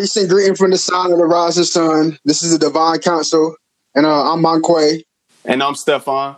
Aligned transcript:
Peace 0.00 0.16
and 0.16 0.30
greeting 0.30 0.54
from 0.54 0.70
the 0.70 0.78
sign 0.78 1.12
of 1.12 1.18
the 1.18 1.26
rising 1.26 1.62
sun. 1.62 2.18
This 2.24 2.42
is 2.42 2.52
the 2.52 2.58
Divine 2.58 3.00
Council, 3.00 3.54
and 3.94 4.06
uh, 4.06 4.32
I'm 4.32 4.40
Monquay. 4.40 5.04
And 5.44 5.62
I'm 5.62 5.74
Stefan. 5.74 6.36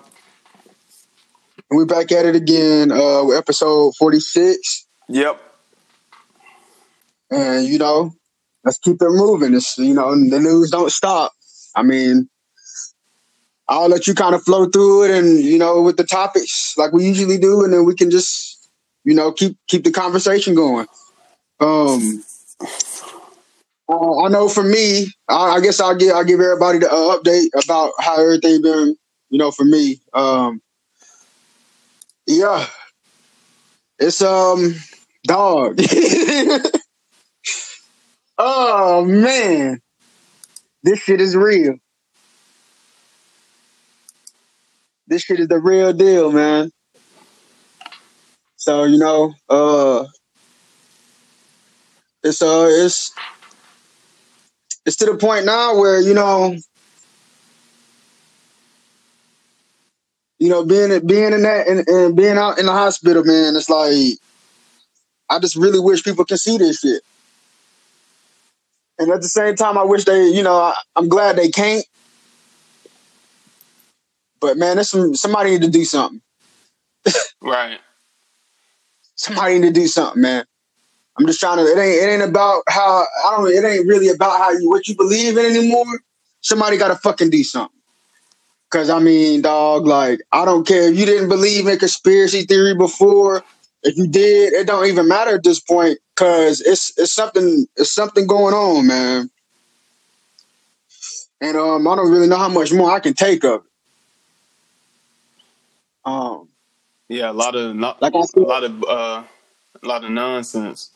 And 1.70 1.78
we're 1.78 1.86
back 1.86 2.10
at 2.10 2.26
it 2.26 2.34
again 2.34 2.90
uh, 2.90 3.22
with 3.22 3.38
episode 3.38 3.94
46. 4.00 4.88
Yep. 5.10 5.40
And, 7.30 7.64
you 7.64 7.78
know, 7.78 8.10
let's 8.64 8.78
keep 8.78 9.00
it 9.00 9.10
moving. 9.10 9.54
It's, 9.54 9.78
you 9.78 9.94
know, 9.94 10.10
the 10.10 10.40
news 10.40 10.72
don't 10.72 10.90
stop. 10.90 11.30
I 11.76 11.84
mean, 11.84 12.28
I'll 13.68 13.88
let 13.88 14.08
you 14.08 14.14
kind 14.14 14.34
of 14.34 14.42
flow 14.42 14.66
through 14.66 15.04
it 15.04 15.10
and, 15.12 15.38
you 15.38 15.58
know, 15.58 15.82
with 15.82 15.98
the 15.98 16.04
topics 16.04 16.74
like 16.76 16.90
we 16.90 17.06
usually 17.06 17.38
do, 17.38 17.62
and 17.62 17.72
then 17.72 17.84
we 17.84 17.94
can 17.94 18.10
just, 18.10 18.68
you 19.04 19.14
know, 19.14 19.30
keep 19.30 19.56
keep 19.68 19.84
the 19.84 19.92
conversation 19.92 20.56
going. 20.56 20.88
Um, 21.60 22.24
uh, 23.88 24.24
I 24.24 24.28
know 24.28 24.48
for 24.48 24.62
me, 24.62 25.12
I, 25.28 25.56
I, 25.56 25.60
guess 25.60 25.80
I'll 25.80 25.96
give 25.96 26.14
I'll 26.14 26.24
give 26.24 26.40
everybody 26.40 26.78
the 26.78 26.90
uh, 26.90 27.18
update 27.18 27.48
about 27.64 27.92
how 27.98 28.20
everything 28.20 28.62
been. 28.62 28.96
You 29.30 29.38
know, 29.38 29.50
for 29.50 29.64
me, 29.64 30.00
um, 30.12 30.60
yeah, 32.26 32.66
it's 33.98 34.22
um 34.22 34.74
dog. 35.24 35.80
oh 38.38 39.04
man, 39.04 39.80
this 40.82 41.00
shit 41.00 41.20
is 41.20 41.36
real. 41.36 41.76
This 45.06 45.22
shit 45.22 45.40
is 45.40 45.48
the 45.48 45.58
real 45.58 45.92
deal, 45.92 46.30
man. 46.30 46.70
So 48.56 48.84
you 48.84 48.98
know, 48.98 49.34
uh, 49.48 50.04
it's 52.22 52.42
uh, 52.42 52.68
it's 52.70 53.12
it's 54.84 54.96
to 54.96 55.06
the 55.06 55.16
point 55.16 55.44
now 55.44 55.78
where 55.78 56.00
you 56.00 56.14
know 56.14 56.56
you 60.38 60.48
know 60.48 60.64
being 60.64 61.06
being 61.06 61.32
in 61.32 61.42
that 61.42 61.68
and, 61.68 61.86
and, 61.88 62.16
being 62.16 62.36
out 62.36 62.58
in 62.58 62.66
the 62.66 62.72
hospital 62.72 63.24
man 63.24 63.54
it's 63.54 63.70
like 63.70 64.18
i 65.30 65.38
just 65.38 65.56
really 65.56 65.80
wish 65.80 66.02
people 66.02 66.24
can 66.24 66.36
see 66.36 66.58
this 66.58 66.80
shit. 66.80 67.02
And 68.98 69.10
at 69.10 69.22
the 69.22 69.28
same 69.28 69.54
time 69.56 69.78
i 69.78 69.84
wish 69.84 70.04
they 70.04 70.28
you 70.28 70.42
know 70.42 70.56
I, 70.56 70.74
am 70.96 71.08
glad 71.08 71.36
they 71.36 71.48
can't. 71.50 71.84
But 74.40 74.56
man 74.56 74.76
there's 74.76 74.90
some 74.90 75.14
somebody 75.14 75.52
need 75.52 75.62
to 75.62 75.70
do 75.70 75.84
something. 75.84 76.20
Right. 77.44 77.80
Somebody 79.16 79.58
need 79.58 79.74
to 79.74 79.80
do 79.80 79.88
something 79.88 80.22
man 80.22 80.44
I'm 81.18 81.26
just 81.26 81.40
trying 81.40 81.58
to. 81.58 81.64
It 81.64 81.78
ain't. 81.78 82.02
It 82.02 82.08
ain't 82.12 82.22
about 82.22 82.62
how. 82.68 83.06
I 83.26 83.36
don't. 83.36 83.48
It 83.48 83.64
ain't 83.64 83.86
really 83.86 84.08
about 84.08 84.38
how 84.38 84.50
you 84.52 84.68
what 84.68 84.88
you 84.88 84.96
believe 84.96 85.36
in 85.36 85.44
anymore. 85.44 86.00
Somebody 86.40 86.76
got 86.76 86.88
to 86.88 86.96
fucking 86.96 87.30
do 87.30 87.44
something. 87.44 87.78
Cause 88.70 88.88
I 88.88 88.98
mean, 89.00 89.42
dog. 89.42 89.86
Like 89.86 90.20
I 90.32 90.44
don't 90.44 90.66
care 90.66 90.90
if 90.90 90.98
you 90.98 91.04
didn't 91.04 91.28
believe 91.28 91.66
in 91.66 91.78
conspiracy 91.78 92.42
theory 92.42 92.74
before. 92.74 93.44
If 93.82 93.96
you 93.96 94.06
did, 94.06 94.54
it 94.54 94.66
don't 94.66 94.86
even 94.86 95.08
matter 95.08 95.34
at 95.34 95.42
this 95.44 95.60
point. 95.60 95.98
Cause 96.14 96.60
it's 96.60 96.96
it's 96.98 97.14
something. 97.14 97.66
It's 97.76 97.94
something 97.94 98.26
going 98.26 98.54
on, 98.54 98.86
man. 98.86 99.30
And 101.40 101.56
um, 101.56 101.86
I 101.86 101.96
don't 101.96 102.10
really 102.10 102.28
know 102.28 102.38
how 102.38 102.48
much 102.48 102.72
more 102.72 102.90
I 102.90 103.00
can 103.00 103.14
take 103.14 103.44
of 103.44 103.62
it. 103.64 103.70
Um. 106.04 106.48
Yeah, 107.08 107.30
a 107.30 107.32
lot 107.32 107.54
of 107.54 107.76
not, 107.76 108.00
like 108.00 108.14
said, 108.14 108.42
a 108.42 108.46
lot 108.46 108.64
of 108.64 108.82
uh, 108.84 109.22
a 109.82 109.86
lot 109.86 110.02
of 110.02 110.10
nonsense. 110.10 110.90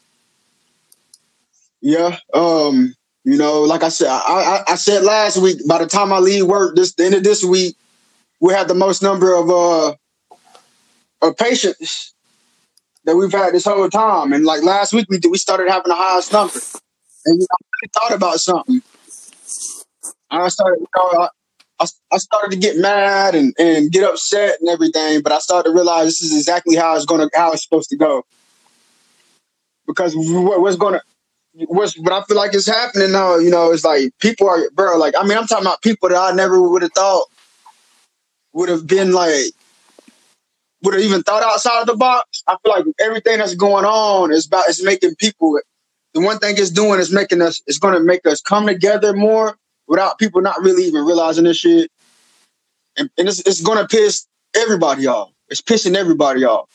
Yeah. 1.80 2.18
Um, 2.34 2.94
you 3.24 3.36
know, 3.36 3.62
like 3.62 3.82
I 3.82 3.88
said, 3.88 4.08
I, 4.08 4.62
I, 4.68 4.72
I 4.72 4.74
said 4.76 5.02
last 5.02 5.38
week, 5.38 5.58
by 5.68 5.78
the 5.78 5.86
time 5.86 6.12
I 6.12 6.18
leave 6.18 6.46
work 6.46 6.76
this 6.76 6.94
the 6.94 7.04
end 7.04 7.14
of 7.14 7.24
this 7.24 7.44
week, 7.44 7.76
we 8.40 8.52
had 8.52 8.68
the 8.68 8.74
most 8.74 9.02
number 9.02 9.34
of 9.34 9.50
uh 9.50 9.94
of 11.22 11.36
patients 11.36 12.14
that 13.04 13.16
we've 13.16 13.32
had 13.32 13.54
this 13.54 13.64
whole 13.64 13.88
time. 13.90 14.32
And 14.32 14.44
like 14.44 14.62
last 14.62 14.92
week 14.92 15.06
we 15.08 15.18
we 15.30 15.38
started 15.38 15.68
having 15.70 15.88
the 15.88 15.96
highest 15.96 16.32
number. 16.32 16.58
And 17.26 17.40
you 17.40 17.46
know, 17.50 17.56
I 17.84 18.00
thought 18.00 18.16
about 18.16 18.38
something. 18.38 18.82
I 20.30 20.48
started, 20.48 20.80
you 20.80 20.86
know, 20.96 21.28
I, 21.80 21.86
I 22.12 22.18
started 22.18 22.52
to 22.52 22.56
get 22.56 22.76
mad 22.78 23.34
and, 23.34 23.54
and 23.58 23.92
get 23.92 24.04
upset 24.04 24.60
and 24.60 24.68
everything, 24.68 25.20
but 25.22 25.32
I 25.32 25.38
started 25.38 25.70
to 25.70 25.74
realize 25.74 26.06
this 26.06 26.22
is 26.22 26.36
exactly 26.36 26.76
how 26.76 26.96
it's 26.96 27.06
gonna 27.06 27.28
how 27.34 27.52
it's 27.52 27.62
supposed 27.62 27.90
to 27.90 27.96
go. 27.96 28.24
Because 29.86 30.14
what's 30.16 30.76
gonna 30.76 31.00
what's 31.56 31.98
what 31.98 32.12
I 32.12 32.22
feel 32.24 32.36
like 32.36 32.54
is 32.54 32.66
happening 32.66 33.12
now, 33.12 33.36
you 33.36 33.50
know, 33.50 33.72
it's 33.72 33.84
like 33.84 34.12
people 34.20 34.48
are 34.48 34.70
bro, 34.70 34.98
like 34.98 35.14
I 35.18 35.26
mean 35.26 35.38
I'm 35.38 35.46
talking 35.46 35.66
about 35.66 35.82
people 35.82 36.08
that 36.08 36.16
I 36.18 36.34
never 36.34 36.60
would 36.60 36.82
have 36.82 36.92
thought 36.92 37.26
would 38.52 38.68
have 38.68 38.86
been 38.86 39.12
like 39.12 39.52
would 40.82 40.94
have 40.94 41.02
even 41.02 41.22
thought 41.22 41.42
outside 41.42 41.80
of 41.80 41.86
the 41.86 41.96
box. 41.96 42.42
I 42.46 42.56
feel 42.62 42.72
like 42.72 42.84
everything 43.00 43.38
that's 43.38 43.54
going 43.54 43.84
on 43.84 44.32
is 44.32 44.46
about 44.46 44.68
is 44.68 44.84
making 44.84 45.14
people 45.16 45.58
the 46.14 46.20
one 46.20 46.38
thing 46.38 46.54
it's 46.58 46.70
doing 46.70 47.00
is 47.00 47.12
making 47.12 47.42
us 47.42 47.62
it's 47.66 47.78
gonna 47.78 48.00
make 48.00 48.26
us 48.26 48.40
come 48.40 48.66
together 48.66 49.12
more 49.14 49.56
without 49.86 50.18
people 50.18 50.40
not 50.42 50.60
really 50.62 50.84
even 50.84 51.04
realizing 51.04 51.44
this 51.44 51.58
shit. 51.58 51.90
And, 52.98 53.10
and 53.18 53.28
it's, 53.28 53.40
it's 53.40 53.60
gonna 53.60 53.86
piss 53.86 54.26
everybody 54.54 55.06
off. 55.06 55.30
It's 55.48 55.62
pissing 55.62 55.94
everybody 55.94 56.44
off. 56.44 56.68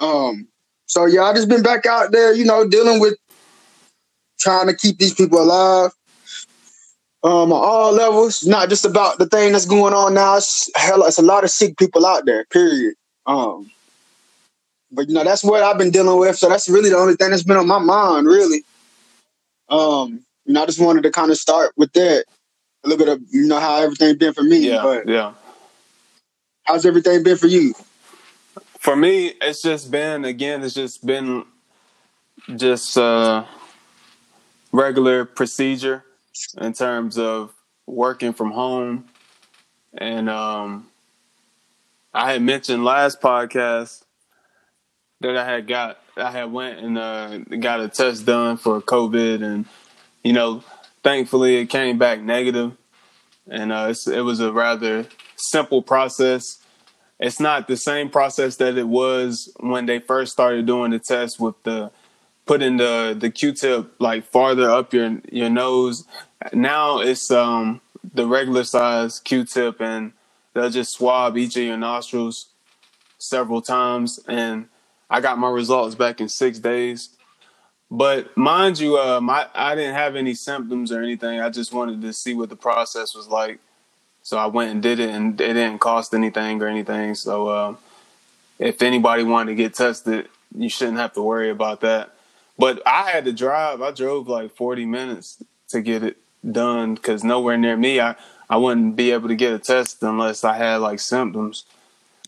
Um 0.00 0.48
so 0.86 1.06
yeah, 1.06 1.24
I 1.24 1.34
just 1.34 1.48
been 1.48 1.62
back 1.62 1.86
out 1.86 2.12
there, 2.12 2.32
you 2.34 2.44
know, 2.44 2.66
dealing 2.68 3.00
with 3.00 3.16
trying 4.38 4.66
to 4.68 4.74
keep 4.74 4.98
these 4.98 5.14
people 5.14 5.40
alive. 5.40 5.90
Um, 7.22 7.52
on 7.52 7.64
all 7.64 7.92
levels, 7.92 8.46
not 8.46 8.68
just 8.68 8.84
about 8.84 9.18
the 9.18 9.26
thing 9.26 9.52
that's 9.52 9.66
going 9.66 9.92
on 9.92 10.14
now. 10.14 10.36
It's 10.36 10.70
hell, 10.76 11.04
it's 11.04 11.18
a 11.18 11.22
lot 11.22 11.42
of 11.42 11.50
sick 11.50 11.76
people 11.76 12.06
out 12.06 12.24
there. 12.24 12.44
Period. 12.46 12.94
Um, 13.26 13.70
but 14.92 15.08
you 15.08 15.14
know 15.14 15.24
that's 15.24 15.42
what 15.42 15.62
I've 15.62 15.78
been 15.78 15.90
dealing 15.90 16.18
with. 16.20 16.38
So 16.38 16.48
that's 16.48 16.68
really 16.68 16.90
the 16.90 16.96
only 16.96 17.16
thing 17.16 17.30
that's 17.30 17.42
been 17.42 17.56
on 17.56 17.66
my 17.66 17.80
mind, 17.80 18.28
really. 18.28 18.62
Um, 19.68 20.24
you 20.44 20.52
know, 20.52 20.62
I 20.62 20.66
just 20.66 20.80
wanted 20.80 21.02
to 21.02 21.10
kind 21.10 21.32
of 21.32 21.36
start 21.36 21.72
with 21.76 21.92
that. 21.94 22.24
A 22.84 22.88
little 22.88 23.04
bit 23.04 23.12
of 23.12 23.20
you 23.32 23.48
know 23.48 23.58
how 23.58 23.82
everything 23.82 24.16
been 24.16 24.32
for 24.32 24.44
me. 24.44 24.68
Yeah, 24.68 24.82
but 24.82 25.08
yeah. 25.08 25.32
How's 26.62 26.86
everything 26.86 27.24
been 27.24 27.36
for 27.36 27.48
you? 27.48 27.74
For 28.86 28.94
me, 28.94 29.32
it's 29.40 29.62
just 29.62 29.90
been 29.90 30.24
again. 30.24 30.62
It's 30.62 30.72
just 30.72 31.04
been 31.04 31.44
just 32.54 32.96
uh, 32.96 33.44
regular 34.70 35.24
procedure 35.24 36.04
in 36.58 36.72
terms 36.72 37.18
of 37.18 37.52
working 37.84 38.32
from 38.32 38.52
home, 38.52 39.06
and 39.98 40.30
um, 40.30 40.86
I 42.14 42.30
had 42.30 42.42
mentioned 42.42 42.84
last 42.84 43.20
podcast 43.20 44.04
that 45.20 45.36
I 45.36 45.44
had 45.44 45.66
got 45.66 45.98
I 46.16 46.30
had 46.30 46.52
went 46.52 46.78
and 46.78 46.96
uh, 46.96 47.38
got 47.38 47.80
a 47.80 47.88
test 47.88 48.24
done 48.24 48.56
for 48.56 48.80
COVID, 48.80 49.42
and 49.42 49.66
you 50.22 50.32
know, 50.32 50.62
thankfully 51.02 51.56
it 51.56 51.66
came 51.70 51.98
back 51.98 52.20
negative, 52.20 52.76
and 53.48 53.72
uh, 53.72 53.92
it 54.06 54.20
was 54.20 54.38
a 54.38 54.52
rather 54.52 55.08
simple 55.34 55.82
process 55.82 56.58
it's 57.18 57.40
not 57.40 57.66
the 57.66 57.76
same 57.76 58.10
process 58.10 58.56
that 58.56 58.76
it 58.76 58.88
was 58.88 59.52
when 59.60 59.86
they 59.86 59.98
first 59.98 60.32
started 60.32 60.66
doing 60.66 60.90
the 60.90 60.98
test 60.98 61.40
with 61.40 61.54
the 61.62 61.90
putting 62.44 62.76
the 62.76 63.16
the 63.18 63.30
Q-tip 63.30 63.92
like 63.98 64.24
farther 64.24 64.70
up 64.70 64.92
your 64.92 65.20
your 65.30 65.50
nose. 65.50 66.04
Now 66.52 67.00
it's 67.00 67.30
um 67.30 67.80
the 68.14 68.26
regular 68.26 68.64
size 68.64 69.18
Q-tip 69.20 69.80
and 69.80 70.12
they'll 70.54 70.70
just 70.70 70.92
swab 70.92 71.36
each 71.36 71.56
of 71.56 71.62
your 71.62 71.76
nostrils 71.76 72.46
several 73.18 73.62
times 73.62 74.20
and 74.28 74.68
I 75.08 75.20
got 75.20 75.38
my 75.38 75.48
results 75.48 75.94
back 75.94 76.20
in 76.20 76.28
6 76.28 76.58
days. 76.58 77.10
But 77.90 78.36
mind 78.36 78.80
you, 78.80 78.98
um, 78.98 79.30
I, 79.30 79.46
I 79.54 79.76
didn't 79.76 79.94
have 79.94 80.16
any 80.16 80.34
symptoms 80.34 80.90
or 80.90 81.00
anything. 81.00 81.40
I 81.40 81.50
just 81.50 81.72
wanted 81.72 82.02
to 82.02 82.12
see 82.12 82.34
what 82.34 82.48
the 82.48 82.56
process 82.56 83.14
was 83.14 83.28
like. 83.28 83.60
So 84.26 84.36
I 84.38 84.46
went 84.46 84.72
and 84.72 84.82
did 84.82 84.98
it, 84.98 85.10
and 85.10 85.40
it 85.40 85.52
didn't 85.52 85.78
cost 85.78 86.12
anything 86.12 86.60
or 86.60 86.66
anything. 86.66 87.14
So 87.14 87.46
uh, 87.46 87.76
if 88.58 88.82
anybody 88.82 89.22
wanted 89.22 89.52
to 89.52 89.54
get 89.54 89.72
tested, 89.72 90.28
you 90.52 90.68
shouldn't 90.68 90.96
have 90.96 91.12
to 91.12 91.22
worry 91.22 91.48
about 91.48 91.82
that. 91.82 92.10
But 92.58 92.82
I 92.84 93.08
had 93.08 93.24
to 93.26 93.32
drive. 93.32 93.82
I 93.82 93.92
drove 93.92 94.26
like 94.26 94.56
40 94.56 94.84
minutes 94.84 95.40
to 95.68 95.80
get 95.80 96.02
it 96.02 96.16
done 96.50 96.96
because 96.96 97.22
nowhere 97.22 97.56
near 97.56 97.76
me, 97.76 98.00
I, 98.00 98.16
I 98.50 98.56
wouldn't 98.56 98.96
be 98.96 99.12
able 99.12 99.28
to 99.28 99.36
get 99.36 99.54
a 99.54 99.60
test 99.60 100.02
unless 100.02 100.42
I 100.42 100.56
had 100.56 100.78
like 100.78 100.98
symptoms. 100.98 101.64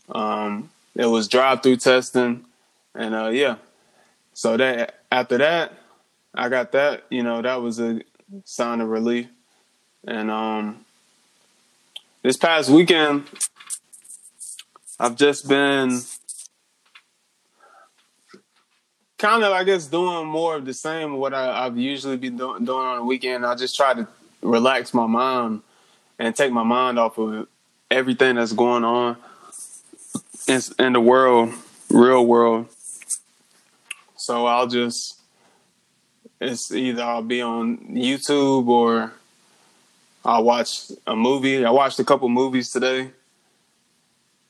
Um, 0.07 0.69
it 0.95 1.07
was 1.07 1.27
drive 1.27 1.61
through 1.61 1.77
testing, 1.77 2.45
and 2.95 3.13
uh, 3.13 3.27
yeah. 3.27 3.57
So 4.33 4.55
that 4.55 5.01
after 5.11 5.37
that, 5.39 5.73
I 6.33 6.47
got 6.47 6.71
that. 6.71 7.03
You 7.09 7.23
know, 7.23 7.41
that 7.41 7.61
was 7.61 7.77
a 7.81 8.03
sign 8.45 8.79
of 8.79 8.87
relief, 8.87 9.27
and 10.07 10.31
um, 10.31 10.85
this 12.21 12.37
past 12.37 12.69
weekend, 12.69 13.25
I've 14.99 15.15
just 15.15 15.47
been 15.47 16.01
kind 19.17 19.43
of, 19.43 19.53
I 19.53 19.63
guess, 19.63 19.87
doing 19.87 20.27
more 20.27 20.55
of 20.55 20.65
the 20.65 20.73
same 20.73 21.17
what 21.17 21.33
I, 21.33 21.63
have 21.63 21.77
usually 21.77 22.17
been 22.17 22.37
do- 22.37 22.59
doing 22.59 22.85
on 22.85 22.97
the 22.97 23.03
weekend. 23.03 23.45
I 23.45 23.55
just 23.55 23.75
try 23.75 23.93
to 23.93 24.07
relax 24.41 24.93
my 24.93 25.05
mind 25.05 25.61
and 26.17 26.35
take 26.35 26.51
my 26.51 26.63
mind 26.63 26.99
off 26.99 27.17
of 27.17 27.47
everything 27.89 28.35
that's 28.35 28.53
going 28.53 28.83
on 28.83 29.17
in, 30.47 30.61
in 30.79 30.93
the 30.93 30.99
world, 30.99 31.53
real 31.89 32.25
world. 32.25 32.67
So 34.17 34.45
I'll 34.45 34.67
just, 34.67 35.19
it's 36.41 36.71
either 36.71 37.03
I'll 37.03 37.21
be 37.21 37.41
on 37.41 37.77
YouTube 37.95 38.67
or 38.67 39.13
I'll 40.29 40.43
watch 40.43 40.91
a 41.07 41.15
movie. 41.15 41.65
I 41.65 41.71
watched 41.71 41.97
a 41.97 42.03
couple 42.03 42.29
movies 42.29 42.69
today. 42.69 43.09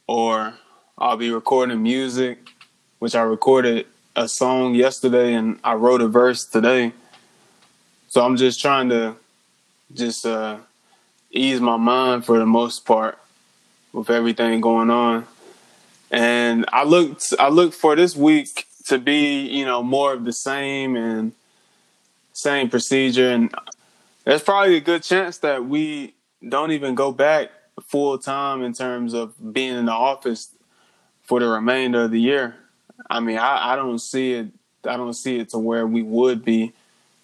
Or 0.08 0.54
I'll 0.98 1.16
be 1.16 1.32
recording 1.32 1.82
music, 1.82 2.50
which 3.00 3.16
I 3.16 3.22
recorded 3.22 3.86
a 4.14 4.28
song 4.28 4.76
yesterday 4.76 5.36
and 5.36 5.58
I 5.64 5.76
wrote 5.76 6.02
a 6.02 6.10
verse 6.10 6.44
today. 6.44 6.92
So 8.10 8.26
I'm 8.26 8.36
just 8.36 8.60
trying 8.60 8.90
to 8.90 9.16
just 9.94 10.26
uh, 10.26 10.58
ease 11.32 11.62
my 11.62 11.78
mind 11.78 12.26
for 12.26 12.38
the 12.38 12.46
most 12.46 12.86
part 12.86 13.18
with 13.94 14.10
everything 14.10 14.60
going 14.60 14.90
on. 14.90 15.28
And 16.12 16.66
I 16.74 16.84
looked 16.84 17.34
I 17.40 17.48
looked 17.48 17.76
for 17.76 17.96
this 17.96 18.18
week 18.18 18.66
to 18.88 18.98
be, 18.98 19.48
you 19.48 19.64
know, 19.64 19.82
more 19.82 20.12
of 20.12 20.26
the 20.26 20.34
same 20.34 20.98
and 20.98 21.32
same 22.34 22.70
procedure 22.70 23.30
and 23.30 23.56
there's 24.30 24.44
probably 24.44 24.78
a 24.78 24.80
good 24.80 25.02
chance 25.02 25.40
that 25.40 25.66
we 25.66 26.14
don't 26.48 26.72
even 26.72 26.94
go 26.94 27.12
back 27.12 27.50
full 27.82 28.16
time 28.20 28.62
in 28.62 28.74
terms 28.74 29.16
of 29.16 29.34
being 29.54 29.76
in 29.76 29.86
the 29.86 29.92
office 29.92 30.50
for 31.24 31.40
the 31.40 31.48
remainder 31.48 32.04
of 32.04 32.12
the 32.12 32.22
year. 32.22 32.56
I 33.10 33.22
mean, 33.22 33.40
I, 33.40 33.74
I 33.74 33.76
don't 33.76 33.98
see 33.98 34.34
it. 34.34 34.50
I 34.86 34.98
don't 34.98 35.16
see 35.16 35.40
it 35.40 35.50
to 35.50 35.58
where 35.58 35.88
we 35.88 36.04
would 36.04 36.46
be. 36.46 36.74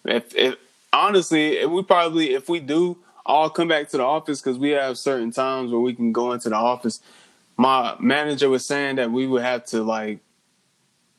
If, 0.04 0.34
if 0.34 0.56
honestly, 0.92 1.58
if 1.58 1.70
we 1.70 1.84
probably 1.84 2.34
if 2.34 2.48
we 2.48 2.58
do 2.58 2.98
all 3.24 3.50
come 3.50 3.68
back 3.68 3.88
to 3.90 3.98
the 3.98 4.02
office 4.02 4.40
because 4.40 4.58
we 4.58 4.70
have 4.70 4.98
certain 4.98 5.30
times 5.30 5.70
where 5.70 5.80
we 5.80 5.94
can 5.94 6.10
go 6.10 6.32
into 6.32 6.48
the 6.48 6.56
office. 6.56 7.00
My 7.56 7.94
manager 8.00 8.48
was 8.48 8.66
saying 8.66 8.96
that 8.96 9.12
we 9.12 9.28
would 9.28 9.42
have 9.42 9.64
to 9.66 9.84
like 9.84 10.18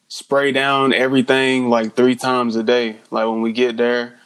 spray 0.09 0.51
down 0.51 0.91
everything 0.91 1.69
like 1.69 1.95
three 1.95 2.17
times 2.17 2.57
a 2.57 2.63
day. 2.63 2.97
Like 3.09 3.27
when 3.27 3.41
we 3.41 3.53
get 3.53 3.77
there, 3.77 4.16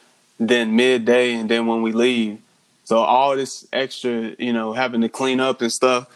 then 0.48 0.76
midday, 0.76 1.34
and 1.34 1.48
then 1.48 1.66
when 1.66 1.82
we 1.82 1.92
leave. 1.92 2.38
So 2.84 2.98
all 2.98 3.36
this 3.36 3.66
extra, 3.72 4.34
you 4.38 4.52
know, 4.52 4.72
having 4.72 5.00
to 5.02 5.08
clean 5.08 5.40
up 5.40 5.62
and 5.62 5.72
stuff 5.72 6.08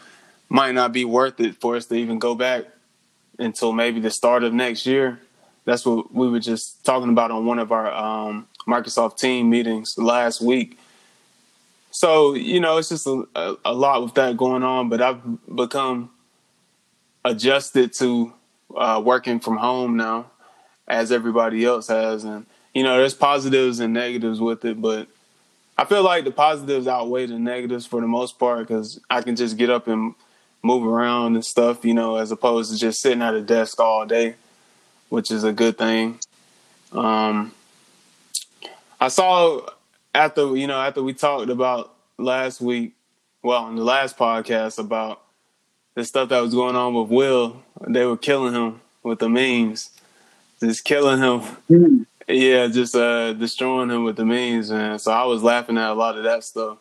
might 0.49 0.73
not 0.73 0.93
be 0.93 1.05
worth 1.05 1.39
it 1.39 1.55
for 1.59 1.75
us 1.75 1.85
to 1.87 1.95
even 1.95 2.19
go 2.19 2.35
back 2.35 2.65
until 3.39 3.71
maybe 3.71 3.99
the 3.99 4.11
start 4.11 4.43
of 4.43 4.53
next 4.53 4.85
year. 4.85 5.19
That's 5.65 5.85
what 5.85 6.13
we 6.13 6.29
were 6.29 6.39
just 6.39 6.85
talking 6.85 7.09
about 7.09 7.31
on 7.31 7.45
one 7.45 7.59
of 7.59 7.71
our 7.71 7.91
um, 7.91 8.47
Microsoft 8.67 9.17
team 9.17 9.49
meetings 9.49 9.97
last 9.97 10.41
week. 10.41 10.77
So 11.91 12.35
you 12.35 12.59
know, 12.59 12.77
it's 12.77 12.89
just 12.89 13.07
a, 13.07 13.57
a, 13.65 13.73
lot 13.73 14.03
with 14.03 14.13
that 14.15 14.37
going 14.37 14.63
on. 14.63 14.89
But 14.89 15.01
I've 15.01 15.21
become 15.53 16.11
adjusted 17.25 17.93
to 17.93 18.33
uh, 18.75 19.01
working 19.03 19.39
from 19.39 19.57
home 19.57 19.97
now, 19.97 20.31
as 20.87 21.11
everybody 21.11 21.65
else 21.65 21.87
has, 21.87 22.23
and 22.23 22.45
you 22.77 22.83
know, 22.83 22.95
there's 22.95 23.15
positives 23.15 23.79
and 23.79 23.91
negatives 23.91 24.39
with 24.39 24.63
it, 24.63 24.79
but 24.79 25.07
I 25.79 25.85
feel 25.85 26.03
like 26.03 26.25
the 26.25 26.31
positives 26.31 26.87
outweigh 26.87 27.25
the 27.25 27.39
negatives 27.39 27.87
for 27.87 28.01
the 28.01 28.07
most 28.07 28.37
part 28.37 28.67
because 28.67 28.99
I 29.09 29.23
can 29.23 29.35
just 29.35 29.57
get 29.57 29.71
up 29.71 29.87
and 29.87 30.13
move 30.61 30.85
around 30.85 31.33
and 31.33 31.43
stuff, 31.43 31.83
you 31.83 31.95
know, 31.95 32.17
as 32.17 32.29
opposed 32.29 32.71
to 32.71 32.77
just 32.77 33.01
sitting 33.01 33.23
at 33.23 33.33
a 33.33 33.41
desk 33.41 33.79
all 33.79 34.05
day, 34.05 34.35
which 35.09 35.31
is 35.31 35.43
a 35.43 35.51
good 35.51 35.79
thing. 35.79 36.19
Um, 36.91 37.51
I 39.01 39.07
saw 39.07 39.61
after 40.13 40.55
you 40.55 40.67
know 40.67 40.79
after 40.79 41.01
we 41.01 41.15
talked 41.15 41.49
about 41.49 41.95
last 42.19 42.61
week, 42.61 42.93
well, 43.41 43.67
in 43.69 43.75
the 43.75 43.83
last 43.83 44.19
podcast 44.19 44.77
about 44.77 45.23
the 45.95 46.05
stuff 46.05 46.29
that 46.29 46.41
was 46.41 46.53
going 46.53 46.75
on 46.75 46.93
with 46.93 47.09
Will, 47.09 47.63
they 47.87 48.05
were 48.05 48.17
killing 48.17 48.53
him 48.53 48.81
with 49.01 49.17
the 49.17 49.29
memes, 49.29 49.89
just 50.59 50.85
killing 50.85 51.17
him. 51.17 52.05
Yeah, 52.27 52.67
just 52.67 52.95
uh, 52.95 53.33
destroying 53.33 53.89
him 53.89 54.03
with 54.03 54.17
the 54.17 54.25
memes, 54.25 54.69
man. 54.69 54.99
So 54.99 55.11
I 55.11 55.23
was 55.25 55.43
laughing 55.43 55.77
at 55.77 55.89
a 55.89 55.93
lot 55.93 56.17
of 56.17 56.23
that 56.25 56.43
stuff. 56.43 56.77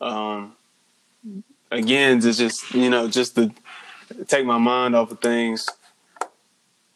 Um, 0.00 0.56
again, 1.70 2.20
just 2.20 2.38
just 2.40 2.74
you 2.74 2.90
know, 2.90 3.08
just 3.08 3.36
to 3.36 3.52
take 4.26 4.44
my 4.44 4.58
mind 4.58 4.96
off 4.96 5.12
of 5.12 5.20
things. 5.20 5.68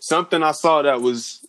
Something 0.01 0.43
I 0.43 0.53
saw 0.53 0.83
that 0.83 1.01
was 1.01 1.47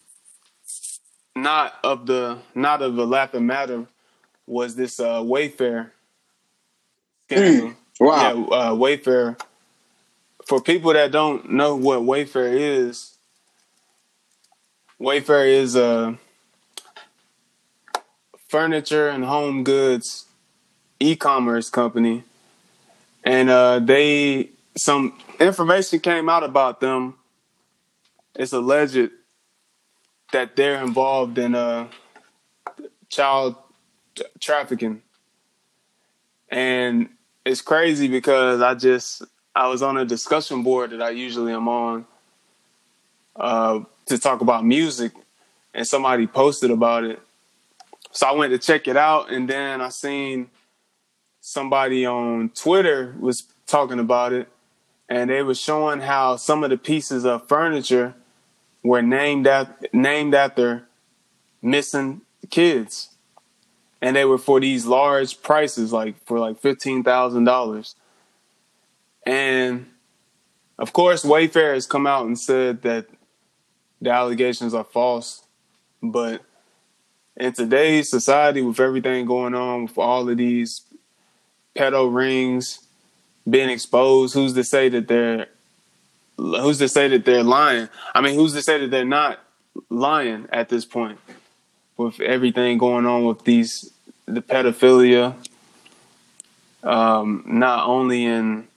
not 1.36 1.74
of 1.84 2.06
the 2.06 2.38
not 2.54 2.82
of 2.84 2.96
the 2.96 3.08
laughing 3.08 3.48
matter 3.48 3.88
was 4.46 4.76
this 4.76 5.00
uh, 5.00 5.22
Wayfair 5.22 5.90
scandal. 7.26 7.70
Mm, 7.70 7.76
wow. 8.00 8.36
Yeah, 8.36 8.56
uh, 8.56 8.72
Wayfair. 8.74 9.40
For 10.46 10.62
people 10.62 10.94
that 10.94 11.12
don't 11.12 11.52
know 11.52 11.76
what 11.76 12.02
Wayfair 12.02 12.54
is, 12.54 13.13
Wayfair 15.00 15.48
is 15.48 15.76
a 15.76 16.18
furniture 18.48 19.10
and 19.10 19.26
home 19.26 19.64
goods 19.64 20.26
e-commerce 21.00 21.70
company, 21.70 22.24
and 23.24 23.50
uh, 23.50 23.80
they 23.80 24.50
some 24.78 25.20
information 25.40 26.00
came 26.00 26.30
out 26.30 26.44
about 26.44 26.80
them. 26.80 27.16
It's 28.36 28.54
alleged 28.54 29.10
that 30.32 30.56
they're 30.56 30.82
involved 30.84 31.38
in 31.38 31.56
uh, 31.56 31.88
child 33.10 33.56
t- 34.16 34.24
trafficking, 34.40 35.02
and 36.50 37.10
it's 37.46 37.62
crazy 37.62 38.08
because 38.08 38.62
I 38.62 38.76
just 38.76 39.24
I 39.56 39.68
was 39.68 39.82
on 39.82 39.98
a 39.98 40.06
discussion 40.06 40.64
board 40.64 40.92
that 40.92 41.02
I 41.02 41.10
usually 41.10 41.54
am 41.54 41.68
on. 41.68 42.06
Uh, 43.36 43.82
to 44.06 44.18
talk 44.18 44.42
about 44.42 44.66
music, 44.66 45.12
and 45.74 45.88
somebody 45.88 46.28
posted 46.28 46.72
about 46.72 47.04
it. 47.04 47.20
So 48.12 48.28
I 48.28 48.32
went 48.34 48.52
to 48.52 48.60
check 48.60 48.88
it 48.88 48.98
out, 48.98 49.32
and 49.32 49.50
then 49.50 49.82
I 49.82 49.90
seen 49.90 50.50
somebody 51.42 52.06
on 52.06 52.50
Twitter 52.50 53.16
was 53.20 53.44
talking 53.66 54.00
about 54.00 54.34
it, 54.34 54.48
and 55.10 55.30
they 55.30 55.42
were 55.42 55.56
showing 55.56 56.02
how 56.02 56.36
some 56.36 56.64
of 56.64 56.70
the 56.70 56.78
pieces 56.78 57.26
of 57.26 57.48
furniture 57.48 58.14
were 58.84 59.02
named 59.02 59.48
at, 59.48 59.94
named 59.94 60.36
after 60.36 60.88
missing 61.62 62.22
kids, 62.50 63.10
and 64.02 64.16
they 64.16 64.26
were 64.26 64.38
for 64.38 64.60
these 64.60 64.86
large 64.86 65.42
prices, 65.42 65.92
like 65.94 66.16
for 66.26 66.40
like 66.40 66.60
fifteen 66.60 67.04
thousand 67.04 67.46
dollars. 67.46 67.96
And 69.26 69.88
of 70.78 70.92
course, 70.92 71.24
Wayfair 71.24 71.74
has 71.74 71.88
come 71.88 72.06
out 72.06 72.26
and 72.26 72.38
said 72.38 72.82
that 72.82 73.08
the 74.04 74.12
allegations 74.12 74.74
are 74.74 74.84
false. 74.84 75.44
But 76.02 76.42
in 77.38 77.54
today's 77.54 78.10
society, 78.10 78.62
with 78.62 78.80
everything 78.80 79.26
going 79.26 79.56
on, 79.56 79.84
with 79.84 79.98
all 79.98 80.30
of 80.30 80.38
these 80.38 80.82
pedo 81.76 82.14
rings 82.14 82.86
being 83.50 83.70
exposed, 83.70 84.34
who's 84.34 84.54
to 84.54 84.64
say 84.64 84.90
that 84.90 85.08
they're 85.08 85.48
who's 86.38 86.80
to 86.80 86.90
say 86.90 87.08
that 87.08 87.26
they're 87.26 87.44
lying? 87.44 87.90
I 88.14 88.22
mean, 88.22 88.36
who's 88.36 88.54
to 88.54 88.62
say 88.62 88.80
that 88.80 88.92
they're 88.92 89.06
not 89.06 89.40
lying 89.90 90.48
at 90.52 90.70
this 90.70 90.86
point? 90.86 91.20
With 91.96 92.20
everything 92.20 92.78
going 92.78 93.06
on 93.06 93.24
with 93.24 93.44
these 93.44 93.92
the 94.26 94.42
pedophilia, 94.42 95.36
um, 96.84 97.44
not 97.46 97.88
only 97.88 98.26
in 98.26 98.68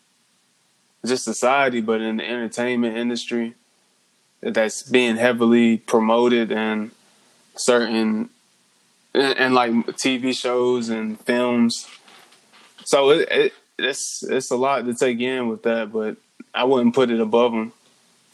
just 1.05 1.25
society 1.25 1.81
but 1.81 2.01
in 2.01 2.17
the 2.17 2.29
entertainment 2.29 2.97
industry 2.97 3.55
that's 4.41 4.83
being 4.83 5.17
heavily 5.17 5.79
promoted 5.79 6.53
and 6.53 6.91
certain 7.57 8.31
and, 9.15 9.39
and, 9.39 9.55
like 9.55 9.71
TV 9.71 10.37
shows 10.37 10.89
and 10.89 11.19
films. 11.21 11.89
So 12.85 13.11
it, 13.11 13.29
it, 13.31 13.53
it's 13.79 14.23
it's 14.23 14.51
a 14.51 14.57
lot 14.57 14.85
to 14.85 14.95
take 14.95 15.21
in 15.21 15.49
with 15.49 15.63
that, 15.63 15.93
but 15.93 16.17
I 16.55 16.65
wouldn't 16.65 16.95
put 16.95 17.11
it 17.11 17.21
above 17.21 17.53
them 17.53 17.73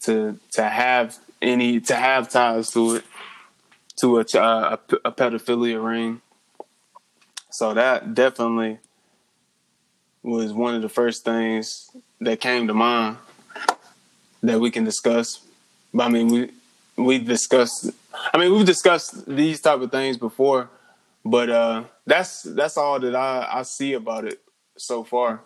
to 0.02 0.38
to 0.52 0.64
have 0.64 1.18
any 1.40 1.80
to 1.80 1.94
have 1.94 2.28
ties 2.28 2.71
to 2.73 2.97
it 2.97 3.04
to 3.97 4.18
a, 4.18 4.21
a, 4.21 4.78
a 5.04 5.12
pedophilia 5.12 5.82
ring. 5.82 6.21
So 7.50 7.75
that 7.75 8.14
definitely 8.14 8.78
was 10.23 10.52
one 10.52 10.75
of 10.75 10.82
the 10.82 10.88
first 10.88 11.25
things 11.25 11.90
that 12.21 12.40
came 12.40 12.68
to 12.68 12.75
mind 12.75 13.18
that 14.42 14.61
we 14.61 14.71
can 14.71 14.85
discuss 14.85 15.40
I 15.99 16.09
mean, 16.09 16.29
we 16.29 16.51
we 16.97 17.19
discussed. 17.19 17.91
I 18.33 18.39
mean, 18.39 18.53
we've 18.53 18.67
discussed 18.67 19.27
these 19.27 19.61
type 19.61 19.81
of 19.81 19.91
things 19.91 20.17
before, 20.17 20.69
but 21.25 21.51
uh, 21.51 21.85
that's 22.07 22.43
that's 22.43 22.77
all 22.77 23.01
that 23.01 23.15
I, 23.15 23.49
I 23.51 23.63
see 23.63 23.95
about 23.95 24.25
it 24.25 24.41
so 24.77 25.05
far. 25.05 25.41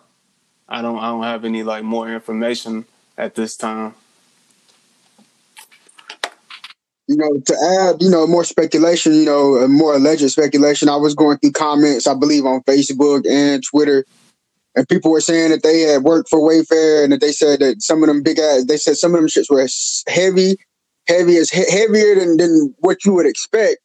I 0.67 0.81
don't 0.81 0.99
I 0.99 1.07
don't 1.07 1.23
have 1.23 1.45
any 1.45 1.63
like 1.63 1.83
more 1.83 2.11
information 2.11 2.85
at 3.17 3.35
this 3.35 3.55
time. 3.55 3.95
you 7.07 7.15
know, 7.15 7.39
to 7.39 7.55
add, 7.79 8.01
you 8.01 8.09
know, 8.09 8.27
more 8.27 8.43
speculation, 8.43 9.13
you 9.13 9.25
know, 9.25 9.67
more 9.67 9.95
alleged 9.95 10.29
speculation, 10.29 10.89
I 10.89 10.97
was 10.97 11.15
going 11.15 11.37
through 11.37 11.53
comments, 11.53 12.05
I 12.05 12.13
believe, 12.13 12.45
on 12.45 12.61
Facebook 12.63 13.25
and 13.25 13.63
Twitter, 13.63 14.05
and 14.77 14.87
people 14.87 15.09
were 15.09 15.21
saying 15.21 15.49
that 15.49 15.63
they 15.63 15.81
had 15.81 16.03
worked 16.03 16.29
for 16.29 16.39
Wayfair 16.39 17.03
and 17.03 17.11
that 17.11 17.19
they 17.19 17.31
said 17.31 17.61
that 17.61 17.81
some 17.81 18.03
of 18.03 18.07
them 18.07 18.21
big 18.21 18.37
ass, 18.37 18.65
they 18.65 18.77
said 18.77 18.95
some 18.95 19.15
of 19.15 19.19
them 19.19 19.27
shits 19.27 19.49
were 19.49 19.67
heavy, 20.07 20.55
heavy 21.07 21.37
as 21.37 21.49
heavier 21.49 22.13
than, 22.13 22.37
than 22.37 22.75
what 22.77 23.03
you 23.03 23.13
would 23.13 23.25
expect. 23.25 23.77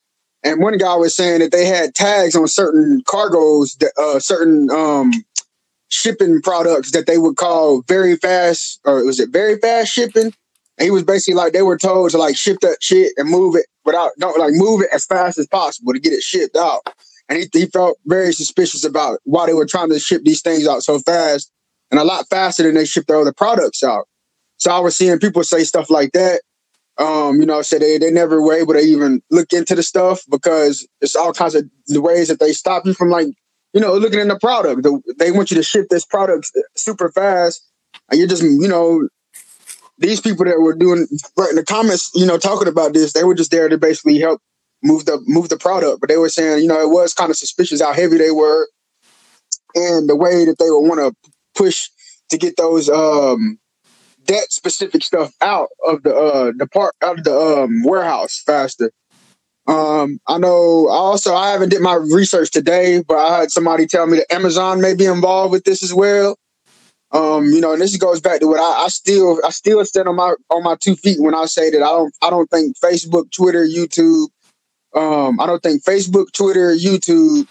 And 0.45 0.61
one 0.61 0.77
guy 0.77 0.95
was 0.97 1.17
saying 1.17 1.39
that 1.41 1.51
they 1.51 1.65
had 1.65 1.95
tags 1.95 2.37
on 2.37 2.47
certain 2.47 3.01
cargoes, 3.07 3.75
that, 3.81 3.93
uh, 3.99 4.21
certain 4.21 4.71
um, 4.71 5.13
shipping 5.89 6.43
products 6.43 6.91
that 6.93 7.07
they 7.07 7.17
would 7.17 7.37
call 7.37 7.83
very 7.89 8.17
fast, 8.17 8.79
or 8.85 9.03
was 9.03 9.19
it 9.19 9.31
very 9.31 9.57
fast 9.59 9.93
shipping? 9.93 10.35
And 10.77 10.85
he 10.85 10.91
was 10.91 11.05
basically 11.05 11.35
like 11.35 11.55
they 11.55 11.63
were 11.63 11.79
told 11.79 12.11
to 12.11 12.19
like 12.19 12.37
ship 12.37 12.59
that 12.61 12.79
shit 12.83 13.13
and 13.17 13.31
move 13.31 13.57
it 13.57 13.67
without 13.87 14.11
don't 14.19 14.39
like 14.39 14.53
move 14.55 14.83
it 14.83 14.89
as 14.93 15.07
fast 15.07 15.39
as 15.39 15.47
possible 15.47 15.95
to 15.95 16.01
get 16.01 16.13
it 16.13 16.23
shipped 16.23 16.57
out. 16.57 16.83
And 17.33 17.41
he, 17.41 17.61
he 17.61 17.65
felt 17.65 17.97
very 18.05 18.31
suspicious 18.35 18.85
about 18.85 19.19
why 19.25 19.47
they 19.47 19.55
were 19.55 19.65
trying 19.65 19.89
to 19.89 19.99
ship 19.99 20.21
these 20.23 20.43
things 20.43 20.69
out 20.69 20.83
so 20.83 20.99
fast 20.99 21.51
and 21.91 21.99
a 21.99 22.05
lot 22.05 22.29
faster 22.29 22.63
than 22.63 22.75
they 22.75 22.85
ship 22.85 23.07
their 23.07 23.17
other 23.17 23.33
products 23.33 23.83
out. 23.83 24.07
So 24.59 24.71
I 24.71 24.81
was 24.81 24.97
seeing 24.97 25.19
people 25.19 25.43
say 25.43 25.65
stuff 25.65 25.89
like 25.89 26.13
that. 26.13 26.43
Um, 26.99 27.41
you 27.41 27.47
know, 27.47 27.63
say 27.63 27.79
they, 27.79 27.97
they 27.97 28.11
never 28.11 28.43
were 28.43 28.53
able 28.53 28.75
to 28.75 28.81
even 28.81 29.23
look 29.31 29.55
into 29.55 29.75
the 29.75 29.83
stuff 29.83 30.21
because 30.31 30.87
it's 31.01 31.17
all 31.17 31.33
kinds 31.33 31.55
of 31.55 31.65
the 31.87 32.03
ways 32.03 32.29
that 32.29 32.39
they 32.39 32.53
stop 32.53 32.85
you 32.85 32.93
from 32.93 33.09
like, 33.09 33.29
you 33.73 33.81
know, 33.81 33.95
looking 33.95 34.21
in 34.21 34.29
the 34.29 34.39
product. 34.39 34.83
The, 34.83 35.01
they 35.19 35.33
want 35.33 35.51
you 35.51 35.57
to 35.57 35.63
ship 35.63 35.87
this 35.89 36.05
product 36.05 36.51
super 36.77 37.11
fast 37.13 37.67
and 38.11 38.19
you're 38.19 38.29
just, 38.29 38.43
you 38.43 38.69
know, 38.69 39.09
these 39.97 40.21
people 40.21 40.45
that 40.45 40.61
were 40.61 40.75
doing 40.75 41.07
in 41.09 41.57
the 41.57 41.65
comments, 41.67 42.11
you 42.15 42.27
know, 42.27 42.37
talking 42.37 42.69
about 42.69 42.93
this, 42.93 43.15
they 43.15 43.25
were 43.25 43.35
just 43.35 43.51
there 43.51 43.71
to 43.71 43.79
basically 43.79 44.19
help 44.19 44.43
move 44.83 45.05
the 45.07 45.23
move 45.27 45.49
the 45.49 45.57
product. 45.57 46.01
But 46.01 46.09
they 46.09 46.17
were 46.17 46.29
saying, 46.29 46.63
you 46.63 46.69
know, 46.69 46.81
it 46.81 46.91
was 46.91 47.15
kind 47.15 47.31
of 47.31 47.37
suspicious 47.37 47.81
how 47.81 47.93
heavy 47.93 48.19
they 48.19 48.31
were 48.31 48.69
and 49.75 50.09
the 50.09 50.17
way 50.17 50.45
that 50.45 50.59
they 50.59 50.71
would 50.71 50.81
want 50.81 51.01
to 51.01 51.31
push 51.55 51.89
to 52.31 52.39
get 52.39 52.57
those 52.57 52.89
um 52.89 53.59
that 54.27 54.53
specific 54.53 55.03
stuff 55.03 55.33
out 55.41 55.69
of 55.87 56.03
the 56.03 56.15
uh 56.15 56.53
the 56.57 56.67
part 56.67 56.95
out 57.03 57.19
of 57.19 57.25
the 57.25 57.37
um 57.37 57.83
warehouse 57.83 58.43
faster. 58.45 58.91
Um, 59.69 60.19
I 60.27 60.39
know. 60.39 60.89
Also, 60.89 61.35
I 61.35 61.53
haven't 61.53 61.69
did 61.69 61.81
my 61.81 61.95
research 61.95 62.51
today, 62.51 63.03
but 63.07 63.17
I 63.17 63.41
had 63.41 63.51
somebody 63.53 63.87
tell 63.87 64.07
me 64.07 64.19
that 64.19 64.35
Amazon 64.35 64.81
may 64.81 64.95
be 64.95 65.05
involved 65.05 65.53
with 65.53 65.63
this 65.63 65.85
as 65.85 65.95
well. 65.95 66.37
Um, 67.13 67.45
you 67.47 67.61
know, 67.61 67.73
and 67.73 67.81
this 67.81 67.97
goes 67.97 68.21
back 68.21 68.41
to 68.41 68.49
what 68.49 68.59
I, 68.59 68.85
I, 68.85 68.89
still 68.89 69.39
I 69.45 69.51
still 69.51 69.85
stand 69.85 70.09
on 70.09 70.17
my 70.17 70.35
on 70.51 70.65
my 70.65 70.77
two 70.81 70.97
feet 70.97 71.21
when 71.21 71.35
I 71.35 71.45
say 71.45 71.71
that 71.71 71.83
I 71.83 71.89
don't 71.89 72.15
I 72.23 72.31
don't 72.31 72.51
think 72.51 72.77
Facebook, 72.79 73.31
Twitter, 73.31 73.65
YouTube, 73.65 74.29
um, 74.95 75.41
I 75.41 75.47
don't 75.47 75.63
think 75.63 75.85
Facebook, 75.85 76.33
Twitter, 76.33 76.75
YouTube, 76.75 77.47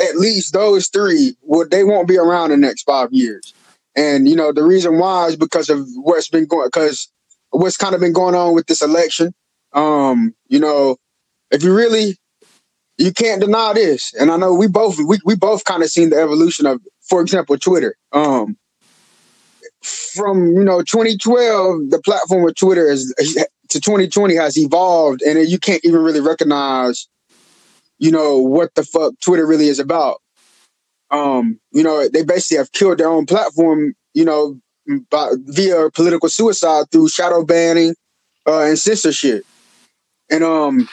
at 0.00 0.16
least 0.16 0.52
those 0.52 0.88
three 0.88 1.36
would 1.42 1.70
they 1.70 1.84
won't 1.84 2.08
be 2.08 2.18
around 2.18 2.50
the 2.50 2.56
next 2.56 2.82
five 2.82 3.12
years. 3.12 3.54
And 3.96 4.28
you 4.28 4.36
know, 4.36 4.52
the 4.52 4.64
reason 4.64 4.98
why 4.98 5.26
is 5.26 5.36
because 5.36 5.70
of 5.70 5.86
what's 5.96 6.28
been 6.28 6.46
going 6.46 6.66
because 6.66 7.10
what's 7.50 7.76
kind 7.76 7.94
of 7.94 8.00
been 8.00 8.12
going 8.12 8.34
on 8.34 8.54
with 8.54 8.66
this 8.66 8.82
election. 8.82 9.32
Um, 9.72 10.34
you 10.48 10.60
know, 10.60 10.96
if 11.50 11.62
you 11.62 11.74
really 11.74 12.16
you 12.98 13.12
can't 13.12 13.40
deny 13.40 13.72
this. 13.74 14.12
And 14.14 14.30
I 14.30 14.36
know 14.36 14.54
we 14.54 14.68
both 14.68 14.98
we, 14.98 15.18
we 15.24 15.36
both 15.36 15.64
kind 15.64 15.82
of 15.82 15.90
seen 15.90 16.10
the 16.10 16.20
evolution 16.20 16.66
of, 16.66 16.80
for 17.02 17.20
example, 17.20 17.58
Twitter. 17.58 17.96
Um, 18.12 18.56
from 19.82 20.52
you 20.54 20.64
know 20.64 20.80
2012, 20.82 21.90
the 21.90 22.00
platform 22.00 22.48
of 22.48 22.54
Twitter 22.54 22.90
is 22.90 23.14
to 23.74 23.80
2020 23.80 24.36
has 24.36 24.56
evolved, 24.56 25.22
and 25.22 25.48
you 25.48 25.58
can't 25.58 25.84
even 25.84 26.00
really 26.00 26.20
recognize, 26.20 27.08
you 27.98 28.10
know, 28.10 28.38
what 28.38 28.74
the 28.74 28.84
fuck 28.84 29.12
Twitter 29.20 29.46
really 29.46 29.68
is 29.68 29.78
about. 29.78 30.20
Um, 31.10 31.60
you 31.72 31.82
know, 31.82 32.08
they 32.08 32.24
basically 32.24 32.58
have 32.58 32.72
killed 32.72 32.98
their 32.98 33.08
own 33.08 33.26
platform, 33.26 33.94
you 34.14 34.24
know, 34.24 34.58
by, 35.10 35.32
via 35.38 35.90
political 35.90 36.28
suicide 36.28 36.86
through 36.90 37.08
shadow 37.08 37.44
banning 37.44 37.94
uh, 38.46 38.60
and 38.60 38.78
censorship. 38.78 39.44
And 40.30 40.44
um, 40.44 40.88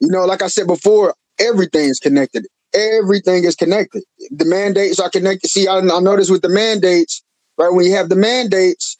you 0.00 0.10
know, 0.10 0.24
like 0.26 0.42
I 0.42 0.48
said 0.48 0.66
before, 0.66 1.14
everything 1.38 1.88
is 1.88 2.00
connected. 2.00 2.46
Everything 2.74 3.44
is 3.44 3.54
connected. 3.54 4.02
The 4.30 4.44
mandates 4.44 5.00
are 5.00 5.10
connected. 5.10 5.48
See, 5.48 5.66
I, 5.66 5.78
I 5.78 6.00
noticed 6.00 6.30
with 6.30 6.42
the 6.42 6.48
mandates, 6.48 7.22
right? 7.56 7.72
When 7.72 7.86
you 7.86 7.94
have 7.94 8.08
the 8.08 8.16
mandates, 8.16 8.97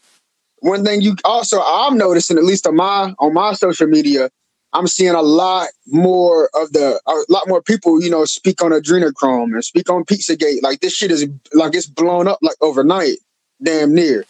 one 0.61 0.85
thing 0.85 1.01
you 1.01 1.17
also 1.25 1.61
I'm 1.63 1.97
noticing, 1.97 2.39
at 2.39 2.45
least 2.45 2.67
on 2.67 2.77
my 2.77 3.15
on 3.19 3.35
my 3.35 3.53
social 3.53 3.87
media, 3.87 4.31
I'm 4.73 4.87
seeing 4.87 5.15
a 5.15 5.23
lot 5.23 5.69
more 5.87 6.51
of 6.55 6.73
the 6.73 7.01
a 7.07 7.33
lot 7.33 7.49
more 7.49 7.63
people, 7.63 8.03
you 8.03 8.11
know, 8.11 8.25
speak 8.25 8.63
on 8.63 8.73
adrenochrome 8.73 9.55
and 9.55 9.65
speak 9.65 9.89
on 9.91 10.05
Pizzagate. 10.05 10.63
Like 10.63 10.81
this 10.81 10.95
shit 10.95 11.11
is 11.11 11.27
like 11.53 11.75
it's 11.75 11.87
blown 11.87 12.29
up 12.29 12.39
like 12.43 12.57
overnight, 12.61 13.19
damn 13.63 13.95
near. 13.95 14.25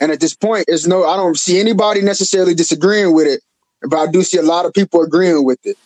And 0.00 0.12
at 0.12 0.20
this 0.20 0.34
point, 0.34 0.66
it's 0.68 0.86
no, 0.86 1.04
I 1.04 1.16
don't 1.16 1.36
see 1.36 1.58
anybody 1.58 2.02
necessarily 2.02 2.54
disagreeing 2.54 3.14
with 3.14 3.26
it, 3.26 3.42
but 3.82 3.96
I 3.96 4.10
do 4.10 4.22
see 4.22 4.38
a 4.38 4.42
lot 4.42 4.66
of 4.66 4.72
people 4.72 5.02
agreeing 5.02 5.44
with 5.44 5.58
it. 5.64 5.76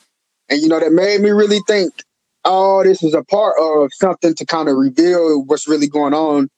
And 0.48 0.60
you 0.60 0.68
know, 0.68 0.80
that 0.80 0.92
made 0.92 1.20
me 1.20 1.30
really 1.30 1.60
think, 1.66 1.92
oh, 2.44 2.82
this 2.82 3.02
is 3.02 3.14
a 3.14 3.24
part 3.24 3.54
of 3.60 3.90
something 3.94 4.34
to 4.34 4.44
kind 4.44 4.68
of 4.68 4.76
reveal 4.76 5.44
what's 5.44 5.68
really 5.68 5.88
going 5.88 6.14
on 6.14 6.48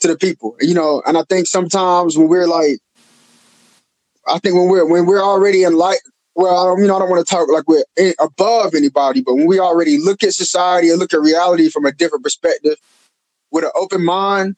to 0.00 0.08
the 0.08 0.16
people. 0.16 0.56
You 0.60 0.74
know, 0.74 1.02
and 1.06 1.16
I 1.16 1.22
think 1.28 1.46
sometimes 1.46 2.16
when 2.16 2.28
we're 2.28 2.46
like, 2.46 2.78
I 4.26 4.38
think 4.38 4.54
when 4.54 4.68
we're 4.68 4.86
when 4.86 5.06
we're 5.06 5.22
already 5.22 5.62
in 5.62 5.76
light, 5.76 6.00
well, 6.34 6.56
I 6.56 6.64
don't, 6.66 6.80
you 6.80 6.86
know, 6.86 6.96
I 6.96 6.98
don't 7.00 7.10
want 7.10 7.26
to 7.26 7.34
talk 7.34 7.48
like 7.50 7.68
we're 7.68 7.84
above 8.20 8.74
anybody, 8.74 9.22
but 9.22 9.34
when 9.34 9.46
we 9.46 9.58
already 9.58 9.98
look 9.98 10.22
at 10.22 10.32
society 10.32 10.90
and 10.90 10.98
look 10.98 11.12
at 11.12 11.20
reality 11.20 11.68
from 11.68 11.86
a 11.86 11.92
different 11.92 12.24
perspective 12.24 12.76
with 13.50 13.64
an 13.64 13.70
open 13.74 14.04
mind, 14.04 14.56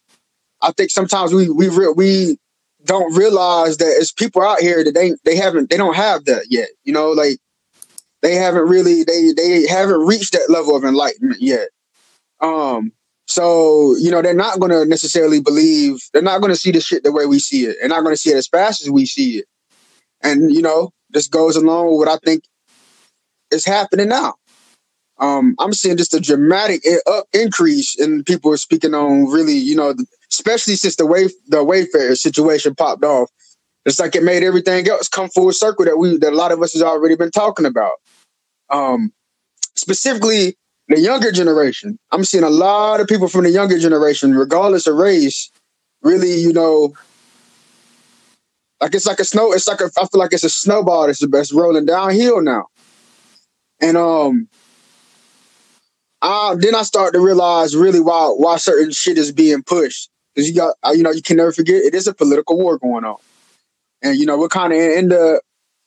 I 0.60 0.72
think 0.72 0.90
sometimes 0.90 1.32
we 1.32 1.48
we 1.50 1.68
re- 1.68 1.94
we 1.94 2.38
don't 2.84 3.16
realize 3.16 3.78
that 3.78 3.94
it's 3.98 4.12
people 4.12 4.42
out 4.42 4.60
here 4.60 4.84
that 4.84 4.94
they 4.94 5.14
they 5.24 5.36
haven't 5.36 5.70
they 5.70 5.76
don't 5.76 5.96
have 5.96 6.24
that 6.26 6.46
yet. 6.50 6.68
You 6.84 6.92
know, 6.92 7.10
like 7.10 7.38
they 8.22 8.36
haven't 8.36 8.68
really 8.68 9.04
they 9.04 9.32
they 9.32 9.66
haven't 9.66 10.06
reached 10.06 10.32
that 10.32 10.50
level 10.50 10.76
of 10.76 10.84
enlightenment 10.84 11.40
yet. 11.40 11.68
Um, 12.40 12.92
so, 13.26 13.96
you 13.96 14.10
know, 14.10 14.22
they're 14.22 14.34
not 14.34 14.58
going 14.58 14.72
to 14.72 14.84
necessarily 14.84 15.40
believe, 15.40 16.00
they're 16.12 16.22
not 16.22 16.40
going 16.40 16.52
to 16.52 16.58
see 16.58 16.70
the 16.70 16.80
shit 16.80 17.04
the 17.04 17.12
way 17.12 17.26
we 17.26 17.38
see 17.38 17.64
it. 17.64 17.76
They're 17.80 17.88
not 17.88 18.02
going 18.02 18.14
to 18.14 18.20
see 18.20 18.30
it 18.30 18.36
as 18.36 18.48
fast 18.48 18.82
as 18.82 18.90
we 18.90 19.06
see 19.06 19.38
it. 19.38 19.46
And, 20.22 20.52
you 20.52 20.62
know, 20.62 20.90
this 21.10 21.28
goes 21.28 21.56
along 21.56 21.88
with 21.88 21.98
what 21.98 22.08
I 22.08 22.18
think 22.24 22.44
is 23.50 23.64
happening 23.64 24.08
now. 24.08 24.34
Um, 25.18 25.54
I'm 25.60 25.72
seeing 25.72 25.96
just 25.96 26.14
a 26.14 26.20
dramatic 26.20 26.82
up 27.06 27.26
increase 27.32 27.98
in 27.98 28.24
people 28.24 28.56
speaking 28.56 28.94
on 28.94 29.26
really, 29.30 29.56
you 29.56 29.76
know, 29.76 29.94
especially 30.32 30.74
since 30.74 30.96
the 30.96 31.06
way 31.06 31.28
the 31.46 31.64
Wayfair 31.64 32.16
situation 32.16 32.74
popped 32.74 33.04
off. 33.04 33.30
It's 33.84 34.00
like 34.00 34.16
it 34.16 34.22
made 34.22 34.42
everything 34.42 34.88
else 34.88 35.08
come 35.08 35.28
full 35.28 35.52
circle 35.52 35.84
that 35.84 35.98
we 35.98 36.16
that 36.18 36.32
a 36.32 36.36
lot 36.36 36.52
of 36.52 36.62
us 36.62 36.72
has 36.72 36.82
already 36.82 37.16
been 37.16 37.30
talking 37.30 37.66
about. 37.66 37.94
Um, 38.70 39.12
specifically, 39.76 40.56
the 40.92 41.00
younger 41.00 41.32
generation. 41.32 41.98
I'm 42.10 42.24
seeing 42.24 42.44
a 42.44 42.50
lot 42.50 43.00
of 43.00 43.06
people 43.06 43.28
from 43.28 43.44
the 43.44 43.50
younger 43.50 43.78
generation, 43.78 44.34
regardless 44.34 44.86
of 44.86 44.96
race, 44.96 45.50
really, 46.02 46.34
you 46.40 46.52
know, 46.52 46.94
like 48.80 48.94
it's 48.94 49.06
like 49.06 49.20
a 49.20 49.24
snow. 49.24 49.52
It's 49.52 49.68
like 49.68 49.80
a, 49.80 49.90
I 49.98 50.06
feel 50.06 50.18
like 50.18 50.32
it's 50.32 50.44
a 50.44 50.50
snowball 50.50 51.06
that's 51.06 51.20
the 51.20 51.28
best 51.28 51.52
rolling 51.52 51.86
downhill 51.86 52.42
now. 52.42 52.66
And 53.80 53.96
um, 53.96 54.48
I, 56.20 56.54
then 56.58 56.74
I 56.74 56.82
start 56.82 57.14
to 57.14 57.20
realize 57.20 57.76
really 57.76 58.00
why 58.00 58.28
why 58.36 58.56
certain 58.56 58.90
shit 58.90 59.18
is 59.18 59.32
being 59.32 59.62
pushed 59.62 60.10
because 60.34 60.48
you 60.48 60.54
got 60.54 60.76
you 60.94 61.02
know 61.02 61.10
you 61.10 61.22
can 61.22 61.36
never 61.36 61.52
forget 61.52 61.76
it 61.76 61.94
is 61.94 62.06
a 62.06 62.14
political 62.14 62.56
war 62.56 62.78
going 62.78 63.04
on, 63.04 63.16
and 64.02 64.18
you 64.18 64.26
know 64.26 64.38
we're 64.38 64.48
kind 64.48 64.72
of 64.72 64.78
in, 64.78 64.98
in 64.98 65.08
the 65.08 65.40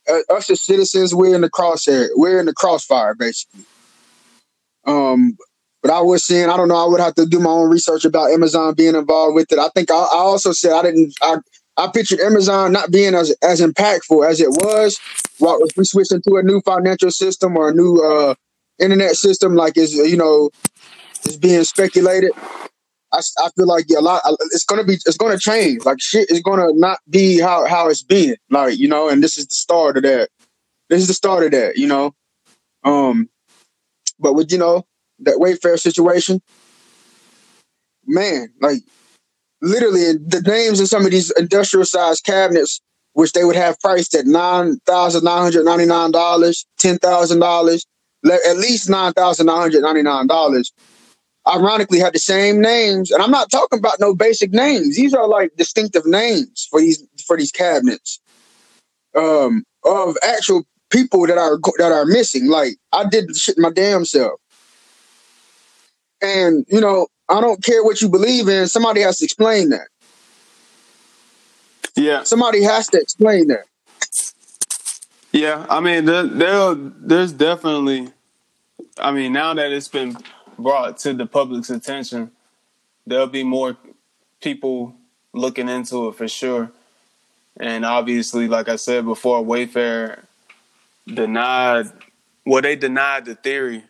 uh, 0.10 0.34
us 0.36 0.50
as 0.50 0.62
citizens 0.62 1.16
we're 1.16 1.34
in 1.34 1.42
the 1.42 1.50
crosshair 1.50 2.10
we're 2.16 2.40
in 2.40 2.46
the 2.46 2.54
crossfire 2.54 3.16
basically 3.16 3.64
um, 4.86 5.38
but 5.82 5.92
I 5.92 6.02
was 6.02 6.26
saying, 6.26 6.50
I 6.50 6.58
don't 6.58 6.68
know, 6.68 6.84
I 6.84 6.88
would 6.88 7.00
have 7.00 7.16
to 7.16 7.28
do 7.28 7.40
my 7.40 7.52
own 7.52 7.70
research 7.70 8.06
about 8.06 8.32
Amazon 8.32 8.74
being 8.74 8.96
involved 8.96 9.36
with 9.36 9.52
it. 9.52 9.60
I 9.60 9.70
think 9.76 9.92
I, 9.92 9.96
I 9.96 10.18
also 10.18 10.52
said 10.52 10.72
I 10.72 10.82
didn't, 10.82 11.14
I, 11.22 11.38
I 11.78 11.88
pictured 11.94 12.20
Amazon 12.22 12.72
not 12.72 12.92
being 12.92 13.14
as, 13.14 13.36
as 13.44 13.62
impactful 13.62 14.28
as 14.28 14.40
it 14.40 14.50
was. 14.50 15.00
Well, 15.40 15.60
if 15.62 15.78
we 15.78 15.84
switch 15.84 16.12
into 16.12 16.38
a 16.38 16.44
new 16.44 16.62
financial 16.62 17.12
system 17.12 17.58
or 17.58 17.70
a 17.70 17.74
new 17.74 17.98
uh, 17.98 18.34
internet 18.80 19.16
system, 19.16 19.56
like 19.56 19.78
is 19.78 19.94
you 19.94 20.18
know, 20.18 20.50
is 21.26 21.38
being 21.38 21.64
speculated. 21.64 22.32
I, 23.12 23.20
I 23.40 23.50
feel 23.56 23.68
like 23.68 23.86
a 23.96 24.02
lot. 24.02 24.22
It's 24.52 24.66
gonna 24.66 24.84
be. 24.84 24.94
It's 24.94 25.18
gonna 25.18 25.38
change. 25.38 25.86
Like 25.86 26.02
shit 26.02 26.32
is 26.32 26.42
gonna 26.42 26.74
not 26.74 27.00
be 27.10 27.40
how 27.40 27.68
how 27.68 27.90
it's 27.90 28.04
been. 28.04 28.38
Like 28.50 28.78
you 28.78 28.88
know, 28.88 29.10
and 29.10 29.22
this 29.22 29.38
is 29.38 29.48
the 29.48 29.56
start 29.56 29.98
of 29.98 30.04
that. 30.04 30.30
This 30.90 31.02
is 31.02 31.08
the 31.08 31.14
start 31.14 31.44
of 31.46 31.52
that. 31.52 31.78
You 31.78 31.88
know, 31.88 32.16
um, 32.84 33.30
but 34.20 34.34
with 34.34 34.52
you 34.52 34.58
know 34.58 34.86
that 35.20 35.36
Wayfair 35.36 35.80
situation, 35.80 36.42
man, 38.06 38.50
like 38.62 38.80
literally 39.62 40.14
the 40.14 40.44
names 40.46 40.80
in 40.80 40.88
some 40.88 41.06
of 41.06 41.12
these 41.12 41.32
industrial 41.32 41.86
sized 41.86 42.24
cabinets 42.24 42.82
which 43.16 43.32
they 43.32 43.46
would 43.46 43.56
have 43.56 43.80
priced 43.80 44.14
at 44.14 44.26
nine 44.26 44.78
thousand 44.86 45.24
nine 45.24 45.42
hundred 45.42 45.64
ninety 45.64 45.86
nine 45.86 46.12
dollars, 46.12 46.66
ten 46.78 46.98
thousand 46.98 47.40
dollars, 47.40 47.86
at 48.26 48.58
least 48.58 48.90
nine 48.90 49.14
thousand 49.14 49.46
nine 49.46 49.62
hundred 49.62 49.82
ninety 49.82 50.04
nine 50.04 50.28
dollars. 50.28 50.72
Ironically, 51.48 52.00
had 52.00 52.14
the 52.14 52.20
same 52.20 52.60
names, 52.60 53.12
and 53.12 53.24
I'm 53.24 53.32
not 53.32 53.50
talking 53.50 53.80
about 53.80 54.00
no 54.02 54.14
basic 54.14 54.52
names. 54.52 54.98
These 54.98 55.14
are 55.14 55.28
like 55.28 55.56
distinctive 55.56 56.06
names 56.06 56.68
for 56.70 56.82
these 56.82 57.04
for 57.26 57.38
these 57.38 57.52
cabinets 57.52 58.20
um, 59.16 59.64
of 59.86 60.18
actual 60.22 60.66
people 60.90 61.28
that 61.28 61.38
are 61.38 61.58
that 61.78 61.92
are 61.92 62.06
missing. 62.06 62.48
Like 62.48 62.76
I 62.92 63.06
did 63.08 63.28
the 63.28 63.34
shit 63.34 63.58
my 63.58 63.72
damn 63.72 64.06
self, 64.06 64.40
and 66.22 66.66
you 66.70 66.82
know 66.82 67.08
I 67.30 67.42
don't 67.42 67.64
care 67.64 67.84
what 67.84 68.02
you 68.02 68.10
believe 68.10 68.48
in. 68.48 68.68
Somebody 68.68 69.02
has 69.02 69.18
to 69.18 69.26
explain 69.26 69.70
that. 69.70 69.88
Yeah. 71.96 72.24
Somebody 72.24 72.62
has 72.64 72.88
to 72.88 73.00
explain 73.00 73.48
that. 73.48 73.66
Yeah, 75.32 75.66
I 75.70 75.82
mean, 75.82 76.06
there, 76.06 76.24
there, 76.24 76.76
there's 76.76 77.34
definitely. 77.34 78.10
I 78.98 79.12
mean, 79.12 79.34
now 79.34 79.54
that 79.54 79.72
it's 79.74 79.90
been 79.90 80.16
brought 80.58 80.98
to 81.00 81.14
the 81.14 81.26
public's 81.26 81.70
attention, 81.70 82.32
there'll 83.06 83.28
be 83.28 83.44
more 83.44 83.76
people 84.40 84.96
looking 85.34 85.68
into 85.68 86.08
it 86.08 86.16
for 86.16 86.30
sure. 86.30 86.72
And 87.58 87.84
obviously, 87.84 88.48
like 88.48 88.70
I 88.70 88.78
said 88.78 89.04
before, 89.04 89.44
Wayfair 89.44 90.20
denied. 91.08 91.88
Well, 92.46 92.62
they 92.62 92.76
denied 92.76 93.26
the 93.26 93.36
theory 93.36 93.84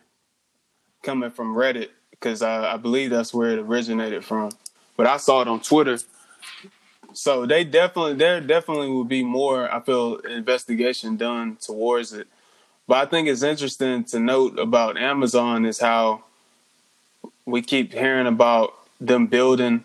coming 1.02 1.30
from 1.30 1.54
Reddit 1.54 1.90
because 2.10 2.42
I, 2.42 2.74
I 2.74 2.76
believe 2.76 3.10
that's 3.10 3.34
where 3.34 3.50
it 3.50 3.58
originated 3.58 4.24
from. 4.24 4.50
But 4.96 5.06
I 5.06 5.18
saw 5.18 5.42
it 5.42 5.48
on 5.48 5.60
Twitter 5.60 5.98
so 7.16 7.46
they 7.46 7.64
definitely 7.64 8.14
there 8.14 8.40
definitely 8.42 8.88
will 8.88 9.04
be 9.04 9.24
more 9.24 9.72
I 9.72 9.80
feel 9.80 10.16
investigation 10.16 11.16
done 11.16 11.56
towards 11.56 12.12
it. 12.12 12.28
But 12.86 12.98
I 12.98 13.10
think 13.10 13.26
it's 13.26 13.42
interesting 13.42 14.04
to 14.04 14.20
note 14.20 14.58
about 14.58 14.98
Amazon 14.98 15.64
is 15.64 15.80
how 15.80 16.24
we 17.46 17.62
keep 17.62 17.92
hearing 17.92 18.26
about 18.26 18.74
them 19.00 19.26
building 19.28 19.84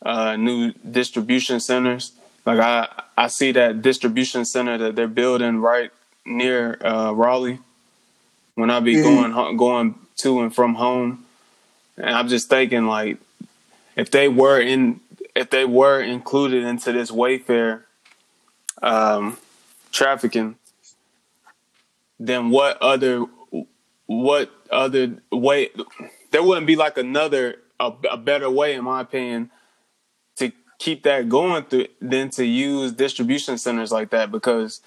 uh, 0.00 0.36
new 0.36 0.72
distribution 0.88 1.58
centers. 1.58 2.12
Like 2.46 2.60
I 2.60 2.86
I 3.16 3.26
see 3.26 3.50
that 3.52 3.82
distribution 3.82 4.44
center 4.44 4.78
that 4.78 4.94
they're 4.94 5.08
building 5.08 5.58
right 5.58 5.90
near 6.28 6.78
uh, 6.84 7.12
Raleigh 7.12 7.60
when 8.54 8.70
I 8.70 8.80
be 8.80 8.94
mm-hmm. 8.94 9.32
going 9.32 9.56
going 9.56 9.94
to 10.18 10.40
and 10.40 10.54
from 10.54 10.74
home, 10.74 11.24
and 11.96 12.10
I'm 12.10 12.28
just 12.28 12.48
thinking 12.48 12.86
like 12.86 13.18
if 13.96 14.10
they 14.10 14.28
were 14.28 14.60
in 14.60 15.00
if 15.34 15.50
they 15.50 15.64
were 15.64 16.00
included 16.00 16.64
into 16.64 16.92
this 16.92 17.10
Wayfair 17.10 17.82
um, 18.82 19.36
trafficking, 19.92 20.56
then 22.18 22.50
what 22.50 22.80
other 22.82 23.26
what 24.06 24.50
other 24.70 25.18
way? 25.30 25.70
There 26.30 26.42
wouldn't 26.42 26.66
be 26.66 26.76
like 26.76 26.98
another 26.98 27.58
a, 27.78 27.92
a 28.10 28.16
better 28.16 28.50
way, 28.50 28.74
in 28.74 28.84
my 28.84 29.00
opinion, 29.00 29.50
to 30.36 30.52
keep 30.78 31.04
that 31.04 31.28
going 31.28 31.64
through 31.64 31.86
than 32.00 32.30
to 32.30 32.44
use 32.44 32.92
distribution 32.92 33.58
centers 33.58 33.92
like 33.92 34.10
that 34.10 34.32
because 34.32 34.80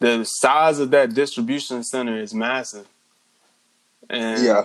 the 0.00 0.24
size 0.24 0.78
of 0.78 0.90
that 0.90 1.14
distribution 1.14 1.82
center 1.82 2.20
is 2.20 2.34
massive. 2.34 2.86
And 4.08 4.44
yeah. 4.44 4.64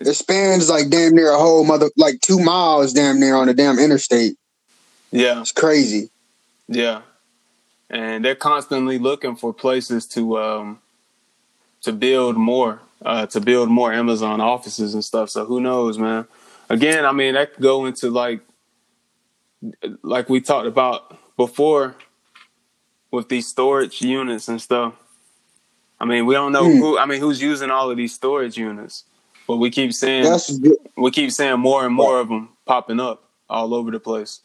It 0.00 0.14
spans 0.14 0.68
like 0.68 0.90
damn 0.90 1.14
near 1.14 1.32
a 1.32 1.38
whole 1.38 1.64
mother, 1.64 1.88
like 1.96 2.20
two 2.20 2.40
miles 2.40 2.92
damn 2.92 3.20
near 3.20 3.36
on 3.36 3.46
the 3.46 3.54
damn 3.54 3.78
interstate. 3.78 4.36
Yeah. 5.12 5.40
It's 5.40 5.52
crazy. 5.52 6.10
Yeah. 6.66 7.02
And 7.88 8.24
they're 8.24 8.34
constantly 8.34 8.98
looking 8.98 9.36
for 9.36 9.54
places 9.54 10.06
to 10.08 10.38
um 10.38 10.80
to 11.82 11.92
build 11.92 12.36
more, 12.36 12.80
uh 13.04 13.26
to 13.26 13.40
build 13.40 13.70
more 13.70 13.92
Amazon 13.92 14.40
offices 14.40 14.94
and 14.94 15.04
stuff. 15.04 15.30
So 15.30 15.44
who 15.44 15.60
knows, 15.60 15.96
man. 15.96 16.26
Again, 16.68 17.06
I 17.06 17.12
mean 17.12 17.34
that 17.34 17.54
could 17.54 17.62
go 17.62 17.86
into 17.86 18.10
like 18.10 18.40
like 20.02 20.28
we 20.28 20.40
talked 20.40 20.66
about 20.66 21.16
before 21.36 21.94
with 23.10 23.28
these 23.28 23.46
storage 23.46 24.02
units 24.02 24.48
and 24.48 24.60
stuff. 24.60 24.94
I 26.00 26.04
mean, 26.04 26.26
we 26.26 26.34
don't 26.34 26.52
know 26.52 26.64
mm. 26.64 26.78
who 26.78 26.98
I 26.98 27.06
mean 27.06 27.20
who's 27.20 27.42
using 27.42 27.70
all 27.70 27.90
of 27.90 27.96
these 27.96 28.14
storage 28.14 28.56
units. 28.56 29.04
But 29.46 29.56
we 29.56 29.70
keep 29.70 29.94
seeing 29.94 30.38
we 30.96 31.10
keep 31.10 31.32
seeing 31.32 31.58
more 31.58 31.84
and 31.86 31.94
more 31.94 32.20
of 32.20 32.28
them 32.28 32.50
popping 32.66 33.00
up 33.00 33.24
all 33.48 33.72
over 33.74 33.90
the 33.90 33.98
place. 33.98 34.40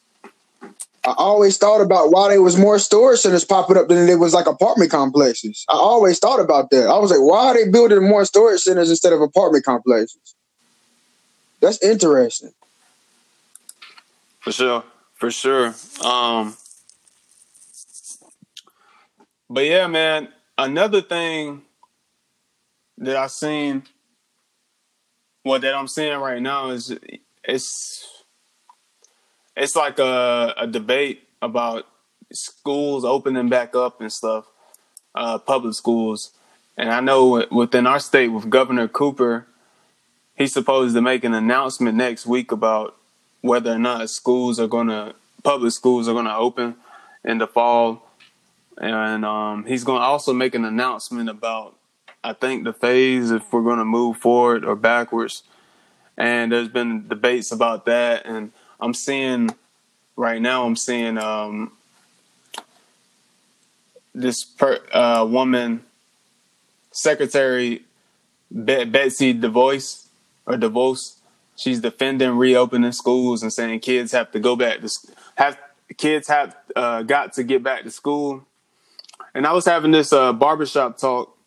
I 1.06 1.14
always 1.18 1.58
thought 1.58 1.82
about 1.82 2.12
why 2.12 2.30
there 2.30 2.42
was 2.42 2.58
more 2.58 2.80
storage 2.80 3.20
centers 3.20 3.44
popping 3.44 3.76
up 3.76 3.90
than 3.90 4.08
it 4.08 4.16
was 4.16 4.34
like 4.34 4.48
apartment 4.48 4.90
complexes. 4.90 5.66
I 5.68 5.74
always 5.74 6.18
thought 6.18 6.40
about 6.40 6.70
that. 6.70 6.88
I 6.88 6.98
was 6.98 7.12
like, 7.12 7.20
why 7.20 7.48
are 7.48 7.54
they 7.54 7.70
building 7.70 8.08
more 8.08 8.24
storage 8.24 8.62
centers 8.62 8.90
instead 8.90 9.12
of 9.12 9.20
apartment 9.20 9.66
complexes? 9.66 10.36
That's 11.60 11.84
interesting. 11.84 12.54
For 14.40 14.54
sure. 14.54 14.84
For 15.16 15.32
sure. 15.32 15.76
Um 16.02 16.56
but 19.54 19.66
yeah, 19.66 19.86
man, 19.86 20.30
another 20.58 21.02
thing 21.02 21.62
that 22.98 23.16
I've 23.16 23.32
seen 23.32 23.84
what 25.44 25.62
that 25.62 25.76
I'm 25.76 25.88
seeing 25.88 26.18
right 26.18 26.42
now 26.42 26.72
is 26.72 26.98
it's 27.44 28.24
it's 29.56 29.76
like 29.76 30.00
a, 30.00 30.56
a 30.58 30.66
debate 30.66 31.28
about 31.42 31.86
schools 32.32 33.06
opening 33.06 33.50
back 33.50 33.76
up 33.76 34.02
and 34.02 34.12
stuff, 34.12 34.46
uh, 35.14 35.38
public 35.38 35.76
schools. 35.76 36.32
And 36.76 36.90
I 36.90 37.02
know 37.02 37.46
within 37.52 37.86
our 37.86 38.00
state 38.00 38.30
with 38.30 38.50
Governor 38.50 38.88
Cooper, 38.88 39.46
he's 40.34 40.54
supposed 40.54 40.96
to 40.96 41.02
make 41.02 41.24
an 41.24 41.36
announcement 41.36 41.96
next 41.96 42.26
week 42.26 42.52
about 42.52 42.96
whether 43.42 43.74
or 43.74 43.80
not 43.80 44.10
schools 44.10 44.60
are 44.60 44.68
going 44.68 44.88
to 44.88 45.14
public 45.44 45.74
schools 45.74 46.08
are 46.08 46.14
going 46.14 46.26
to 46.26 46.36
open 46.36 46.76
in 47.24 47.38
the 47.38 47.46
fall. 47.46 48.03
And 48.80 49.24
um, 49.24 49.66
he's 49.66 49.84
going 49.84 50.00
to 50.00 50.06
also 50.06 50.34
make 50.34 50.56
an 50.56 50.66
announcement 50.66 51.30
about 51.30 51.76
I 52.24 52.34
think 52.34 52.64
the 52.64 52.74
phase 52.74 53.32
if 53.32 53.52
we're 53.52 53.64
going 53.64 53.80
to 53.80 53.86
move 53.86 54.18
forward 54.18 54.64
or 54.64 54.76
backwards. 54.76 55.44
And 56.18 56.52
there's 56.52 56.70
been 56.70 57.08
debates 57.08 57.52
about 57.52 57.86
that, 57.86 58.26
and 58.26 58.52
I'm 58.80 58.94
seeing 58.94 59.50
right 60.16 60.42
now. 60.42 60.66
I'm 60.66 60.76
seeing 60.76 61.18
um, 61.18 61.72
this 64.14 64.44
per, 64.44 64.80
uh, 64.92 65.26
woman, 65.28 65.84
Secretary 66.92 67.84
Be- 68.52 68.86
Betsy 68.86 69.34
DeVos 69.34 70.06
or 70.46 70.54
DeVos. 70.54 71.18
She's 71.56 71.82
defending 71.82 72.38
reopening 72.38 72.92
schools 72.92 73.42
and 73.42 73.52
saying 73.52 73.80
kids 73.80 74.12
have 74.12 74.32
to 74.32 74.40
go 74.40 74.56
back 74.56 74.82
to 74.82 74.90
have 75.36 75.58
kids 75.98 76.28
have 76.28 76.56
uh, 76.76 77.02
got 77.04 77.34
to 77.34 77.44
get 77.44 77.64
back 77.64 77.84
to 77.84 77.92
school. 77.92 78.46
And 79.36 79.48
I 79.48 79.54
was 79.54 79.66
having 79.66 79.92
this 79.92 80.14
uh, 80.14 80.32
barbershop 80.34 80.98
talk 80.98 81.38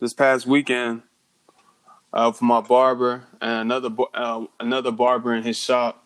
this 0.00 0.14
past 0.14 0.46
weekend 0.46 1.02
uh, 2.12 2.32
for 2.32 2.44
my 2.44 2.60
barber 2.60 3.24
and 3.40 3.72
another 3.72 3.90
uh, 4.14 4.46
another 4.60 4.90
barber 4.90 5.34
in 5.34 5.42
his 5.42 5.58
shop, 5.58 6.04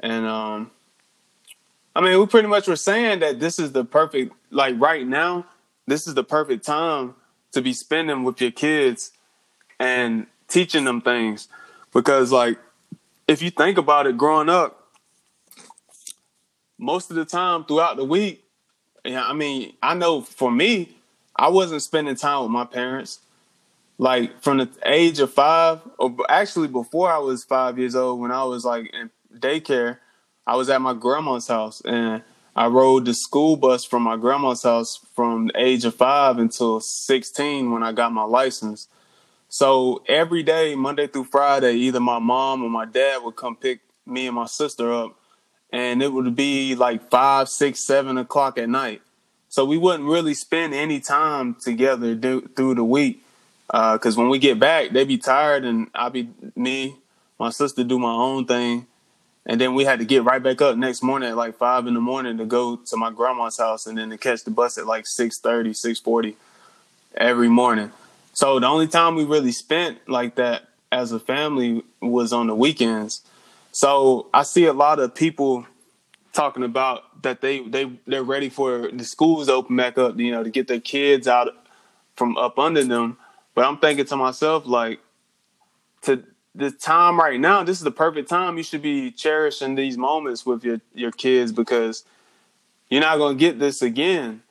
and 0.00 0.26
um, 0.26 0.70
I 1.96 2.00
mean, 2.00 2.18
we 2.18 2.26
pretty 2.26 2.48
much 2.48 2.68
were 2.68 2.76
saying 2.76 3.20
that 3.20 3.40
this 3.40 3.58
is 3.58 3.72
the 3.72 3.84
perfect 3.84 4.32
like 4.50 4.74
right 4.78 5.06
now. 5.06 5.46
This 5.86 6.06
is 6.06 6.14
the 6.14 6.24
perfect 6.24 6.64
time 6.64 7.14
to 7.52 7.60
be 7.60 7.72
spending 7.72 8.24
with 8.24 8.40
your 8.40 8.50
kids 8.50 9.12
and 9.78 10.26
teaching 10.48 10.84
them 10.84 11.00
things 11.00 11.48
because 11.92 12.30
like 12.30 12.58
if 13.26 13.42
you 13.42 13.50
think 13.50 13.78
about 13.78 14.06
it 14.06 14.16
growing 14.16 14.48
up 14.48 14.92
most 16.78 17.10
of 17.10 17.16
the 17.16 17.24
time 17.24 17.64
throughout 17.64 17.96
the 17.96 18.04
week 18.04 18.43
yeah 19.04 19.24
i 19.26 19.32
mean 19.32 19.72
i 19.82 19.94
know 19.94 20.20
for 20.20 20.50
me 20.50 20.94
I 21.36 21.48
wasn't 21.48 21.82
spending 21.82 22.14
time 22.14 22.42
with 22.42 22.50
my 22.50 22.64
parents. 22.64 23.20
Like 23.98 24.42
from 24.42 24.58
the 24.58 24.68
age 24.84 25.20
of 25.20 25.32
five, 25.32 25.80
or 25.98 26.14
actually 26.28 26.68
before 26.68 27.10
I 27.10 27.18
was 27.18 27.44
five 27.44 27.78
years 27.78 27.94
old, 27.94 28.20
when 28.20 28.32
I 28.32 28.42
was 28.44 28.64
like 28.64 28.92
in 28.92 29.10
daycare, 29.36 29.98
I 30.46 30.56
was 30.56 30.68
at 30.68 30.80
my 30.80 30.94
grandma's 30.94 31.46
house 31.46 31.80
and 31.84 32.22
I 32.56 32.66
rode 32.66 33.04
the 33.04 33.14
school 33.14 33.56
bus 33.56 33.84
from 33.84 34.02
my 34.02 34.16
grandma's 34.16 34.62
house 34.62 35.00
from 35.14 35.46
the 35.48 35.60
age 35.60 35.84
of 35.84 35.94
five 35.94 36.38
until 36.38 36.80
16 36.80 37.70
when 37.70 37.82
I 37.82 37.92
got 37.92 38.12
my 38.12 38.24
license. 38.24 38.88
So 39.48 40.02
every 40.08 40.42
day, 40.42 40.74
Monday 40.74 41.06
through 41.06 41.24
Friday, 41.24 41.74
either 41.74 42.00
my 42.00 42.18
mom 42.18 42.64
or 42.64 42.70
my 42.70 42.84
dad 42.84 43.22
would 43.22 43.36
come 43.36 43.54
pick 43.54 43.80
me 44.06 44.26
and 44.26 44.34
my 44.34 44.46
sister 44.46 44.92
up, 44.92 45.16
and 45.74 46.04
it 46.04 46.12
would 46.12 46.36
be 46.36 46.76
like 46.76 47.10
five, 47.10 47.48
six, 47.48 47.80
seven 47.80 48.16
o'clock 48.16 48.58
at 48.58 48.68
night. 48.68 49.02
So 49.48 49.64
we 49.64 49.76
wouldn't 49.76 50.08
really 50.08 50.32
spend 50.32 50.72
any 50.72 51.00
time 51.00 51.56
together 51.56 52.14
do, 52.14 52.42
through 52.42 52.76
the 52.76 52.84
week. 52.84 53.24
Because 53.66 54.16
uh, 54.16 54.20
when 54.20 54.28
we 54.28 54.38
get 54.38 54.60
back, 54.60 54.90
they'd 54.90 55.08
be 55.08 55.18
tired, 55.18 55.64
and 55.64 55.88
I'd 55.92 56.12
be 56.12 56.28
me, 56.54 56.94
my 57.40 57.50
sister 57.50 57.82
do 57.82 57.98
my 57.98 58.12
own 58.12 58.46
thing, 58.46 58.86
and 59.46 59.60
then 59.60 59.74
we 59.74 59.84
had 59.84 59.98
to 59.98 60.04
get 60.04 60.22
right 60.22 60.40
back 60.40 60.62
up 60.62 60.76
next 60.76 61.02
morning 61.02 61.30
at 61.30 61.36
like 61.36 61.56
five 61.56 61.88
in 61.88 61.94
the 61.94 62.00
morning 62.00 62.38
to 62.38 62.44
go 62.44 62.76
to 62.76 62.96
my 62.96 63.10
grandma's 63.10 63.58
house 63.58 63.88
and 63.88 63.98
then 63.98 64.10
to 64.10 64.18
catch 64.18 64.44
the 64.44 64.52
bus 64.52 64.78
at 64.78 64.86
like 64.86 65.04
6.30 65.04 65.70
6.40 65.70 66.34
every 67.16 67.48
morning 67.48 67.90
so 68.32 68.58
the 68.58 68.66
only 68.66 68.86
time 68.88 69.14
we 69.14 69.24
really 69.24 69.52
spent 69.52 70.08
like 70.08 70.36
that 70.36 70.68
as 70.90 71.12
a 71.12 71.20
family 71.20 71.82
was 72.00 72.32
on 72.32 72.46
the 72.46 72.54
weekends 72.54 73.22
so 73.74 74.28
i 74.32 74.42
see 74.42 74.66
a 74.66 74.72
lot 74.72 74.98
of 74.98 75.14
people 75.14 75.66
talking 76.32 76.62
about 76.62 77.22
that 77.22 77.40
they 77.40 77.60
they 77.60 77.90
they're 78.06 78.24
ready 78.24 78.48
for 78.48 78.90
the 78.90 79.04
schools 79.04 79.48
to 79.48 79.52
open 79.52 79.76
back 79.76 79.98
up 79.98 80.18
you 80.18 80.30
know 80.30 80.42
to 80.42 80.50
get 80.50 80.68
their 80.68 80.80
kids 80.80 81.28
out 81.28 81.48
from 82.16 82.36
up 82.36 82.58
under 82.58 82.84
them 82.84 83.16
but 83.54 83.64
i'm 83.64 83.78
thinking 83.78 84.04
to 84.04 84.16
myself 84.16 84.66
like 84.66 85.00
to 86.02 86.24
the 86.54 86.70
time 86.70 87.18
right 87.18 87.40
now, 87.40 87.64
this 87.64 87.78
is 87.78 87.84
the 87.84 87.90
perfect 87.90 88.28
time. 88.28 88.56
You 88.56 88.62
should 88.62 88.82
be 88.82 89.10
cherishing 89.10 89.74
these 89.74 89.98
moments 89.98 90.46
with 90.46 90.64
your 90.64 90.80
your 90.94 91.10
kids 91.10 91.52
because 91.52 92.04
you're 92.88 93.00
not 93.00 93.16
to 93.16 93.34
get 93.34 93.58
this 93.58 93.82
again. 93.82 94.42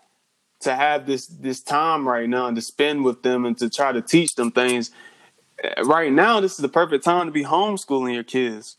To 0.61 0.75
have 0.75 1.05
this 1.05 1.27
this 1.27 1.61
time 1.61 2.07
right 2.07 2.27
now 2.27 2.47
and 2.47 2.55
to 2.55 2.61
spend 2.61 3.03
with 3.03 3.21
them 3.21 3.45
and 3.45 3.57
to 3.57 3.69
try 3.69 3.91
to 3.91 4.01
teach 4.01 4.35
them 4.35 4.51
things. 4.51 4.91
Eh, 5.61 5.81
right 5.83 6.11
now, 6.11 6.39
this 6.39 6.53
is 6.53 6.59
the 6.59 6.69
perfect 6.69 7.03
time 7.03 7.25
to 7.25 7.31
be 7.31 7.43
homeschooling 7.43 8.13
your 8.13 8.23
kids. 8.23 8.77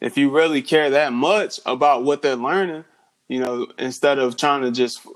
If 0.00 0.16
you 0.16 0.30
really 0.30 0.62
care 0.62 0.90
that 0.90 1.12
much 1.12 1.60
about 1.66 2.04
what 2.04 2.22
they're 2.22 2.36
learning, 2.36 2.84
you 3.28 3.40
know, 3.40 3.66
instead 3.78 4.18
of 4.18 4.36
trying 4.36 4.62
to 4.62 4.70
just 4.70 5.06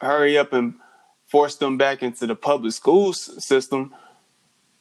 hurry 0.00 0.36
up 0.36 0.52
and 0.52 0.74
force 1.26 1.56
them 1.56 1.78
back 1.78 2.02
into 2.02 2.26
the 2.26 2.36
public 2.36 2.72
school 2.72 3.12
system, 3.12 3.94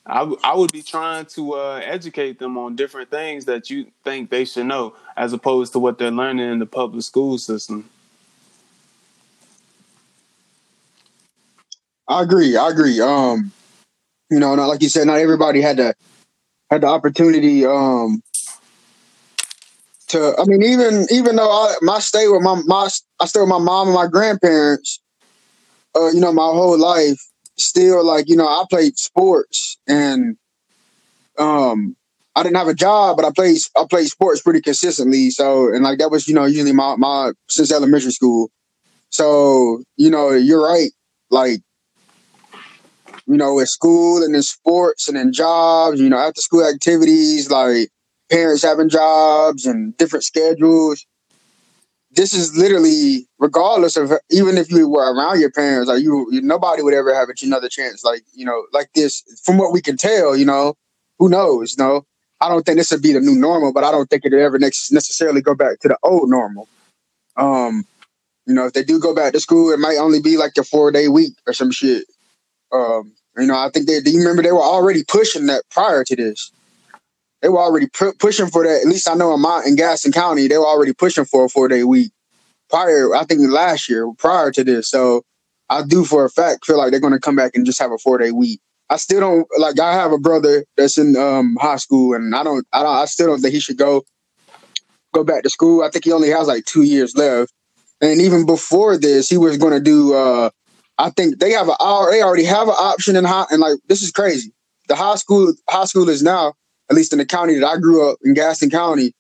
I, 0.06 0.19
w- 0.19 0.39
I 0.43 0.56
would 0.56 0.71
be 0.71 0.84
trying 0.84 1.25
to 1.28 1.54
uh, 1.54 1.82
educate 1.84 2.38
them 2.38 2.58
on 2.58 2.75
different 2.75 3.10
things 3.10 3.45
that 3.45 3.69
you 3.69 3.88
think 4.04 4.30
they 4.30 4.45
should 4.45 4.67
know, 4.67 4.95
as 5.17 5.34
opposed 5.34 5.73
to 5.73 5.80
what 5.80 5.97
they're 5.97 6.12
learning 6.12 6.51
in 6.51 6.60
the 6.60 6.65
public 6.65 7.04
school 7.04 7.38
system. 7.38 7.89
I 12.08 12.21
agree. 12.21 12.56
I 12.56 12.69
agree. 12.69 13.01
Um, 13.01 13.51
you 14.30 14.39
know, 14.39 14.54
not 14.56 14.67
like 14.67 14.84
you 14.84 14.89
said, 14.89 15.08
not 15.08 15.17
everybody 15.17 15.62
had 15.62 15.78
the 15.78 15.95
had 16.69 16.82
the 16.82 16.88
opportunity. 16.88 17.65
Um, 17.65 18.21
to 20.15 20.36
I 20.39 20.45
mean, 20.45 20.63
even 20.63 21.08
even 21.12 21.36
though 21.36 21.49
I 21.49 21.75
my 21.82 21.99
stay 21.99 22.28
with 22.28 22.41
my 22.41 22.62
my 22.65 22.89
I 23.19 23.25
stay 23.25 23.39
with 23.39 23.49
my 23.49 23.60
mom 23.60 23.88
and 23.88 23.95
my 23.95 24.08
grandparents. 24.08 25.01
Uh, 25.95 26.10
you 26.10 26.19
know, 26.19 26.34
my 26.34 26.43
whole 26.43 26.78
life 26.78 27.19
still 27.58 28.04
like 28.04 28.28
you 28.28 28.36
know 28.36 28.47
I 28.47 28.63
played 28.69 28.97
sports 28.97 29.78
and 29.88 30.38
um 31.38 31.95
I 32.36 32.43
didn't 32.43 32.58
have 32.58 32.67
a 32.67 32.73
job, 32.73 33.15
but 33.15 33.25
I 33.25 33.32
played 33.32 33.58
I 33.78 33.86
played 33.89 34.08
sports 34.08 34.41
pretty 34.41 34.62
consistently. 34.62 35.30
So 35.30 35.73
and 35.73 35.84
like 35.84 35.99
that 35.99 36.12
was 36.12 36.28
you 36.28 36.34
know 36.34 36.45
usually 36.45 36.73
my 36.73 36.95
my 36.97 37.32
since 37.49 37.71
elementary 37.71 38.12
school. 38.12 38.49
So 39.10 39.84
you 39.95 40.10
know 40.10 40.32
you're 40.32 40.63
right. 40.63 40.91
Like 41.30 41.62
you 43.25 43.38
know 43.38 43.60
at 43.60 43.69
school 43.69 44.21
and 44.23 44.36
in 44.36 44.43
sports 44.43 45.08
and 45.08 45.17
in 45.17 45.32
jobs, 45.32 45.99
you 45.99 46.10
know 46.10 46.19
after 46.19 46.41
school 46.41 46.65
activities, 46.65 47.49
like 47.49 47.89
parents 48.29 48.63
having 48.63 48.89
jobs 48.89 49.65
and 49.65 49.95
different 49.97 50.23
schedules 50.23 51.05
this 52.15 52.33
is 52.33 52.57
literally 52.57 53.27
regardless 53.39 53.97
of 53.97 54.13
even 54.31 54.57
if 54.57 54.71
you 54.71 54.89
were 54.89 55.13
around 55.13 55.39
your 55.39 55.51
parents, 55.51 55.89
like 55.89 56.01
you, 56.01 56.27
you 56.31 56.41
nobody 56.41 56.81
would 56.81 56.93
ever 56.93 57.13
have 57.13 57.27
another 57.43 57.69
chance, 57.69 58.03
like 58.03 58.23
you 58.33 58.45
know, 58.45 58.65
like 58.73 58.91
this. 58.93 59.21
From 59.43 59.57
what 59.57 59.73
we 59.73 59.81
can 59.81 59.97
tell, 59.97 60.35
you 60.35 60.45
know, 60.45 60.75
who 61.19 61.29
knows? 61.29 61.75
You 61.77 61.83
know, 61.83 62.05
I 62.41 62.49
don't 62.49 62.65
think 62.65 62.77
this 62.77 62.91
would 62.91 63.01
be 63.01 63.13
the 63.13 63.19
new 63.19 63.35
normal, 63.35 63.73
but 63.73 63.83
I 63.83 63.91
don't 63.91 64.09
think 64.09 64.25
it'll 64.25 64.39
ever 64.39 64.57
necessarily 64.57 65.41
go 65.41 65.55
back 65.55 65.79
to 65.79 65.89
the 65.89 65.97
old 66.03 66.29
normal. 66.29 66.67
Um, 67.38 67.85
you 68.45 68.53
know, 68.53 68.65
if 68.65 68.73
they 68.73 68.83
do 68.83 68.99
go 68.99 69.13
back 69.13 69.33
to 69.33 69.39
school, 69.39 69.71
it 69.71 69.79
might 69.79 69.97
only 69.97 70.21
be 70.21 70.38
like 70.38 70.53
a 70.57 70.63
four 70.63 70.91
day 70.91 71.07
week 71.09 71.33
or 71.45 71.53
some 71.53 71.71
shit. 71.71 72.05
Um, 72.71 73.13
you 73.38 73.47
know, 73.47 73.57
I 73.57 73.69
think 73.73 73.88
they. 73.88 73.99
Do 73.99 74.11
you 74.11 74.19
remember 74.19 74.41
they 74.41 74.53
were 74.53 74.59
already 74.59 75.03
pushing 75.03 75.47
that 75.47 75.63
prior 75.69 76.05
to 76.05 76.15
this? 76.15 76.51
They 77.45 77.49
were 77.49 77.60
already 77.62 77.86
pu- 77.86 78.15
pushing 78.17 78.47
for 78.47 78.63
that. 78.63 78.81
At 78.81 78.88
least 78.88 79.08
I 79.08 79.13
know 79.13 79.31
in 79.36 79.39
my 79.39 79.62
in 79.67 79.75
Gaston 79.75 80.12
County, 80.12 80.47
they 80.47 80.58
were 80.58 80.65
already 80.65 80.93
pushing 80.93 81.25
for 81.25 81.45
a 81.45 81.49
four 81.49 81.67
day 81.67 81.84
week 81.84 82.12
prior. 82.71 83.13
I 83.13 83.23
think 83.23 83.41
last 83.51 83.88
year 83.88 84.12
prior 84.17 84.49
to 84.49 84.63
this. 84.63 84.89
So 84.89 85.21
I 85.69 85.84
do 85.84 86.05
for 86.05 86.25
a 86.25 86.29
fact 86.31 86.65
feel 86.65 86.79
like 86.79 86.89
they're 86.89 86.99
going 86.99 87.13
to 87.13 87.19
come 87.19 87.36
back 87.36 87.51
and 87.53 87.63
just 87.63 87.77
have 87.77 87.91
a 87.91 87.99
four 87.99 88.17
day 88.17 88.31
week. 88.31 88.62
I 88.89 88.95
still 88.95 89.19
don't 89.19 89.47
like. 89.60 89.79
I 89.79 89.93
have 89.93 90.12
a 90.12 90.17
brother 90.17 90.65
that's 90.75 90.97
in 90.97 91.15
um, 91.15 91.55
high 91.62 91.75
school, 91.75 92.15
and 92.15 92.36
I 92.36 92.41
don't. 92.41 92.65
I 92.73 92.81
don't. 92.81 92.97
I 92.97 93.05
still 93.05 93.27
don't 93.27 93.41
think 93.41 93.53
he 93.53 93.60
should 93.60 93.77
go 93.77 94.03
go 95.13 95.23
back 95.23 95.43
to 95.43 95.49
school. 95.51 95.84
I 95.84 95.91
think 95.91 96.05
he 96.05 96.12
only 96.13 96.29
has 96.29 96.47
like 96.47 96.65
two 96.65 96.81
years 96.81 97.15
left. 97.15 97.53
And 98.01 98.21
even 98.21 98.47
before 98.47 98.97
this, 98.97 99.29
he 99.29 99.38
was 99.38 99.58
going 99.58 99.73
to 99.73 99.79
do. 99.79 100.15
Uh, 100.15 100.49
I 100.97 101.12
think 101.12 101.38
they 101.38 101.51
have 101.51 101.69
a. 101.69 101.75
They 102.10 102.23
already 102.23 102.45
have 102.45 102.69
an 102.69 102.75
option 102.79 103.15
in 103.15 103.23
high. 103.23 103.45
And 103.51 103.62
like 103.62 103.77
this 103.88 104.01
is 104.01 104.10
crazy. 104.10 104.51
The 104.88 104.95
high 104.95 105.17
school 105.17 105.53
high 105.69 105.86
school 105.86 106.10
is 106.10 106.23
now, 106.23 106.55
at 106.89 106.95
least 106.95 107.13
in 107.13 107.19
the 107.19 107.26
county 107.26 107.56
that 107.56 107.67
I 107.67 107.78
grew 107.78 108.10
up 108.10 108.17
in, 108.24 108.34
Gaston 108.34 108.69
County. 108.69 109.13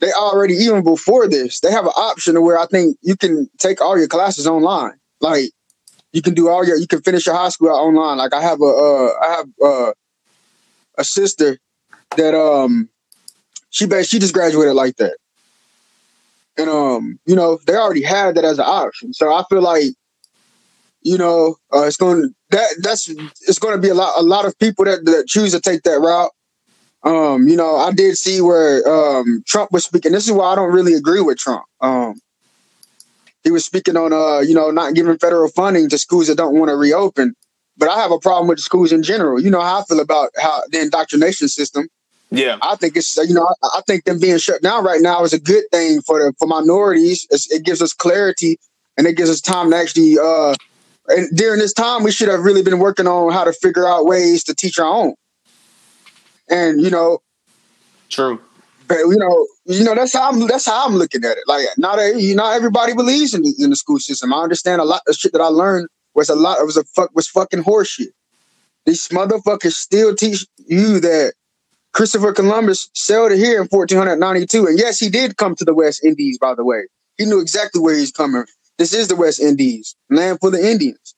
They 0.00 0.12
already 0.12 0.54
even 0.54 0.82
before 0.84 1.28
this, 1.28 1.60
they 1.60 1.70
have 1.70 1.86
an 1.86 1.92
option 1.96 2.40
where 2.42 2.58
I 2.58 2.66
think 2.66 2.98
you 3.02 3.16
can 3.16 3.48
take 3.58 3.80
all 3.80 3.96
your 3.98 4.08
classes 4.08 4.46
online. 4.46 4.98
Like 5.20 5.50
you 6.12 6.20
can 6.20 6.34
do 6.34 6.48
all 6.48 6.64
your 6.66 6.76
you 6.76 6.86
can 6.86 7.00
finish 7.02 7.26
your 7.26 7.34
high 7.34 7.48
school 7.48 7.70
online. 7.70 8.18
Like 8.18 8.34
I 8.34 8.42
have 8.42 8.60
a 8.60 8.64
uh, 8.64 9.12
I 9.22 9.30
have 9.36 9.46
uh, 9.64 9.92
a 10.98 11.04
sister 11.04 11.58
that 12.16 12.34
um 12.34 12.88
she 13.70 13.88
she 14.04 14.18
just 14.18 14.34
graduated 14.34 14.74
like 14.74 14.96
that. 14.96 15.16
And 16.56 16.70
um, 16.70 17.18
you 17.26 17.34
know, 17.34 17.58
they 17.66 17.74
already 17.74 18.02
had 18.02 18.36
that 18.36 18.44
as 18.44 18.58
an 18.58 18.66
option. 18.66 19.12
So 19.12 19.34
I 19.34 19.44
feel 19.50 19.62
like, 19.62 19.94
you 21.02 21.18
know, 21.18 21.56
uh, 21.72 21.82
it's 21.82 21.96
going 21.96 22.32
that 22.50 22.68
that's 22.80 23.08
it's 23.08 23.58
going 23.58 23.74
to 23.74 23.82
be 23.82 23.88
a 23.88 23.94
lot 23.94 24.14
a 24.16 24.22
lot 24.22 24.44
of 24.44 24.56
people 24.58 24.84
that, 24.84 25.04
that 25.04 25.26
choose 25.26 25.52
to 25.52 25.60
take 25.60 25.82
that 25.82 26.00
route. 26.00 26.30
Um, 27.04 27.48
you 27.48 27.56
know, 27.56 27.76
I 27.76 27.92
did 27.92 28.16
see 28.16 28.40
where 28.40 28.86
um 28.88 29.42
Trump 29.46 29.72
was 29.72 29.84
speaking. 29.84 30.12
This 30.12 30.26
is 30.26 30.32
why 30.32 30.52
I 30.52 30.54
don't 30.54 30.72
really 30.72 30.94
agree 30.94 31.20
with 31.20 31.38
Trump. 31.38 31.64
Um, 31.80 32.20
he 33.42 33.50
was 33.50 33.64
speaking 33.64 33.96
on 33.96 34.12
uh, 34.12 34.40
you 34.40 34.54
know, 34.54 34.70
not 34.70 34.94
giving 34.94 35.18
federal 35.18 35.48
funding 35.50 35.88
to 35.90 35.98
schools 35.98 36.28
that 36.28 36.36
don't 36.36 36.58
want 36.58 36.70
to 36.70 36.76
reopen. 36.76 37.34
But 37.76 37.90
I 37.90 37.98
have 37.98 38.12
a 38.12 38.18
problem 38.18 38.48
with 38.48 38.58
the 38.58 38.62
schools 38.62 38.92
in 38.92 39.02
general. 39.02 39.40
You 39.40 39.50
know 39.50 39.60
how 39.60 39.80
I 39.80 39.84
feel 39.84 40.00
about 40.00 40.30
how 40.40 40.62
the 40.70 40.80
indoctrination 40.80 41.48
system. 41.48 41.88
Yeah, 42.30 42.56
I 42.62 42.76
think 42.76 42.96
it's 42.96 43.16
you 43.18 43.34
know 43.34 43.46
I, 43.62 43.66
I 43.78 43.80
think 43.86 44.04
them 44.04 44.18
being 44.18 44.38
shut 44.38 44.62
down 44.62 44.84
right 44.84 45.00
now 45.02 45.22
is 45.24 45.32
a 45.32 45.40
good 45.40 45.64
thing 45.70 46.00
for 46.02 46.18
the 46.20 46.32
for 46.38 46.48
minorities. 46.48 47.26
It's, 47.30 47.50
it 47.52 47.64
gives 47.64 47.82
us 47.82 47.92
clarity 47.92 48.58
and 48.96 49.06
it 49.06 49.16
gives 49.16 49.30
us 49.30 49.40
time 49.40 49.70
to 49.70 49.76
actually. 49.76 50.16
uh 50.18 50.54
And 51.08 51.28
during 51.36 51.60
this 51.60 51.74
time, 51.74 52.02
we 52.02 52.12
should 52.12 52.30
have 52.30 52.40
really 52.44 52.62
been 52.62 52.78
working 52.78 53.06
on 53.06 53.32
how 53.32 53.44
to 53.44 53.52
figure 53.52 53.86
out 53.86 54.06
ways 54.06 54.42
to 54.44 54.54
teach 54.54 54.78
our 54.78 54.86
own. 54.86 55.14
And 56.48 56.80
you 56.80 56.90
know, 56.90 57.18
true. 58.08 58.40
But 58.86 58.98
you 58.98 59.16
know, 59.16 59.46
you 59.64 59.84
know 59.84 59.94
that's 59.94 60.12
how 60.12 60.30
I'm 60.30 60.46
that's 60.46 60.66
how 60.66 60.86
I'm 60.86 60.94
looking 60.94 61.24
at 61.24 61.36
it. 61.36 61.44
Like 61.46 61.66
not 61.78 61.98
a, 61.98 62.20
you 62.20 62.34
know 62.34 62.50
everybody 62.50 62.94
believes 62.94 63.34
in 63.34 63.42
the, 63.42 63.54
in 63.58 63.70
the 63.70 63.76
school 63.76 63.98
system. 63.98 64.32
I 64.32 64.42
understand 64.42 64.80
a 64.80 64.84
lot 64.84 65.02
of 65.08 65.14
shit 65.14 65.32
that 65.32 65.40
I 65.40 65.46
learned 65.46 65.88
was 66.14 66.28
a 66.28 66.34
lot. 66.34 66.58
It 66.60 66.66
was 66.66 66.76
a 66.76 66.84
fuck 66.84 67.10
was 67.14 67.28
fucking 67.28 67.64
horseshit. 67.64 68.12
These 68.86 69.08
motherfuckers 69.08 69.72
still 69.72 70.14
teach 70.14 70.46
you 70.66 71.00
that 71.00 71.34
Christopher 71.92 72.32
Columbus 72.32 72.90
sailed 72.94 73.32
here 73.32 73.62
in 73.62 73.68
1492. 73.68 74.66
And 74.66 74.78
yes, 74.78 74.98
he 74.98 75.08
did 75.08 75.36
come 75.36 75.54
to 75.56 75.64
the 75.64 75.74
West 75.74 76.04
Indies, 76.04 76.38
by 76.38 76.54
the 76.54 76.64
way. 76.64 76.82
He 77.16 77.24
knew 77.24 77.40
exactly 77.40 77.80
where 77.80 77.96
he's 77.96 78.12
coming. 78.12 78.44
This 78.76 78.92
is 78.92 79.08
the 79.08 79.16
West 79.16 79.40
Indies, 79.40 79.94
land 80.10 80.40
for 80.40 80.50
the 80.50 80.58
Indians. 80.58 81.14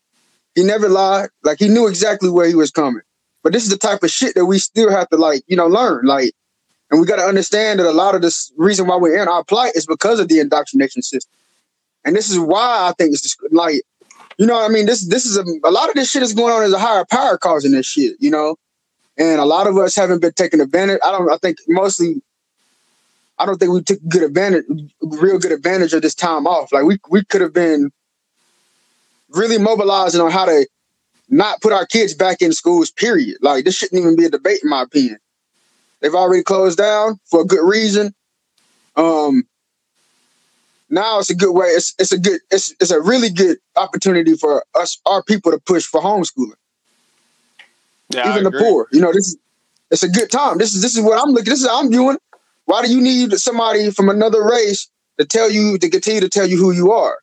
He 0.54 0.62
never 0.62 0.88
lied. 0.88 1.30
Like 1.42 1.58
he 1.58 1.68
knew 1.68 1.88
exactly 1.88 2.30
where 2.30 2.46
he 2.46 2.54
was 2.54 2.70
coming. 2.70 3.02
But 3.46 3.52
this 3.52 3.62
is 3.62 3.70
the 3.70 3.78
type 3.78 4.02
of 4.02 4.10
shit 4.10 4.34
that 4.34 4.46
we 4.46 4.58
still 4.58 4.90
have 4.90 5.08
to 5.10 5.16
like, 5.16 5.42
you 5.46 5.56
know, 5.56 5.68
learn. 5.68 6.04
Like, 6.04 6.32
and 6.90 7.00
we 7.00 7.06
got 7.06 7.16
to 7.16 7.22
understand 7.22 7.78
that 7.78 7.86
a 7.86 7.92
lot 7.92 8.16
of 8.16 8.20
this 8.20 8.52
reason 8.56 8.88
why 8.88 8.96
we're 8.96 9.22
in 9.22 9.28
our 9.28 9.44
plight 9.44 9.76
is 9.76 9.86
because 9.86 10.18
of 10.18 10.26
the 10.26 10.40
indoctrination 10.40 11.02
system. 11.02 11.30
And 12.04 12.16
this 12.16 12.28
is 12.28 12.40
why 12.40 12.88
I 12.88 12.92
think 12.98 13.12
it's 13.12 13.22
just, 13.22 13.38
like, 13.52 13.82
you 14.36 14.46
know, 14.46 14.60
I 14.60 14.66
mean, 14.66 14.86
this 14.86 15.06
this 15.06 15.24
is 15.24 15.36
a, 15.36 15.44
a 15.62 15.70
lot 15.70 15.88
of 15.88 15.94
this 15.94 16.10
shit 16.10 16.24
is 16.24 16.34
going 16.34 16.52
on 16.52 16.64
as 16.64 16.72
a 16.72 16.78
higher 16.80 17.04
power 17.08 17.38
causing 17.38 17.70
this 17.70 17.86
shit, 17.86 18.16
you 18.18 18.32
know 18.32 18.56
and 19.18 19.40
a 19.40 19.44
lot 19.44 19.66
of 19.66 19.76
us 19.78 19.96
haven't 19.96 20.20
been 20.20 20.32
taking 20.32 20.60
advantage. 20.60 20.98
I 21.04 21.10
don't. 21.10 21.30
I 21.30 21.38
think 21.38 21.58
mostly, 21.68 22.20
I 23.38 23.46
don't 23.46 23.58
think 23.58 23.72
we 23.72 23.82
took 23.82 23.98
good 24.08 24.22
advantage, 24.22 24.64
real 25.00 25.38
good 25.38 25.52
advantage 25.52 25.94
of 25.94 26.02
this 26.02 26.14
time 26.14 26.46
off. 26.46 26.72
Like 26.72 26.84
we 26.84 26.98
we 27.08 27.24
could 27.24 27.40
have 27.40 27.54
been 27.54 27.90
really 29.30 29.58
mobilizing 29.58 30.20
on 30.20 30.30
how 30.30 30.44
to 30.44 30.66
not 31.28 31.60
put 31.62 31.72
our 31.72 31.86
kids 31.86 32.14
back 32.14 32.42
in 32.42 32.52
schools. 32.52 32.90
Period. 32.90 33.38
Like 33.42 33.64
this 33.64 33.76
shouldn't 33.76 34.00
even 34.00 34.16
be 34.16 34.26
a 34.26 34.30
debate, 34.30 34.60
in 34.62 34.70
my 34.70 34.82
opinion. 34.82 35.18
They've 36.00 36.14
already 36.14 36.42
closed 36.42 36.78
down 36.78 37.20
for 37.26 37.42
a 37.42 37.44
good 37.44 37.66
reason. 37.66 38.14
Um, 38.96 39.44
now 40.90 41.18
it's 41.18 41.30
a 41.30 41.34
good 41.34 41.52
way. 41.52 41.68
It's 41.68 41.94
it's 41.98 42.12
a 42.12 42.18
good. 42.18 42.40
It's 42.50 42.74
it's 42.80 42.92
a 42.92 43.00
really 43.00 43.30
good 43.30 43.58
opportunity 43.76 44.34
for 44.36 44.64
us, 44.74 45.00
our 45.06 45.22
people, 45.22 45.52
to 45.52 45.58
push 45.58 45.84
for 45.84 46.00
homeschooling 46.00 46.54
Yeah, 48.10 48.30
even 48.30 48.44
the 48.44 48.52
poor. 48.52 48.88
You 48.92 49.00
know, 49.00 49.12
this 49.12 49.28
is 49.28 49.38
it's 49.90 50.02
a 50.02 50.08
good 50.08 50.30
time. 50.30 50.58
This 50.58 50.74
is 50.74 50.82
this 50.82 50.96
is 50.96 51.02
what 51.04 51.22
I'm 51.22 51.30
looking. 51.32 51.50
This 51.50 51.62
is 51.62 51.68
I'm 51.70 51.90
viewing. 51.90 52.18
Why 52.66 52.82
do 52.82 52.92
you 52.92 53.00
need 53.00 53.32
somebody 53.34 53.90
from 53.90 54.08
another 54.08 54.44
race 54.44 54.90
to 55.18 55.24
tell 55.24 55.50
you 55.50 55.78
to 55.78 55.90
continue 55.90 56.20
to 56.20 56.28
tell 56.28 56.46
you 56.46 56.58
who 56.58 56.72
you 56.72 56.92
are? 56.92 57.18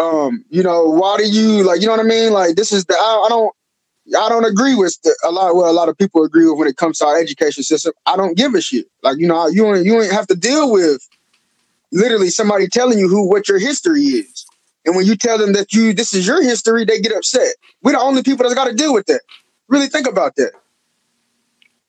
Um, 0.00 0.44
you 0.48 0.62
know, 0.62 0.84
why 0.84 1.18
do 1.18 1.28
you 1.28 1.62
like? 1.62 1.80
You 1.80 1.86
know 1.86 1.92
what 1.92 2.00
I 2.00 2.08
mean? 2.08 2.32
Like 2.32 2.56
this 2.56 2.72
is 2.72 2.86
the 2.86 2.94
I, 2.94 3.24
I 3.26 3.28
don't 3.28 3.54
I 4.18 4.28
don't 4.28 4.46
agree 4.46 4.74
with 4.74 4.98
the, 5.02 5.14
a 5.24 5.30
lot. 5.30 5.54
Well, 5.54 5.70
a 5.70 5.72
lot 5.72 5.88
of 5.88 5.98
people 5.98 6.24
agree 6.24 6.48
with 6.48 6.58
when 6.58 6.68
it 6.68 6.76
comes 6.76 6.98
to 6.98 7.06
our 7.06 7.18
education 7.20 7.62
system. 7.62 7.92
I 8.06 8.16
don't 8.16 8.36
give 8.36 8.54
a 8.54 8.62
shit. 8.62 8.86
Like 9.02 9.18
you 9.18 9.26
know, 9.26 9.46
you 9.48 9.74
ain't, 9.74 9.84
you 9.84 10.00
ain't 10.00 10.12
have 10.12 10.26
to 10.28 10.34
deal 10.34 10.72
with 10.72 11.06
literally 11.92 12.30
somebody 12.30 12.66
telling 12.66 12.98
you 12.98 13.08
who 13.08 13.28
what 13.28 13.48
your 13.48 13.58
history 13.58 14.00
is. 14.02 14.46
And 14.86 14.96
when 14.96 15.04
you 15.04 15.16
tell 15.16 15.36
them 15.36 15.52
that 15.52 15.74
you 15.74 15.92
this 15.92 16.14
is 16.14 16.26
your 16.26 16.42
history, 16.42 16.86
they 16.86 17.00
get 17.00 17.12
upset. 17.12 17.54
We're 17.82 17.92
the 17.92 18.00
only 18.00 18.22
people 18.22 18.44
that's 18.44 18.54
got 18.54 18.68
to 18.68 18.74
deal 18.74 18.94
with 18.94 19.06
that. 19.06 19.20
Really 19.68 19.88
think 19.88 20.08
about 20.08 20.36
that. 20.36 20.52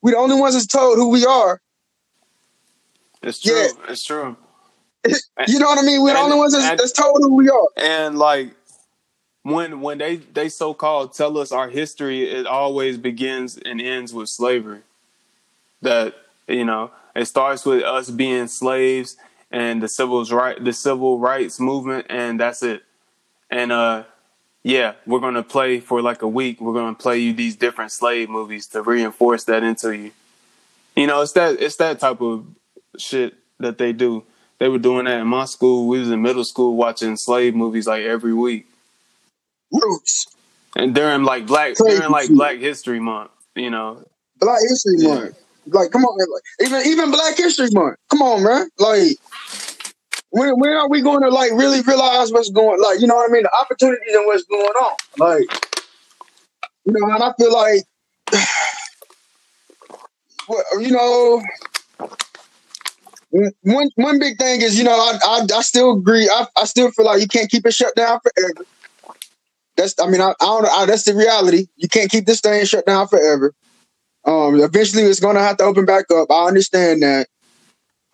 We're 0.02 0.12
the 0.12 0.18
only 0.18 0.36
ones 0.36 0.56
that's 0.56 0.68
told 0.68 0.98
who 0.98 1.10
we 1.10 1.26
are. 1.26 1.62
It's 3.22 3.40
true. 3.40 3.56
Yeah. 3.56 3.70
It's 3.88 4.04
true. 4.04 4.36
You 5.48 5.60
know 5.60 5.68
what 5.68 5.80
I 5.80 5.82
mean? 5.82 6.02
We're 6.02 6.10
and, 6.10 6.18
the 6.18 6.22
only 6.22 6.38
ones 6.38 6.54
that's, 6.54 6.66
and, 6.66 6.80
that's 6.80 6.92
told 6.92 7.22
who 7.22 7.36
we 7.36 7.50
are. 7.50 7.68
And 7.78 8.18
like 8.18 8.54
when 9.44 9.82
when 9.82 9.98
they 9.98 10.18
they 10.18 10.50
so 10.50 10.74
called 10.74 11.14
tell 11.14 11.38
us 11.38 11.52
our 11.52 11.70
history, 11.70 12.30
it 12.30 12.46
always 12.46 12.98
begins 12.98 13.58
and 13.58 13.82
ends 13.82 14.14
with 14.14 14.30
slavery. 14.30 14.82
That 15.82 16.16
you 16.48 16.66
know, 16.66 16.92
it 17.16 17.26
starts 17.26 17.66
with 17.66 17.84
us 17.84 18.10
being 18.10 18.48
slaves 18.48 19.18
and 19.50 19.82
the 19.82 19.88
civil 19.88 20.24
right 20.26 20.64
the 20.64 20.74
civil 20.74 21.20
rights 21.20 21.60
movement, 21.60 22.08
and 22.10 22.40
that's 22.40 22.62
it. 22.64 22.84
And 23.50 23.72
uh, 23.72 24.04
yeah, 24.64 24.94
we're 25.06 25.20
gonna 25.20 25.44
play 25.44 25.80
for 25.80 26.02
like 26.02 26.22
a 26.22 26.28
week. 26.28 26.62
We're 26.62 26.74
gonna 26.74 26.96
play 26.96 27.20
you 27.20 27.34
these 27.34 27.56
different 27.56 27.92
slave 27.92 28.30
movies 28.30 28.68
to 28.68 28.82
reinforce 28.82 29.46
that 29.46 29.64
into 29.64 29.96
you. 29.96 30.12
You 30.96 31.08
know, 31.08 31.22
it's 31.22 31.32
that 31.34 31.60
it's 31.60 31.78
that 31.78 32.00
type 32.00 32.22
of 32.22 32.46
shit 32.98 33.36
that 33.60 33.78
they 33.78 33.94
do. 33.94 34.24
They 34.62 34.70
were 34.70 34.78
doing 34.78 35.06
that 35.06 35.20
in 35.20 35.26
my 35.26 35.46
school. 35.46 35.88
We 35.88 35.98
was 35.98 36.12
in 36.12 36.22
middle 36.22 36.44
school 36.44 36.76
watching 36.76 37.18
slave 37.18 37.56
movies 37.56 37.88
like 37.88 38.04
every 38.04 38.32
week. 38.36 38.68
Roots. 39.72 40.28
And 40.76 40.94
during 40.94 41.24
like 41.24 41.48
black 41.48 41.74
Crazy 41.74 41.98
during 41.98 42.12
like 42.12 42.30
Black 42.30 42.60
History 42.60 43.00
Month, 43.00 43.32
you 43.56 43.72
know. 43.72 44.06
Black 44.40 44.60
History 44.62 44.98
yeah. 45.00 45.16
Month. 45.16 45.40
Like, 45.66 45.90
come 45.90 46.06
on, 46.06 46.16
like, 46.16 46.44
even 46.62 46.86
even 46.86 47.10
Black 47.10 47.38
History 47.38 47.70
Month. 47.72 47.98
Come 48.12 48.22
on, 48.22 48.44
man. 48.44 48.70
Like, 48.78 49.18
when 50.30 50.52
when 50.60 50.74
are 50.74 50.88
we 50.88 51.02
going 51.02 51.22
to 51.22 51.30
like 51.30 51.54
really 51.54 51.82
realize 51.82 52.32
what's 52.32 52.52
going? 52.52 52.80
Like, 52.80 53.02
you 53.02 53.08
know 53.08 53.16
what 53.16 53.32
I 53.32 53.34
mean? 53.34 53.42
The 53.42 53.52
opportunities 53.60 54.14
and 54.14 54.28
what's 54.28 54.44
going 54.44 54.62
on. 54.62 54.96
Like, 55.18 55.74
you 56.86 56.94
know, 56.94 57.12
and 57.12 57.24
I 57.24 57.34
feel 57.34 57.52
like, 57.52 57.84
well, 60.48 60.80
you 60.80 60.92
know, 60.92 61.42
one 63.32 63.90
one 63.96 64.20
big 64.20 64.38
thing 64.38 64.62
is, 64.62 64.78
you 64.78 64.84
know, 64.84 64.92
I 64.92 65.18
I, 65.24 65.48
I 65.56 65.62
still 65.62 65.98
agree. 65.98 66.30
I, 66.30 66.46
I 66.58 66.66
still 66.66 66.92
feel 66.92 67.06
like 67.06 67.22
you 67.22 67.28
can't 67.28 67.50
keep 67.50 67.66
it 67.66 67.74
shut 67.74 67.96
down 67.96 68.20
forever. 68.20 68.66
That's 69.78 69.96
I 70.00 70.08
mean 70.08 70.22
I, 70.22 70.30
I 70.30 70.46
don't 70.46 70.66
I, 70.66 70.86
that's 70.86 71.04
the 71.04 71.16
reality. 71.16 71.68
You 71.78 71.88
can't 71.88 72.12
keep 72.12 72.26
this 72.26 72.42
thing 72.42 72.64
shut 72.66 72.86
down 72.86 73.08
forever. 73.08 73.54
Um, 74.26 74.60
eventually 74.60 75.04
it's 75.04 75.20
gonna 75.20 75.40
have 75.40 75.58
to 75.58 75.64
open 75.64 75.86
back 75.86 76.06
up. 76.14 76.30
I 76.32 76.46
understand 76.48 77.02
that. 77.04 77.28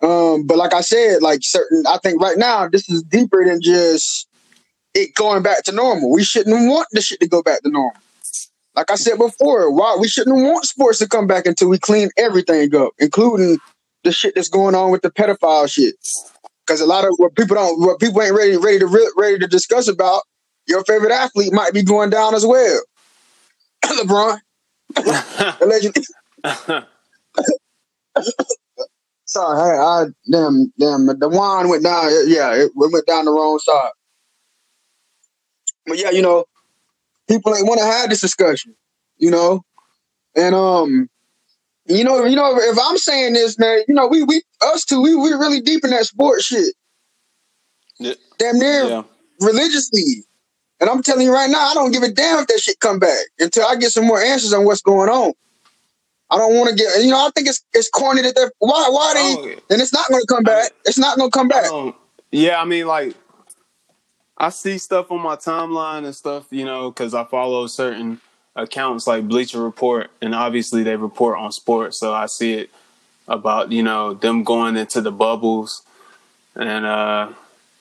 Um, 0.00 0.46
but 0.46 0.56
like 0.56 0.74
I 0.74 0.80
said, 0.80 1.22
like 1.22 1.40
certain, 1.42 1.84
I 1.88 1.98
think 1.98 2.22
right 2.22 2.38
now 2.38 2.68
this 2.68 2.88
is 2.88 3.02
deeper 3.02 3.44
than 3.44 3.60
just 3.60 4.28
it 4.94 5.14
going 5.14 5.42
back 5.42 5.64
to 5.64 5.72
normal. 5.72 6.12
We 6.12 6.22
shouldn't 6.22 6.68
want 6.68 6.86
the 6.92 7.00
shit 7.00 7.20
to 7.20 7.28
go 7.28 7.42
back 7.42 7.62
to 7.62 7.70
normal. 7.70 8.00
Like 8.74 8.92
I 8.92 8.94
said 8.94 9.18
before, 9.18 9.72
why 9.72 9.96
we 9.98 10.06
shouldn't 10.06 10.36
want 10.36 10.64
sports 10.64 11.00
to 11.00 11.08
come 11.08 11.26
back 11.26 11.46
until 11.46 11.68
we 11.68 11.78
clean 11.78 12.10
everything 12.16 12.74
up, 12.76 12.92
including 12.98 13.58
the 14.04 14.12
shit 14.12 14.34
that's 14.34 14.48
going 14.48 14.74
on 14.74 14.90
with 14.90 15.02
the 15.02 15.10
pedophile 15.10 15.70
shit. 15.70 15.94
Because 16.66 16.80
a 16.80 16.86
lot 16.86 17.04
of 17.04 17.14
what 17.16 17.34
people 17.34 17.56
don't, 17.56 17.80
what 17.80 17.98
people 17.98 18.22
ain't 18.22 18.34
ready 18.34 18.56
ready 18.56 18.78
to 18.80 19.12
ready 19.16 19.38
to 19.38 19.46
discuss 19.46 19.88
about, 19.88 20.22
your 20.66 20.84
favorite 20.84 21.12
athlete 21.12 21.52
might 21.52 21.72
be 21.72 21.82
going 21.82 22.10
down 22.10 22.34
as 22.34 22.46
well. 22.46 22.80
LeBron, 23.84 24.38
allegedly. 25.60 26.04
Sorry, 29.24 29.78
I, 29.78 29.82
I 29.82 30.06
damn 30.30 30.72
damn 30.78 31.06
the 31.06 31.28
wine 31.28 31.68
went 31.68 31.84
down. 31.84 32.10
Yeah, 32.26 32.54
it, 32.54 32.72
went 32.74 33.06
down 33.06 33.26
the 33.26 33.30
wrong 33.30 33.58
side. 33.58 33.90
But 35.86 35.98
yeah, 35.98 36.10
you 36.10 36.22
know, 36.22 36.44
people 37.28 37.54
ain't 37.54 37.66
want 37.66 37.80
to 37.80 37.86
have 37.86 38.10
this 38.10 38.20
discussion. 38.20 38.74
You 39.18 39.30
know, 39.30 39.62
and 40.34 40.54
um, 40.54 41.08
you 41.88 42.04
know, 42.04 42.24
you 42.24 42.36
know, 42.36 42.56
if 42.56 42.78
I'm 42.80 42.98
saying 42.98 43.32
this, 43.32 43.58
man, 43.58 43.82
you 43.88 43.94
know, 43.94 44.06
we 44.06 44.22
we 44.22 44.42
us 44.62 44.84
two, 44.84 45.00
we 45.00 45.16
we 45.16 45.30
really 45.30 45.60
deep 45.60 45.84
in 45.84 45.90
that 45.90 46.04
sports 46.04 46.44
shit. 46.44 46.74
Yeah. 47.98 48.14
Damn 48.38 48.58
near 48.58 48.84
yeah. 48.84 49.02
religiously. 49.40 50.24
And 50.80 50.88
I'm 50.88 51.02
telling 51.02 51.26
you 51.26 51.32
right 51.32 51.50
now, 51.50 51.58
I 51.58 51.74
don't 51.74 51.90
give 51.90 52.04
a 52.04 52.10
damn 52.10 52.40
if 52.40 52.46
that 52.46 52.60
shit 52.60 52.78
come 52.78 52.98
back 52.98 53.18
until 53.40 53.66
I 53.66 53.74
get 53.76 53.90
some 53.90 54.06
more 54.06 54.20
answers 54.20 54.52
on 54.52 54.64
what's 54.64 54.82
going 54.82 55.08
on. 55.08 55.32
I 56.30 56.36
don't 56.36 56.54
want 56.54 56.68
to 56.70 56.76
get, 56.76 57.02
you 57.02 57.10
know, 57.10 57.26
I 57.26 57.30
think 57.34 57.48
it's 57.48 57.64
it's 57.72 57.88
corny 57.88 58.22
that 58.22 58.34
they're 58.36 58.52
why 58.58 58.86
why 58.90 59.14
they 59.14 59.34
oh, 59.38 59.60
and 59.70 59.80
it's 59.80 59.94
not 59.94 60.08
going 60.08 60.20
to 60.20 60.26
come 60.26 60.44
back. 60.44 60.72
It's 60.84 60.98
not 60.98 61.16
going 61.16 61.30
to 61.30 61.36
come 61.36 61.48
back. 61.48 61.70
yeah, 62.30 62.60
I 62.60 62.66
mean, 62.66 62.86
like 62.86 63.16
I 64.36 64.50
see 64.50 64.76
stuff 64.76 65.10
on 65.10 65.20
my 65.20 65.36
timeline 65.36 66.04
and 66.04 66.14
stuff, 66.14 66.46
you 66.50 66.66
know, 66.66 66.90
because 66.90 67.14
I 67.14 67.24
follow 67.24 67.66
certain 67.66 68.20
accounts 68.58 69.06
like 69.06 69.28
Bleacher 69.28 69.62
Report, 69.62 70.10
and 70.20 70.34
obviously 70.34 70.82
they 70.82 70.96
report 70.96 71.38
on 71.38 71.52
sports, 71.52 71.98
so 71.98 72.12
I 72.12 72.26
see 72.26 72.54
it 72.54 72.70
about 73.26 73.72
you 73.72 73.82
know 73.82 74.14
them 74.14 74.42
going 74.44 74.76
into 74.76 75.00
the 75.00 75.12
bubbles, 75.12 75.82
and 76.54 76.84
uh, 76.84 77.32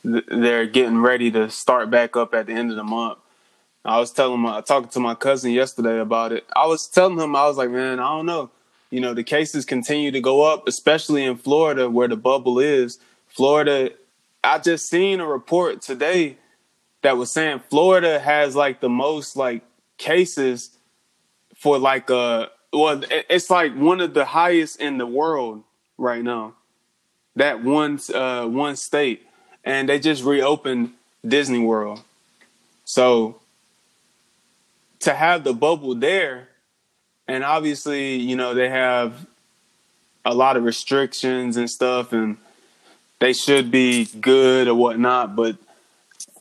th- 0.03 0.25
they're 0.27 0.67
getting 0.67 0.99
ready 0.99 1.31
to 1.31 1.49
start 1.49 1.89
back 1.89 2.15
up 2.15 2.33
at 2.33 2.45
the 2.45 2.53
end 2.53 2.69
of 2.69 2.77
the 2.77 2.83
month. 2.83 3.17
I 3.83 3.99
was 3.99 4.11
telling 4.11 4.41
my 4.41 4.61
talking 4.61 4.89
to 4.89 4.99
my 4.99 5.15
cousin 5.15 5.51
yesterday 5.51 5.99
about 5.99 6.31
it. 6.31 6.45
I 6.55 6.67
was 6.67 6.87
telling 6.87 7.17
him 7.17 7.35
I 7.35 7.47
was 7.47 7.57
like, 7.57 7.71
man, 7.71 7.99
I 7.99 8.09
don't 8.09 8.25
know. 8.25 8.51
You 8.91 9.01
know, 9.01 9.13
the 9.13 9.23
cases 9.23 9.65
continue 9.65 10.11
to 10.11 10.21
go 10.21 10.43
up, 10.43 10.67
especially 10.67 11.25
in 11.25 11.37
Florida 11.37 11.89
where 11.89 12.07
the 12.07 12.15
bubble 12.15 12.59
is. 12.59 12.99
Florida, 13.27 13.91
I 14.43 14.59
just 14.59 14.89
seen 14.89 15.19
a 15.19 15.27
report 15.27 15.81
today 15.81 16.37
that 17.01 17.17
was 17.17 17.31
saying 17.31 17.61
Florida 17.69 18.19
has 18.19 18.55
like 18.55 18.79
the 18.79 18.89
most 18.89 19.35
like 19.35 19.61
cases 19.97 20.71
for 21.55 21.77
like 21.79 22.10
uh 22.12 22.47
well 22.71 23.01
it's 23.10 23.49
like 23.49 23.75
one 23.75 23.99
of 24.01 24.13
the 24.13 24.25
highest 24.25 24.79
in 24.79 24.97
the 24.97 25.05
world 25.05 25.63
right 25.97 26.23
now. 26.23 26.53
That 27.36 27.63
one 27.63 27.99
uh 28.13 28.45
one 28.45 28.75
state 28.75 29.27
and 29.63 29.89
they 29.89 29.99
just 29.99 30.23
reopened 30.23 30.93
Disney 31.27 31.60
World. 31.60 32.01
So 32.86 33.41
to 34.99 35.13
have 35.13 35.43
the 35.43 35.53
bubble 35.53 35.93
there, 35.93 36.47
and 37.27 37.43
obviously, 37.43 38.15
you 38.15 38.38
know, 38.38 38.53
they 38.53 38.69
have 38.69 39.25
a 40.23 40.33
lot 40.33 40.55
of 40.55 40.63
restrictions 40.63 41.57
and 41.57 41.69
stuff, 41.69 42.13
and 42.13 42.38
they 43.19 43.33
should 43.33 43.69
be 43.69 44.05
good 44.05 44.67
or 44.67 44.75
whatnot, 44.75 45.36
but 45.36 45.57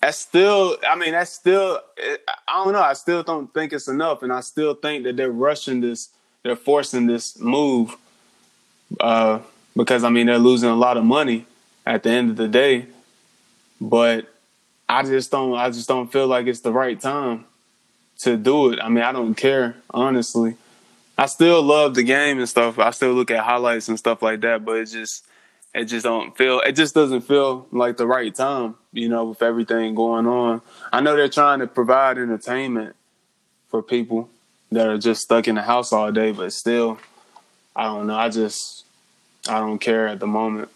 that's 0.07 0.19
still, 0.19 0.77
I 0.89 0.95
mean, 0.95 1.11
that's 1.11 1.33
still, 1.33 1.81
I 2.47 2.63
don't 2.63 2.73
know, 2.73 2.81
I 2.81 2.93
still 2.93 3.25
don't 3.25 3.53
think 3.53 3.73
it's 3.73 3.89
enough, 3.89 4.23
and 4.23 4.33
I 4.33 4.39
still 4.39 4.73
think 4.73 5.03
that 5.03 5.17
they're 5.17 5.33
rushing 5.33 5.81
this, 5.81 6.11
they're 6.45 6.55
forcing 6.55 7.09
this 7.09 7.37
move, 7.41 7.97
uh, 9.01 9.41
because 9.77 10.05
I 10.05 10.11
mean, 10.11 10.29
they're 10.29 10.39
losing 10.39 10.71
a 10.71 10.77
lot 10.77 10.97
of 10.97 11.05
money 11.05 11.45
at 11.85 12.05
the 12.05 12.11
end 12.11 12.31
of 12.31 12.37
the 12.37 12.47
day, 12.47 12.87
but 13.81 14.33
I 14.89 15.03
just 15.03 15.33
don't, 15.33 15.55
I 15.55 15.71
just 15.71 15.89
don't 15.89 16.13
feel 16.13 16.29
like 16.29 16.47
it's 16.47 16.61
the 16.61 16.71
right 16.71 17.01
time 17.01 17.45
to 18.19 18.37
do 18.37 18.73
it. 18.73 18.79
I 18.81 18.89
mean, 18.89 19.03
I 19.03 19.11
don't 19.11 19.35
care, 19.35 19.75
honestly. 19.91 20.55
I 21.19 21.27
still 21.27 21.65
love 21.65 21.97
the 21.97 22.05
game 22.05 22.39
and 22.39 22.49
stuff. 22.49 22.79
I 22.79 22.93
still 22.93 23.13
look 23.13 23.33
at 23.33 23.43
highlights 23.43 23.89
and 23.89 23.99
stuff 23.99 24.23
like 24.23 24.41
that, 24.43 24.65
but 24.65 24.77
it 24.77 24.87
just 24.87 25.25
it 25.77 25.85
just 25.85 26.05
don't 26.05 26.37
feel 26.37 26.61
it 26.61 26.73
just 26.73 26.95
doesn't 26.95 27.21
feel 27.21 27.67
like 27.71 27.99
the 27.99 28.07
right 28.07 28.35
time, 28.35 28.77
you 28.93 29.09
know, 29.09 29.27
with 29.27 29.43
everything 29.43 29.95
going 29.95 30.27
on. 30.27 30.63
I 30.93 31.01
know 31.01 31.17
they're 31.17 31.29
trying 31.29 31.61
to 31.61 31.67
provide 31.67 32.17
entertainment 32.17 32.97
for 33.69 33.83
people 33.83 34.31
that 34.73 34.89
are 34.89 34.99
just 34.99 35.23
stuck 35.23 35.47
in 35.47 35.55
the 35.55 35.63
house 35.63 35.93
all 35.93 36.11
day, 36.11 36.33
but 36.33 36.53
still 36.53 36.99
I 37.75 37.85
don't 37.85 38.07
know. 38.07 38.17
I 38.17 38.31
just 38.31 38.87
I 39.49 39.61
don't 39.61 39.79
care 39.79 40.09
at 40.09 40.19
the 40.19 40.27
moment. 40.27 40.71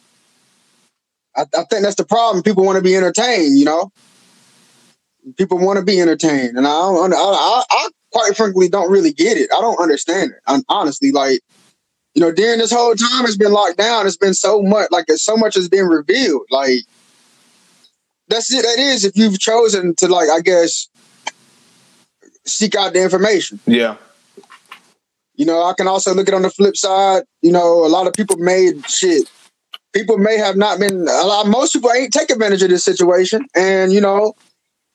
I, 1.35 1.43
I 1.43 1.65
think 1.65 1.83
that's 1.83 1.97
the 1.97 2.05
problem. 2.05 2.43
People 2.43 2.65
want 2.65 2.77
to 2.77 2.83
be 2.83 2.95
entertained, 2.95 3.59
you 3.59 3.65
know 3.65 3.91
people 5.37 5.59
want 5.59 5.79
to 5.79 5.85
be 5.85 6.01
entertained, 6.01 6.57
and 6.57 6.67
I 6.67 6.71
don't. 6.71 7.13
I, 7.13 7.17
I, 7.17 7.65
I 7.71 7.89
quite 8.13 8.37
frankly 8.37 8.69
don't 8.69 8.91
really 8.91 9.13
get 9.13 9.37
it. 9.37 9.51
I 9.57 9.61
don't 9.61 9.81
understand 9.81 10.33
it. 10.33 10.39
I'm, 10.47 10.63
honestly, 10.69 11.11
like 11.11 11.41
you 12.21 12.27
know, 12.27 12.33
during 12.33 12.59
this 12.59 12.71
whole 12.71 12.95
time 12.95 13.25
it's 13.25 13.39
been 13.39 13.51
locked 13.51 13.79
down. 13.79 14.07
It's 14.07 14.19
been 14.19 14.35
so 14.35 14.61
much, 14.61 14.91
like 14.91 15.07
so 15.17 15.39
much 15.39 15.55
has 15.55 15.71
been 15.71 15.87
revealed. 15.87 16.47
Like 16.51 16.81
that's 18.29 18.53
it. 18.53 18.63
That 18.63 18.79
is 18.79 19.07
if 19.07 19.17
you've 19.17 19.39
chosen 19.39 19.95
to, 19.97 20.07
like, 20.07 20.29
I 20.29 20.41
guess, 20.41 20.89
seek 22.47 22.75
out 22.75 22.93
the 22.93 23.03
information. 23.03 23.59
Yeah. 23.65 23.97
You 25.35 25.47
know, 25.47 25.63
I 25.63 25.73
can 25.73 25.89
also 25.89 26.13
look 26.13 26.29
at 26.29 26.35
it 26.35 26.37
on 26.37 26.43
the 26.43 26.51
flip 26.51 26.77
side. 26.77 27.23
You 27.41 27.53
know, 27.53 27.87
a 27.87 27.89
lot 27.89 28.07
of 28.07 28.13
people 28.13 28.37
made 28.37 28.87
shit. 28.87 29.31
People 29.95 30.19
may 30.19 30.37
have 30.37 30.59
not 30.59 30.79
been 30.79 31.09
a 31.09 31.25
lot. 31.25 31.47
Most 31.47 31.73
people 31.73 31.91
ain't 31.91 32.13
take 32.13 32.29
advantage 32.29 32.63
of 32.63 32.69
this 32.69 32.85
situation, 32.85 33.47
and 33.57 33.95
you 33.95 34.01
know, 34.03 34.35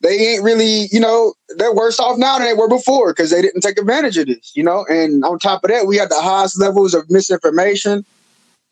they 0.00 0.18
ain't 0.18 0.42
really. 0.44 0.88
You 0.90 1.00
know, 1.00 1.34
they're 1.56 1.74
worse 1.74 1.98
off 1.98 2.18
now 2.18 2.38
than 2.38 2.46
they 2.46 2.54
were 2.54 2.68
before 2.68 3.12
because 3.12 3.30
they 3.30 3.42
didn't 3.42 3.62
take 3.62 3.78
advantage 3.78 4.18
of 4.18 4.26
this. 4.26 4.52
You 4.54 4.62
know, 4.62 4.84
and 4.88 5.24
on 5.24 5.38
top 5.38 5.64
of 5.64 5.70
that, 5.70 5.86
we 5.86 5.96
had 5.96 6.10
the 6.10 6.20
highest 6.20 6.60
levels 6.60 6.94
of 6.94 7.10
misinformation, 7.10 8.04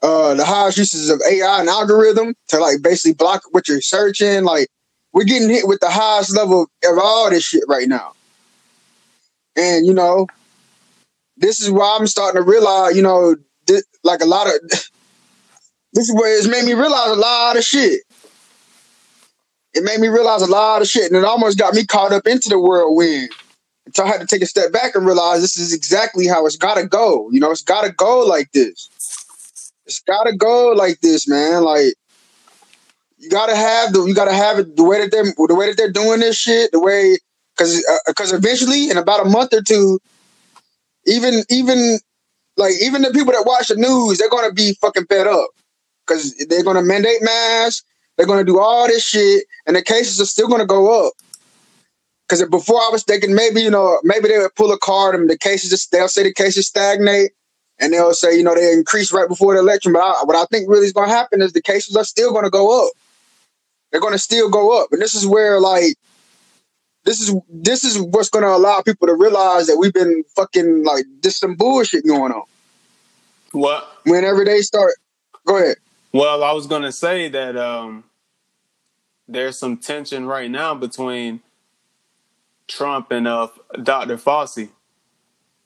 uh, 0.03 0.35
the 0.35 0.45
highest 0.45 0.79
uses 0.79 1.11
of 1.11 1.23
AI 1.29 1.61
and 1.61 1.69
algorithm 1.69 2.35
to 2.49 2.59
like 2.59 2.83
basically 2.83 3.15
block 3.15 3.43
what 3.53 3.69
you're 3.69 3.81
searching. 3.81 4.45
Like, 4.45 4.69
we're 5.13 5.25
getting 5.25 5.49
hit 5.49 5.67
with 5.67 5.81
the 5.81 5.91
highest 5.91 6.35
level 6.35 6.63
of 6.85 6.99
all 6.99 7.31
this 7.31 7.45
shit 7.45 7.65
right 7.69 7.89
now. 7.89 8.13
And 9.57 9.87
you 9.87 9.95
know, 9.95 10.27
this 11.37 11.61
is 11.61 11.71
why 11.71 11.97
I'm 11.99 12.07
starting 12.07 12.43
to 12.43 12.49
realize, 12.49 12.97
you 12.97 13.03
know, 13.03 13.37
this, 13.67 13.85
like 14.03 14.21
a 14.21 14.27
lot 14.27 14.47
of 14.47 14.55
this 15.95 16.09
is 16.09 16.15
where 16.15 16.37
it's 16.37 16.47
made 16.49 16.65
me 16.65 16.75
realize 16.75 17.11
a 17.11 17.15
lot 17.17 17.57
of 17.57 17.65
shit. 17.65 18.03
It 19.75 19.83
made 19.83 20.01
me 20.01 20.09
realize 20.09 20.43
a 20.43 20.47
lot 20.47 20.83
of 20.83 20.89
shit, 20.89 21.11
and 21.11 21.17
it 21.17 21.25
almost 21.25 21.59
got 21.59 21.75
me 21.75 21.85
caught 21.85 22.13
up 22.13 22.27
into 22.27 22.49
the 22.49 22.59
whirlwind. 22.59 23.31
So 23.93 24.05
I 24.05 24.09
had 24.09 24.21
to 24.21 24.27
take 24.27 24.43
a 24.43 24.47
step 24.47 24.73
back 24.73 24.95
and 24.95 25.05
realize 25.05 25.41
this 25.41 25.59
is 25.59 25.75
exactly 25.75 26.27
how 26.27 26.47
it's 26.47 26.57
gotta 26.57 26.87
go. 26.87 27.29
You 27.31 27.41
know, 27.41 27.51
it's 27.51 27.63
gotta 27.63 27.93
go 27.93 28.21
like 28.21 28.51
this. 28.53 28.89
It's 29.87 30.01
gotta 30.01 30.35
go 30.35 30.73
like 30.73 31.01
this, 31.01 31.29
man. 31.29 31.65
Like 31.65 31.95
you 33.19 33.29
gotta 33.31 33.57
have 33.57 33.93
the 33.93 34.05
you 34.05 34.15
gotta 34.15 34.33
have 34.33 34.59
it 34.59 34.77
the 34.77 34.85
way 34.85 35.01
that 35.01 35.11
they're 35.11 35.25
the 35.25 35.55
way 35.55 35.69
that 35.69 35.77
they're 35.77 35.93
doing 35.93 36.21
this 36.21 36.37
shit, 36.37 36.73
the 36.73 36.81
way 36.81 37.19
because 37.57 37.85
because 38.07 38.33
uh, 38.33 38.37
eventually 38.37 38.91
in 38.91 38.97
about 38.97 39.27
a 39.27 39.29
month 39.29 39.53
or 39.53 39.63
two, 39.63 39.99
even 41.07 41.43
even 41.51 41.99
like 42.57 42.75
even 42.81 43.03
the 43.03 43.11
people 43.11 43.33
that 43.33 43.47
watch 43.47 43.69
the 43.69 43.77
news, 43.77 44.19
they're 44.19 44.31
gonna 44.31 44.53
be 44.53 44.75
fucking 44.81 45.07
fed 45.07 45.27
up 45.27 45.49
because 46.07 46.35
they're 46.49 46.65
gonna 46.65 46.83
mandate 46.83 47.23
masks, 47.23 47.85
they're 48.17 48.27
gonna 48.27 48.45
do 48.45 48.59
all 48.59 48.87
this 48.87 49.07
shit, 49.07 49.45
and 49.67 49.77
the 49.77 49.83
cases 49.83 50.21
are 50.21 50.27
still 50.27 50.49
gonna 50.49 50.67
go 50.67 51.07
up. 51.07 51.13
Because 52.29 52.49
before 52.49 52.81
I 52.81 52.89
was 52.91 53.05
thinking 53.05 53.35
maybe 53.35 53.61
you 53.61 53.71
know 53.71 54.01
maybe 54.03 54.29
they 54.29 54.39
would 54.39 54.55
pull 54.55 54.73
a 54.73 54.79
card 54.79 55.15
and 55.15 55.29
the 55.29 55.39
cases 55.39 55.71
just 55.71 55.93
they'll 55.93 56.09
say 56.09 56.23
the 56.23 56.33
cases 56.33 56.67
stagnate 56.67 57.33
and 57.79 57.93
they'll 57.93 58.15
say 58.15 58.37
you 58.37 58.43
know 58.43 58.55
they 58.55 58.73
increase 58.73 59.13
right 59.13 59.29
before 59.29 59.55
the 59.55 59.61
election. 59.61 59.93
But 59.93 60.03
I, 60.03 60.25
what 60.25 60.37
I 60.37 60.45
think 60.47 60.69
really 60.69 60.87
is 60.87 60.93
going 60.93 61.09
to 61.09 61.15
happen 61.15 61.43
is 61.43 61.53
the 61.53 61.63
cases 61.63 61.97
are 61.97 62.05
still 62.05 62.33
going 62.33 62.45
to 62.45 62.51
go 62.51 62.87
up. 62.87 62.93
They're 63.91 64.01
going 64.01 64.13
to 64.13 64.19
still 64.19 64.49
go 64.49 64.81
up, 64.81 64.89
and 64.93 65.01
this 65.01 65.15
is 65.15 65.27
where 65.27 65.61
like 65.61 65.97
this 67.05 67.21
is 67.21 67.35
this 67.51 67.85
is 67.85 68.01
what's 68.01 68.31
going 68.31 68.45
to 68.45 68.55
allow 68.55 68.81
people 68.83 69.07
to 69.07 69.15
realize 69.15 69.67
that 69.67 69.77
we've 69.77 69.93
been 69.93 70.25
fucking 70.35 70.85
like 70.85 71.05
this 71.21 71.39
some 71.39 71.55
bullshit 71.55 72.07
going 72.07 72.33
on. 72.33 72.45
What? 73.53 73.89
Whenever 74.05 74.45
they 74.45 74.63
start, 74.63 74.95
go 75.47 75.59
ahead. 75.59 75.77
Well, 76.15 76.45
I 76.45 76.53
was 76.53 76.69
going 76.69 76.83
to 76.83 76.93
say 76.93 77.29
that 77.29 77.57
um, 77.57 78.05
there's 79.27 79.59
some 79.59 79.79
tension 79.79 80.27
right 80.27 80.49
now 80.49 80.73
between 80.73 81.41
Trump 82.69 83.11
and 83.11 83.27
uh, 83.27 83.49
Dr. 83.83 84.17
Fauci 84.17 84.69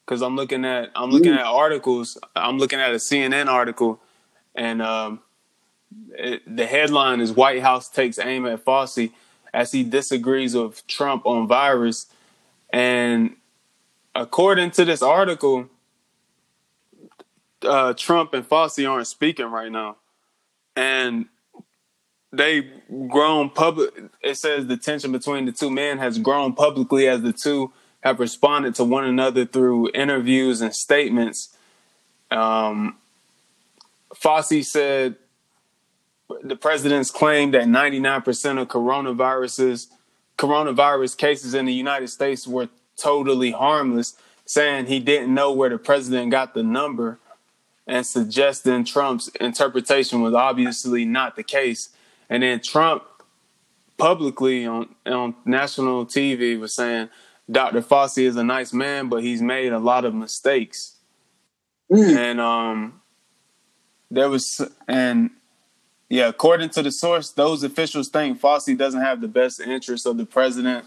because 0.07 0.23
I'm 0.23 0.37
looking 0.37 0.65
at 0.65 0.91
I'm 0.97 1.11
looking 1.11 1.35
mm. 1.35 1.39
at 1.39 1.45
articles. 1.45 2.17
I'm 2.35 2.57
looking 2.57 2.81
at 2.81 2.93
a 2.93 2.95
CNN 2.95 3.49
article, 3.49 4.01
and 4.55 4.81
um, 4.81 5.21
it, 6.13 6.41
the 6.47 6.65
headline 6.65 7.21
is 7.21 7.31
White 7.31 7.61
House 7.61 7.91
takes 7.91 8.19
aim 8.19 8.47
at 8.47 8.65
Fauci 8.65 9.13
as 9.53 9.71
he 9.71 9.83
disagrees 9.85 10.55
with 10.55 10.87
Trump 10.87 11.27
on 11.27 11.47
virus. 11.47 12.07
And 12.71 13.37
according 14.15 14.71
to 14.71 14.87
this 14.87 15.03
article, 15.03 15.69
uh, 17.61 17.93
Trump 17.93 18.33
and 18.33 18.49
Fauci 18.49 18.91
aren't 18.91 19.09
speaking 19.09 19.45
right 19.45 19.71
now, 19.71 19.99
and 20.79 21.27
they've 22.33 22.71
grown 23.09 23.51
public. 23.51 23.93
It 24.23 24.37
says 24.37 24.69
the 24.69 24.77
tension 24.77 25.11
between 25.11 25.45
the 25.45 25.51
two 25.51 25.71
men 25.71 25.99
has 25.99 26.19
grown 26.21 26.53
publicly 26.53 27.09
as 27.09 27.23
the 27.23 27.33
two 27.33 27.73
have 28.05 28.21
responded 28.21 28.77
to 28.77 28.85
one 28.85 29.05
another 29.05 29.45
through 29.45 29.91
interviews 29.93 30.61
and 30.61 30.73
statements. 30.73 31.57
Um, 32.31 32.97
Fauci 34.15 34.65
said 34.65 35.17
the 36.45 36.55
president's 36.55 37.11
claim 37.11 37.51
that 37.51 37.65
99% 37.65 38.63
of 38.63 38.69
coronaviruses, 38.69 39.89
coronavirus 40.39 41.17
cases 41.17 41.55
in 41.55 41.67
the 41.67 41.75
United 41.75 42.09
States 42.09 42.47
were 42.47 42.69
totally 42.97 43.51
harmless, 43.51 44.15
saying 44.45 44.87
he 44.87 45.01
didn't 45.01 45.35
know 45.35 45.51
where 45.51 45.71
the 45.71 45.79
president 45.79 46.31
got 46.31 46.55
the 46.55 46.63
number 46.63 47.19
and 47.89 48.07
suggesting 48.07 48.85
Trump's 48.85 49.29
interpretation 49.41 50.21
was 50.21 50.35
obviously 50.35 51.07
not 51.07 51.35
the 51.35 51.43
case. 51.43 51.89
And 52.29 52.43
then 52.43 52.61
Trump 52.61 53.03
publicly 53.97 54.67
on 54.67 54.95
on 55.07 55.35
national 55.45 56.07
TV 56.07 56.61
was 56.61 56.75
saying 56.75 57.09
Dr. 57.51 57.81
Fauci 57.81 58.25
is 58.25 58.37
a 58.37 58.45
nice 58.45 58.73
man, 58.73 59.09
but 59.09 59.25
he's 59.25 59.43
made 59.43 59.73
a 59.73 59.79
lot 59.79 60.05
of 60.05 60.15
mistakes. 60.15 60.97
Mm. 61.91 62.17
And 62.17 62.41
um 62.41 63.01
there 64.11 64.29
was 64.29 64.61
and 64.87 65.31
yeah, 66.11 66.29
according 66.29 66.71
to 66.71 66.83
the 66.83 66.93
source, 66.93 67.31
those 67.31 67.63
officials 67.63 68.09
think 68.09 68.41
Fauci 68.41 68.77
doesn't 68.77 69.01
have 69.01 69.21
the 69.21 69.29
best 69.29 69.61
interests 69.61 70.07
of 70.07 70.17
the 70.17 70.25
president, 70.25 70.87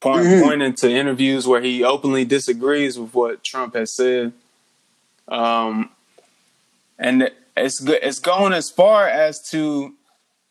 point, 0.00 0.26
mm-hmm. 0.26 0.46
pointing 0.46 0.74
to 0.74 0.90
interviews 0.90 1.46
where 1.46 1.62
he 1.62 1.82
openly 1.82 2.26
disagrees 2.26 2.98
with 2.98 3.14
what 3.14 3.42
Trump 3.42 3.74
has 3.74 3.92
said. 3.92 4.32
Um, 5.28 5.90
and 6.98 7.30
it's 7.56 7.80
good. 7.80 8.00
It's 8.02 8.18
going 8.18 8.52
as 8.52 8.70
far 8.70 9.08
as 9.08 9.50
to 9.50 9.94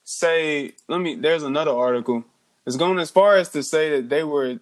say, 0.04 0.74
let 0.88 1.00
me. 1.00 1.16
There's 1.16 1.44
another 1.44 1.72
article. 1.72 2.24
It's 2.66 2.76
going 2.76 3.00
as 3.00 3.10
far 3.10 3.38
as 3.38 3.50
to 3.50 3.64
say 3.64 3.90
that 3.98 4.10
they 4.10 4.24
were, 4.24 4.60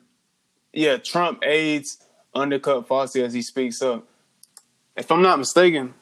yeah, 0.72 0.98
Trump 0.98 1.44
aides 1.44 1.98
undercut 2.34 2.88
Fauci 2.88 3.22
as 3.24 3.34
he 3.34 3.42
speaks 3.42 3.82
up. 3.82 4.06
If 4.96 5.12
I'm 5.12 5.22
not 5.22 5.40
mistaken, 5.40 5.94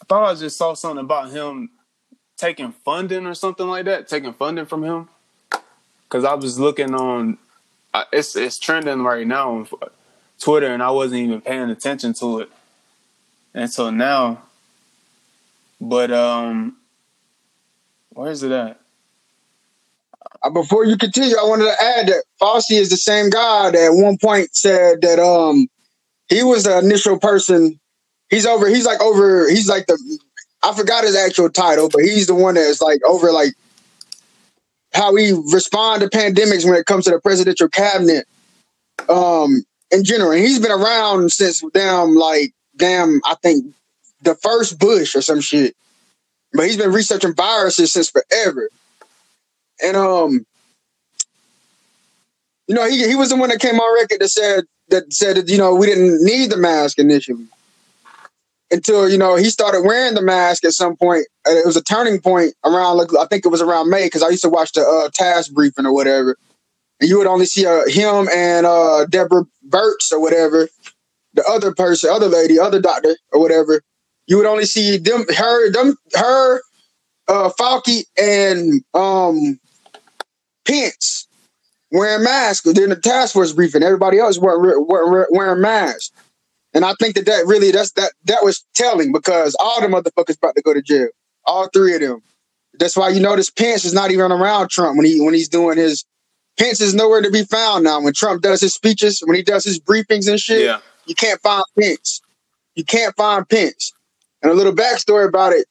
I 0.00 0.04
thought 0.06 0.30
I 0.30 0.34
just 0.34 0.56
saw 0.56 0.74
something 0.74 1.04
about 1.04 1.30
him 1.30 1.70
taking 2.36 2.72
funding 2.72 3.26
or 3.26 3.34
something 3.34 3.66
like 3.66 3.84
that, 3.84 4.08
taking 4.08 4.32
funding 4.32 4.66
from 4.66 4.82
him. 4.82 5.08
Because 6.04 6.24
I 6.24 6.34
was 6.34 6.58
looking 6.58 6.94
on, 6.94 7.38
it's 8.12 8.34
it's 8.34 8.58
trending 8.58 9.02
right 9.02 9.26
now 9.26 9.52
on 9.52 9.68
Twitter, 10.40 10.66
and 10.66 10.82
I 10.82 10.90
wasn't 10.90 11.20
even 11.20 11.40
paying 11.40 11.70
attention 11.70 12.14
to 12.14 12.40
it 12.40 12.50
until 13.54 13.92
now. 13.92 14.42
But 15.80 16.12
um, 16.12 16.76
where 18.10 18.30
is 18.30 18.42
it 18.42 18.52
at? 18.52 18.80
Uh, 20.42 20.50
before 20.50 20.84
you 20.84 20.96
continue, 20.96 21.36
I 21.36 21.44
wanted 21.44 21.64
to 21.64 21.82
add 21.82 22.08
that 22.08 22.24
Fauci 22.40 22.72
is 22.78 22.90
the 22.90 22.96
same 22.96 23.30
guy 23.30 23.70
that 23.70 23.76
at 23.76 23.90
one 23.90 24.18
point 24.18 24.54
said 24.54 25.02
that 25.02 25.18
um 25.18 25.68
he 26.28 26.42
was 26.42 26.64
the 26.64 26.78
initial 26.78 27.18
person. 27.18 27.78
He's 28.30 28.46
over. 28.46 28.68
He's 28.68 28.86
like 28.86 29.00
over. 29.00 29.48
He's 29.48 29.68
like 29.68 29.86
the 29.86 30.18
I 30.62 30.74
forgot 30.74 31.04
his 31.04 31.16
actual 31.16 31.50
title, 31.50 31.88
but 31.88 32.02
he's 32.02 32.26
the 32.26 32.34
one 32.34 32.54
that's 32.54 32.80
like 32.80 33.00
over 33.06 33.32
like 33.32 33.54
how 34.92 35.12
we 35.12 35.32
respond 35.32 36.02
to 36.02 36.08
pandemics 36.08 36.64
when 36.64 36.74
it 36.74 36.86
comes 36.86 37.04
to 37.04 37.10
the 37.10 37.20
presidential 37.20 37.68
cabinet 37.68 38.26
um 39.08 39.64
in 39.90 40.04
general. 40.04 40.32
And 40.32 40.40
he's 40.40 40.60
been 40.60 40.72
around 40.72 41.32
since 41.32 41.62
damn 41.74 42.14
like 42.14 42.54
damn 42.80 43.20
I 43.24 43.36
think 43.42 43.74
the 44.22 44.34
first 44.34 44.78
Bush 44.78 45.14
or 45.14 45.22
some 45.22 45.40
shit. 45.40 45.76
But 46.52 46.66
he's 46.66 46.76
been 46.76 46.92
researching 46.92 47.34
viruses 47.34 47.92
since 47.92 48.10
forever. 48.10 48.68
And 49.82 49.96
um 49.96 50.46
you 52.66 52.74
know, 52.74 52.88
he 52.88 53.06
he 53.06 53.16
was 53.16 53.30
the 53.30 53.36
one 53.36 53.50
that 53.50 53.60
came 53.60 53.78
on 53.78 53.94
record 54.00 54.20
that 54.20 54.28
said 54.28 54.64
that 54.88 55.12
said 55.12 55.36
that, 55.36 55.48
you 55.48 55.58
know, 55.58 55.74
we 55.74 55.86
didn't 55.86 56.24
need 56.24 56.50
the 56.50 56.56
mask 56.56 56.98
initially 56.98 57.46
until 58.70 59.08
you 59.08 59.18
know 59.18 59.36
he 59.36 59.50
started 59.50 59.82
wearing 59.82 60.14
the 60.14 60.22
mask 60.22 60.64
at 60.64 60.72
some 60.72 60.96
point. 60.96 61.26
It 61.46 61.66
was 61.66 61.76
a 61.76 61.82
turning 61.82 62.20
point 62.20 62.54
around, 62.64 62.98
like, 62.98 63.08
I 63.18 63.26
think 63.26 63.44
it 63.44 63.48
was 63.48 63.62
around 63.62 63.90
May, 63.90 64.06
because 64.06 64.22
I 64.22 64.28
used 64.28 64.42
to 64.42 64.50
watch 64.50 64.72
the 64.72 64.82
uh, 64.82 65.10
TASS 65.12 65.48
briefing 65.48 65.86
or 65.86 65.92
whatever, 65.92 66.36
and 67.00 67.08
you 67.08 67.18
would 67.18 67.26
only 67.26 67.46
see 67.46 67.66
uh, 67.66 67.86
him 67.86 68.28
and 68.32 68.66
uh, 68.66 69.06
Deborah 69.06 69.46
Birx 69.68 70.12
or 70.12 70.20
whatever, 70.20 70.68
the 71.34 71.44
other 71.44 71.74
person, 71.74 72.10
other 72.10 72.28
lady, 72.28 72.58
other 72.58 72.80
doctor 72.80 73.16
or 73.32 73.40
whatever. 73.40 73.82
You 74.26 74.36
would 74.36 74.46
only 74.46 74.64
see 74.64 74.96
them, 74.96 75.24
her, 75.36 75.70
them, 75.72 75.96
her, 76.14 76.60
uh, 77.28 77.50
Fauci 77.58 78.04
and 78.18 78.82
um, 78.94 79.58
Pence 80.66 81.28
wearing 81.90 82.24
masks 82.24 82.70
during 82.72 82.90
the 82.90 82.96
task 82.96 83.34
force 83.34 83.52
briefing. 83.52 83.82
Everybody 83.82 84.18
else 84.18 84.38
weren't, 84.38 84.86
weren't 84.88 85.32
wearing 85.32 85.60
masks. 85.60 86.10
And 86.72 86.84
I 86.84 86.94
think 87.00 87.16
that 87.16 87.26
that 87.26 87.46
really 87.46 87.72
that's 87.72 87.92
that 87.92 88.12
that 88.26 88.44
was 88.44 88.64
telling 88.74 89.12
because 89.12 89.56
all 89.58 89.80
the 89.80 89.88
motherfuckers 89.88 90.36
about 90.36 90.54
to 90.54 90.62
go 90.62 90.72
to 90.72 90.82
jail, 90.82 91.08
all 91.44 91.68
three 91.72 91.94
of 91.94 92.00
them. 92.00 92.22
That's 92.74 92.96
why 92.96 93.08
you 93.08 93.20
notice 93.20 93.50
Pence 93.50 93.84
is 93.84 93.92
not 93.92 94.12
even 94.12 94.30
around 94.30 94.70
Trump 94.70 94.96
when 94.96 95.04
he 95.04 95.20
when 95.20 95.34
he's 95.34 95.48
doing 95.48 95.78
his. 95.78 96.04
Pence 96.58 96.80
is 96.80 96.94
nowhere 96.94 97.22
to 97.22 97.30
be 97.30 97.42
found 97.42 97.84
now. 97.84 98.00
When 98.02 98.12
Trump 98.12 98.42
does 98.42 98.60
his 98.60 98.74
speeches, 98.74 99.20
when 99.24 99.34
he 99.34 99.42
does 99.42 99.64
his 99.64 99.80
briefings 99.80 100.28
and 100.28 100.38
shit, 100.38 100.62
yeah. 100.62 100.78
You 101.10 101.16
can't 101.16 101.40
find 101.42 101.64
Pence. 101.78 102.22
You 102.76 102.84
can't 102.84 103.14
find 103.16 103.46
Pence. 103.48 103.92
And 104.42 104.50
a 104.50 104.54
little 104.54 104.72
backstory 104.72 105.28
about 105.28 105.52
it: 105.52 105.66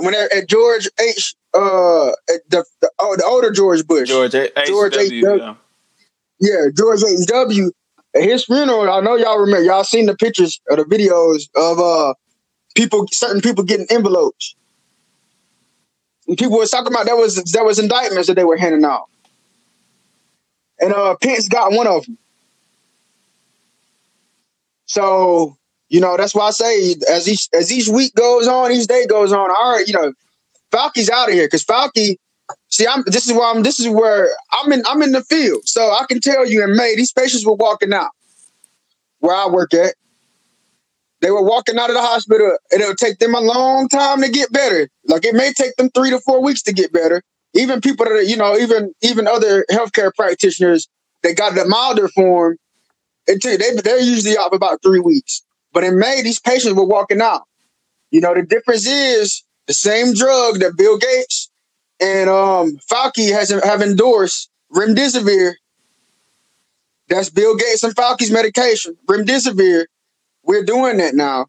when 0.00 0.14
at, 0.14 0.32
at 0.34 0.48
George 0.48 0.88
H. 0.98 1.34
Uh, 1.54 2.10
the 2.48 2.64
the, 2.80 2.90
oh, 2.98 3.16
the 3.16 3.24
older 3.24 3.52
George 3.52 3.86
Bush, 3.86 4.08
George 4.08 4.34
H. 4.34 4.50
George 4.66 4.96
H. 4.96 5.12
H. 5.12 5.22
W. 5.22 5.56
Yeah, 6.40 6.66
George 6.76 7.02
H. 7.04 7.26
W. 7.26 7.70
At 8.14 8.22
his 8.22 8.44
funeral, 8.44 8.90
I 8.90 9.00
know 9.00 9.14
y'all 9.14 9.38
remember. 9.38 9.64
Y'all 9.64 9.84
seen 9.84 10.06
the 10.06 10.16
pictures 10.16 10.60
or 10.68 10.76
the 10.76 10.84
videos 10.84 11.48
of 11.54 11.78
uh 11.78 12.14
people, 12.74 13.06
certain 13.12 13.40
people 13.40 13.62
getting 13.62 13.86
envelopes. 13.90 14.56
And 16.26 16.36
people 16.36 16.58
was 16.58 16.70
talking 16.70 16.92
about 16.92 17.06
that 17.06 17.16
was 17.16 17.36
that 17.36 17.64
was 17.64 17.78
indictments 17.78 18.26
that 18.26 18.34
they 18.34 18.44
were 18.44 18.56
handing 18.56 18.84
out, 18.84 19.06
and 20.80 20.92
uh 20.92 21.14
Pence 21.22 21.48
got 21.48 21.72
one 21.72 21.86
of 21.86 22.04
them. 22.06 22.18
So 24.90 25.56
you 25.88 26.00
know 26.00 26.16
that's 26.16 26.34
why 26.34 26.48
I 26.48 26.50
say 26.50 26.96
as 27.08 27.28
each 27.28 27.48
as 27.54 27.72
each 27.72 27.86
week 27.86 28.12
goes 28.16 28.48
on, 28.48 28.72
each 28.72 28.88
day 28.88 29.06
goes 29.06 29.32
on. 29.32 29.48
All 29.48 29.72
right, 29.72 29.86
you 29.86 29.94
know, 29.94 30.12
Fauci's 30.72 31.08
out 31.08 31.28
of 31.28 31.34
here 31.34 31.46
because 31.46 31.64
Fauci. 31.64 32.16
See, 32.70 32.88
I'm. 32.88 33.04
This 33.06 33.28
is 33.28 33.32
why 33.32 33.52
I'm. 33.54 33.62
This 33.62 33.78
is 33.78 33.88
where 33.88 34.28
I'm 34.52 34.72
in. 34.72 34.82
I'm 34.86 35.00
in 35.02 35.12
the 35.12 35.22
field, 35.22 35.62
so 35.64 35.92
I 35.92 36.06
can 36.08 36.18
tell 36.20 36.44
you. 36.44 36.64
In 36.64 36.76
May, 36.76 36.96
these 36.96 37.12
patients 37.12 37.46
were 37.46 37.54
walking 37.54 37.92
out 37.92 38.10
where 39.20 39.36
I 39.36 39.46
work 39.46 39.72
at. 39.74 39.94
They 41.20 41.30
were 41.30 41.44
walking 41.44 41.78
out 41.78 41.90
of 41.90 41.94
the 41.94 42.02
hospital, 42.02 42.58
and 42.72 42.80
it'll 42.80 42.96
take 42.96 43.20
them 43.20 43.36
a 43.36 43.40
long 43.40 43.88
time 43.88 44.22
to 44.22 44.28
get 44.28 44.50
better. 44.52 44.88
Like 45.04 45.24
it 45.24 45.36
may 45.36 45.52
take 45.52 45.76
them 45.76 45.90
three 45.90 46.10
to 46.10 46.18
four 46.18 46.42
weeks 46.42 46.62
to 46.62 46.72
get 46.72 46.92
better. 46.92 47.22
Even 47.54 47.80
people 47.80 48.06
that 48.06 48.12
are, 48.12 48.22
you 48.22 48.36
know, 48.36 48.56
even 48.56 48.92
even 49.02 49.28
other 49.28 49.64
healthcare 49.70 50.12
practitioners 50.12 50.88
that 51.22 51.36
got 51.36 51.54
the 51.54 51.64
milder 51.64 52.08
form, 52.08 52.56
they 53.36 53.56
they're 53.82 54.00
usually 54.00 54.36
off 54.36 54.52
about 54.52 54.82
three 54.82 55.00
weeks. 55.00 55.42
But 55.72 55.84
in 55.84 55.98
May, 55.98 56.22
these 56.22 56.40
patients 56.40 56.74
were 56.74 56.84
walking 56.84 57.20
out. 57.20 57.42
You 58.10 58.20
know, 58.20 58.34
the 58.34 58.42
difference 58.42 58.86
is 58.86 59.44
the 59.66 59.74
same 59.74 60.14
drug 60.14 60.60
that 60.60 60.76
Bill 60.76 60.98
Gates 60.98 61.50
and 62.00 62.30
um, 62.30 62.78
Fauci 62.90 63.32
has 63.32 63.50
have 63.50 63.82
endorsed 63.82 64.50
remdesivir. 64.74 65.52
That's 67.08 67.30
Bill 67.30 67.56
Gates 67.56 67.82
and 67.82 67.94
Fauci's 67.94 68.30
medication, 68.30 68.96
remdesivir. 69.08 69.86
We're 70.42 70.64
doing 70.64 70.96
that 70.98 71.14
now, 71.14 71.46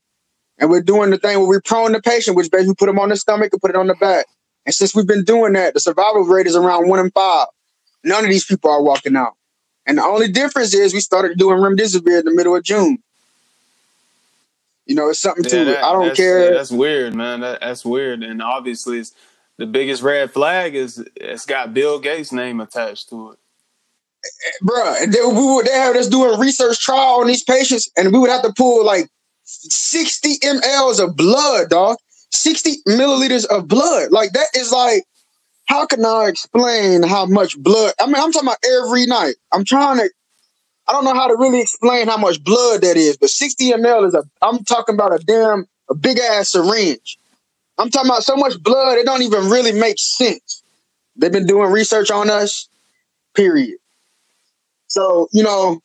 and 0.57 0.69
we're 0.69 0.81
doing 0.81 1.11
the 1.11 1.17
thing 1.17 1.39
where 1.39 1.47
we 1.47 1.59
prone 1.61 1.93
the 1.93 2.01
patient, 2.01 2.35
which 2.35 2.51
basically 2.51 2.75
put 2.75 2.87
them 2.87 2.99
on 2.99 3.09
the 3.09 3.15
stomach 3.15 3.53
and 3.53 3.61
put 3.61 3.71
it 3.71 3.77
on 3.77 3.87
the 3.87 3.95
back. 3.95 4.25
And 4.65 4.75
since 4.75 4.93
we've 4.93 5.07
been 5.07 5.23
doing 5.23 5.53
that, 5.53 5.73
the 5.73 5.79
survival 5.79 6.23
rate 6.23 6.47
is 6.47 6.55
around 6.55 6.87
one 6.87 6.99
in 6.99 7.09
five. 7.11 7.47
None 8.03 8.23
of 8.23 8.29
these 8.29 8.45
people 8.45 8.69
are 8.69 8.81
walking 8.81 9.15
out, 9.15 9.33
and 9.85 9.97
the 9.97 10.03
only 10.03 10.27
difference 10.31 10.73
is 10.73 10.93
we 10.93 10.99
started 10.99 11.37
doing 11.37 11.57
remdesivir 11.57 12.19
in 12.19 12.25
the 12.25 12.33
middle 12.33 12.55
of 12.55 12.63
June. 12.63 12.97
You 14.85 14.95
know, 14.95 15.09
it's 15.09 15.19
something 15.19 15.43
Yeah, 15.45 15.49
to 15.49 15.61
it. 15.61 15.65
that, 15.65 15.83
I 15.83 15.93
don't 15.93 16.07
that's, 16.07 16.17
care. 16.17 16.45
yeah, 16.45 16.57
that's 16.57 16.71
weird, 16.71 17.13
man. 17.15 17.41
That, 17.41 17.61
that's 17.61 17.85
weird, 17.85 18.23
and 18.23 18.41
obviously, 18.41 18.99
it's, 18.99 19.13
the 19.57 19.65
biggest 19.67 20.01
red 20.01 20.31
flag 20.31 20.73
is 20.75 21.03
it's 21.15 21.45
got 21.45 21.73
Bill 21.73 21.99
Gates' 21.99 22.31
name 22.31 22.59
attached 22.59 23.09
to 23.09 23.31
it. 23.31 23.39
bruh. 24.63 25.03
And 25.03 25.13
they, 25.13 25.19
we 25.21 25.33
would 25.55 25.67
they 25.67 25.71
have 25.73 25.95
us 25.95 26.07
doing 26.07 26.39
research 26.39 26.79
trial 26.79 27.21
on 27.21 27.27
these 27.27 27.43
patients, 27.43 27.89
and 27.95 28.11
we 28.11 28.19
would 28.19 28.29
have 28.31 28.41
to 28.41 28.53
pull 28.57 28.83
like 28.83 29.07
sixty 29.43 30.39
mLs 30.39 30.99
of 31.03 31.15
blood, 31.15 31.69
dog. 31.69 31.97
Sixty 32.31 32.77
milliliters 32.87 33.45
of 33.45 33.67
blood. 33.67 34.11
Like 34.11 34.31
that 34.33 34.47
is 34.55 34.71
like, 34.71 35.03
how 35.71 35.85
can 35.85 36.05
I 36.05 36.25
explain 36.27 37.01
how 37.01 37.25
much 37.25 37.57
blood? 37.57 37.93
I 37.97 38.05
mean, 38.05 38.15
I'm 38.17 38.33
talking 38.33 38.49
about 38.49 38.57
every 38.83 39.05
night. 39.05 39.35
I'm 39.53 39.63
trying 39.63 39.99
to. 39.99 40.09
I 40.85 40.91
don't 40.91 41.05
know 41.05 41.13
how 41.13 41.27
to 41.27 41.37
really 41.37 41.61
explain 41.61 42.09
how 42.09 42.17
much 42.17 42.43
blood 42.43 42.81
that 42.81 42.97
is, 42.97 43.15
but 43.15 43.29
60 43.29 43.71
ml 43.71 44.05
is 44.05 44.13
a. 44.13 44.23
I'm 44.41 44.65
talking 44.65 44.95
about 44.95 45.13
a 45.13 45.23
damn 45.23 45.65
a 45.89 45.95
big 45.95 46.19
ass 46.19 46.51
syringe. 46.51 47.17
I'm 47.77 47.89
talking 47.89 48.09
about 48.09 48.23
so 48.23 48.35
much 48.35 48.61
blood 48.61 48.97
it 48.97 49.05
don't 49.05 49.21
even 49.21 49.49
really 49.49 49.71
make 49.71 49.95
sense. 49.97 50.61
They've 51.15 51.31
been 51.31 51.47
doing 51.47 51.71
research 51.71 52.11
on 52.11 52.29
us. 52.29 52.67
Period. 53.33 53.77
So, 54.87 55.29
you 55.31 55.41
know, 55.41 55.79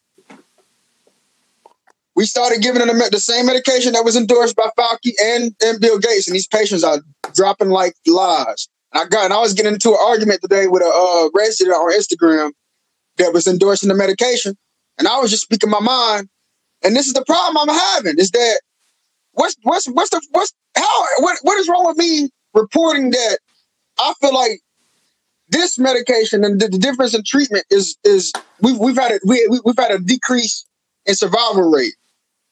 we 2.17 2.25
started 2.25 2.61
giving 2.61 2.85
them 2.85 2.99
the, 2.99 3.21
same 3.21 3.47
medication 3.47 3.93
that 3.93 4.05
was 4.05 4.17
endorsed 4.17 4.57
by 4.57 4.69
Fauci 4.77 5.13
and, 5.23 5.55
and 5.63 5.81
Bill 5.81 6.01
Gates, 6.01 6.27
and 6.27 6.35
these 6.35 6.49
patients 6.49 6.83
are 6.83 6.99
dropping 7.35 7.69
like 7.69 7.95
flies. 8.05 8.69
I 8.97 9.07
got, 9.07 9.33
I 9.33 9.41
was 9.41 9.55
getting 9.55 9.75
into 9.75 9.91
an 9.91 9.99
argument 10.01 10.41
today 10.43 10.67
with 10.69 10.83
a 10.83 10.87
uh, 10.87 11.31
resident 11.35 11.77
on 11.77 11.93
Instagram 11.93 12.53
that 13.19 13.33
was 13.33 13.47
endorsing 13.47 13.89
the 13.89 13.95
medication, 13.95 14.57
and 14.99 15.09
I 15.09 15.19
was 15.21 15.31
just 15.31 15.45
speaking 15.45 15.71
my 15.71 15.81
mind. 15.81 16.29
And 16.85 16.97
this 16.97 17.07
is 17.07 17.15
the 17.15 17.25
problem 17.25 17.57
I'm 17.71 17.77
having: 17.77 18.19
is 18.19 18.31
that 18.33 18.61
what's 19.33 19.57
what's 19.63 19.87
what's 19.87 20.11
the 20.11 20.23
what's 20.33 20.53
how 20.77 21.05
what 21.21 21.39
what 21.43 21.59
is 21.59 21.69
wrong 21.69 21.87
with 21.87 21.97
me 21.97 22.31
reporting 22.55 23.11
that 23.11 23.39
I 23.99 24.15
feel 24.21 24.35
like 24.35 24.61
this 25.49 25.79
medication 25.79 26.45
and 26.45 26.61
the, 26.61 26.69
the 26.69 26.79
difference 26.79 27.15
in 27.15 27.23
treatment 27.25 27.65
is 27.71 27.97
is 28.05 28.33
we've 28.61 28.79
we've 28.79 28.97
had 28.97 29.13
a 29.13 29.21
we, 29.27 29.47
we- 29.51 29.61
we've 29.65 29.79
had 29.79 29.93
a 29.93 29.99
decrease 29.99 30.67
in 31.07 31.15
survival 31.15 31.71
rate. 31.71 31.95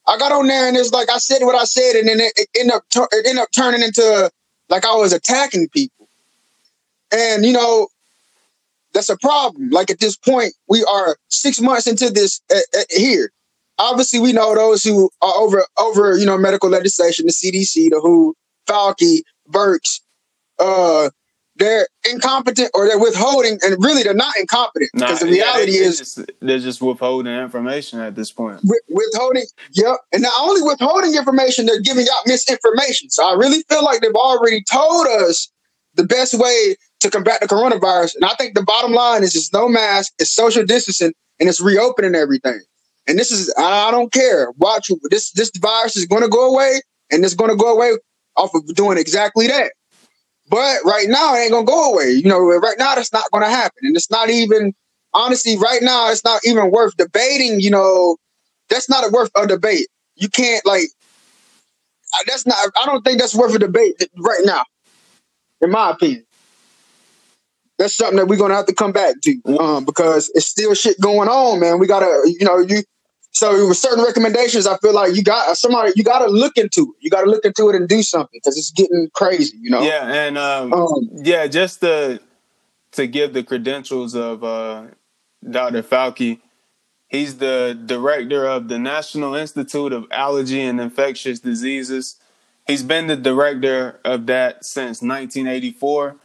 I 0.06 0.18
got 0.18 0.32
on 0.32 0.46
there 0.48 0.68
and 0.68 0.76
it's 0.76 0.92
like 0.92 1.10
I 1.10 1.18
said 1.18 1.40
what 1.44 1.54
I 1.56 1.64
said, 1.64 1.96
and 1.96 2.08
then 2.08 2.20
it, 2.20 2.32
it 2.36 2.48
ended 2.58 2.74
up 2.76 2.84
it 3.12 3.26
ended 3.26 3.42
up 3.42 3.48
turning 3.54 3.82
into 3.82 4.30
like 4.68 4.84
I 4.84 4.94
was 4.96 5.12
attacking 5.12 5.68
people, 5.70 5.93
and 7.14 7.44
you 7.44 7.52
know 7.52 7.88
that's 8.92 9.08
a 9.08 9.18
problem. 9.18 9.70
Like 9.70 9.90
at 9.90 10.00
this 10.00 10.16
point, 10.16 10.54
we 10.68 10.84
are 10.84 11.16
six 11.28 11.60
months 11.60 11.86
into 11.86 12.10
this 12.10 12.40
uh, 12.52 12.58
uh, 12.78 12.82
here. 12.90 13.30
Obviously, 13.78 14.20
we 14.20 14.32
know 14.32 14.54
those 14.54 14.84
who 14.84 15.10
are 15.20 15.34
over 15.34 15.64
over 15.78 16.16
you 16.16 16.26
know 16.26 16.38
medical 16.38 16.70
legislation, 16.70 17.26
the 17.26 17.32
CDC, 17.32 17.90
the 17.90 18.00
WHO, 18.00 18.34
Fauci, 18.68 19.22
Birx, 19.50 20.00
uh, 20.58 21.10
they're 21.56 21.86
incompetent 22.10 22.70
or 22.74 22.86
they're 22.86 22.98
withholding, 22.98 23.58
and 23.62 23.82
really 23.82 24.02
they're 24.02 24.14
not 24.14 24.36
incompetent 24.38 24.90
Nah, 24.94 25.06
because 25.06 25.20
the 25.20 25.28
yeah, 25.36 25.44
reality 25.44 25.72
they, 25.72 25.78
they 25.78 25.84
is 25.84 25.98
just, 25.98 26.20
they're 26.40 26.58
just 26.58 26.80
withholding 26.82 27.32
information 27.34 28.00
at 28.00 28.14
this 28.14 28.32
point. 28.32 28.60
with, 28.64 28.80
withholding. 28.88 29.46
Yep, 29.72 29.96
and 30.12 30.22
not 30.22 30.32
only 30.40 30.62
withholding 30.62 31.14
information, 31.14 31.66
they're 31.66 31.80
giving 31.80 32.06
out 32.12 32.26
misinformation. 32.26 33.10
So 33.10 33.26
I 33.28 33.34
really 33.34 33.62
feel 33.68 33.84
like 33.84 34.00
they've 34.00 34.14
already 34.14 34.62
told 34.70 35.06
us 35.06 35.50
the 35.94 36.04
best 36.04 36.34
way 36.34 36.76
to 37.04 37.10
combat 37.10 37.40
the 37.40 37.46
coronavirus. 37.46 38.16
And 38.16 38.24
I 38.24 38.34
think 38.34 38.54
the 38.54 38.62
bottom 38.62 38.92
line 38.92 39.22
is 39.22 39.34
it's 39.34 39.52
no 39.52 39.68
mask, 39.68 40.12
it's 40.18 40.32
social 40.32 40.64
distancing, 40.64 41.12
and 41.38 41.48
it's 41.48 41.60
reopening 41.60 42.14
everything. 42.14 42.60
And 43.06 43.18
this 43.18 43.30
is 43.30 43.52
I 43.58 43.90
don't 43.90 44.12
care. 44.12 44.50
Watch 44.56 44.90
this. 45.10 45.30
This 45.32 45.50
virus 45.58 45.96
is 45.96 46.06
to 46.06 46.28
go 46.28 46.52
away, 46.52 46.80
and 47.10 47.24
it's 47.24 47.34
to 47.34 47.56
go 47.56 47.74
away 47.74 47.92
off 48.36 48.54
of 48.54 48.66
doing 48.74 48.98
exactly 48.98 49.46
that. 49.46 49.72
But 50.48 50.78
right 50.84 51.06
now, 51.08 51.34
it 51.34 51.40
ain't 51.40 51.52
gonna 51.52 51.66
go 51.66 51.92
away. 51.92 52.10
You 52.10 52.28
know, 52.28 52.38
right 52.38 52.78
now, 52.78 52.94
that's 52.94 53.12
not 53.12 53.24
gonna 53.32 53.50
happen, 53.50 53.78
and 53.82 53.96
it's 53.96 54.10
not 54.10 54.30
even 54.30 54.74
honestly 55.12 55.56
right 55.56 55.82
now. 55.82 56.10
It's 56.10 56.24
not 56.24 56.40
even 56.44 56.70
worth 56.70 56.96
debating. 56.96 57.60
You 57.60 57.70
know, 57.70 58.16
that's 58.68 58.88
not 58.88 59.10
worth 59.12 59.30
a 59.36 59.46
debate. 59.46 59.88
You 60.16 60.28
can't 60.28 60.64
like. 60.66 60.88
That's 62.26 62.46
not. 62.46 62.56
I 62.80 62.86
don't 62.86 63.04
think 63.04 63.20
that's 63.20 63.34
worth 63.34 63.54
a 63.54 63.58
debate 63.58 63.96
right 64.16 64.42
now, 64.44 64.64
in 65.60 65.70
my 65.70 65.90
opinion. 65.90 66.24
That's 67.78 67.96
something 67.96 68.16
that 68.18 68.26
we're 68.26 68.38
gonna 68.38 68.54
have 68.54 68.66
to 68.66 68.74
come 68.74 68.92
back 68.92 69.16
to, 69.22 69.58
um, 69.58 69.84
because 69.84 70.30
it's 70.34 70.46
still 70.46 70.74
shit 70.74 71.00
going 71.00 71.28
on, 71.28 71.60
man. 71.60 71.78
We 71.78 71.86
gotta, 71.86 72.22
you 72.26 72.44
know, 72.44 72.58
you. 72.58 72.82
So 73.32 73.66
with 73.66 73.76
certain 73.76 74.04
recommendations, 74.04 74.64
I 74.64 74.78
feel 74.78 74.94
like 74.94 75.16
you 75.16 75.24
got 75.24 75.56
somebody. 75.56 75.92
You 75.96 76.04
got 76.04 76.20
to 76.20 76.30
look 76.30 76.56
into 76.56 76.82
it. 76.82 77.04
You 77.04 77.10
got 77.10 77.24
to 77.24 77.30
look 77.30 77.44
into 77.44 77.68
it 77.68 77.74
and 77.74 77.88
do 77.88 78.00
something 78.00 78.30
because 78.32 78.56
it's 78.56 78.70
getting 78.70 79.10
crazy. 79.12 79.58
You 79.60 79.70
know. 79.70 79.82
Yeah, 79.82 80.06
and 80.06 80.38
um, 80.38 80.72
Um, 80.72 81.08
yeah, 81.16 81.48
just 81.48 81.80
to 81.80 82.20
to 82.92 83.06
give 83.08 83.32
the 83.32 83.42
credentials 83.42 84.14
of 84.14 84.44
uh, 84.44 84.84
Dr. 85.50 85.82
Fauci, 85.82 86.40
he's 87.08 87.38
the 87.38 87.76
director 87.86 88.46
of 88.46 88.68
the 88.68 88.78
National 88.78 89.34
Institute 89.34 89.92
of 89.92 90.06
Allergy 90.12 90.60
and 90.60 90.80
Infectious 90.80 91.40
Diseases. 91.40 92.16
He's 92.68 92.84
been 92.84 93.08
the 93.08 93.16
director 93.16 93.98
of 94.04 94.26
that 94.26 94.64
since 94.64 95.02
1984. 95.02 96.16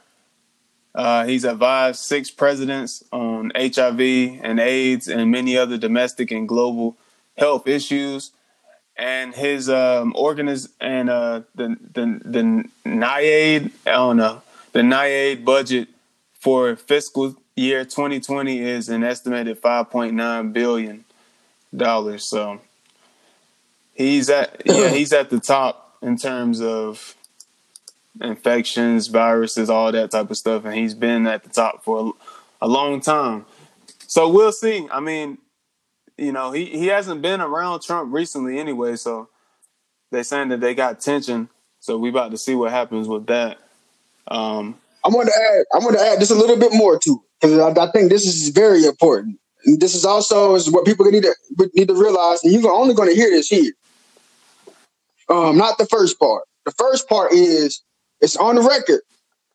Uh, 0.93 1.25
he's 1.25 1.43
advised 1.43 1.99
six 1.99 2.31
presidents 2.31 3.03
on 3.11 3.51
HIV 3.55 3.99
and 3.99 4.59
AIDS 4.59 5.07
and 5.07 5.31
many 5.31 5.57
other 5.57 5.77
domestic 5.77 6.31
and 6.31 6.47
global 6.47 6.97
health 7.37 7.67
issues. 7.67 8.31
And 8.97 9.33
his 9.33 9.69
um, 9.69 10.13
organiz 10.13 10.69
and 10.81 11.09
uh, 11.09 11.41
the 11.55 11.77
the 11.93 12.19
the 12.25 12.69
NIAID 12.85 13.71
on 13.87 14.19
uh, 14.19 14.41
the 14.73 14.81
NIAID 14.81 15.45
budget 15.45 15.87
for 16.33 16.75
fiscal 16.75 17.35
year 17.55 17.85
2020 17.85 18.59
is 18.59 18.89
an 18.89 19.03
estimated 19.03 19.61
5.9 19.61 20.53
billion 20.53 21.05
dollars. 21.75 22.25
So 22.25 22.59
he's 23.93 24.29
at 24.29 24.61
yeah 24.65 24.89
he's 24.89 25.13
at 25.13 25.29
the 25.29 25.39
top 25.39 25.97
in 26.01 26.17
terms 26.17 26.61
of 26.61 27.15
infections, 28.21 29.07
viruses, 29.07 29.69
all 29.69 29.91
that 29.91 30.11
type 30.11 30.29
of 30.29 30.37
stuff, 30.37 30.65
and 30.65 30.73
he's 30.73 30.93
been 30.93 31.27
at 31.27 31.43
the 31.43 31.49
top 31.49 31.83
for 31.83 32.13
a, 32.61 32.65
a 32.65 32.67
long 32.67 33.01
time. 33.01 33.45
So 34.07 34.29
we'll 34.29 34.51
see. 34.51 34.87
I 34.91 34.99
mean, 34.99 35.37
you 36.17 36.31
know, 36.31 36.51
he, 36.51 36.65
he 36.65 36.87
hasn't 36.87 37.21
been 37.21 37.41
around 37.41 37.81
Trump 37.81 38.13
recently 38.13 38.59
anyway, 38.59 38.95
so 38.95 39.29
they're 40.11 40.23
saying 40.23 40.49
that 40.49 40.59
they 40.59 40.73
got 40.73 40.99
tension. 40.99 41.49
So 41.79 41.97
we 41.97 42.09
about 42.09 42.31
to 42.31 42.37
see 42.37 42.55
what 42.55 42.71
happens 42.71 43.07
with 43.07 43.27
that. 43.27 43.57
Um, 44.27 44.75
I 45.03 45.09
want 45.09 45.27
to 45.27 45.33
add. 45.33 45.65
I 45.73 45.83
want 45.83 45.97
to 45.97 46.03
add 46.03 46.19
just 46.19 46.31
a 46.31 46.35
little 46.35 46.57
bit 46.57 46.73
more 46.73 46.99
to 46.99 47.11
it 47.11 47.19
because 47.39 47.57
I, 47.57 47.83
I, 47.83 47.91
think 47.91 48.09
this 48.09 48.25
is 48.25 48.49
very 48.49 48.83
important. 48.85 49.39
And 49.65 49.79
this 49.79 49.95
is 49.95 50.05
also 50.05 50.55
is 50.55 50.69
what 50.69 50.85
people 50.85 51.05
need 51.05 51.23
to 51.23 51.35
need 51.73 51.87
to 51.87 51.93
realize, 51.93 52.43
and 52.43 52.51
you're 52.51 52.71
only 52.71 52.93
going 52.93 53.09
to 53.09 53.15
hear 53.15 53.29
this 53.29 53.47
here. 53.47 53.71
Um, 55.29 55.57
not 55.57 55.77
the 55.77 55.85
first 55.85 56.19
part. 56.19 56.43
The 56.65 56.71
first 56.71 57.07
part 57.07 57.31
is 57.31 57.81
it's 58.21 58.35
on 58.37 58.55
the 58.55 58.61
record 58.61 59.01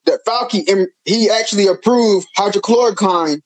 that 0.07 0.21
Fauci 0.27 0.87
he 1.05 1.31
actually 1.31 1.67
approved 1.67 2.27
hydrochloroquine 2.37 3.41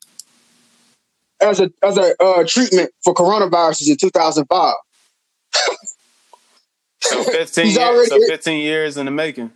as 1.41 1.61
a 1.61 1.71
as 1.83 1.97
a 1.97 2.14
uh, 2.23 2.45
treatment 2.47 2.91
for 3.05 3.14
coronaviruses 3.14 3.89
in 3.89 3.97
2005. 3.97 4.75
so 7.01 7.23
15 7.25 7.66
years, 7.66 7.79
already, 7.79 8.09
so 8.09 8.27
15 8.27 8.61
years 8.61 8.97
in 8.97 9.07
the 9.07 9.12
making. 9.12 9.51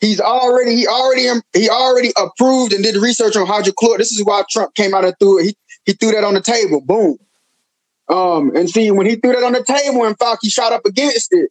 He's 0.00 0.20
already 0.20 0.76
he 0.76 0.86
already 0.86 1.28
he 1.52 1.68
already 1.68 2.12
approved 2.16 2.72
and 2.72 2.84
did 2.84 2.96
research 2.96 3.36
on 3.36 3.46
hydrochloric. 3.46 3.98
This 3.98 4.12
is 4.12 4.24
why 4.24 4.42
Trump 4.50 4.74
came 4.74 4.94
out 4.94 5.04
and 5.04 5.14
threw 5.18 5.40
it. 5.40 5.44
He 5.44 5.56
he 5.86 5.92
threw 5.94 6.12
that 6.12 6.24
on 6.24 6.34
the 6.34 6.40
table. 6.40 6.80
Boom. 6.80 7.18
Um, 8.08 8.56
and 8.56 8.70
see 8.70 8.90
when 8.90 9.06
he 9.06 9.16
threw 9.16 9.32
that 9.32 9.42
on 9.42 9.52
the 9.52 9.64
table 9.64 10.04
and 10.04 10.16
Fauci 10.18 10.50
shot 10.50 10.72
up 10.72 10.86
against 10.86 11.28
it. 11.32 11.50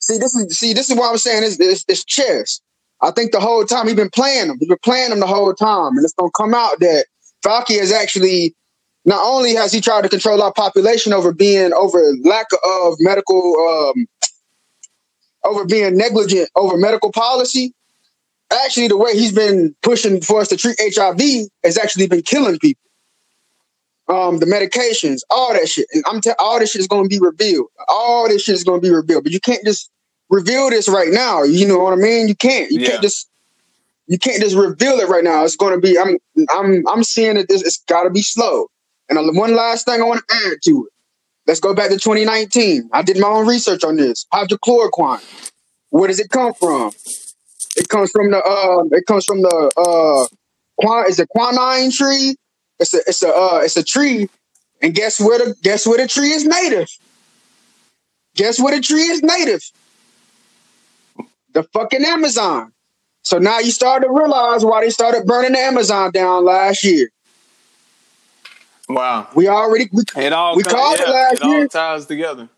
See, 0.00 0.18
this 0.18 0.34
is 0.34 0.58
see, 0.58 0.72
this 0.72 0.90
is 0.90 0.96
why 0.96 1.10
I'm 1.10 1.18
saying. 1.18 1.42
Is 1.42 1.58
this 1.58 1.84
it's 1.88 2.04
chess. 2.04 2.60
I 3.00 3.10
think 3.10 3.32
the 3.32 3.40
whole 3.40 3.64
time 3.64 3.86
he's 3.86 3.96
been 3.96 4.10
playing 4.10 4.48
them. 4.48 4.56
He's 4.58 4.68
been 4.68 4.78
playing 4.82 5.10
them 5.10 5.20
the 5.20 5.26
whole 5.26 5.54
time, 5.54 5.96
and 5.96 6.04
it's 6.04 6.14
gonna 6.14 6.30
come 6.36 6.54
out 6.54 6.80
that 6.80 7.06
Fauci 7.44 7.78
has 7.78 7.92
actually 7.92 8.54
not 9.04 9.24
only 9.24 9.54
has 9.54 9.72
he 9.72 9.80
tried 9.80 10.02
to 10.02 10.08
control 10.08 10.42
our 10.42 10.52
population 10.52 11.12
over 11.12 11.32
being 11.32 11.72
over 11.72 12.00
lack 12.24 12.46
of 12.64 12.94
medical 13.00 13.92
um, 13.96 14.06
over 15.44 15.64
being 15.64 15.96
negligent 15.96 16.48
over 16.56 16.76
medical 16.76 17.12
policy. 17.12 17.74
Actually, 18.64 18.88
the 18.88 18.96
way 18.96 19.12
he's 19.12 19.32
been 19.32 19.76
pushing 19.82 20.22
for 20.22 20.40
us 20.40 20.48
to 20.48 20.56
treat 20.56 20.78
HIV 20.80 21.20
has 21.64 21.76
actually 21.76 22.06
been 22.06 22.22
killing 22.22 22.58
people. 22.58 22.87
Um, 24.08 24.38
the 24.38 24.46
medications, 24.46 25.20
all 25.28 25.52
that 25.52 25.68
shit, 25.68 25.86
and 25.92 26.02
I'm 26.06 26.22
telling 26.22 26.36
all 26.38 26.58
this 26.58 26.70
shit 26.70 26.80
is 26.80 26.88
going 26.88 27.04
to 27.04 27.08
be 27.08 27.18
revealed. 27.18 27.66
All 27.88 28.26
this 28.26 28.42
shit 28.42 28.54
is 28.54 28.64
going 28.64 28.80
to 28.80 28.86
be 28.86 28.92
revealed, 28.92 29.24
but 29.24 29.32
you 29.32 29.40
can't 29.40 29.62
just 29.66 29.90
reveal 30.30 30.70
this 30.70 30.88
right 30.88 31.10
now. 31.10 31.42
You 31.42 31.68
know 31.68 31.78
what 31.78 31.92
I 31.92 31.96
mean? 31.96 32.26
You 32.26 32.34
can't. 32.34 32.70
You 32.70 32.80
yeah. 32.80 32.88
can't 32.90 33.02
just. 33.02 33.28
You 34.06 34.18
can't 34.18 34.40
just 34.40 34.56
reveal 34.56 34.98
it 35.00 35.08
right 35.10 35.22
now. 35.22 35.44
It's 35.44 35.56
going 35.56 35.74
to 35.74 35.80
be. 35.80 35.98
I'm. 35.98 36.16
I'm. 36.50 36.88
I'm 36.88 37.04
seeing 37.04 37.34
that 37.34 37.48
this. 37.48 37.62
It's 37.62 37.82
got 37.86 38.04
to 38.04 38.10
be 38.10 38.22
slow. 38.22 38.68
And 39.10 39.36
one 39.36 39.54
last 39.54 39.86
thing 39.86 40.00
I 40.00 40.04
want 40.04 40.22
to 40.26 40.34
add 40.34 40.58
to 40.64 40.86
it. 40.86 40.92
Let's 41.46 41.60
go 41.60 41.74
back 41.74 41.88
to 41.88 41.98
2019. 41.98 42.90
I 42.92 43.02
did 43.02 43.18
my 43.18 43.28
own 43.28 43.46
research 43.46 43.82
on 43.82 43.96
this. 43.96 44.26
Hydrochloroquine. 44.32 45.22
Where 45.88 46.08
does 46.08 46.20
it 46.20 46.28
come 46.28 46.52
from? 46.52 46.92
It 47.76 47.88
comes 47.88 48.10
from 48.10 48.30
the 48.30 48.38
uh 48.38 48.84
it 48.96 49.06
comes 49.06 49.24
from 49.24 49.40
the 49.40 49.72
uh 49.76 50.26
quan 50.78 51.06
is 51.08 51.18
a 51.18 51.26
quinine 51.26 51.90
tree. 51.90 52.36
It's 52.80 52.94
a 52.94 52.98
it's 53.06 53.22
a 53.22 53.28
uh 53.28 53.60
it's 53.62 53.76
a 53.76 53.84
tree. 53.84 54.28
And 54.80 54.94
guess 54.94 55.20
where 55.20 55.38
the 55.38 55.54
guess 55.62 55.86
where 55.86 55.98
the 55.98 56.06
tree 56.06 56.30
is 56.30 56.44
native? 56.44 56.88
Guess 58.36 58.60
where 58.60 58.74
the 58.74 58.82
tree 58.82 59.02
is 59.02 59.22
native? 59.22 59.62
The 61.52 61.64
fucking 61.64 62.04
Amazon. 62.04 62.72
So 63.22 63.38
now 63.38 63.58
you 63.58 63.72
start 63.72 64.02
to 64.02 64.08
realize 64.08 64.64
why 64.64 64.82
they 64.82 64.90
started 64.90 65.26
burning 65.26 65.52
the 65.52 65.58
Amazon 65.58 66.12
down 66.12 66.44
last 66.44 66.84
year. 66.84 67.10
Wow. 68.88 69.28
We 69.34 69.48
already 69.48 69.88
we, 69.92 70.02
it 70.16 70.32
all 70.32 70.56
we 70.56 70.62
called 70.62 70.98
yeah, 70.98 71.08
it 71.08 71.10
last 71.10 71.34
it 71.34 71.44
year. 71.44 71.62
all 71.62 71.68
ties 71.68 72.06
together. 72.06 72.48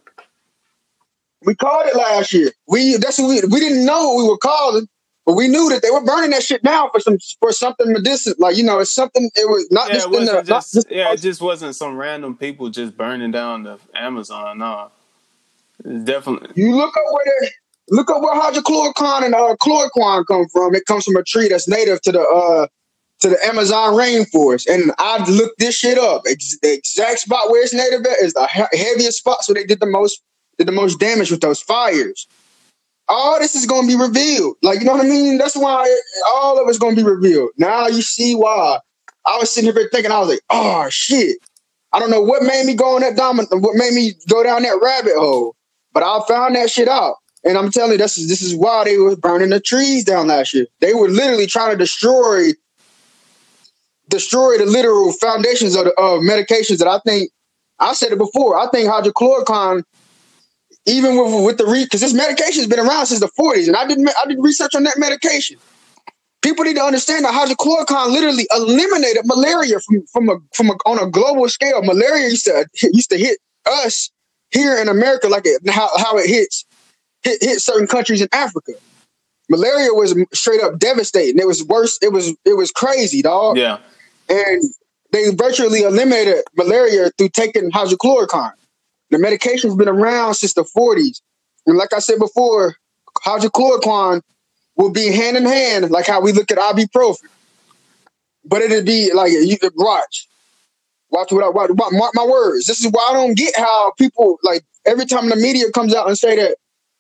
We 1.43 1.55
called 1.55 1.87
it 1.87 1.97
last 1.97 2.33
year. 2.33 2.53
We 2.69 2.99
that's 2.99 3.19
what 3.19 3.29
we 3.29 3.41
we 3.49 3.61
didn't 3.61 3.85
know 3.87 4.11
what 4.11 4.23
we 4.23 4.29
were 4.29 4.39
calling, 4.39 4.87
but 5.27 5.35
we 5.35 5.49
knew 5.49 5.69
that 5.71 5.83
they 5.83 5.91
were 5.91 6.03
burning 6.05 6.31
that 6.31 6.43
shit 6.43 6.63
down 6.63 6.91
for 6.91 7.01
some 7.01 7.19
for 7.41 7.53
something 7.53 7.93
medicinal. 7.93 8.37
Like 8.39 8.57
you 8.57 8.65
know, 8.65 8.79
it's 8.79 8.95
something. 8.95 9.31
It 9.35 9.49
was 9.49 9.67
not 9.71 9.89
yeah, 9.89 9.95
just 9.95 10.07
in 10.07 10.25
the. 10.25 10.43
Just, 10.43 10.75
just 10.75 10.91
yeah, 10.91 11.13
it 11.13 11.21
just 11.21 11.41
wasn't 11.41 11.77
some 11.77 11.97
random 11.97 12.37
people 12.37 12.71
just 12.71 12.97
burning 12.97 13.31
down 13.31 13.65
the 13.65 13.79
Amazon. 13.95 14.59
No, 14.59 14.91
it's 15.85 16.05
definitely. 16.05 16.51
You 16.55 16.75
look 16.75 16.97
up 16.97 17.05
where 17.13 17.25
they, 17.41 17.49
look 17.91 18.11
up 18.11 18.23
where 18.23 18.35
hydrochloroquine 18.35 19.25
and 19.27 19.35
uh, 19.35 19.57
chloroquine 19.61 20.25
come 20.27 20.47
from. 20.53 20.75
It 20.75 20.87
comes 20.87 21.05
from 21.05 21.17
a 21.17 21.23
tree 21.23 21.49
that's 21.49 21.69
native 21.69 22.01
to 22.03 22.13
the 22.13 22.21
uh 22.21 22.67
to 23.21 23.29
the 23.29 23.47
Amazon 23.47 23.95
rainforest. 23.95 24.67
And 24.67 24.93
I 24.99 25.29
looked 25.31 25.59
this 25.59 25.77
shit 25.77 25.99
up. 25.99 26.23
Ex- 26.27 26.59
the 26.63 26.73
exact 26.73 27.21
spot 27.21 27.51
where 27.51 27.63
it's 27.63 27.75
native 27.75 28.01
at 28.07 28.19
is 28.21 28.33
the 28.33 28.47
he- 28.47 28.79
heaviest 28.79 29.19
spot, 29.19 29.45
so 29.45 29.53
they 29.53 29.65
did 29.65 29.81
the 29.81 29.87
most 29.87 30.23
did 30.59 30.67
the 30.67 30.73
most 30.73 30.99
damage 30.99 31.31
with 31.31 31.41
those 31.41 31.61
fires. 31.61 32.27
All 33.13 33.41
this 33.41 33.57
is 33.57 33.67
going 33.67 33.89
to 33.89 33.97
be 33.97 34.01
revealed. 34.01 34.57
Like 34.63 34.79
you 34.79 34.87
know 34.87 34.93
what 34.93 35.05
I 35.05 35.09
mean? 35.09 35.37
That's 35.37 35.57
why 35.57 35.95
all 36.29 36.63
of 36.63 36.69
it's 36.69 36.79
going 36.79 36.95
to 36.95 37.03
be 37.03 37.09
revealed. 37.09 37.51
Now 37.59 37.89
you 37.89 38.03
see 38.03 38.35
why. 38.35 38.79
I 39.27 39.37
was 39.37 39.51
sitting 39.53 39.75
here 39.75 39.89
thinking, 39.93 40.11
I 40.13 40.21
was 40.21 40.29
like, 40.29 40.41
oh 40.49 40.89
shit. 40.89 41.39
I 41.93 41.99
don't 41.99 42.11
know 42.11 42.23
what 42.23 42.43
made 42.43 42.67
me 42.67 42.75
go 42.75 42.95
on 42.95 43.01
that 43.01 43.17
dominant, 43.17 43.51
what 43.63 43.75
made 43.75 43.93
me 43.93 44.13
go 44.29 44.45
down 44.45 44.63
that 44.63 44.79
rabbit 44.81 45.15
hole, 45.17 45.57
but 45.93 46.05
I 46.05 46.21
found 46.29 46.55
that 46.55 46.71
shit 46.71 46.89
out. 46.89 47.17
And 47.43 47.59
I'm 47.59 47.71
telling 47.71 47.93
you, 47.93 47.99
this 47.99 48.17
is 48.17 48.29
this 48.29 48.43
is 48.43 48.55
why 48.55 48.85
they 48.85 48.99
were 48.99 49.17
burning 49.17 49.51
the 49.51 49.61
trees 49.61 50.05
down 50.05 50.29
last 50.29 50.55
year. 50.55 50.67
They 50.81 50.95
were 50.95 51.09
literally 51.09 51.47
trying 51.47 51.73
to 51.73 51.77
destroy 51.77 52.51
destroy 54.09 54.59
the 54.59 54.67
literal 54.67 55.13
foundations 55.13 55.75
of, 55.75 55.85
the, 55.85 55.91
of 55.93 56.21
medications 56.21 56.79
that 56.79 56.89
I 56.89 56.99
think 57.07 57.31
I 57.79 57.95
said 57.95 58.13
it 58.13 58.19
before. 58.19 58.59
I 58.59 58.69
think 58.69 58.91
hydrochloroquine, 58.91 59.85
even 60.87 61.17
with 61.17 61.45
with 61.45 61.59
the 61.59 61.67
re 61.67 61.85
because 61.85 62.01
this 62.01 62.15
medication 62.15 62.61
has 62.61 62.67
been 62.67 62.81
around 62.81 63.07
since 63.07 63.21
the 63.21 63.31
40s, 63.39 63.67
and 63.67 63.77
I 63.77 63.87
did 63.87 63.99
I 63.99 64.27
did 64.27 64.39
research 64.41 64.75
on 64.75 64.85
that 64.85 64.99
medication. 64.99 65.59
People 66.43 66.65
need 66.65 66.77
to 66.77 66.83
understand 66.83 67.25
that 67.27 67.35
hydrochloroquine 67.35 68.13
literally 68.13 68.47
eliminated 68.51 69.23
malaria 69.25 69.79
from 69.81 70.07
from 70.13 70.29
a 70.31 70.39
from 70.55 70.71
a, 70.71 70.75
on 70.87 70.99
a 70.99 71.11
global 71.11 71.49
scale. 71.49 71.83
Malaria 71.83 72.29
used 72.29 72.45
to 72.47 72.67
used 72.83 73.11
to 73.11 73.19
hit 73.19 73.39
us 73.67 74.11
here 74.51 74.77
in 74.79 74.89
America 74.89 75.29
like 75.29 75.45
it, 75.45 75.61
how 75.69 75.91
how 75.99 76.17
it 76.17 76.29
hits 76.29 76.65
hit, 77.23 77.43
hit 77.43 77.61
certain 77.61 77.87
countries 77.87 78.23
in 78.23 78.29
Africa. 78.33 78.73
Malaria 79.51 79.93
was 79.93 80.15
straight 80.33 80.63
up 80.63 80.79
devastating. 80.79 81.39
It 81.39 81.47
was 81.47 81.63
worse. 81.65 81.99
It 82.01 82.13
was 82.13 82.35
it 82.45 82.57
was 82.57 82.71
crazy, 82.71 83.21
dog. 83.21 83.59
Yeah 83.59 83.79
and 84.31 84.63
they 85.13 85.35
virtually 85.35 85.83
eliminated 85.83 86.45
malaria 86.57 87.11
through 87.19 87.31
taking 87.31 87.71
hydrochloroquine. 87.71 88.53
The 89.11 89.19
medication's 89.19 89.75
been 89.75 89.89
around 89.89 90.35
since 90.35 90.55
the 90.55 90.65
40s. 90.65 91.21
And 91.67 91.77
like 91.77 91.93
I 91.93 91.99
said 91.99 92.19
before, 92.19 92.77
hydrochloroquine 93.25 94.23
will 94.77 94.91
be 94.91 95.13
hand 95.13 95.37
in 95.37 95.45
hand, 95.45 95.91
like 95.91 96.07
how 96.07 96.21
we 96.21 96.33
look 96.33 96.51
at 96.51 96.59
ibuprofen. 96.59 97.29
But 98.45 98.63
it'd 98.63 98.87
be 98.87 99.13
like, 99.13 99.33
you 99.33 99.57
watch. 99.77 100.27
Watch 101.11 101.33
what 101.33 101.45
I 101.45 101.49
watch, 101.49 101.71
mark 101.93 102.13
my 102.15 102.25
words. 102.25 102.67
This 102.67 102.83
is 102.85 102.91
why 102.91 103.09
I 103.11 103.13
don't 103.13 103.37
get 103.37 103.57
how 103.57 103.93
people 103.99 104.39
like 104.45 104.63
every 104.87 105.07
time 105.07 105.29
the 105.29 105.37
media 105.37 105.71
comes 105.73 105.93
out 105.93 106.07
and 106.07 106.17
say 106.17 106.37
that 106.37 106.57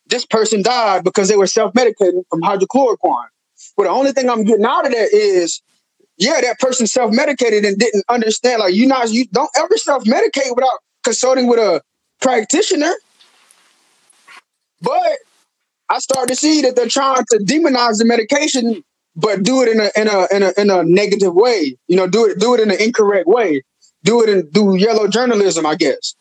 this 0.06 0.26
person 0.26 0.62
died 0.62 1.04
because 1.04 1.28
they 1.28 1.36
were 1.36 1.46
self-medicating 1.46 2.24
from 2.28 2.40
hydrochloroquine. 2.42 3.28
But 3.76 3.84
the 3.84 3.90
only 3.90 4.10
thing 4.10 4.28
I'm 4.28 4.42
getting 4.42 4.64
out 4.64 4.84
of 4.84 4.92
that 4.92 5.12
is 5.12 5.62
yeah, 6.20 6.40
that 6.42 6.58
person 6.58 6.86
self 6.86 7.12
medicated 7.12 7.64
and 7.64 7.78
didn't 7.78 8.04
understand. 8.08 8.60
Like 8.60 8.74
you 8.74 8.86
not 8.86 9.10
you 9.10 9.26
don't 9.28 9.50
ever 9.56 9.76
self 9.76 10.04
medicate 10.04 10.54
without 10.54 10.78
consulting 11.02 11.46
with 11.46 11.58
a 11.58 11.80
practitioner. 12.20 12.92
But 14.82 15.18
I 15.88 15.98
start 15.98 16.28
to 16.28 16.36
see 16.36 16.62
that 16.62 16.76
they're 16.76 16.88
trying 16.88 17.24
to 17.30 17.38
demonize 17.38 17.98
the 17.98 18.04
medication, 18.04 18.82
but 19.16 19.42
do 19.42 19.62
it 19.62 19.68
in 19.68 19.80
a 19.80 19.90
in 19.96 20.08
a 20.08 20.26
in 20.34 20.42
a 20.42 20.60
in 20.60 20.70
a 20.70 20.84
negative 20.84 21.34
way. 21.34 21.76
You 21.88 21.96
know, 21.96 22.06
do 22.06 22.26
it 22.26 22.38
do 22.38 22.54
it 22.54 22.60
in 22.60 22.70
an 22.70 22.80
incorrect 22.80 23.26
way. 23.26 23.62
Do 24.02 24.22
it 24.22 24.28
and 24.30 24.50
do 24.52 24.76
yellow 24.76 25.08
journalism, 25.08 25.66
I 25.66 25.74
guess. 25.74 26.14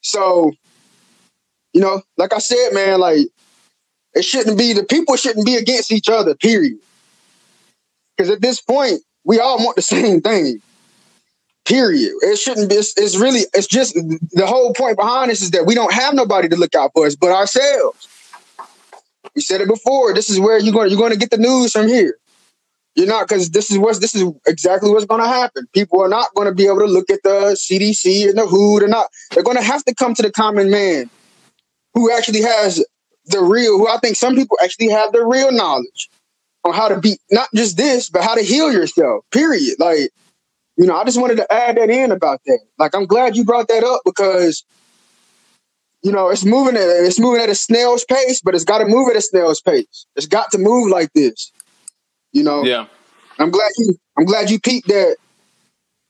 So, 0.00 0.52
you 1.72 1.80
know, 1.80 2.02
like 2.16 2.32
I 2.32 2.38
said, 2.38 2.70
man, 2.72 2.98
like 2.98 3.28
it 4.14 4.24
shouldn't 4.24 4.58
be 4.58 4.72
the 4.72 4.84
people 4.84 5.16
shouldn't 5.16 5.46
be 5.46 5.56
against 5.56 5.92
each 5.92 6.08
other. 6.08 6.34
Period. 6.34 6.78
Because 8.16 8.30
at 8.30 8.42
this 8.42 8.60
point, 8.60 9.00
we 9.24 9.38
all 9.38 9.58
want 9.58 9.76
the 9.76 9.82
same 9.96 10.20
thing. 10.20 10.60
Period. 11.64 12.12
It 12.22 12.38
shouldn't 12.38 12.70
be. 12.70 12.74
It's, 12.76 12.92
it's, 12.96 13.16
really. 13.16 13.42
It's 13.54 13.68
just 13.68 13.94
the 13.94 14.46
whole 14.46 14.74
point 14.74 14.96
behind 14.96 15.30
this 15.30 15.42
is 15.42 15.52
that 15.52 15.64
we 15.64 15.74
don't 15.74 15.92
have 15.92 16.12
nobody 16.12 16.48
to 16.48 16.56
look 16.56 16.74
out 16.74 16.90
for 16.92 17.06
us 17.06 17.14
but 17.14 17.30
ourselves. 17.30 18.08
We 19.34 19.42
said 19.42 19.60
it 19.60 19.68
before. 19.68 20.12
This 20.12 20.28
is 20.28 20.40
where 20.40 20.58
you're 20.58 20.72
going. 20.72 20.90
You're 20.90 20.98
going 20.98 21.12
to 21.12 21.18
get 21.18 21.30
the 21.30 21.38
news 21.38 21.72
from 21.72 21.86
here. 21.86 22.16
You're 22.94 23.06
not 23.06 23.26
because 23.26 23.50
this 23.50 23.70
is 23.70 23.78
what's 23.78 24.00
this 24.00 24.14
is 24.14 24.24
exactly 24.46 24.90
what's 24.90 25.06
going 25.06 25.22
to 25.22 25.26
happen. 25.26 25.66
People 25.72 26.02
are 26.02 26.08
not 26.08 26.34
going 26.34 26.48
to 26.48 26.54
be 26.54 26.66
able 26.66 26.80
to 26.80 26.86
look 26.86 27.08
at 27.10 27.22
the 27.22 27.56
CDC 27.56 28.28
and 28.28 28.36
the 28.36 28.46
WHO. 28.46 28.80
They're 28.80 28.88
not. 28.88 29.06
They're 29.30 29.44
going 29.44 29.56
to 29.56 29.62
have 29.62 29.84
to 29.84 29.94
come 29.94 30.14
to 30.14 30.22
the 30.22 30.32
common 30.32 30.70
man, 30.70 31.08
who 31.94 32.12
actually 32.12 32.42
has 32.42 32.84
the 33.26 33.40
real. 33.40 33.78
Who 33.78 33.88
I 33.88 33.98
think 33.98 34.16
some 34.16 34.34
people 34.34 34.58
actually 34.62 34.90
have 34.90 35.12
the 35.12 35.24
real 35.24 35.52
knowledge 35.52 36.10
on 36.64 36.74
how 36.74 36.88
to 36.88 37.00
beat 37.00 37.20
not 37.30 37.48
just 37.54 37.76
this, 37.76 38.10
but 38.10 38.22
how 38.24 38.34
to 38.34 38.42
heal 38.42 38.70
yourself. 38.70 39.24
Period. 39.30 39.76
Like 39.78 40.10
you 40.76 40.86
know, 40.86 40.96
I 40.96 41.04
just 41.04 41.20
wanted 41.20 41.36
to 41.36 41.52
add 41.52 41.76
that 41.76 41.90
in 41.90 42.12
about 42.12 42.40
that. 42.46 42.60
Like, 42.78 42.94
I'm 42.94 43.06
glad 43.06 43.36
you 43.36 43.44
brought 43.44 43.68
that 43.68 43.84
up 43.84 44.02
because, 44.04 44.64
you 46.02 46.12
know, 46.12 46.30
it's 46.30 46.44
moving 46.44 46.76
at 46.76 46.82
it's 46.82 47.20
moving 47.20 47.42
at 47.42 47.50
a 47.50 47.54
snail's 47.54 48.04
pace, 48.04 48.40
but 48.42 48.54
it's 48.54 48.64
got 48.64 48.78
to 48.78 48.86
move 48.86 49.08
at 49.10 49.16
a 49.16 49.20
snail's 49.20 49.60
pace. 49.60 50.06
It's 50.16 50.26
got 50.26 50.50
to 50.52 50.58
move 50.58 50.90
like 50.90 51.12
this. 51.12 51.52
You 52.32 52.42
know. 52.42 52.64
Yeah. 52.64 52.86
I'm 53.38 53.50
glad 53.50 53.70
you. 53.78 53.94
I'm 54.18 54.24
glad 54.24 54.50
you 54.50 54.60
peeped 54.60 54.88
that. 54.88 55.16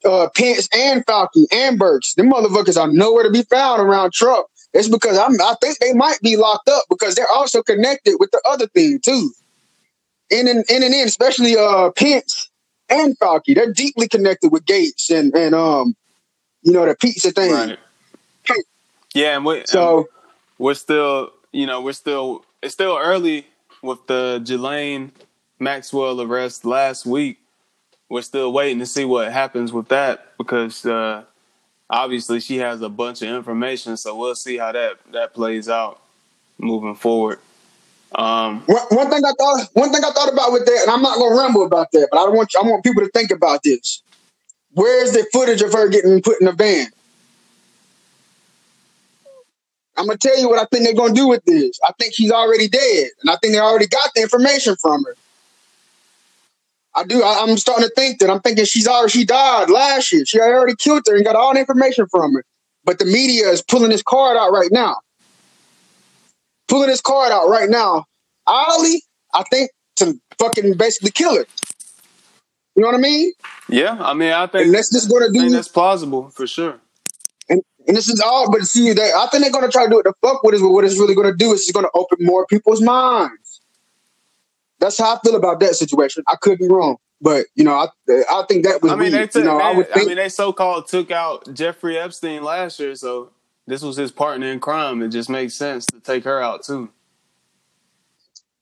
Uh, 0.05 0.29
Pence 0.35 0.69
and 0.75 1.07
Fauci 1.07 1.47
and 1.53 1.79
Birx, 1.79 2.17
them 2.17 2.29
motherfuckers 2.29 2.77
are 2.77 2.93
nowhere 2.93 3.23
to 3.23 3.31
be 3.31 3.43
found 3.43 3.81
around 3.81 4.13
Trump. 4.13 4.47
It's 4.73 4.89
because 4.89 5.19
I'm. 5.19 5.41
I 5.41 5.55
think 5.61 5.79
they 5.79 5.93
might 5.93 6.19
be 6.23 6.37
locked 6.37 6.69
up 6.69 6.85
because 6.89 7.15
they're 7.15 7.31
also 7.33 7.63
connected 7.63 8.17
with 8.19 8.31
the 8.31 8.43
other 8.49 8.67
thing 8.69 9.01
too. 9.05 9.33
In 10.31 10.49
and 10.49 10.65
in 10.69 10.83
and 10.83 10.95
in, 10.95 11.07
especially 11.07 11.57
uh 11.57 11.91
Pence 11.93 12.51
and 12.93 13.18
Fauci, 13.18 13.55
they're 13.55 13.72
deeply 13.72 14.09
connected 14.09 14.53
with 14.53 14.64
Gates 14.66 15.11
and 15.11 15.34
and 15.34 15.55
um, 15.55 15.97
you 16.62 16.72
know 16.72 16.86
the 16.86 16.95
pizza 16.95 17.30
thing. 17.32 17.53
Right. 17.53 17.78
Yeah, 19.14 19.36
and 19.36 19.45
we 19.45 19.62
So 19.66 19.99
and 19.99 20.07
we're 20.59 20.74
still, 20.74 21.32
you 21.53 21.66
know, 21.66 21.80
we're 21.80 21.93
still 21.93 22.45
it's 22.62 22.74
still 22.74 22.99
early 22.99 23.47
with 23.82 24.07
the 24.07 24.43
Ghislaine 24.45 25.12
Maxwell 25.59 26.20
arrest 26.20 26.64
last 26.64 27.05
week. 27.05 27.38
We're 28.09 28.22
still 28.22 28.53
waiting 28.53 28.78
to 28.78 28.86
see 28.86 29.05
what 29.05 29.32
happens 29.32 29.72
with 29.72 29.88
that 29.88 30.36
because 30.36 30.84
uh, 30.84 31.24
obviously 31.88 32.40
she 32.40 32.59
has 32.59 32.82
a 32.82 32.88
bunch 32.88 33.22
of 33.22 33.28
information, 33.28 33.97
so 33.97 34.16
we'll 34.16 34.34
see 34.34 34.59
how 34.59 34.72
that 34.72 34.99
that 35.12 35.34
plays 35.34 35.68
out 35.68 36.01
moving 36.59 36.95
forward. 36.95 37.38
Um, 38.15 38.61
one, 38.67 39.11
thing 39.11 39.25
I 39.25 39.33
thought, 39.39 39.69
one 39.73 39.91
thing 39.91 40.05
I 40.05 40.11
thought 40.11 40.33
about 40.33 40.53
with 40.53 40.67
that, 40.67 40.81
and 40.83 40.91
I'm 40.91 41.03
not 41.03 41.17
gonna 41.17 41.35
ramble 41.35 41.65
about 41.65 41.89
that, 41.93 42.09
but 42.11 42.19
I 42.19 42.29
want 42.29 42.51
I 42.59 42.67
want 42.67 42.85
people 42.85 43.03
to 43.03 43.11
think 43.11 43.31
about 43.31 43.63
this. 43.63 44.03
Where's 44.73 45.13
the 45.13 45.27
footage 45.33 45.63
of 45.63 45.73
her 45.73 45.89
getting 45.89 46.21
put 46.21 46.41
in 46.41 46.49
a 46.49 46.53
van? 46.53 46.89
I'm 49.97 50.07
gonna 50.07 50.19
tell 50.19 50.39
you 50.39 50.49
what 50.49 50.59
I 50.59 50.67
think 50.67 50.85
they're 50.85 50.95
gonna 50.95 51.15
do 51.15 51.29
with 51.29 51.45
this. 51.47 51.79
I 51.87 51.93
think 51.99 52.15
she's 52.15 52.31
already 52.31 52.69
dead, 52.69 53.09
and 53.23 53.31
I 53.31 53.37
think 53.41 53.55
they 53.55 53.61
already 53.61 53.87
got 53.87 54.11
the 54.15 54.23
information 54.23 54.77
from 54.77 55.05
her. 55.05 55.17
I 56.95 57.05
do. 57.05 57.23
I, 57.23 57.43
am 57.45 57.57
starting 57.57 57.89
to 57.89 57.95
think 57.95 58.19
that 58.21 58.29
I'm 58.29 58.41
thinking 58.41 58.65
she's 58.67 58.87
already 58.87 59.11
she 59.11 59.25
died 59.25 59.71
last 59.71 60.13
year. 60.13 60.27
She 60.27 60.39
already 60.39 60.75
killed 60.77 61.03
her 61.09 61.17
and 61.17 61.25
got 61.25 61.37
all 61.37 61.55
the 61.55 61.61
information 61.61 62.07
from 62.11 62.35
her. 62.35 62.45
But 62.85 62.99
the 62.99 63.07
media 63.07 63.49
is 63.49 63.63
pulling 63.63 63.91
this 63.91 64.03
card 64.03 64.37
out 64.37 64.53
right 64.53 64.71
now. 64.71 64.97
Pulling 66.73 66.89
this 66.89 67.03
card 67.03 67.33
out 67.33 67.51
right 67.51 67.68
now. 67.68 68.07
Ali, 68.47 69.03
I 69.35 69.43
think 69.51 69.70
to 69.97 70.14
fucking 70.39 70.79
basically 70.79 71.11
kill 71.11 71.37
her. 71.37 71.45
You 72.75 72.81
know 72.83 72.87
what 72.89 72.95
I 72.95 72.99
mean? 72.99 73.33
yeah, 73.68 73.99
I 74.01 74.14
mean, 74.14 74.33
I 74.33 74.47
think 74.47 74.64
And 74.64 74.75
that's 74.75 74.91
just 74.91 75.11
gonna 75.11 75.29
do- 75.31 75.51
that's 75.51 75.68
plausible 75.68 76.31
for 76.31 76.47
sure. 76.47 76.81
And, 77.51 77.61
and 77.87 77.95
this 77.95 78.09
is 78.09 78.20
all, 78.25 78.51
but 78.51 78.62
see, 78.62 78.95
they, 78.95 79.12
I 79.14 79.27
think 79.31 79.43
they're 79.43 79.53
going 79.53 79.66
to 79.66 79.70
try 79.70 79.85
to 79.85 79.91
do 79.91 79.99
it. 79.99 80.05
The 80.05 80.14
fuck 80.23 80.43
with 80.43 80.55
is, 80.55 80.62
but 80.62 80.70
what 80.70 80.85
it's 80.85 80.99
really 80.99 81.14
going 81.14 81.31
to 81.31 81.37
do 81.37 81.53
is 81.53 81.61
it's 81.61 81.73
going 81.73 81.85
to 81.85 81.91
open 81.95 82.18
more 82.25 82.47
people's 82.47 82.81
minds. 82.81 83.61
That's 84.81 84.97
how 84.97 85.16
I 85.16 85.18
feel 85.23 85.37
about 85.37 85.61
that 85.61 85.75
situation. 85.75 86.25
I 86.27 86.37
could 86.41 86.59
be 86.59 86.68
wrong, 86.68 86.97
but 87.20 87.45
you 87.55 87.64
know, 87.64 87.75
I 87.75 87.89
I 88.31 88.45
think 88.49 88.64
that 88.64 88.81
was 88.83 88.93
I 88.93 88.97
mean, 88.97 89.12
weird. 89.12 89.14
they 89.14 89.27
took. 89.27 89.45
you 89.45 89.45
know, 89.45 89.61
I 89.61 89.75
would 89.77 89.91
think. 89.93 90.09
mean, 90.09 90.16
they 90.16 90.31
so 90.31 90.55
called 90.55 90.89
took 90.89 91.11
out 91.11 91.53
Jeffrey 91.53 91.99
Epstein 91.99 92.43
last 92.43 92.81
year, 92.81 92.95
so 92.95 93.31
this 93.67 93.83
was 93.83 93.97
his 93.97 94.13
partner 94.13 94.47
in 94.49 94.61
crime. 94.61 95.03
It 95.03 95.09
just 95.09 95.31
makes 95.31 95.55
sense 95.55 95.87
to 95.87 96.01
take 96.01 96.25
her 96.25 96.41
out 96.43 96.65
too. 96.65 96.91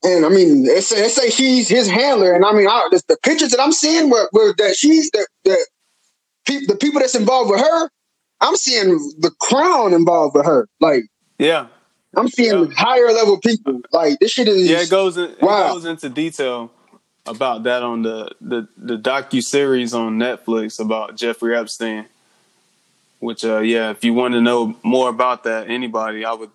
and 0.02 0.24
I 0.24 0.28
mean, 0.28 0.64
they 0.64 0.80
say, 0.80 1.02
they 1.02 1.08
say 1.08 1.30
she's 1.30 1.68
his 1.68 1.88
handler, 1.88 2.32
and 2.32 2.44
I 2.44 2.52
mean, 2.52 2.66
I, 2.68 2.88
the, 2.90 3.02
the 3.08 3.16
pictures 3.22 3.50
that 3.50 3.60
I'm 3.60 3.72
seeing 3.72 4.10
where, 4.10 4.28
where 4.32 4.54
that 4.58 4.76
she's 4.76 5.10
that 5.10 5.28
that 5.44 5.66
peop, 6.46 6.68
the 6.68 6.76
people 6.76 7.00
that's 7.00 7.14
involved 7.14 7.50
with 7.50 7.60
her, 7.60 7.90
I'm 8.40 8.56
seeing 8.56 8.88
the 9.18 9.30
crown 9.40 9.92
involved 9.92 10.36
with 10.36 10.46
her. 10.46 10.68
Like 10.80 11.04
Yeah, 11.38 11.66
I'm 12.16 12.28
seeing 12.28 12.64
Yeah. 12.70 12.74
higher 12.76 13.12
level 13.12 13.38
people. 13.40 13.82
Like 13.92 14.18
this 14.20 14.32
shit 14.32 14.48
is. 14.48 14.68
yeah. 14.68 14.80
It 14.82 14.90
goes 14.90 15.16
in, 15.16 15.30
it 15.30 15.42
Wow. 15.42 15.72
goes 15.74 15.84
into 15.84 16.08
detail 16.08 16.70
about 17.26 17.64
that 17.64 17.82
on 17.82 18.00
the 18.02 18.30
the 18.40 18.66
the 18.78 18.96
docu 18.96 19.42
series 19.42 19.92
on 19.92 20.18
Netflix 20.18 20.80
about 20.80 21.16
Jeffrey 21.16 21.54
Epstein. 21.56 22.06
Which, 23.20 23.44
uh, 23.44 23.60
yeah, 23.60 23.90
if 23.90 24.02
you 24.02 24.14
want 24.14 24.34
to 24.34 24.40
know 24.40 24.76
more 24.82 25.10
about 25.10 25.44
that, 25.44 25.68
anybody, 25.70 26.24
I 26.24 26.32
would 26.32 26.50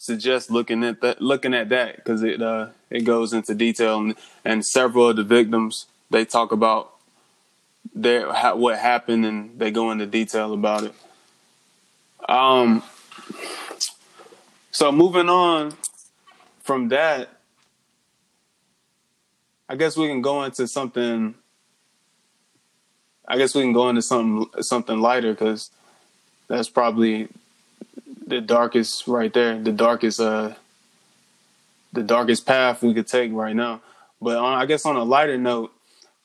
suggest 0.00 0.50
looking 0.50 0.82
at 0.82 1.00
that, 1.02 1.20
looking 1.20 1.54
at 1.54 1.68
that 1.68 1.96
because 1.96 2.22
it 2.22 2.40
uh, 2.42 2.68
it 2.90 3.02
goes 3.02 3.32
into 3.32 3.54
detail 3.54 3.98
and, 3.98 4.14
and 4.44 4.64
several 4.64 5.10
of 5.10 5.16
the 5.16 5.24
victims 5.24 5.86
they 6.10 6.24
talk 6.24 6.52
about 6.52 6.92
their 7.94 8.32
what 8.54 8.78
happened 8.78 9.26
and 9.26 9.58
they 9.58 9.70
go 9.70 9.90
into 9.90 10.06
detail 10.06 10.52
about 10.52 10.84
it. 10.84 10.94
Um. 12.28 12.82
So 14.70 14.92
moving 14.92 15.30
on 15.30 15.72
from 16.62 16.88
that, 16.88 17.30
I 19.68 19.76
guess 19.76 19.96
we 19.96 20.06
can 20.06 20.20
go 20.22 20.44
into 20.44 20.66
something. 20.68 21.34
I 23.26 23.38
guess 23.38 23.54
we 23.54 23.62
can 23.62 23.72
go 23.72 23.88
into 23.88 24.02
something 24.02 24.62
something 24.62 25.00
lighter 25.00 25.32
because 25.32 25.70
that's 26.48 26.68
probably 26.68 27.28
the 28.26 28.40
darkest 28.40 29.06
right 29.06 29.32
there. 29.32 29.58
The 29.58 29.72
darkest 29.72 30.20
uh 30.20 30.54
the 31.92 32.02
darkest 32.02 32.46
path 32.46 32.82
we 32.82 32.94
could 32.94 33.06
take 33.06 33.32
right 33.32 33.56
now. 33.56 33.80
But 34.20 34.36
on, 34.36 34.58
I 34.58 34.66
guess 34.66 34.84
on 34.84 34.96
a 34.96 35.04
lighter 35.04 35.38
note, 35.38 35.72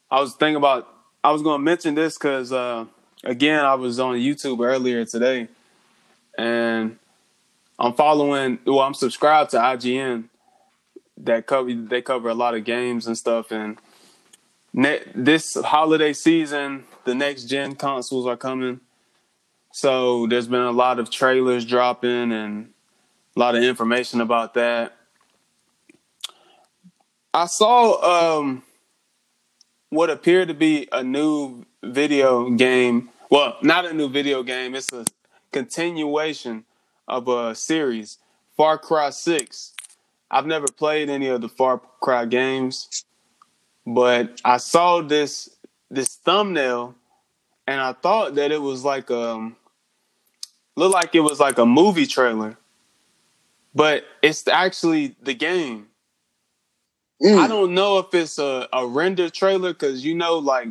I 0.10 0.20
was 0.20 0.34
thinking 0.34 0.58
about 0.58 0.88
I 1.24 1.32
was 1.32 1.42
going 1.42 1.60
to 1.60 1.64
mention 1.64 1.96
this 1.96 2.18
because 2.18 2.52
uh, 2.52 2.86
again 3.24 3.64
I 3.64 3.76
was 3.76 4.00
on 4.00 4.16
YouTube 4.16 4.66
earlier 4.66 5.06
today, 5.06 5.48
and 6.38 6.98
I'm 7.80 7.94
following. 7.94 8.60
Well, 8.66 8.80
I'm 8.80 8.94
subscribed 8.94 9.52
to 9.52 9.58
IGN 9.58 10.26
that 11.18 11.46
cover 11.46 11.74
they 11.74 12.02
cover 12.02 12.30
a 12.30 12.34
lot 12.34 12.56
of 12.56 12.64
games 12.64 13.08
and 13.08 13.18
stuff. 13.18 13.52
And 13.52 13.78
ne- 14.74 15.04
this 15.14 15.56
holiday 15.56 16.14
season, 16.14 16.86
the 17.06 17.16
next 17.16 17.46
gen 17.46 17.76
consoles 17.76 18.26
are 18.26 18.38
coming. 18.38 18.82
So 19.72 20.28
there's 20.28 20.48
been 20.48 20.62
a 20.62 20.72
lot 20.72 21.00
of 21.00 21.10
trailers 21.10 21.66
dropping 21.66 22.32
and 22.32 22.74
a 23.36 23.40
lot 23.40 23.56
of 23.56 23.64
information 23.64 24.20
about 24.20 24.54
that. 24.56 24.98
I 27.34 27.46
saw 27.46 28.40
um, 28.40 28.64
what 29.90 30.10
appeared 30.10 30.50
to 30.50 30.54
be 30.54 30.90
a 30.92 31.02
new 31.04 31.66
video 31.82 32.50
game. 32.50 33.10
Well, 33.30 33.58
not 33.62 33.86
a 33.86 33.94
new 33.94 34.10
video 34.10 34.44
game. 34.44 34.76
It's 34.76 34.92
a 34.92 35.06
continuation 35.54 36.66
of 37.08 37.30
a 37.30 37.56
series, 37.56 38.18
Far 38.58 38.78
Cry 38.78 39.10
Six. 39.10 39.74
I've 40.30 40.46
never 40.46 40.68
played 40.68 41.10
any 41.10 41.28
of 41.28 41.40
the 41.40 41.48
Far 41.48 41.82
Cry 42.02 42.26
games, 42.26 43.06
but 43.86 44.42
I 44.44 44.58
saw 44.58 45.02
this 45.02 45.56
this 45.90 46.16
thumbnail, 46.16 46.96
and 47.66 47.80
I 47.80 47.94
thought 47.94 48.36
that 48.36 48.52
it 48.52 48.62
was 48.62 48.84
like 48.84 49.10
um 49.10 49.56
looked 50.76 50.94
like 50.94 51.16
it 51.16 51.22
was 51.22 51.40
like 51.40 51.58
a 51.58 51.66
movie 51.66 52.08
trailer, 52.08 52.58
but 53.74 54.06
it's 54.22 54.48
actually 54.48 55.16
the 55.22 55.34
game. 55.34 55.88
Mm. 57.22 57.38
I 57.38 57.48
don't 57.48 57.74
know 57.74 58.00
if 58.00 58.14
it's 58.14 58.40
a, 58.40 58.68
a 58.74 58.88
render 58.88 59.30
trailer 59.30 59.74
because 59.74 60.04
you 60.04 60.16
know, 60.16 60.38
like 60.38 60.70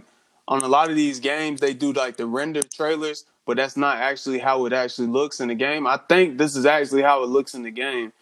on 0.48 0.62
a 0.62 0.68
lot 0.68 0.90
of 0.90 0.96
these 0.96 1.20
games, 1.20 1.60
they 1.60 1.74
do 1.74 1.92
like 1.92 2.16
the 2.16 2.26
render 2.26 2.62
trailers, 2.62 3.24
but 3.46 3.56
that's 3.56 3.76
not 3.76 3.98
actually 3.98 4.38
how 4.38 4.66
it 4.66 4.72
actually 4.72 5.08
looks 5.08 5.40
in 5.40 5.48
the 5.48 5.54
game. 5.54 5.86
I 5.86 5.98
think 6.08 6.38
this 6.38 6.56
is 6.56 6.66
actually 6.66 7.02
how 7.02 7.22
it 7.22 7.28
looks 7.28 7.54
in 7.54 7.62
the 7.62 7.70
game. 7.70 8.12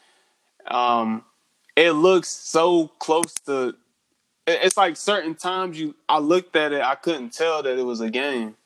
Um, 0.66 1.24
it 1.74 1.93
looks 1.93 2.29
so 2.29 2.89
close 2.99 3.33
to. 3.47 3.74
It's 4.47 4.76
like 4.76 4.97
certain 4.97 5.35
times 5.35 5.79
you, 5.79 5.95
I 6.09 6.18
looked 6.18 6.57
at 6.57 6.72
it, 6.72 6.83
I 6.83 6.95
couldn't 6.95 7.33
tell 7.33 7.62
that 7.62 7.79
it 7.79 7.83
was 7.83 8.01
a 8.01 8.11
game. 8.11 8.57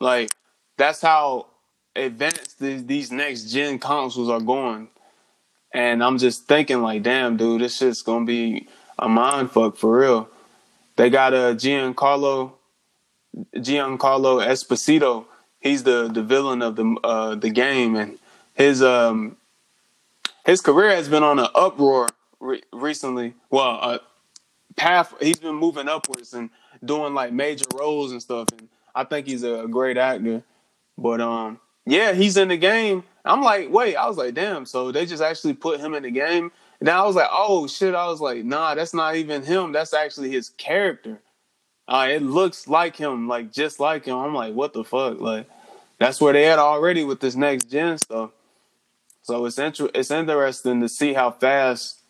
Like 0.00 0.30
that's 0.76 1.00
how 1.00 1.46
advanced 1.96 2.58
these, 2.58 3.10
next 3.10 3.44
gen 3.44 3.78
consoles 3.78 4.28
are 4.28 4.40
going. 4.40 4.88
And 5.72 6.04
I'm 6.04 6.18
just 6.18 6.46
thinking, 6.46 6.82
like, 6.82 7.02
damn, 7.02 7.36
dude, 7.36 7.60
this 7.60 7.76
shit's 7.76 8.02
gonna 8.02 8.24
be 8.24 8.68
a 8.98 9.08
mind 9.08 9.50
fuck 9.50 9.76
for 9.76 9.98
real. 9.98 10.28
They 10.96 11.10
got 11.10 11.32
a 11.32 11.54
Giancarlo, 11.56 12.52
Giancarlo 13.56 14.46
Esposito. 14.46 15.26
He's 15.60 15.82
the 15.82 16.08
the 16.08 16.22
villain 16.22 16.62
of 16.62 16.76
the 16.76 16.96
uh, 17.02 17.34
the 17.34 17.50
game, 17.50 17.96
and 17.96 18.18
his 18.54 18.82
um 18.82 19.36
his 20.46 20.60
career 20.60 20.90
has 20.90 21.08
been 21.08 21.24
on 21.24 21.38
an 21.38 21.48
uproar 21.54 22.08
re- 22.38 22.62
recently. 22.72 23.34
Well, 23.50 23.78
uh, 23.80 23.98
path 24.76 25.14
he's 25.20 25.38
been 25.38 25.54
moving 25.54 25.88
upwards 25.88 26.34
and 26.34 26.50
doing 26.84 27.14
like 27.14 27.32
major 27.32 27.64
roles 27.74 28.12
and 28.12 28.22
stuff. 28.22 28.48
And 28.56 28.68
I 28.94 29.04
think 29.04 29.26
he's 29.26 29.42
a 29.42 29.66
great 29.68 29.96
actor. 29.96 30.42
But 30.96 31.20
um, 31.20 31.58
yeah, 31.86 32.12
he's 32.12 32.36
in 32.36 32.48
the 32.48 32.56
game. 32.56 33.04
I'm 33.24 33.42
like, 33.42 33.70
wait, 33.70 33.96
I 33.96 34.06
was 34.06 34.16
like, 34.16 34.34
damn. 34.34 34.66
So 34.66 34.92
they 34.92 35.06
just 35.06 35.22
actually 35.22 35.54
put 35.54 35.80
him 35.80 35.94
in 35.94 36.02
the 36.02 36.10
game. 36.10 36.52
And 36.80 36.88
I 36.88 37.04
was 37.04 37.16
like, 37.16 37.28
oh 37.30 37.66
shit. 37.66 37.94
I 37.94 38.06
was 38.06 38.20
like, 38.20 38.44
nah, 38.44 38.74
that's 38.74 38.94
not 38.94 39.16
even 39.16 39.42
him. 39.42 39.72
That's 39.72 39.94
actually 39.94 40.30
his 40.30 40.50
character. 40.50 41.20
Uh, 41.86 42.08
it 42.10 42.22
looks 42.22 42.66
like 42.66 42.96
him, 42.96 43.28
like 43.28 43.52
just 43.52 43.78
like 43.78 44.06
him. 44.06 44.16
I'm 44.16 44.34
like, 44.34 44.54
what 44.54 44.72
the 44.72 44.84
fuck? 44.84 45.20
Like, 45.20 45.48
that's 45.98 46.20
where 46.20 46.32
they 46.32 46.46
at 46.46 46.58
already 46.58 47.04
with 47.04 47.20
this 47.20 47.36
next 47.36 47.70
gen 47.70 47.98
stuff. 47.98 48.30
So 49.22 49.44
it's 49.46 49.58
inter- 49.58 49.90
it's 49.94 50.10
interesting 50.10 50.80
to 50.80 50.88
see 50.88 51.12
how 51.12 51.30
fast 51.30 52.00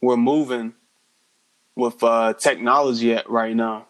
we're 0.00 0.16
moving 0.16 0.74
with 1.74 2.02
uh, 2.02 2.34
technology 2.34 3.14
at 3.14 3.28
right 3.28 3.54
now. 3.54 3.86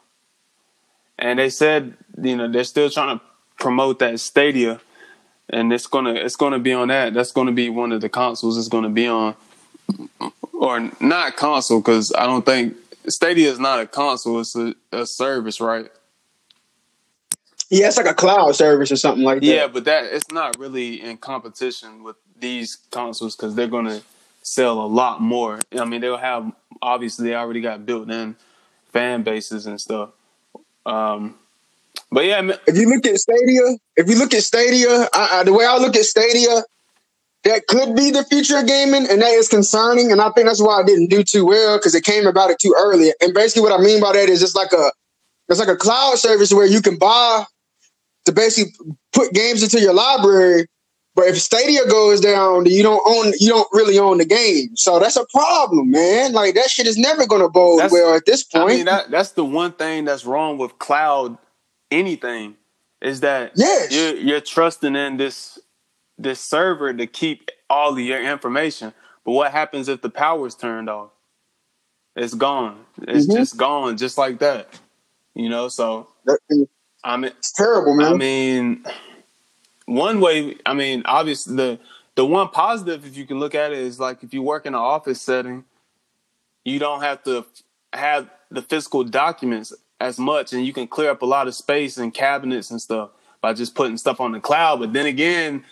And 1.18 1.38
they 1.38 1.50
said, 1.50 1.96
you 2.20 2.36
know, 2.36 2.50
they're 2.50 2.64
still 2.64 2.90
trying 2.90 3.18
to 3.18 3.24
promote 3.58 3.98
that 3.98 4.20
Stadia, 4.20 4.80
and 5.50 5.72
it's 5.72 5.86
gonna 5.86 6.14
it's 6.14 6.36
gonna 6.36 6.58
be 6.58 6.72
on 6.72 6.88
that. 6.88 7.14
That's 7.14 7.32
gonna 7.32 7.52
be 7.52 7.70
one 7.70 7.92
of 7.92 8.00
the 8.00 8.08
consoles. 8.08 8.58
It's 8.58 8.68
gonna 8.68 8.88
be 8.88 9.06
on, 9.06 9.34
or 10.52 10.90
not 11.00 11.36
console 11.36 11.80
because 11.80 12.12
I 12.14 12.26
don't 12.26 12.44
think 12.44 12.76
Stadia 13.08 13.50
is 13.50 13.58
not 13.58 13.80
a 13.80 13.86
console. 13.86 14.40
It's 14.40 14.56
a, 14.56 14.74
a 14.92 15.06
service, 15.06 15.60
right? 15.60 15.90
Yeah, 17.70 17.88
it's 17.88 17.96
like 17.96 18.06
a 18.06 18.14
cloud 18.14 18.56
service 18.56 18.90
or 18.90 18.96
something 18.96 19.24
like 19.24 19.40
that. 19.40 19.46
Yeah, 19.46 19.66
but 19.66 19.84
that 19.84 20.04
it's 20.04 20.30
not 20.30 20.58
really 20.58 21.02
in 21.02 21.18
competition 21.18 22.02
with 22.02 22.16
these 22.38 22.76
consoles 22.90 23.36
because 23.36 23.54
they're 23.54 23.68
gonna 23.68 24.00
sell 24.42 24.80
a 24.80 24.86
lot 24.86 25.20
more. 25.20 25.60
I 25.78 25.84
mean, 25.84 26.00
they'll 26.00 26.16
have 26.16 26.50
obviously 26.80 27.28
they 27.28 27.34
already 27.34 27.60
got 27.60 27.84
built 27.84 28.10
in 28.10 28.36
fan 28.92 29.22
bases 29.22 29.66
and 29.66 29.80
stuff. 29.80 30.10
Um, 30.86 31.34
but 32.10 32.24
yeah, 32.24 32.40
man, 32.40 32.58
If 32.66 32.76
you 32.76 32.88
look 32.88 33.04
at 33.06 33.16
Stadia, 33.18 33.76
if 33.98 34.08
you 34.08 34.16
look 34.16 34.32
at 34.32 34.44
Stadia, 34.44 35.08
I, 35.12 35.28
I, 35.32 35.42
the 35.42 35.52
way 35.52 35.66
I 35.66 35.76
look 35.76 35.96
at 35.96 36.04
Stadia, 36.04 36.62
that 37.42 37.66
could 37.66 37.96
be 37.96 38.12
the 38.12 38.24
future 38.24 38.58
of 38.58 38.66
gaming, 38.66 39.08
and 39.10 39.20
that 39.20 39.32
is 39.32 39.48
concerning. 39.48 40.12
And 40.12 40.20
I 40.20 40.30
think 40.30 40.46
that's 40.46 40.62
why 40.62 40.80
I 40.80 40.84
didn't 40.84 41.08
do 41.08 41.24
too 41.24 41.44
well 41.44 41.78
because 41.78 41.96
it 41.96 42.04
came 42.04 42.26
about 42.26 42.50
it 42.50 42.60
too 42.60 42.74
early. 42.78 43.12
And 43.20 43.34
basically, 43.34 43.62
what 43.62 43.78
I 43.78 43.82
mean 43.82 44.00
by 44.00 44.12
that 44.12 44.28
is 44.28 44.42
it's 44.42 44.54
like 44.54 44.72
a 44.72 44.92
it's 45.48 45.58
like 45.58 45.68
a 45.68 45.76
cloud 45.76 46.16
service 46.18 46.52
where 46.52 46.66
you 46.66 46.80
can 46.80 46.96
buy 46.96 47.44
to 48.26 48.32
basically 48.32 48.72
put 49.12 49.32
games 49.32 49.64
into 49.64 49.80
your 49.80 49.94
library. 49.94 50.66
But 51.16 51.26
if 51.26 51.40
Stadia 51.40 51.84
goes 51.86 52.20
down, 52.20 52.66
you 52.66 52.84
don't 52.84 53.02
own 53.04 53.32
you 53.40 53.48
don't 53.48 53.68
really 53.72 53.98
own 53.98 54.18
the 54.18 54.24
game. 54.24 54.76
So 54.76 55.00
that's 55.00 55.16
a 55.16 55.26
problem, 55.34 55.90
man. 55.90 56.32
Like 56.32 56.54
that 56.54 56.70
shit 56.70 56.86
is 56.86 56.96
never 56.96 57.26
gonna 57.26 57.48
bode 57.48 57.80
That's- 57.80 57.92
well 57.92 58.14
at 58.14 58.26
this 58.26 58.44
point. 58.44 58.70
I 58.70 58.76
mean 58.76 58.84
that 58.84 59.10
that's 59.10 59.32
the 59.32 59.44
one 59.44 59.72
thing 59.72 60.04
that's 60.04 60.24
wrong 60.24 60.56
with 60.56 60.78
cloud 60.78 61.36
anything 61.90 62.54
is 63.00 63.20
that 63.20 63.52
Yes. 63.54 63.92
you're 63.92 64.14
you're 64.16 64.40
trusting 64.40 64.96
in 64.96 65.16
this 65.16 65.58
this 66.18 66.40
server 66.40 66.92
to 66.92 67.06
keep 67.06 67.50
all 67.70 67.92
of 67.92 67.98
your 68.00 68.20
information. 68.22 68.92
But 69.24 69.32
what 69.32 69.52
happens 69.52 69.88
if 69.88 70.00
the 70.00 70.10
power's 70.10 70.54
turned 70.54 70.88
off? 70.90 71.10
It's 72.16 72.34
gone. 72.34 72.84
It's 73.02 73.26
Mhm. 73.26 73.36
just 73.36 73.56
gone, 73.56 73.96
just 73.96 74.18
like 74.18 74.38
that. 74.40 74.68
You 75.34 75.48
know, 75.48 75.68
so 75.68 76.08
I 77.04 77.16
mean 77.16 77.30
it's 77.38 77.52
terrible, 77.52 77.94
man. 77.94 78.12
I 78.12 78.16
mean, 78.16 78.84
one 79.86 80.20
way. 80.20 80.56
I 80.66 80.74
mean, 80.74 81.02
obviously 81.04 81.54
the 81.56 81.78
the 82.16 82.26
one 82.26 82.48
positive, 82.48 83.06
if 83.06 83.16
you 83.16 83.24
can 83.26 83.38
look 83.38 83.54
at 83.54 83.70
it, 83.72 83.78
is 83.78 84.00
like 84.00 84.24
if 84.24 84.34
you 84.34 84.42
work 84.42 84.66
in 84.66 84.74
an 84.74 84.80
office 84.80 85.20
setting, 85.20 85.64
you 86.64 86.80
don't 86.80 87.00
have 87.02 87.22
to 87.24 87.46
have 87.92 88.28
the 88.50 88.62
physical 88.62 89.04
documents 89.04 89.72
as 90.00 90.18
much, 90.18 90.52
and 90.52 90.64
you 90.64 90.72
can 90.72 90.86
clear 90.86 91.10
up 91.10 91.22
a 91.22 91.26
lot 91.26 91.48
of 91.48 91.54
space 91.54 91.96
and 91.98 92.14
cabinets 92.14 92.70
and 92.70 92.80
stuff 92.80 93.10
by 93.40 93.52
just 93.52 93.74
putting 93.74 93.96
stuff 93.96 94.20
on 94.20 94.32
the 94.32 94.40
cloud. 94.40 94.80
But 94.80 94.92
then 94.92 95.06
again, 95.06 95.64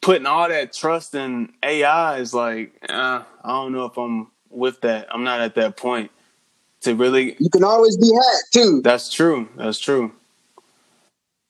putting 0.00 0.26
all 0.26 0.48
that 0.48 0.72
trust 0.72 1.14
in 1.14 1.52
AI 1.62 2.18
is 2.18 2.34
like, 2.34 2.74
uh, 2.88 3.22
I 3.42 3.48
don't 3.48 3.72
know 3.72 3.84
if 3.84 3.96
I'm 3.96 4.28
with 4.50 4.80
that. 4.82 5.08
I'm 5.10 5.24
not 5.24 5.40
at 5.40 5.54
that 5.56 5.76
point 5.76 6.10
to 6.82 6.94
really. 6.94 7.36
you 7.38 7.50
can 7.50 7.64
always 7.64 7.96
be 7.96 8.12
hacked 8.12 8.52
too. 8.52 8.80
That's 8.82 9.12
true. 9.12 9.48
That's 9.56 9.78
true. 9.78 10.12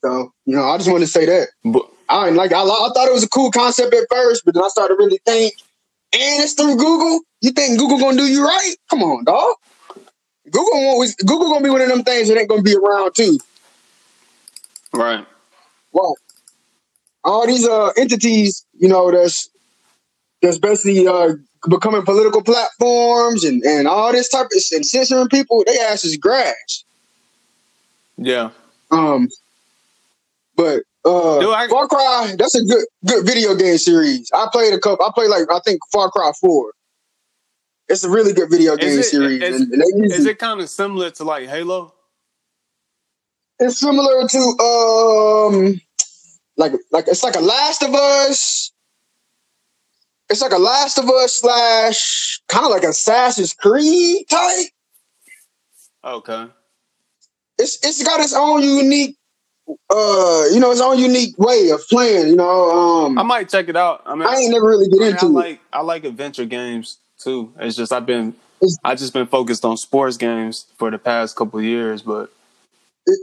So 0.04 0.32
you 0.44 0.56
know, 0.56 0.64
I 0.64 0.76
just 0.76 0.90
wanted 0.90 1.06
to 1.06 1.10
say 1.10 1.26
that. 1.26 1.48
But 1.64 1.88
I 2.08 2.30
like. 2.30 2.52
I, 2.52 2.62
I 2.62 2.88
thought 2.94 3.08
it 3.08 3.12
was 3.12 3.24
a 3.24 3.28
cool 3.28 3.50
concept 3.50 3.94
at 3.94 4.06
first, 4.10 4.44
but 4.44 4.54
then 4.54 4.62
I 4.62 4.68
started 4.68 4.94
to 4.94 4.98
really 4.98 5.20
think. 5.26 5.54
And 6.12 6.42
it's 6.42 6.52
through 6.52 6.76
Google. 6.76 7.20
You 7.40 7.50
think 7.50 7.78
Google 7.78 7.98
gonna 7.98 8.16
do 8.16 8.24
you 8.24 8.44
right? 8.44 8.74
Come 8.90 9.02
on, 9.02 9.24
dog. 9.24 9.56
Google 10.50 10.74
always 10.74 11.14
Google 11.16 11.50
gonna 11.50 11.64
be 11.64 11.70
one 11.70 11.80
of 11.80 11.88
them 11.88 12.02
things 12.02 12.28
that 12.28 12.38
ain't 12.38 12.48
gonna 12.48 12.62
be 12.62 12.76
around 12.76 13.14
too. 13.14 13.38
right. 14.92 15.26
Well, 15.92 16.16
all 17.24 17.46
these 17.46 17.66
uh 17.66 17.90
entities, 17.96 18.66
you 18.74 18.88
know, 18.88 19.10
that's 19.10 19.48
that's 20.42 20.58
basically 20.58 21.06
uh 21.06 21.34
becoming 21.68 22.02
political 22.04 22.42
platforms 22.42 23.44
and 23.44 23.62
and 23.62 23.88
all 23.88 24.12
this 24.12 24.28
type 24.28 24.46
of 24.46 24.62
and 24.72 24.84
censoring 24.86 25.28
people. 25.28 25.64
They 25.66 25.78
ass 25.78 26.04
is 26.04 26.16
grass. 26.16 26.84
Yeah. 28.16 28.50
Um, 28.90 29.28
but 30.56 30.82
uh, 31.04 31.40
Dude, 31.40 31.54
I- 31.54 31.68
Far 31.68 31.88
Cry, 31.88 32.34
that's 32.38 32.54
a 32.54 32.64
good 32.64 32.84
good 33.06 33.26
video 33.26 33.54
game 33.54 33.78
series. 33.78 34.30
I 34.32 34.48
played 34.52 34.74
a 34.74 34.78
couple. 34.78 35.04
I 35.04 35.10
played 35.14 35.30
like 35.30 35.50
I 35.50 35.60
think 35.60 35.80
Far 35.92 36.10
Cry 36.10 36.32
Four. 36.40 36.72
It's 37.88 38.02
a 38.04 38.08
really 38.10 38.32
good 38.32 38.50
video 38.50 38.76
game 38.76 38.98
it- 38.98 39.02
series, 39.04 39.42
is- 39.42 39.60
and, 39.60 39.72
and 39.72 40.04
Is 40.12 40.24
it- 40.26 40.30
it 40.30 40.38
kind 40.38 40.60
of 40.60 40.68
similar 40.70 41.10
to 41.12 41.24
like 41.24 41.48
Halo? 41.48 41.92
it's 43.60 43.78
similar 43.78 44.26
to 44.26 44.38
um, 44.38 45.80
like 46.56 46.72
like 46.90 47.06
it's 47.08 47.22
like 47.22 47.36
a 47.36 47.40
Last 47.40 47.82
of 47.82 47.94
Us. 47.94 48.72
It's 50.30 50.40
like 50.40 50.52
a 50.52 50.58
Last 50.58 50.98
of 50.98 51.08
Us 51.08 51.34
slash 51.40 52.40
kind 52.48 52.64
of 52.64 52.70
like 52.72 52.82
Assassin's 52.82 53.52
Creed 53.52 54.26
type. 54.28 54.66
Okay. 56.04 56.46
It's 57.58 57.78
it's 57.84 58.02
got 58.02 58.18
its 58.20 58.34
own 58.34 58.62
unique, 58.62 59.16
uh, 59.68 60.44
you 60.52 60.58
know, 60.58 60.72
its 60.72 60.80
own 60.80 60.98
unique 60.98 61.38
way 61.38 61.70
of 61.70 61.80
playing. 61.88 62.28
You 62.28 62.36
know, 62.36 62.70
um, 63.06 63.18
I 63.18 63.22
might 63.22 63.48
check 63.48 63.68
it 63.68 63.76
out. 63.76 64.02
I 64.06 64.14
mean, 64.16 64.26
I 64.26 64.34
ain't 64.36 64.50
never 64.52 64.66
really 64.66 64.88
get 64.88 64.96
I, 64.96 65.02
mean, 65.04 65.10
into 65.12 65.26
I 65.26 65.28
it. 65.28 65.32
like 65.32 65.60
I 65.72 65.80
like 65.82 66.04
adventure 66.04 66.44
games 66.46 66.98
too. 67.24 67.52
It's 67.58 67.76
just 67.76 67.92
I've 67.92 68.06
been 68.06 68.34
I 68.84 68.94
just 68.94 69.12
been 69.12 69.26
focused 69.26 69.64
on 69.64 69.76
sports 69.76 70.16
games 70.16 70.66
for 70.76 70.90
the 70.90 70.98
past 70.98 71.36
couple 71.36 71.60
years, 71.62 72.02
but 72.02 72.30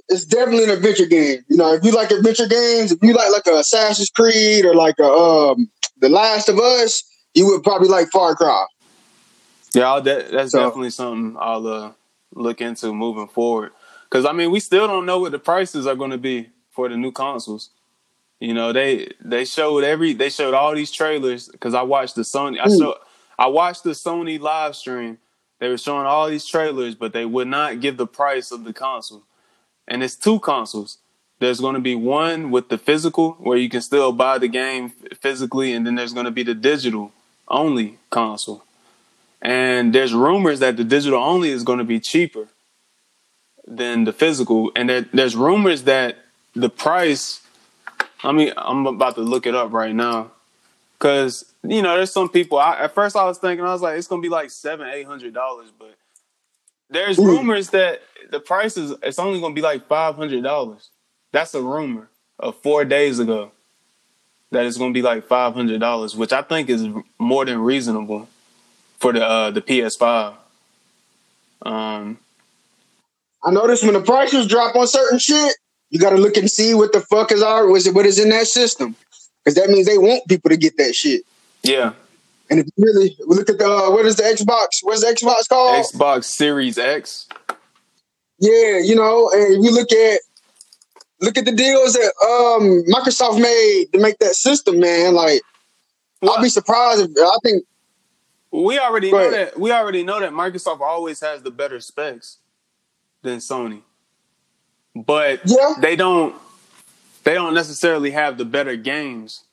it's 0.09 0.25
definitely 0.25 0.65
an 0.65 0.69
adventure 0.71 1.05
game. 1.07 1.43
You 1.47 1.57
know, 1.57 1.73
if 1.73 1.83
you 1.83 1.91
like 1.91 2.11
adventure 2.11 2.47
games, 2.47 2.91
if 2.91 2.99
you 3.01 3.13
like 3.13 3.31
like 3.31 3.47
a 3.47 3.59
Assassin's 3.59 4.09
Creed 4.09 4.65
or 4.65 4.75
like 4.75 4.95
a 4.99 5.05
um 5.09 5.69
The 5.99 6.09
Last 6.09 6.49
of 6.49 6.59
Us, 6.59 7.03
you 7.33 7.45
would 7.47 7.63
probably 7.63 7.87
like 7.87 8.09
Far 8.11 8.35
Cry. 8.35 8.65
yeah, 9.73 9.91
I'll 9.91 10.01
de- 10.01 10.29
that's 10.31 10.51
So- 10.51 10.59
definitely 10.63 10.91
something 10.91 11.37
I'll 11.39 11.65
uh, 11.67 11.91
look 12.35 12.61
into 12.61 12.93
moving 12.93 13.27
forward. 13.27 13.71
Because 14.09 14.25
I 14.25 14.33
mean, 14.33 14.51
we 14.51 14.59
still 14.59 14.87
don't 14.87 15.05
know 15.05 15.19
what 15.19 15.31
the 15.31 15.39
prices 15.39 15.87
are 15.87 15.95
going 15.95 16.11
to 16.11 16.17
be 16.17 16.49
for 16.71 16.89
the 16.89 16.97
new 16.97 17.11
consoles. 17.11 17.69
You 18.39 18.53
know, 18.53 18.73
they 18.73 19.11
they 19.23 19.45
showed 19.45 19.83
every 19.83 20.13
they 20.13 20.29
showed 20.29 20.53
all 20.53 20.75
these 20.75 20.91
trailers 20.91 21.47
because 21.47 21.73
I 21.73 21.83
watched 21.83 22.15
the 22.15 22.23
Sony 22.23 22.59
I 22.59 22.67
saw 22.67 22.95
I 23.41 23.47
watched 23.47 23.83
the 23.83 23.89
Sony 23.89 24.39
live 24.39 24.75
stream. 24.75 25.17
They 25.57 25.67
were 25.67 25.79
showing 25.79 26.05
all 26.05 26.29
these 26.29 26.45
trailers, 26.45 26.93
but 26.93 27.11
they 27.11 27.25
would 27.25 27.47
not 27.47 27.79
give 27.79 27.97
the 27.97 28.05
price 28.05 28.51
of 28.51 28.65
the 28.65 28.71
console. 28.71 29.23
And 29.87 30.03
it's 30.03 30.15
two 30.15 30.39
consoles. 30.41 30.99
There's 31.39 31.59
going 31.59 31.73
to 31.73 31.81
be 31.81 31.95
one 31.95 32.51
with 32.51 32.69
the 32.69 32.77
physical 32.77 33.31
where 33.39 33.57
you 33.57 33.67
can 33.67 33.81
still 33.81 34.11
buy 34.11 34.37
the 34.37 34.47
game 34.47 34.91
physically, 35.19 35.73
and 35.73 35.87
then 35.87 35.95
there's 35.95 36.13
going 36.13 36.27
to 36.27 36.31
be 36.31 36.43
the 36.43 36.53
digital 36.53 37.13
only 37.47 37.97
console. 38.11 38.63
And 39.41 39.91
there's 39.91 40.13
rumors 40.13 40.59
that 40.59 40.77
the 40.77 40.83
digital 40.83 41.19
only 41.19 41.49
is 41.49 41.63
going 41.63 41.79
to 41.79 41.83
be 41.83 41.99
cheaper 41.99 42.47
than 43.65 44.03
the 44.03 44.13
physical, 44.13 44.71
and 44.75 44.87
there, 44.87 45.01
there's 45.13 45.35
rumors 45.35 45.81
that 45.85 46.17
the 46.53 46.69
price. 46.69 47.41
I 48.23 48.33
mean, 48.33 48.53
I'm 48.55 48.85
about 48.85 49.15
to 49.15 49.21
look 49.21 49.47
it 49.47 49.55
up 49.55 49.73
right 49.73 49.95
now, 49.95 50.29
because 51.01 51.51
you 51.63 51.81
know, 51.81 51.97
there's 51.97 52.11
some 52.11 52.29
people. 52.29 52.59
I, 52.59 52.83
at 52.83 52.93
first, 52.93 53.15
I 53.15 53.25
was 53.25 53.39
thinking, 53.39 53.65
I 53.65 53.73
was 53.73 53.81
like, 53.81 53.97
it's 53.97 54.07
gonna 54.07 54.21
be 54.21 54.29
like 54.29 54.51
seven, 54.51 54.87
eight 54.87 55.07
hundred 55.07 55.33
dollars, 55.33 55.69
but 55.77 55.95
there's 56.89 57.17
Ooh. 57.17 57.25
rumors 57.25 57.71
that 57.71 58.03
the 58.29 58.39
price 58.39 58.77
is 58.77 58.93
it's 59.01 59.17
only 59.17 59.41
gonna 59.41 59.55
be 59.55 59.61
like 59.61 59.87
five 59.87 60.15
hundred 60.15 60.43
dollars. 60.43 60.89
That's 61.31 61.55
a 61.55 61.61
rumor 61.61 62.09
of 62.39 62.55
four 62.57 62.85
days 62.85 63.17
ago. 63.19 63.51
That 64.51 64.65
it's 64.65 64.77
gonna 64.77 64.93
be 64.93 65.01
like 65.01 65.25
five 65.25 65.55
hundred 65.55 65.79
dollars, 65.79 66.15
which 66.15 66.31
I 66.31 66.43
think 66.43 66.69
is 66.69 66.87
more 67.17 67.45
than 67.45 67.59
reasonable 67.59 68.29
for 68.99 69.11
the 69.11 69.25
uh, 69.25 69.51
the 69.51 69.61
PS5. 69.61 70.35
Um, 71.63 72.19
I 73.43 73.51
noticed 73.51 73.83
when 73.83 73.93
the 73.93 74.01
prices 74.01 74.45
drop 74.45 74.75
on 74.75 74.87
certain 74.87 75.19
shit, 75.19 75.55
you 75.89 75.99
got 75.99 76.11
to 76.11 76.17
look 76.17 76.37
and 76.37 76.49
see 76.49 76.73
what 76.73 76.91
the 76.91 77.01
fuck 77.01 77.31
is 77.31 77.41
our 77.41 77.67
was 77.67 77.87
it 77.87 77.95
what 77.95 78.05
is 78.05 78.19
in 78.19 78.29
that 78.29 78.47
system, 78.47 78.95
because 79.43 79.55
that 79.55 79.69
means 79.69 79.87
they 79.87 79.97
want 79.97 80.27
people 80.27 80.49
to 80.49 80.57
get 80.57 80.77
that 80.77 80.93
shit. 80.95 81.21
yeah, 81.63 81.93
And 82.49 82.59
if 82.59 82.67
you 82.75 82.85
really 82.85 83.17
look 83.21 83.49
at 83.49 83.57
the 83.57 83.65
uh, 83.67 83.91
what 83.91 84.05
is 84.05 84.15
the 84.17 84.23
Xbox? 84.23 84.79
What's 84.83 85.01
the 85.01 85.07
Xbox 85.07 85.47
called? 85.49 85.85
Xbox 85.85 86.25
Series 86.25 86.77
X. 86.77 87.27
Yeah, 88.39 88.79
you 88.79 88.95
know, 88.95 89.29
and 89.31 89.53
if 89.53 89.63
you 89.63 89.71
look 89.73 89.91
at 89.91 90.19
look 91.21 91.37
at 91.37 91.45
the 91.45 91.51
deals 91.51 91.93
that 91.93 92.11
um 92.23 92.83
Microsoft 92.93 93.39
made 93.39 93.85
to 93.93 93.99
make 93.99 94.17
that 94.19 94.33
system, 94.35 94.79
man. 94.79 95.13
Like, 95.13 95.41
I'll 96.23 96.41
be 96.41 96.49
surprised 96.49 97.01
if 97.01 97.11
I 97.17 97.37
think 97.43 97.63
We 98.51 98.79
already 98.79 99.11
know 99.11 99.31
that. 99.31 99.59
We 99.59 99.71
already 99.71 100.03
know 100.03 100.19
that 100.19 100.31
Microsoft 100.31 100.81
always 100.81 101.19
has 101.21 101.41
the 101.43 101.51
better 101.51 101.79
specs 101.79 102.37
than 103.21 103.37
Sony. 103.37 103.81
but 104.95 105.41
Yeah. 105.45 105.75
they 105.79 105.95
don't 105.95 106.35
they 107.23 107.33
don't 107.33 107.53
necessarily 107.53 108.11
have 108.11 108.37
the 108.37 108.45
better 108.45 108.75
games. 108.75 109.43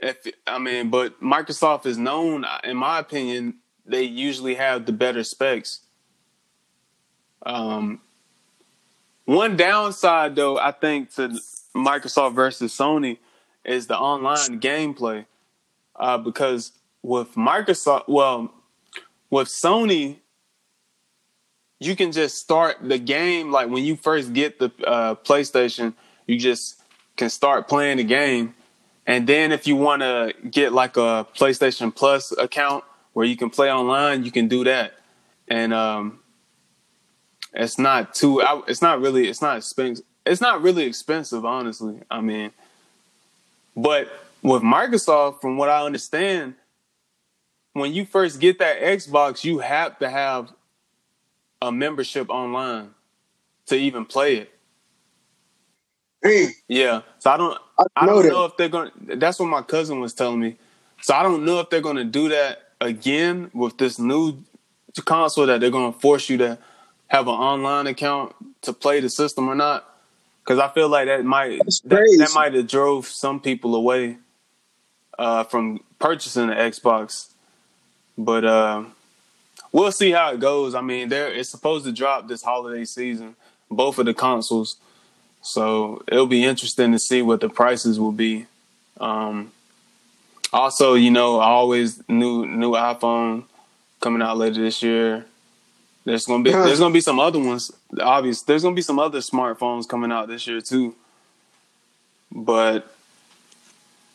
If 0.00 0.26
I 0.46 0.58
mean, 0.58 0.90
but 0.90 1.20
Microsoft 1.20 1.86
is 1.86 1.98
known, 1.98 2.44
in 2.64 2.76
my 2.76 2.98
opinion, 2.98 3.56
they 3.84 4.04
usually 4.04 4.54
have 4.54 4.86
the 4.86 4.92
better 4.92 5.24
specs. 5.24 5.80
Um, 7.44 8.00
one 9.24 9.56
downside, 9.56 10.36
though, 10.36 10.58
I 10.58 10.72
think 10.72 11.14
to 11.14 11.38
Microsoft 11.74 12.34
versus 12.34 12.72
Sony 12.72 13.18
is 13.64 13.86
the 13.86 13.96
online 13.96 14.60
gameplay, 14.60 15.26
uh, 15.96 16.18
because 16.18 16.72
with 17.02 17.34
Microsoft, 17.34 18.04
well, 18.08 18.52
with 19.28 19.48
Sony, 19.48 20.16
you 21.80 21.96
can 21.96 22.12
just 22.12 22.38
start 22.38 22.76
the 22.82 22.98
game 22.98 23.50
like 23.50 23.68
when 23.70 23.84
you 23.84 23.96
first 23.96 24.32
get 24.34 24.58
the 24.58 24.70
uh, 24.86 25.14
PlayStation, 25.16 25.94
you 26.26 26.38
just 26.38 26.80
can 27.16 27.30
start 27.30 27.68
playing 27.68 27.96
the 27.96 28.04
game, 28.04 28.54
and 29.06 29.26
then 29.26 29.50
if 29.50 29.66
you 29.66 29.76
want 29.76 30.02
to 30.02 30.34
get 30.48 30.72
like 30.72 30.96
a 30.96 31.26
PlayStation 31.34 31.94
Plus 31.94 32.32
account 32.32 32.84
where 33.14 33.26
you 33.26 33.36
can 33.36 33.50
play 33.50 33.72
online, 33.72 34.24
you 34.24 34.30
can 34.30 34.46
do 34.46 34.62
that, 34.64 34.92
and 35.48 35.72
um, 35.72 36.20
it's 37.54 37.78
not 37.78 38.14
too. 38.14 38.42
It's 38.68 38.82
not 38.82 39.00
really. 39.00 39.28
It's 39.28 39.42
not 39.42 39.56
expensive. 39.56 40.04
It's 40.26 40.40
not 40.42 40.60
really 40.60 40.84
expensive, 40.84 41.46
honestly. 41.46 42.02
I 42.10 42.20
mean, 42.20 42.52
but 43.74 44.08
with 44.42 44.62
Microsoft, 44.62 45.40
from 45.40 45.56
what 45.56 45.70
I 45.70 45.84
understand, 45.84 46.54
when 47.72 47.94
you 47.94 48.04
first 48.04 48.38
get 48.38 48.58
that 48.58 48.80
Xbox, 48.80 49.44
you 49.44 49.60
have 49.60 49.98
to 50.00 50.10
have 50.10 50.52
a 51.62 51.70
membership 51.72 52.30
online 52.30 52.90
to 53.66 53.76
even 53.76 54.04
play 54.04 54.36
it. 54.36 54.50
Hey, 56.22 56.48
Yeah. 56.68 57.02
So 57.18 57.30
I 57.30 57.36
don't. 57.36 57.58
I 57.78 57.84
I 57.96 58.06
know 58.06 58.22
don't 58.22 58.32
know 58.32 58.44
if 58.44 58.56
they're 58.56 58.68
going. 58.68 58.90
to 59.08 59.16
That's 59.16 59.38
what 59.38 59.46
my 59.46 59.62
cousin 59.62 60.00
was 60.00 60.12
telling 60.12 60.40
me. 60.40 60.56
So 61.02 61.14
I 61.14 61.22
don't 61.22 61.44
know 61.44 61.60
if 61.60 61.70
they're 61.70 61.80
going 61.80 61.96
to 61.96 62.04
do 62.04 62.28
that 62.28 62.72
again 62.80 63.50
with 63.54 63.78
this 63.78 63.98
new 63.98 64.38
console 65.04 65.46
that 65.46 65.60
they're 65.60 65.70
going 65.70 65.92
to 65.92 65.98
force 65.98 66.28
you 66.28 66.36
to 66.38 66.58
have 67.06 67.26
an 67.26 67.34
online 67.34 67.86
account 67.86 68.34
to 68.62 68.72
play 68.72 69.00
the 69.00 69.08
system 69.08 69.48
or 69.48 69.54
not. 69.54 69.86
Because 70.44 70.58
I 70.58 70.68
feel 70.68 70.88
like 70.88 71.06
that 71.06 71.24
might 71.24 71.58
that, 71.84 72.16
that 72.18 72.32
might 72.34 72.54
have 72.54 72.66
drove 72.66 73.06
some 73.06 73.40
people 73.40 73.74
away 73.74 74.18
uh, 75.18 75.44
from 75.44 75.80
purchasing 75.98 76.48
the 76.48 76.54
Xbox. 76.54 77.28
But 78.18 78.44
uh, 78.44 78.84
we'll 79.72 79.92
see 79.92 80.10
how 80.10 80.32
it 80.32 80.40
goes. 80.40 80.74
I 80.74 80.80
mean, 80.80 81.08
there 81.08 81.32
it's 81.32 81.48
supposed 81.48 81.84
to 81.84 81.92
drop 81.92 82.28
this 82.28 82.42
holiday 82.42 82.84
season, 82.84 83.36
both 83.70 83.98
of 83.98 84.06
the 84.06 84.14
consoles. 84.14 84.76
So 85.42 86.02
it'll 86.06 86.26
be 86.26 86.44
interesting 86.44 86.92
to 86.92 86.98
see 86.98 87.22
what 87.22 87.40
the 87.40 87.48
prices 87.48 87.98
will 87.98 88.12
be. 88.12 88.46
Um, 89.00 89.52
also, 90.52 90.94
you 90.94 91.10
know, 91.10 91.38
I 91.38 91.46
always 91.46 92.06
new 92.08 92.46
new 92.46 92.72
iPhone 92.72 93.44
coming 94.00 94.22
out 94.22 94.36
later 94.36 94.60
this 94.60 94.82
year. 94.82 95.26
There's 96.04 96.26
gonna 96.26 96.42
be 96.42 96.50
there's 96.50 96.80
gonna 96.80 96.92
be 96.92 97.00
some 97.00 97.20
other 97.20 97.38
ones. 97.38 97.70
Obvious, 98.00 98.42
there's 98.42 98.62
gonna 98.62 98.74
be 98.74 98.82
some 98.82 98.98
other 98.98 99.18
smartphones 99.18 99.88
coming 99.88 100.10
out 100.10 100.28
this 100.28 100.46
year 100.46 100.60
too. 100.60 100.94
But 102.32 102.92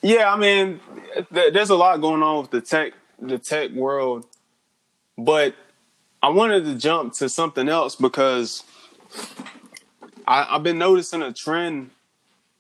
yeah, 0.02 0.32
I 0.32 0.38
mean, 0.38 0.80
th- 1.34 1.54
there's 1.54 1.70
a 1.70 1.76
lot 1.76 2.02
going 2.02 2.22
on 2.22 2.42
with 2.42 2.52
the 2.52 2.62
tech 2.62 2.94
the 3.20 3.38
tech 3.38 3.72
world. 3.72 4.26
But 5.18 5.56
I 6.22 6.30
wanted 6.30 6.66
to 6.66 6.76
jump 6.76 7.14
to 7.16 7.30
something 7.30 7.70
else 7.70 7.96
because 7.96 8.64
I, 10.28 10.48
I've 10.50 10.64
been 10.64 10.78
noticing 10.78 11.22
a 11.22 11.32
trend 11.32 11.92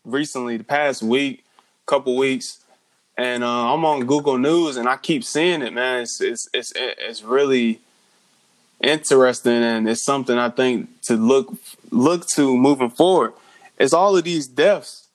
recently, 0.05 0.57
the 0.57 0.63
past 0.63 1.01
week, 1.01 1.43
couple 1.85 2.15
weeks, 2.15 2.63
and 3.17 3.43
uh, 3.43 3.73
I'm 3.73 3.85
on 3.85 4.05
Google 4.05 4.37
News 4.37 4.77
and 4.77 4.87
I 4.87 4.97
keep 4.97 5.23
seeing 5.23 5.61
it, 5.61 5.73
man. 5.73 6.03
It's 6.03 6.21
it's 6.21 6.49
it's 6.53 6.73
it's 6.75 7.23
really 7.23 7.79
interesting 8.81 9.63
and 9.63 9.87
it's 9.87 10.03
something 10.03 10.37
I 10.37 10.49
think 10.49 11.01
to 11.03 11.15
look 11.15 11.53
look 11.91 12.27
to 12.29 12.55
moving 12.57 12.89
forward. 12.89 13.33
It's 13.77 13.93
all 13.93 14.15
of 14.15 14.23
these 14.23 14.47
deaths 14.47 15.07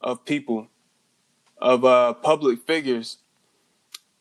of 0.00 0.24
people, 0.24 0.68
of 1.58 1.84
uh, 1.84 2.14
public 2.14 2.60
figures. 2.62 3.18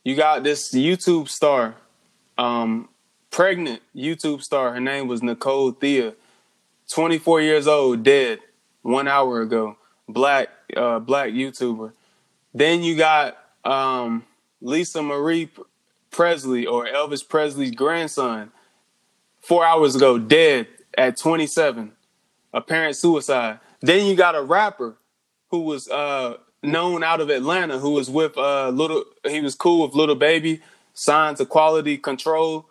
You 0.03 0.15
got 0.15 0.43
this 0.43 0.73
YouTube 0.73 1.27
star, 1.27 1.75
um, 2.37 2.89
pregnant 3.31 3.81
YouTube 3.95 4.41
star. 4.41 4.73
Her 4.73 4.79
name 4.79 5.07
was 5.07 5.21
Nicole 5.23 5.71
Thea. 5.71 6.13
24 6.89 7.41
years 7.41 7.67
old, 7.67 8.03
dead 8.03 8.39
one 8.81 9.07
hour 9.07 9.41
ago. 9.41 9.77
Black, 10.07 10.49
uh, 10.75 10.99
black 10.99 11.31
YouTuber. 11.31 11.91
Then 12.53 12.81
you 12.81 12.95
got 12.95 13.37
um, 13.65 14.25
Lisa 14.61 15.01
Marie 15.01 15.49
Presley 16.11 16.65
or 16.65 16.85
Elvis 16.85 17.27
Presley's 17.27 17.71
grandson. 17.71 18.51
Four 19.41 19.65
hours 19.65 19.95
ago, 19.95 20.17
dead 20.17 20.67
at 20.97 21.17
27. 21.17 21.91
Apparent 22.53 22.95
suicide. 22.95 23.59
Then 23.81 24.07
you 24.07 24.15
got 24.15 24.35
a 24.35 24.41
rapper 24.41 24.95
who 25.51 25.61
was 25.61 25.89
uh, 25.89 26.37
known 26.63 27.03
out 27.03 27.21
of 27.21 27.29
Atlanta 27.29 27.77
who 27.77 27.91
was 27.91 28.09
with 28.09 28.37
uh, 28.37 28.69
little. 28.69 29.03
He 29.25 29.41
was 29.41 29.55
cool 29.55 29.85
with 29.85 29.95
Lil 29.95 30.15
Baby. 30.15 30.61
Signed 30.99 31.37
to 31.37 31.45
Quality 31.45 31.99
Control. 31.99 32.65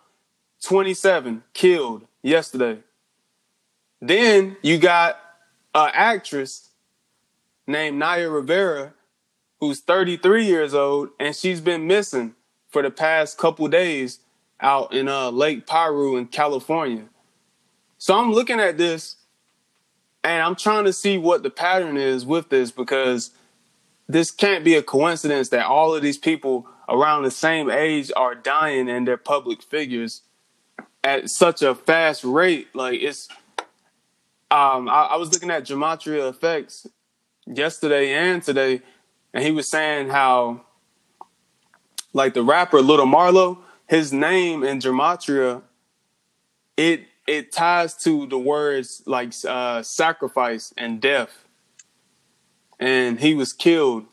27 0.61 1.43
killed 1.53 2.05
yesterday. 2.21 2.79
Then 4.01 4.57
you 4.61 4.79
got 4.79 5.17
an 5.73 5.91
actress 5.93 6.71
named 7.65 7.97
Naya 7.97 8.29
Rivera, 8.29 8.93
who's 9.61 9.79
33 9.79 10.45
years 10.45 10.73
old, 10.73 11.07
and 11.21 11.33
she's 11.33 11.61
been 11.61 11.87
missing 11.87 12.35
for 12.67 12.81
the 12.81 12.91
past 12.91 13.37
couple 13.37 13.65
days 13.69 14.19
out 14.59 14.93
in 14.93 15.07
uh, 15.07 15.29
Lake 15.29 15.65
Piru 15.65 16.17
in 16.17 16.27
California. 16.27 17.05
So 17.97 18.19
I'm 18.19 18.33
looking 18.33 18.59
at 18.59 18.77
this 18.77 19.15
and 20.25 20.43
I'm 20.43 20.55
trying 20.55 20.83
to 20.83 20.91
see 20.91 21.17
what 21.17 21.43
the 21.43 21.49
pattern 21.49 21.95
is 21.95 22.25
with 22.25 22.49
this 22.49 22.71
because 22.71 23.31
this 24.05 24.31
can't 24.31 24.65
be 24.65 24.75
a 24.75 24.83
coincidence 24.83 25.47
that 25.49 25.65
all 25.65 25.95
of 25.95 26.01
these 26.01 26.17
people 26.17 26.67
around 26.89 27.23
the 27.23 27.31
same 27.31 27.69
age 27.69 28.11
are 28.15 28.35
dying 28.35 28.89
and 28.89 29.07
they're 29.07 29.17
public 29.17 29.61
figures 29.61 30.21
at 31.03 31.29
such 31.29 31.61
a 31.61 31.75
fast 31.75 32.23
rate. 32.23 32.67
Like 32.73 33.01
it's 33.01 33.27
um, 34.49 34.87
I, 34.87 35.09
I 35.11 35.15
was 35.17 35.31
looking 35.31 35.51
at 35.51 35.65
Gematria 35.65 36.29
Effects 36.29 36.87
yesterday 37.45 38.13
and 38.13 38.41
today, 38.41 38.81
and 39.33 39.43
he 39.43 39.51
was 39.51 39.69
saying 39.69 40.09
how, 40.09 40.61
like 42.13 42.33
the 42.33 42.43
rapper 42.43 42.81
Lil 42.81 43.05
Marlo, 43.05 43.59
his 43.87 44.13
name 44.13 44.63
in 44.63 44.79
Gematria, 44.79 45.63
it 46.77 47.01
it 47.27 47.51
ties 47.51 47.93
to 47.95 48.25
the 48.27 48.39
words 48.39 49.03
like 49.05 49.33
uh, 49.45 49.83
sacrifice 49.83 50.73
and 50.77 51.01
death, 51.01 51.45
and 52.79 53.19
he 53.19 53.33
was 53.33 53.51
killed 53.51 54.05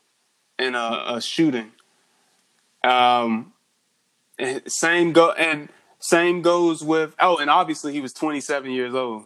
in 0.58 0.74
a, 0.74 1.04
a 1.06 1.20
shooting. 1.20 1.70
Um, 2.84 3.54
same 4.66 5.12
go 5.12 5.32
and 5.32 5.70
same 6.00 6.42
goes 6.42 6.84
with 6.84 7.14
oh, 7.18 7.38
and 7.38 7.48
obviously 7.48 7.92
he 7.92 8.00
was 8.00 8.12
27 8.12 8.70
years 8.70 8.94
old. 8.94 9.24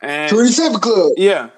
And 0.00 0.30
27 0.30 0.80
Club. 0.80 1.12
yeah, 1.16 1.50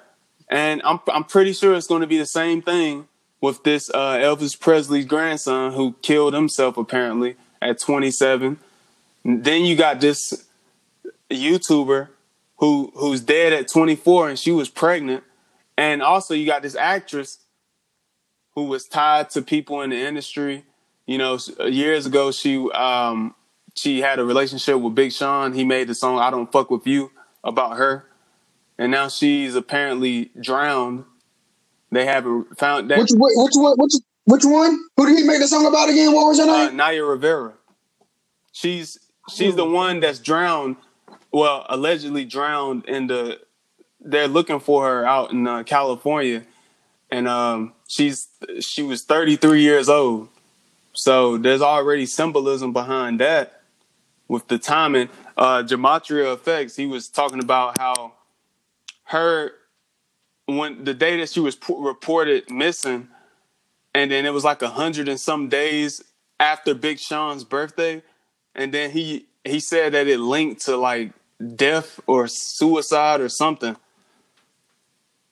and 0.51 0.83
I'm 0.85 0.99
I'm 1.13 1.25
pretty 1.25 1.53
sure 1.53 1.75
it's 1.75 1.87
going 1.87 2.01
to 2.01 2.07
be 2.07 2.19
the 2.19 2.27
same 2.27 2.63
thing 2.63 3.07
with 3.41 3.63
this 3.63 3.91
uh, 3.91 4.17
Elvis 4.17 4.59
Presley's 4.59 5.07
grandson 5.07 5.73
who 5.73 5.95
killed 6.03 6.35
himself 6.35 6.77
apparently 6.77 7.37
at 7.63 7.79
27. 7.79 8.59
Then 9.25 9.65
you 9.65 9.77
got 9.77 10.01
this 10.01 10.47
YouTuber 11.31 12.09
who 12.57 12.93
who's 12.97 13.21
dead 13.21 13.53
at 13.53 13.69
24 13.69 14.31
and 14.31 14.39
she 14.39 14.51
was 14.51 14.69
pregnant, 14.69 15.23
and 15.79 16.03
also 16.03 16.35
you 16.35 16.45
got 16.45 16.63
this 16.63 16.75
actress 16.75 17.39
who 18.55 18.65
was 18.65 18.87
tied 18.87 19.31
to 19.31 19.43
people 19.43 19.83
in 19.83 19.91
the 19.91 19.99
industry. 19.99 20.65
You 21.07 21.19
know, 21.19 21.39
years 21.67 22.07
ago 22.07 22.33
she 22.33 22.71
um 22.73 23.35
she 23.75 24.01
had 24.01 24.19
a 24.19 24.25
relationship 24.25 24.79
with 24.81 24.95
Big 24.95 25.13
Sean. 25.13 25.53
He 25.53 25.65
made 25.65 25.89
the 25.89 25.95
song 25.95 26.19
"I 26.19 26.31
Don't 26.31 26.51
Fuck 26.51 26.71
with 26.71 26.87
You" 26.87 27.11
about 27.43 27.77
her 27.77 28.07
and 28.79 28.91
now 28.91 29.09
she's 29.09 29.55
apparently 29.55 30.31
drowned. 30.41 31.05
They 31.91 32.07
haven't 32.07 32.59
found 32.59 32.91
that. 32.91 32.99
Which, 32.99 33.11
which, 33.13 33.33
which 33.37 33.53
one? 33.55 33.75
Which, 33.79 33.93
which 34.25 34.45
one? 34.45 34.81
Who 34.97 35.07
did 35.07 35.19
he 35.19 35.25
make 35.25 35.41
the 35.41 35.47
song 35.47 35.67
about 35.67 35.89
again? 35.89 36.13
What 36.13 36.29
was 36.29 36.39
her 36.39 36.45
uh, 36.45 36.67
name? 36.67 36.77
Naya 36.77 37.05
Rivera. 37.05 37.55
She's 38.53 38.99
she's 39.31 39.55
the 39.55 39.65
one 39.65 40.01
that's 40.01 40.19
drowned. 40.19 40.77
Well, 41.33 41.67
allegedly 41.69 42.25
drowned 42.25 42.87
in 42.87 43.07
the. 43.07 43.41
They're 44.01 44.29
looking 44.29 44.61
for 44.61 44.85
her 44.87 45.07
out 45.07 45.33
in 45.33 45.47
uh, 45.47 45.63
California, 45.63 46.45
and 47.11 47.29
um, 47.29 47.73
she's 47.95 48.29
she 48.61 48.83
was 48.83 49.03
33 49.03 49.63
years 49.63 49.89
old. 49.89 50.29
So 50.93 51.39
there's 51.39 51.63
already 51.63 52.07
symbolism 52.07 52.73
behind 52.73 53.21
that 53.21 53.63
with 54.29 54.49
the 54.49 54.59
timing. 54.59 55.09
Uh, 55.37 55.63
Gematria 55.63 56.33
Effects, 56.33 56.77
he 56.77 56.87
was 56.87 57.09
talking 57.09 57.41
about 57.41 57.79
how 57.79 58.13
her 59.05 59.53
when 60.47 60.85
the 60.85 60.95
day 60.95 61.19
that 61.19 61.31
she 61.31 61.41
was 61.41 61.57
p- 61.57 61.75
reported 61.77 62.51
missing, 62.51 63.09
and 63.95 64.11
then 64.11 64.27
it 64.27 64.33
was 64.33 64.45
like 64.45 64.63
a 64.63 64.69
hundred 64.69 65.09
and 65.09 65.19
some 65.19 65.49
days 65.49 66.03
after 66.39 66.75
Big 66.75 66.99
Sean's 66.99 67.45
birthday, 67.45 68.03
and 68.55 68.73
then 68.73 68.91
he 68.91 69.27
he 69.45 69.61
said 69.61 69.95
that 69.95 70.07
it 70.07 70.19
linked 70.19 70.63
to 70.67 70.77
like 70.77 71.13
death 71.57 72.01
or 72.07 72.29
suicide 72.29 73.21
or 73.21 73.29
something. 73.29 73.77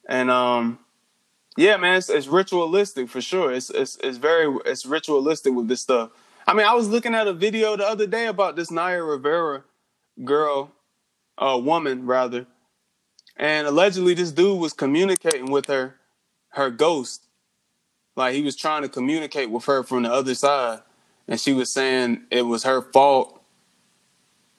And 0.09 0.31
um, 0.31 0.79
yeah, 1.57 1.77
man, 1.77 1.99
it's, 1.99 2.09
it's 2.09 2.27
ritualistic 2.27 3.09
for 3.09 3.21
sure. 3.21 3.53
It's 3.53 3.71
it's 3.71 3.99
it's 4.03 4.19
very 4.19 4.55
it's 4.65 4.87
ritualistic 4.87 5.53
with 5.53 5.69
this 5.69 5.83
stuff. 5.83 6.11
I 6.47 6.55
mean, 6.55 6.67
I 6.67 6.75
was 6.75 6.89
looking 6.89 7.15
at 7.15 7.29
a 7.29 7.33
video 7.33 7.77
the 7.77 7.87
other 7.87 8.07
day 8.07 8.27
about 8.27 8.57
this 8.57 8.71
Naya 8.71 9.03
Rivera 9.03 9.63
girl, 10.25 10.73
uh, 11.39 11.61
woman 11.63 12.07
rather, 12.07 12.47
and 13.37 13.67
allegedly 13.67 14.15
this 14.15 14.33
dude 14.33 14.59
was 14.59 14.73
communicating 14.73 15.51
with 15.51 15.67
her, 15.67 15.97
her 16.51 16.71
ghost. 16.71 17.23
Like 18.17 18.35
he 18.35 18.43
was 18.43 18.57
trying 18.57 18.83
to 18.83 18.89
communicate 18.89 19.51
with 19.51 19.65
her 19.67 19.83
from 19.83 20.03
the 20.05 20.13
other 20.13 20.35
side, 20.35 20.81
and 21.29 21.39
she 21.39 21.53
was 21.53 21.71
saying 21.71 22.23
it 22.31 22.43
was 22.43 22.65
her 22.65 22.81
fault. 22.81 23.43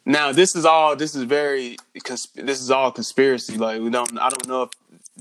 Now 0.05 0.31
this 0.31 0.55
is 0.55 0.65
all 0.65 0.95
this 0.95 1.15
is 1.15 1.23
very 1.23 1.77
this 1.95 2.61
is 2.61 2.69
all 2.69 2.91
conspiracy. 2.91 3.57
Like 3.57 3.81
we 3.81 3.89
don't 3.89 4.17
I 4.19 4.29
don't 4.29 4.47
know 4.47 4.63
if 4.63 4.69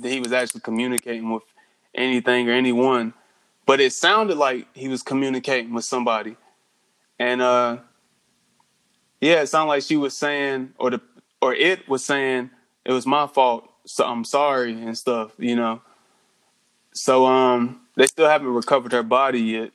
he 0.03 0.21
was 0.21 0.33
actually 0.33 0.61
communicating 0.61 1.31
with 1.31 1.43
anything 1.95 2.49
or 2.49 2.53
anyone, 2.53 3.15
but 3.67 3.81
it 3.81 3.93
sounded 3.93 4.37
like 4.37 4.67
he 4.75 4.89
was 4.89 5.03
communicating 5.03 5.73
with 5.73 5.85
somebody. 5.85 6.37
And 7.19 7.41
uh 7.43 7.79
yeah, 9.21 9.43
it 9.43 9.47
sounded 9.47 9.69
like 9.69 9.83
she 9.83 9.97
was 9.97 10.17
saying 10.17 10.73
or 10.79 10.91
the 10.91 11.01
or 11.41 11.55
it 11.55 11.89
was 11.89 12.05
saying 12.05 12.51
it 12.85 12.93
was 12.93 13.07
my 13.07 13.27
fault. 13.27 13.69
So 13.87 14.05
I'm 14.05 14.25
sorry 14.25 14.73
and 14.73 14.97
stuff, 14.97 15.33
you 15.39 15.57
know. 15.57 15.83
So 16.93 17.27
um 17.27 17.81
they 17.97 18.07
still 18.07 18.29
haven't 18.29 18.49
recovered 18.49 18.93
her 18.93 19.03
body 19.03 19.41
yet. 19.41 19.71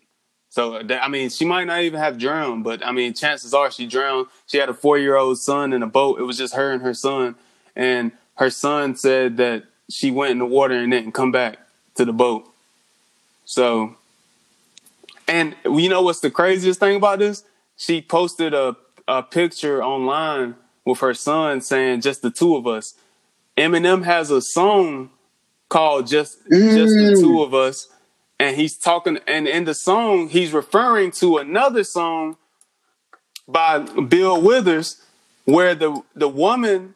So 0.50 0.82
I 0.90 1.08
mean, 1.08 1.30
she 1.30 1.46
might 1.46 1.66
not 1.66 1.82
even 1.82 2.00
have 2.00 2.18
drowned, 2.18 2.64
but 2.64 2.86
I 2.86 2.92
mean, 2.92 3.14
chances 3.14 3.54
are 3.54 3.70
she 3.70 3.86
drowned. 3.86 4.28
She 4.48 4.58
had 4.58 4.70
a 4.70 4.74
four 4.74 4.98
year 4.98 5.16
old 5.16 5.38
son 5.38 5.72
in 5.72 5.84
a 5.84 5.88
boat. 5.88 6.20
It 6.20 6.24
was 6.24 6.38
just 6.38 6.56
her 6.56 6.72
and 6.72 6.82
her 6.82 6.94
son, 6.94 7.36
and 7.76 8.12
her 8.36 8.50
son 8.50 8.96
said 8.96 9.38
that 9.38 9.64
she 9.90 10.10
went 10.10 10.32
in 10.32 10.40
the 10.40 10.46
water 10.46 10.74
and 10.74 10.92
didn't 10.92 11.12
come 11.14 11.32
back 11.32 11.60
to 11.98 12.06
the 12.06 12.14
boat. 12.14 12.50
So 13.46 13.96
and 15.28 15.56
you 15.66 15.90
know 15.90 16.02
what's 16.02 16.22
the 16.22 16.32
craziest 16.32 16.80
thing 16.80 16.96
about 16.96 17.20
this? 17.20 17.44
She 17.76 18.02
posted 18.02 18.54
a, 18.54 18.76
a 19.08 19.24
picture 19.24 19.84
online 19.84 20.56
with 20.86 21.00
her 21.00 21.14
son 21.14 21.62
saying 21.62 22.02
just 22.02 22.22
the 22.22 22.32
two 22.32 22.56
of 22.56 22.66
us. 22.66 22.96
Eminem 23.58 24.04
has 24.04 24.32
a 24.32 24.42
song 24.42 25.10
called 25.70 26.08
Just 26.08 26.44
mm. 26.50 26.76
Just 26.76 26.94
the 26.94 27.14
mm. 27.16 27.20
Two 27.20 27.44
of 27.44 27.54
Us. 27.54 27.90
And 28.40 28.56
he's 28.56 28.78
talking 28.78 29.20
and 29.28 29.48
in 29.48 29.66
the 29.66 29.74
song 29.74 30.30
he's 30.30 30.54
referring 30.54 31.12
to 31.14 31.38
another 31.38 31.84
song 31.84 32.38
by 33.48 33.80
Bill 33.80 34.40
Withers 34.40 35.02
where 35.46 35.74
the 35.74 36.04
the 36.16 36.30
woman 36.30 36.96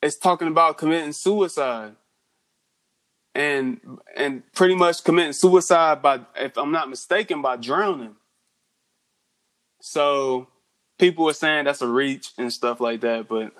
is 0.00 0.16
talking 0.16 0.46
about 0.46 0.78
committing 0.78 1.12
suicide 1.12 1.96
and 3.36 3.80
and 4.16 4.42
pretty 4.54 4.74
much 4.74 5.04
committing 5.04 5.34
suicide 5.34 6.00
by 6.00 6.20
if 6.36 6.56
I'm 6.56 6.72
not 6.72 6.88
mistaken 6.88 7.42
by 7.42 7.56
drowning. 7.56 8.16
So 9.82 10.48
people 10.98 11.26
were 11.26 11.34
saying 11.34 11.66
that's 11.66 11.82
a 11.82 11.86
reach 11.86 12.32
and 12.38 12.50
stuff 12.50 12.80
like 12.80 13.02
that, 13.02 13.28
but 13.28 13.52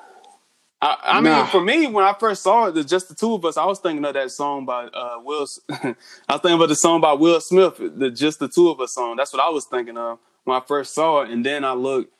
I, 0.80 0.96
I 1.04 1.20
nah. 1.20 1.42
mean, 1.42 1.46
for 1.46 1.60
me, 1.60 1.86
when 1.86 2.04
I 2.04 2.14
first 2.18 2.42
saw 2.42 2.66
it, 2.66 2.86
just 2.86 3.08
the 3.08 3.14
two 3.14 3.34
of 3.34 3.44
us, 3.44 3.58
I 3.58 3.66
was 3.66 3.78
thinking 3.78 4.04
of 4.04 4.14
that 4.14 4.30
song 4.30 4.64
by 4.64 4.86
uh, 4.86 5.18
Will. 5.22 5.46
I 5.70 5.94
was 6.28 6.40
thinking 6.40 6.54
about 6.54 6.68
the 6.68 6.76
song 6.76 7.02
by 7.02 7.12
Will 7.12 7.40
Smith, 7.40 7.76
the 7.78 8.10
"Just 8.10 8.38
the 8.38 8.48
Two 8.48 8.70
of 8.70 8.80
Us" 8.80 8.94
song. 8.94 9.16
That's 9.16 9.32
what 9.32 9.42
I 9.42 9.50
was 9.50 9.66
thinking 9.66 9.98
of 9.98 10.18
when 10.44 10.56
I 10.56 10.64
first 10.66 10.94
saw 10.94 11.20
it, 11.20 11.30
and 11.30 11.44
then 11.44 11.64
I 11.64 11.72
looked 11.72 12.12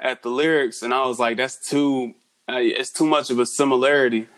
at 0.00 0.22
the 0.22 0.30
lyrics, 0.30 0.82
and 0.82 0.92
I 0.92 1.06
was 1.06 1.20
like, 1.20 1.36
"That's 1.36 1.68
too. 1.68 2.14
Uh, 2.48 2.58
it's 2.58 2.90
too 2.90 3.06
much 3.06 3.30
of 3.30 3.38
a 3.38 3.46
similarity." 3.46 4.28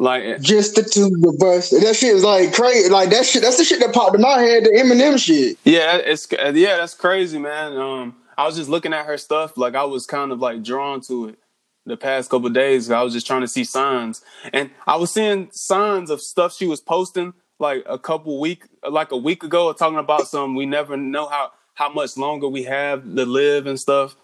Like 0.00 0.40
just 0.40 0.76
the 0.76 0.84
two 0.84 1.10
of 1.28 1.42
us. 1.42 1.70
That 1.70 1.96
shit 1.96 2.14
is 2.14 2.22
like 2.22 2.54
crazy. 2.54 2.88
Like 2.88 3.10
that 3.10 3.26
shit. 3.26 3.42
That's 3.42 3.58
the 3.58 3.64
shit 3.64 3.80
that 3.80 3.92
popped 3.92 4.14
in 4.14 4.20
my 4.20 4.38
head. 4.38 4.64
The 4.64 4.70
Eminem 4.70 5.18
shit. 5.18 5.58
Yeah, 5.64 5.96
it's 5.96 6.28
yeah, 6.30 6.76
that's 6.76 6.94
crazy, 6.94 7.38
man. 7.38 7.76
Um, 7.76 8.16
I 8.36 8.46
was 8.46 8.56
just 8.56 8.70
looking 8.70 8.92
at 8.92 9.06
her 9.06 9.18
stuff. 9.18 9.56
Like 9.56 9.74
I 9.74 9.82
was 9.82 10.06
kind 10.06 10.30
of 10.30 10.38
like 10.38 10.62
drawn 10.62 11.00
to 11.02 11.30
it 11.30 11.38
the 11.84 11.96
past 11.96 12.30
couple 12.30 12.48
days. 12.50 12.88
I 12.92 13.02
was 13.02 13.12
just 13.12 13.26
trying 13.26 13.40
to 13.40 13.48
see 13.48 13.64
signs, 13.64 14.22
and 14.52 14.70
I 14.86 14.94
was 14.94 15.12
seeing 15.12 15.48
signs 15.50 16.10
of 16.10 16.20
stuff 16.20 16.54
she 16.54 16.68
was 16.68 16.80
posting 16.80 17.34
like 17.58 17.82
a 17.86 17.98
couple 17.98 18.38
week, 18.38 18.66
like 18.88 19.10
a 19.10 19.16
week 19.16 19.42
ago, 19.42 19.72
talking 19.72 19.98
about 19.98 20.28
some. 20.28 20.54
We 20.54 20.64
never 20.64 20.96
know 20.96 21.26
how 21.26 21.50
how 21.74 21.88
much 21.88 22.16
longer 22.16 22.46
we 22.46 22.62
have 22.62 23.02
to 23.02 23.26
live 23.26 23.66
and 23.66 23.80
stuff. 23.80 24.14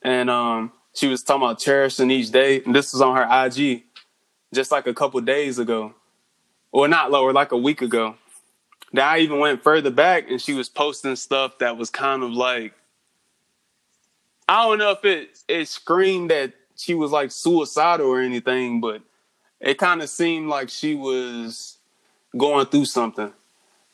And 0.00 0.30
um, 0.30 0.72
she 0.94 1.06
was 1.06 1.22
talking 1.22 1.42
about 1.42 1.58
cherishing 1.58 2.10
each 2.10 2.30
day, 2.30 2.62
and 2.64 2.74
this 2.74 2.94
was 2.94 3.02
on 3.02 3.14
her 3.14 3.46
IG 3.46 3.87
just 4.52 4.70
like 4.70 4.86
a 4.86 4.94
couple 4.94 5.20
days 5.20 5.58
ago, 5.58 5.94
or 6.72 6.88
not 6.88 7.10
lower, 7.10 7.32
like 7.32 7.52
a 7.52 7.56
week 7.56 7.82
ago. 7.82 8.16
That 8.94 9.06
I 9.06 9.18
even 9.18 9.38
went 9.38 9.62
further 9.62 9.90
back, 9.90 10.30
and 10.30 10.40
she 10.40 10.54
was 10.54 10.68
posting 10.68 11.16
stuff 11.16 11.58
that 11.58 11.76
was 11.76 11.90
kind 11.90 12.22
of 12.22 12.30
like, 12.30 12.72
I 14.48 14.64
don't 14.64 14.78
know 14.78 14.92
if 14.92 15.04
it 15.04 15.38
it 15.46 15.68
screamed 15.68 16.30
that 16.30 16.54
she 16.76 16.94
was 16.94 17.10
like 17.10 17.30
suicidal 17.30 18.06
or 18.06 18.20
anything, 18.20 18.80
but 18.80 19.02
it 19.60 19.76
kind 19.76 20.00
of 20.00 20.08
seemed 20.08 20.48
like 20.48 20.70
she 20.70 20.94
was 20.94 21.76
going 22.36 22.66
through 22.66 22.86
something, 22.86 23.32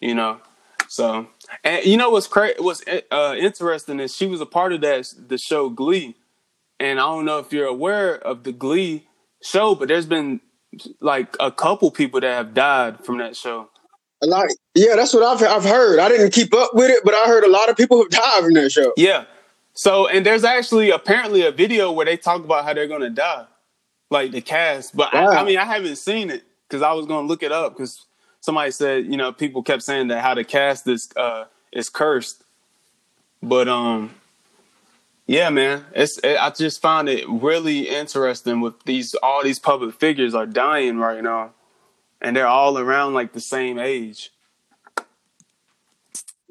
you 0.00 0.14
know. 0.14 0.40
So, 0.88 1.26
and 1.64 1.84
you 1.84 1.96
know 1.96 2.10
what's 2.10 2.26
crazy? 2.26 2.56
What's 2.60 2.84
uh, 3.10 3.34
interesting 3.36 3.98
is 3.98 4.14
she 4.14 4.26
was 4.26 4.40
a 4.40 4.46
part 4.46 4.72
of 4.72 4.80
that 4.82 5.12
the 5.28 5.38
show 5.38 5.70
Glee, 5.70 6.14
and 6.78 7.00
I 7.00 7.02
don't 7.02 7.24
know 7.24 7.38
if 7.38 7.52
you're 7.52 7.66
aware 7.66 8.14
of 8.14 8.44
the 8.44 8.52
Glee 8.52 9.08
show, 9.44 9.74
but 9.74 9.88
there's 9.88 10.06
been 10.06 10.40
like 11.00 11.36
a 11.38 11.52
couple 11.52 11.90
people 11.90 12.20
that 12.20 12.34
have 12.34 12.54
died 12.54 13.04
from 13.04 13.18
that 13.18 13.36
show. 13.36 13.68
A 14.22 14.26
lot, 14.26 14.46
yeah, 14.74 14.96
that's 14.96 15.12
what 15.12 15.22
I've 15.22 15.46
I've 15.46 15.64
heard. 15.64 15.98
I 15.98 16.08
didn't 16.08 16.32
keep 16.32 16.54
up 16.54 16.74
with 16.74 16.90
it, 16.90 17.04
but 17.04 17.14
I 17.14 17.26
heard 17.26 17.44
a 17.44 17.50
lot 17.50 17.68
of 17.68 17.76
people 17.76 17.98
have 17.98 18.10
died 18.10 18.42
from 18.42 18.54
that 18.54 18.70
show. 18.72 18.92
Yeah. 18.96 19.24
So, 19.74 20.06
and 20.06 20.24
there's 20.24 20.44
actually 20.44 20.90
apparently 20.90 21.42
a 21.42 21.50
video 21.50 21.90
where 21.90 22.06
they 22.06 22.16
talk 22.16 22.44
about 22.44 22.64
how 22.64 22.72
they're 22.72 22.86
gonna 22.86 23.10
die, 23.10 23.44
like 24.10 24.30
the 24.30 24.40
cast. 24.40 24.96
But 24.96 25.12
wow. 25.12 25.28
I, 25.28 25.40
I 25.40 25.44
mean, 25.44 25.58
I 25.58 25.64
haven't 25.64 25.96
seen 25.96 26.30
it 26.30 26.44
because 26.68 26.82
I 26.82 26.92
was 26.92 27.06
gonna 27.06 27.26
look 27.26 27.42
it 27.42 27.52
up 27.52 27.74
because 27.74 28.06
somebody 28.40 28.70
said 28.70 29.06
you 29.06 29.16
know 29.16 29.32
people 29.32 29.62
kept 29.62 29.82
saying 29.82 30.08
that 30.08 30.22
how 30.22 30.34
the 30.34 30.44
cast 30.44 30.86
is 30.86 31.10
uh, 31.16 31.44
is 31.72 31.90
cursed. 31.90 32.44
But 33.42 33.68
um, 33.68 34.14
yeah, 35.26 35.48
man. 35.48 35.86
It's 35.94 36.18
it, 36.18 36.36
I 36.38 36.50
just 36.50 36.82
find 36.82 37.08
it 37.08 37.24
really 37.28 37.88
interesting 37.88 38.60
with 38.60 38.82
these 38.84 39.14
all 39.16 39.42
these 39.42 39.58
public 39.58 39.94
figures 39.94 40.34
are 40.34 40.46
dying 40.46 40.98
right 40.98 41.22
now, 41.22 41.52
and 42.20 42.36
they're 42.36 42.46
all 42.46 42.78
around 42.78 43.14
like 43.14 43.32
the 43.32 43.40
same 43.40 43.78
age. 43.78 44.30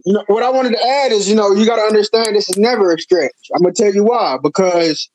You 0.06 0.14
know, 0.14 0.24
what 0.28 0.44
I 0.44 0.50
wanted 0.50 0.72
to 0.72 0.86
add 0.86 1.12
is, 1.12 1.30
you 1.30 1.36
know, 1.36 1.52
you 1.52 1.66
got 1.66 1.78
to 1.78 1.84
understand 1.84 2.36
this 2.36 2.50
is 2.50 2.58
never 2.58 2.94
a 2.94 3.00
stretch. 3.00 3.32
I'm 3.56 3.62
gonna 3.62 3.74
tell 3.74 3.94
you 3.94 4.04
why. 4.04 4.38
Because, 4.42 5.08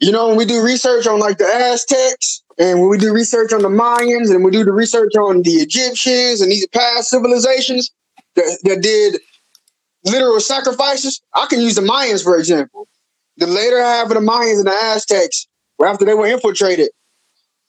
you 0.00 0.12
know, 0.12 0.28
when 0.28 0.36
we 0.36 0.44
do 0.44 0.62
research 0.62 1.06
on 1.06 1.18
like 1.18 1.38
the 1.38 1.46
Aztecs, 1.46 2.42
and 2.58 2.78
when 2.78 2.90
we 2.90 2.98
do 2.98 3.12
research 3.12 3.54
on 3.54 3.62
the 3.62 3.68
Mayans, 3.68 4.30
and 4.32 4.44
we 4.44 4.50
do 4.50 4.64
the 4.64 4.72
research 4.72 5.16
on 5.16 5.42
the 5.42 5.52
Egyptians 5.52 6.42
and 6.42 6.52
these 6.52 6.66
past 6.68 7.08
civilizations 7.08 7.90
that, 8.34 8.58
that 8.64 8.82
did 8.82 9.18
literal 10.04 10.40
sacrifices, 10.40 11.22
I 11.34 11.46
can 11.46 11.62
use 11.62 11.74
the 11.74 11.80
Mayans 11.80 12.22
for 12.22 12.38
example 12.38 12.86
the 13.38 13.46
later 13.46 13.80
half 13.80 14.08
of 14.08 14.14
the 14.14 14.20
Mayans 14.20 14.58
and 14.58 14.66
the 14.66 14.72
Aztecs, 14.72 15.46
after 15.84 16.04
they 16.04 16.14
were 16.14 16.26
infiltrated 16.26 16.90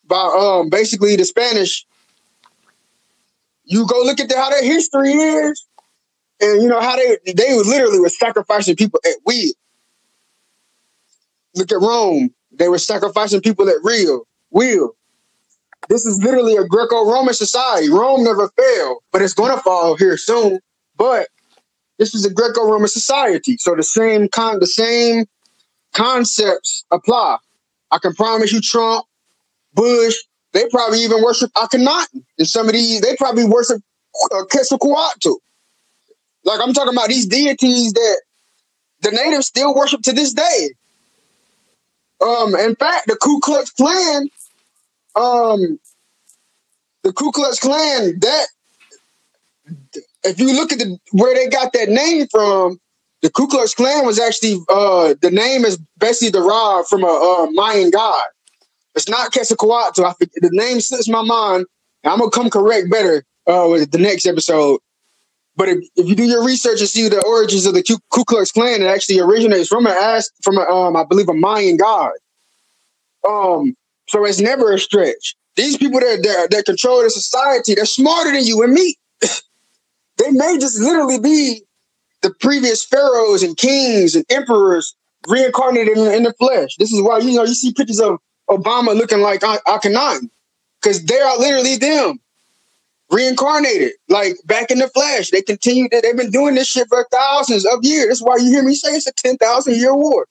by 0.05 0.17
um 0.17 0.69
basically 0.69 1.15
the 1.15 1.23
Spanish, 1.25 1.85
you 3.65 3.85
go 3.87 4.01
look 4.03 4.19
at 4.19 4.27
the, 4.27 4.35
how 4.35 4.49
their 4.49 4.63
history 4.63 5.13
is, 5.13 5.65
and 6.41 6.61
you 6.61 6.67
know 6.67 6.81
how 6.81 6.95
they 6.95 7.17
they 7.33 7.55
literally 7.55 7.99
were 7.99 8.09
sacrificing 8.09 8.75
people 8.75 8.99
at 9.05 9.15
will. 9.25 9.51
Look 11.55 11.71
at 11.71 11.79
Rome; 11.79 12.33
they 12.51 12.67
were 12.67 12.79
sacrificing 12.79 13.41
people 13.41 13.69
at 13.69 13.77
real 13.83 14.23
will. 14.49 14.95
This 15.87 16.05
is 16.05 16.21
literally 16.21 16.55
a 16.55 16.65
Greco-Roman 16.65 17.33
society. 17.33 17.89
Rome 17.89 18.23
never 18.23 18.49
failed, 18.49 19.01
but 19.11 19.21
it's 19.21 19.33
going 19.33 19.55
to 19.55 19.61
fall 19.61 19.95
here 19.95 20.17
soon. 20.17 20.59
But 20.97 21.29
this 21.97 22.13
is 22.13 22.25
a 22.25 22.33
Greco-Roman 22.33 22.89
society, 22.89 23.57
so 23.57 23.75
the 23.75 23.83
same 23.83 24.27
kind, 24.29 24.61
the 24.61 24.67
same 24.67 25.25
concepts 25.93 26.85
apply. 26.91 27.37
I 27.91 27.97
can 27.99 28.13
promise 28.13 28.51
you, 28.51 28.61
Trump, 28.61 29.05
Bush, 29.73 30.15
they 30.51 30.67
probably 30.69 30.99
even 30.99 31.23
worship 31.23 31.51
Akhenaten. 31.53 32.23
And 32.37 32.47
some 32.47 32.67
of 32.67 32.73
these, 32.73 33.01
they 33.01 33.15
probably 33.15 33.45
worship 33.45 33.81
uh, 34.31 34.43
Quetzalcoatl. 34.49 35.35
Like 36.43 36.59
I'm 36.61 36.73
talking 36.73 36.93
about 36.93 37.09
these 37.09 37.25
deities 37.25 37.93
that 37.93 38.21
the 39.01 39.11
natives 39.11 39.47
still 39.47 39.75
worship 39.75 40.01
to 40.03 40.13
this 40.13 40.33
day. 40.33 40.69
Um, 42.21 42.55
in 42.55 42.75
fact, 42.75 43.07
the 43.07 43.15
Ku 43.15 43.39
Klux 43.39 43.71
Klan, 43.71 44.29
um, 45.15 45.79
the 47.03 47.13
Ku 47.13 47.31
Klux 47.31 47.59
Klan, 47.59 48.19
that 48.19 48.47
if 50.23 50.39
you 50.39 50.53
look 50.53 50.73
at 50.73 50.79
the 50.79 50.97
where 51.11 51.33
they 51.33 51.47
got 51.47 51.71
that 51.73 51.89
name 51.89 52.27
from, 52.27 52.79
the 53.21 53.29
Ku 53.29 53.47
Klux 53.47 53.73
Klan 53.73 54.05
was 54.05 54.19
actually 54.19 54.59
uh 54.69 55.15
the 55.21 55.31
name 55.31 55.65
is 55.65 55.77
basically 55.97 56.31
derived 56.31 56.87
from 56.87 57.03
a, 57.03 57.07
a 57.07 57.49
Mayan 57.51 57.89
god. 57.89 58.23
It's 58.95 59.09
not 59.09 59.31
Quetzalcoatl. 59.31 60.05
I 60.05 60.13
the 60.19 60.49
name 60.51 60.79
slips 60.79 61.09
my 61.09 61.21
mind. 61.21 61.65
I'm 62.03 62.19
gonna 62.19 62.31
come 62.31 62.49
correct 62.49 62.89
better 62.89 63.23
uh 63.47 63.67
with 63.69 63.91
the 63.91 63.97
next 63.97 64.25
episode. 64.25 64.79
But 65.55 65.67
if, 65.69 65.79
if 65.97 66.07
you 66.07 66.15
do 66.15 66.23
your 66.23 66.45
research 66.45 66.79
and 66.79 66.87
see 66.87 67.09
the 67.09 67.21
origins 67.25 67.65
of 67.65 67.73
the 67.73 67.83
Ku, 67.83 67.97
Klux 68.23 68.51
Klan, 68.51 68.81
it 68.81 68.85
actually 68.85 69.19
originates 69.19 69.67
from 69.67 69.85
an 69.87 70.21
from 70.41 70.57
a, 70.57 70.61
um 70.61 70.95
I 70.95 71.03
believe 71.03 71.29
a 71.29 71.33
Mayan 71.33 71.77
god. 71.77 72.11
Um, 73.27 73.75
so 74.07 74.25
it's 74.25 74.39
never 74.39 74.73
a 74.73 74.79
stretch. 74.79 75.35
These 75.55 75.77
people 75.77 75.99
that 75.99 76.23
that, 76.23 76.51
that 76.51 76.65
control 76.65 77.03
the 77.03 77.09
society, 77.09 77.75
they're 77.75 77.85
smarter 77.85 78.31
than 78.31 78.45
you 78.45 78.63
and 78.63 78.73
me. 78.73 78.95
they 79.21 80.31
may 80.31 80.57
just 80.57 80.79
literally 80.79 81.19
be 81.19 81.63
the 82.21 82.33
previous 82.39 82.83
pharaohs 82.83 83.43
and 83.43 83.57
kings 83.57 84.15
and 84.15 84.25
emperors 84.29 84.95
reincarnated 85.27 85.97
in, 85.97 86.11
in 86.13 86.23
the 86.23 86.33
flesh. 86.33 86.75
This 86.77 86.91
is 86.91 87.01
why 87.01 87.19
you 87.19 87.35
know 87.35 87.43
you 87.43 87.53
see 87.53 87.73
pictures 87.73 87.99
of 87.99 88.19
Obama 88.49 88.95
looking 88.95 89.21
like 89.21 89.41
Akhenaten 89.41 90.29
because 90.81 91.03
they 91.05 91.19
are 91.19 91.37
literally 91.37 91.77
them 91.77 92.19
reincarnated, 93.11 93.93
like 94.07 94.35
back 94.45 94.71
in 94.71 94.79
the 94.79 94.87
flesh. 94.89 95.29
They 95.29 95.41
continue 95.41 95.87
that 95.91 96.03
they've 96.03 96.15
been 96.15 96.31
doing 96.31 96.55
this 96.55 96.67
shit 96.67 96.87
for 96.89 97.05
thousands 97.11 97.65
of 97.65 97.79
years. 97.83 98.07
That's 98.07 98.21
why 98.21 98.37
you 98.37 98.49
hear 98.49 98.63
me 98.63 98.75
say 98.75 98.89
it's 98.91 99.07
a 99.07 99.13
10,000 99.13 99.75
year 99.75 99.95
war. 99.95 100.27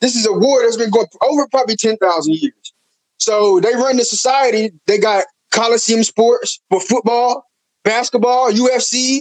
This 0.00 0.14
is 0.14 0.26
a 0.26 0.32
war 0.32 0.62
that's 0.62 0.76
been 0.76 0.90
going 0.90 1.06
over 1.22 1.46
probably 1.48 1.76
10,000 1.76 2.34
years. 2.34 2.72
So 3.18 3.60
they 3.60 3.74
run 3.74 3.96
the 3.96 4.04
society. 4.04 4.70
They 4.86 4.98
got 4.98 5.24
Coliseum 5.50 6.04
sports 6.04 6.60
for 6.70 6.80
football, 6.80 7.44
basketball, 7.84 8.52
UFC, 8.52 9.20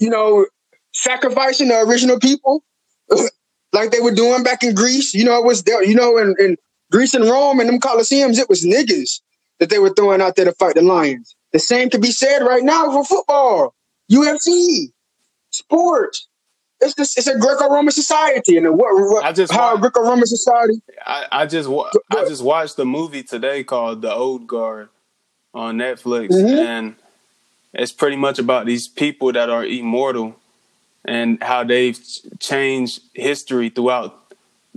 you 0.00 0.10
know, 0.10 0.46
sacrificing 0.92 1.68
the 1.68 1.78
original 1.80 2.18
people 2.18 2.64
like 3.72 3.90
they 3.90 4.00
were 4.00 4.14
doing 4.14 4.42
back 4.42 4.62
in 4.62 4.74
Greece. 4.74 5.14
You 5.14 5.24
know, 5.24 5.38
it 5.38 5.44
was 5.44 5.62
there, 5.62 5.84
you 5.84 5.94
know, 5.94 6.18
in, 6.18 6.34
in 6.38 6.56
Greece 6.90 7.14
and 7.14 7.24
Rome 7.24 7.60
and 7.60 7.68
them 7.68 7.78
Coliseums, 7.78 8.38
it 8.38 8.48
was 8.48 8.64
niggas 8.64 9.20
that 9.58 9.70
they 9.70 9.78
were 9.78 9.90
throwing 9.90 10.20
out 10.20 10.36
there 10.36 10.44
to 10.44 10.52
fight 10.52 10.74
the 10.74 10.82
Lions. 10.82 11.36
The 11.52 11.58
same 11.58 11.90
could 11.90 12.00
be 12.00 12.10
said 12.10 12.40
right 12.40 12.62
now 12.62 12.90
for 12.90 13.04
football, 13.04 13.74
UFC, 14.10 14.92
sports. 15.50 16.26
It's 16.80 16.94
just 16.94 17.18
it's 17.18 17.26
a 17.26 17.38
Greco-Roman 17.38 17.92
society, 17.92 18.56
and 18.56 18.66
what, 18.70 18.94
what 18.94 19.22
I 19.22 19.32
just 19.32 19.52
how 19.52 19.76
Greco-Roman 19.76 20.24
society. 20.24 20.80
I, 21.04 21.26
I 21.30 21.46
just 21.46 21.68
I 21.68 22.24
just 22.26 22.42
watched 22.42 22.76
the 22.76 22.86
movie 22.86 23.22
today 23.22 23.64
called 23.64 24.00
The 24.00 24.10
Old 24.10 24.46
Guard 24.46 24.88
on 25.52 25.76
Netflix, 25.76 26.30
mm-hmm. 26.30 26.48
and 26.48 26.96
it's 27.72 27.92
pretty 27.92 28.16
much 28.16 28.38
about 28.38 28.66
these 28.66 28.88
people 28.88 29.32
that 29.32 29.50
are 29.50 29.64
immortal 29.64 30.36
and 31.04 31.42
how 31.42 31.64
they've 31.64 31.98
changed 32.38 33.00
history 33.14 33.70
throughout 33.70 34.20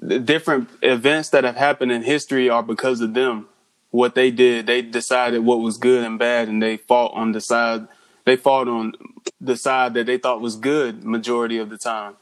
the 0.03 0.19
different 0.19 0.69
events 0.81 1.29
that 1.29 1.43
have 1.43 1.55
happened 1.55 1.91
in 1.91 2.03
history 2.03 2.49
are 2.49 2.63
because 2.63 3.01
of 3.01 3.13
them. 3.13 3.47
What 3.91 4.15
they 4.15 4.31
did, 4.31 4.65
they 4.65 4.81
decided 4.81 5.45
what 5.45 5.59
was 5.59 5.77
good 5.77 6.03
and 6.03 6.17
bad, 6.17 6.47
and 6.49 6.61
they 6.61 6.77
fought 6.77 7.13
on 7.13 7.31
the 7.31 7.39
side. 7.39 7.87
They 8.25 8.35
fought 8.35 8.67
on 8.67 8.93
the 9.39 9.55
side 9.55 9.93
that 9.93 10.07
they 10.07 10.17
thought 10.17 10.41
was 10.41 10.55
good 10.55 11.03
majority 11.03 11.57
of 11.57 11.69
the 11.69 11.77
time. 11.77 12.15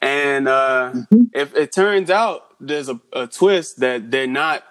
And 0.00 0.46
uh, 0.46 0.92
mm-hmm. 0.94 1.22
if 1.32 1.54
it 1.56 1.72
turns 1.72 2.10
out 2.10 2.44
there's 2.60 2.88
a, 2.88 3.00
a 3.12 3.26
twist 3.26 3.80
that 3.80 4.10
they're 4.10 4.26
not, 4.26 4.64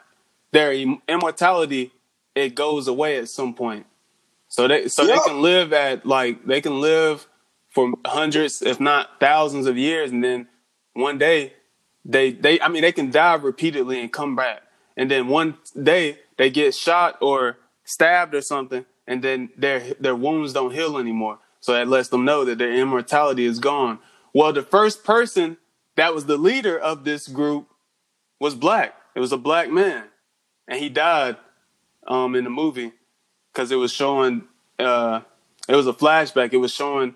their 0.51 0.71
immortality, 1.07 1.91
it 2.35 2.55
goes 2.55 2.87
away 2.87 3.17
at 3.17 3.29
some 3.29 3.53
point. 3.53 3.85
So 4.57 4.67
they 4.67 4.87
so 4.87 5.03
yep. 5.03 5.19
they 5.19 5.29
can 5.29 5.41
live 5.43 5.71
at 5.71 6.03
like 6.03 6.43
they 6.47 6.61
can 6.61 6.81
live 6.81 7.27
for 7.69 7.93
hundreds, 8.07 8.63
if 8.63 8.79
not 8.79 9.19
thousands 9.19 9.67
of 9.67 9.77
years, 9.77 10.09
and 10.09 10.23
then 10.23 10.47
one 10.93 11.19
day 11.19 11.53
they 12.03 12.31
they 12.31 12.59
I 12.59 12.67
mean 12.67 12.81
they 12.81 12.91
can 12.91 13.11
die 13.11 13.35
repeatedly 13.35 14.01
and 14.01 14.11
come 14.11 14.35
back. 14.35 14.63
And 14.95 15.11
then 15.11 15.27
one 15.27 15.59
day 15.79 16.17
they 16.37 16.49
get 16.49 16.73
shot 16.73 17.19
or 17.21 17.59
stabbed 17.83 18.33
or 18.33 18.41
something, 18.41 18.83
and 19.05 19.23
then 19.23 19.49
their 19.55 19.93
their 19.99 20.15
wounds 20.15 20.53
don't 20.53 20.73
heal 20.73 20.97
anymore. 20.97 21.37
So 21.59 21.73
that 21.73 21.87
lets 21.87 22.09
them 22.09 22.25
know 22.25 22.43
that 22.43 22.57
their 22.57 22.73
immortality 22.73 23.45
is 23.45 23.59
gone. 23.59 23.99
Well, 24.33 24.53
the 24.53 24.63
first 24.63 25.03
person 25.03 25.57
that 25.97 26.15
was 26.15 26.25
the 26.25 26.37
leader 26.37 26.79
of 26.79 27.03
this 27.03 27.27
group 27.27 27.67
was 28.39 28.55
black. 28.55 28.95
It 29.13 29.19
was 29.19 29.31
a 29.31 29.37
black 29.37 29.69
man, 29.69 30.05
and 30.67 30.79
he 30.79 30.89
died 30.89 31.37
um, 32.07 32.33
in 32.33 32.43
the 32.43 32.49
movie 32.49 32.93
because 33.57 33.71
it 33.71 33.77
was 33.77 33.91
showing. 33.91 34.43
Uh, 34.77 35.21
it 35.67 35.75
was 35.75 35.87
a 35.87 35.93
flashback. 35.93 36.53
It 36.53 36.57
was 36.57 36.71
showing 36.71 37.15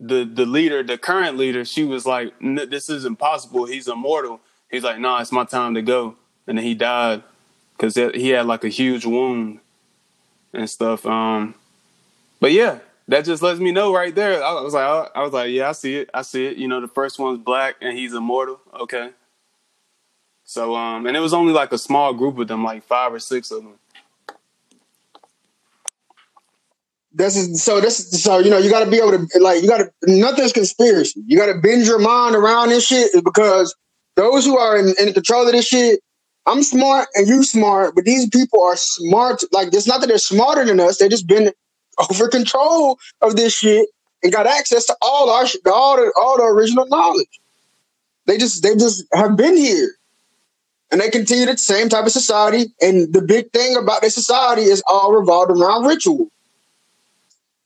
the 0.00 0.24
the 0.24 0.46
leader, 0.46 0.82
the 0.82 0.96
current 0.96 1.36
leader. 1.36 1.66
She 1.66 1.84
was 1.84 2.06
like, 2.06 2.32
"This 2.40 2.88
is 2.88 3.04
impossible. 3.04 3.66
He's 3.66 3.86
immortal." 3.86 4.40
He's 4.70 4.82
like, 4.82 4.98
"Nah, 4.98 5.20
it's 5.20 5.32
my 5.32 5.44
time 5.44 5.74
to 5.74 5.82
go," 5.82 6.16
and 6.46 6.56
then 6.56 6.64
he 6.64 6.74
died 6.74 7.22
because 7.76 7.94
he 7.94 8.30
had 8.30 8.46
like 8.46 8.64
a 8.64 8.68
huge 8.68 9.04
wound 9.04 9.60
and 10.54 10.68
stuff. 10.68 11.04
Um, 11.04 11.54
but 12.40 12.52
yeah, 12.52 12.78
that 13.08 13.26
just 13.26 13.42
lets 13.42 13.60
me 13.60 13.70
know 13.70 13.92
right 13.92 14.14
there. 14.14 14.42
I 14.42 14.62
was 14.62 14.72
like, 14.72 15.10
I 15.14 15.22
was 15.22 15.32
like, 15.32 15.50
yeah, 15.50 15.68
I 15.68 15.72
see 15.72 15.96
it, 15.96 16.10
I 16.14 16.22
see 16.22 16.46
it. 16.46 16.56
You 16.56 16.68
know, 16.68 16.80
the 16.80 16.88
first 16.88 17.18
one's 17.18 17.38
black 17.38 17.76
and 17.80 17.96
he's 17.96 18.14
immortal. 18.14 18.60
Okay. 18.80 19.10
So, 20.44 20.74
um, 20.74 21.06
and 21.06 21.16
it 21.16 21.20
was 21.20 21.32
only 21.32 21.52
like 21.52 21.72
a 21.72 21.78
small 21.78 22.12
group 22.12 22.38
of 22.38 22.48
them, 22.48 22.64
like 22.64 22.84
five 22.84 23.12
or 23.12 23.18
six 23.18 23.50
of 23.50 23.62
them. 23.62 23.79
This 27.12 27.36
is 27.36 27.62
so. 27.62 27.80
This 27.80 28.00
is, 28.00 28.22
so 28.22 28.38
you 28.38 28.50
know 28.50 28.58
you 28.58 28.70
got 28.70 28.84
to 28.84 28.90
be 28.90 28.98
able 28.98 29.10
to 29.10 29.40
like 29.40 29.62
you 29.62 29.68
got 29.68 29.78
to 29.78 29.90
nothing's 30.06 30.52
conspiracy. 30.52 31.22
You 31.26 31.36
got 31.38 31.52
to 31.52 31.58
bend 31.58 31.86
your 31.86 31.98
mind 31.98 32.36
around 32.36 32.68
this 32.68 32.86
shit 32.86 33.12
because 33.24 33.74
those 34.16 34.44
who 34.44 34.56
are 34.58 34.76
in, 34.76 34.94
in 34.98 35.12
control 35.12 35.46
of 35.46 35.52
this 35.52 35.66
shit 35.66 36.00
I'm 36.46 36.62
smart 36.62 37.08
and 37.14 37.28
you 37.28 37.44
smart, 37.44 37.94
but 37.94 38.04
these 38.04 38.28
people 38.28 38.62
are 38.62 38.76
smart. 38.76 39.42
Like 39.52 39.72
it's 39.74 39.86
not 39.86 40.00
that 40.00 40.06
they're 40.08 40.18
smarter 40.18 40.64
than 40.64 40.80
us; 40.80 40.98
they 40.98 41.08
just 41.08 41.26
been 41.26 41.52
over 42.10 42.28
control 42.28 42.98
of 43.20 43.36
this 43.36 43.54
shit 43.54 43.88
and 44.22 44.32
got 44.32 44.46
access 44.46 44.86
to 44.86 44.96
all 45.02 45.30
our 45.30 45.46
all 45.72 45.96
the 45.96 46.12
all 46.16 46.38
the 46.38 46.44
original 46.44 46.86
knowledge. 46.86 47.40
They 48.26 48.38
just 48.38 48.62
they 48.62 48.74
just 48.74 49.04
have 49.12 49.36
been 49.36 49.56
here, 49.56 49.90
and 50.90 51.00
they 51.00 51.10
continue 51.10 51.46
the 51.46 51.58
same 51.58 51.88
type 51.88 52.06
of 52.06 52.12
society. 52.12 52.74
And 52.80 53.12
the 53.12 53.22
big 53.22 53.52
thing 53.52 53.76
about 53.76 54.00
their 54.00 54.10
society 54.10 54.62
is 54.62 54.82
all 54.88 55.12
revolved 55.12 55.52
around 55.52 55.84
ritual. 55.84 56.30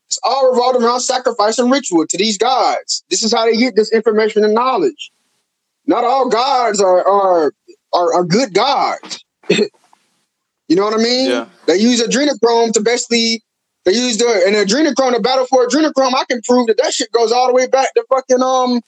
It's 0.07 0.19
all 0.23 0.51
revolved 0.51 0.81
around 0.81 1.01
sacrifice 1.01 1.57
and 1.57 1.71
ritual 1.71 2.05
to 2.07 2.17
these 2.17 2.37
gods. 2.37 3.03
This 3.09 3.23
is 3.23 3.33
how 3.33 3.45
they 3.45 3.57
get 3.57 3.75
this 3.75 3.91
information 3.91 4.43
and 4.43 4.53
knowledge. 4.53 5.11
Not 5.87 6.03
all 6.03 6.29
gods 6.29 6.81
are 6.81 7.07
are 7.07 7.53
are, 7.93 8.13
are 8.13 8.23
good 8.23 8.53
gods. 8.53 9.23
you 9.49 9.69
know 10.69 10.83
what 10.83 10.93
I 10.93 11.03
mean? 11.03 11.29
Yeah. 11.29 11.47
They 11.65 11.77
use 11.77 12.01
adrenochrome 12.01 12.73
to 12.73 12.81
basically 12.81 13.43
they 13.85 13.93
use 13.93 14.17
the 14.17 14.43
an 14.47 14.53
adrenochrome 14.53 15.13
to 15.15 15.21
battle 15.21 15.45
for 15.45 15.67
adrenochrome. 15.67 16.13
I 16.15 16.25
can 16.25 16.41
prove 16.41 16.67
that 16.67 16.77
that 16.81 16.93
shit 16.93 17.11
goes 17.11 17.31
all 17.31 17.47
the 17.47 17.53
way 17.53 17.67
back 17.67 17.93
to 17.95 18.03
fucking 18.09 18.41
um 18.41 18.81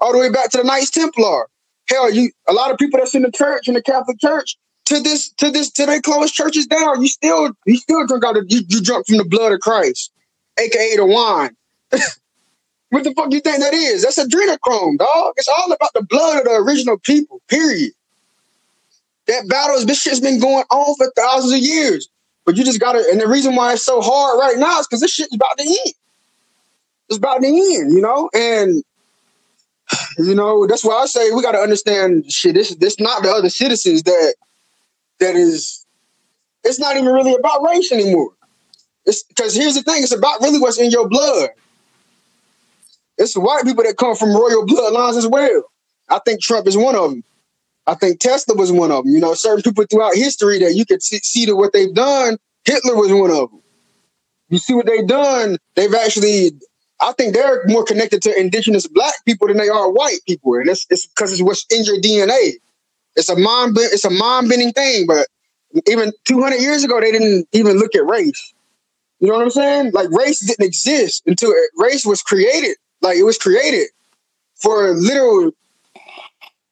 all 0.00 0.12
the 0.12 0.18
way 0.18 0.30
back 0.30 0.50
to 0.50 0.58
the 0.58 0.64
Knights 0.64 0.90
Templar. 0.90 1.46
Hell, 1.88 2.12
you 2.12 2.30
a 2.48 2.52
lot 2.52 2.70
of 2.70 2.78
people 2.78 2.98
that's 2.98 3.14
in 3.14 3.22
the 3.22 3.32
church 3.32 3.68
in 3.68 3.74
the 3.74 3.82
Catholic 3.82 4.18
Church 4.20 4.56
to 4.86 5.00
this 5.00 5.30
to 5.34 5.50
this 5.50 5.70
to 5.72 5.86
they 5.86 6.00
close 6.00 6.32
churches 6.32 6.66
down. 6.66 7.00
You 7.00 7.08
still 7.08 7.52
you 7.66 7.76
still 7.76 8.06
drink 8.06 8.24
out 8.24 8.36
of 8.36 8.44
you, 8.48 8.62
you 8.68 8.82
drunk 8.82 9.06
from 9.06 9.18
the 9.18 9.24
blood 9.24 9.52
of 9.52 9.60
Christ, 9.60 10.12
aka 10.60 10.96
the 10.96 11.06
wine. 11.06 11.56
what 12.90 13.04
the 13.04 13.12
fuck 13.14 13.32
you 13.32 13.40
think 13.40 13.60
that 13.60 13.74
is? 13.74 14.02
That's 14.02 14.18
adrenochrome, 14.18 14.98
dog. 14.98 15.34
It's 15.36 15.48
all 15.48 15.72
about 15.72 15.92
the 15.94 16.02
blood 16.02 16.38
of 16.38 16.44
the 16.44 16.54
original 16.56 16.98
people. 16.98 17.40
Period. 17.48 17.92
That 19.26 19.48
battle, 19.48 19.84
this 19.84 20.00
shit's 20.00 20.20
been 20.20 20.40
going 20.40 20.64
on 20.70 20.94
for 20.96 21.12
thousands 21.16 21.52
of 21.52 21.60
years. 21.60 22.08
But 22.44 22.56
you 22.56 22.64
just 22.64 22.80
gotta, 22.80 23.04
and 23.10 23.20
the 23.20 23.28
reason 23.28 23.54
why 23.54 23.74
it's 23.74 23.84
so 23.84 24.00
hard 24.00 24.38
right 24.40 24.58
now 24.58 24.80
is 24.80 24.86
because 24.86 25.00
this 25.00 25.12
shit 25.12 25.28
is 25.30 25.36
about 25.36 25.58
to 25.58 25.64
end. 25.64 25.94
It's 27.08 27.18
about 27.18 27.42
to 27.42 27.46
end, 27.46 27.92
you 27.92 28.00
know? 28.00 28.30
And 28.34 28.82
you 30.18 30.34
know, 30.34 30.66
that's 30.66 30.84
why 30.84 30.94
I 30.94 31.06
say 31.06 31.30
we 31.30 31.42
gotta 31.42 31.58
understand 31.58 32.30
shit. 32.30 32.54
This 32.54 32.74
this 32.76 32.98
not 32.98 33.22
the 33.22 33.30
other 33.30 33.50
citizens 33.50 34.02
that 34.04 34.34
that 35.20 35.36
is 35.36 35.86
it's 36.64 36.78
not 36.78 36.96
even 36.96 37.12
really 37.12 37.34
about 37.34 37.64
race 37.66 37.92
anymore. 37.92 38.32
It's 39.06 39.22
because 39.24 39.54
here's 39.54 39.74
the 39.74 39.82
thing, 39.82 40.02
it's 40.02 40.12
about 40.14 40.40
really 40.40 40.58
what's 40.58 40.78
in 40.78 40.90
your 40.90 41.08
blood. 41.08 41.50
It's 43.18 43.36
white 43.36 43.64
people 43.64 43.84
that 43.84 43.96
come 43.96 44.16
from 44.16 44.30
royal 44.30 44.66
bloodlines 44.66 45.16
as 45.16 45.26
well. 45.26 45.64
I 46.08 46.20
think 46.24 46.42
Trump 46.42 46.66
is 46.66 46.76
one 46.76 46.96
of 46.96 47.10
them. 47.10 47.24
I 47.86 47.94
think 47.94 48.20
Tesla 48.20 48.54
was 48.54 48.72
one 48.72 48.90
of 48.90 49.04
them. 49.04 49.12
You 49.12 49.20
know, 49.20 49.34
certain 49.34 49.62
people 49.62 49.84
throughout 49.90 50.14
history 50.14 50.58
that 50.60 50.74
you 50.74 50.86
could 50.86 51.02
see, 51.02 51.18
see 51.18 51.46
that 51.46 51.56
what 51.56 51.72
they've 51.72 51.94
done. 51.94 52.38
Hitler 52.64 52.96
was 52.96 53.12
one 53.12 53.30
of 53.30 53.50
them. 53.50 53.62
You 54.48 54.58
see 54.58 54.74
what 54.74 54.86
they've 54.86 55.06
done. 55.06 55.58
They've 55.74 55.94
actually 55.94 56.52
I 57.00 57.12
think 57.12 57.34
they're 57.34 57.62
more 57.66 57.84
connected 57.84 58.20
to 58.22 58.38
indigenous 58.38 58.86
black 58.86 59.14
people 59.24 59.48
than 59.48 59.56
they 59.56 59.68
are 59.68 59.90
white 59.90 60.18
people, 60.26 60.54
and 60.56 60.68
it's 60.68 60.86
it's 60.90 61.06
because 61.06 61.32
it's 61.32 61.42
what's 61.42 61.64
in 61.70 61.84
your 61.84 61.96
DNA. 61.96 62.54
It's 63.16 63.28
a 63.28 63.36
mind 63.36 63.76
it's 63.78 64.04
a 64.04 64.10
mind 64.10 64.48
bending 64.48 64.72
thing, 64.72 65.06
but 65.06 65.26
even 65.88 66.12
200 66.26 66.56
years 66.56 66.84
ago, 66.84 67.00
they 67.00 67.12
didn't 67.12 67.48
even 67.52 67.78
look 67.78 67.94
at 67.94 68.04
race. 68.04 68.52
You 69.20 69.28
know 69.28 69.34
what 69.34 69.42
I'm 69.42 69.50
saying? 69.50 69.92
Like 69.92 70.10
race 70.10 70.40
didn't 70.40 70.64
exist 70.64 71.22
until 71.26 71.52
race 71.76 72.06
was 72.06 72.22
created. 72.22 72.76
Like 73.02 73.18
it 73.18 73.22
was 73.24 73.38
created 73.38 73.88
for 74.56 74.92
literal 74.94 75.52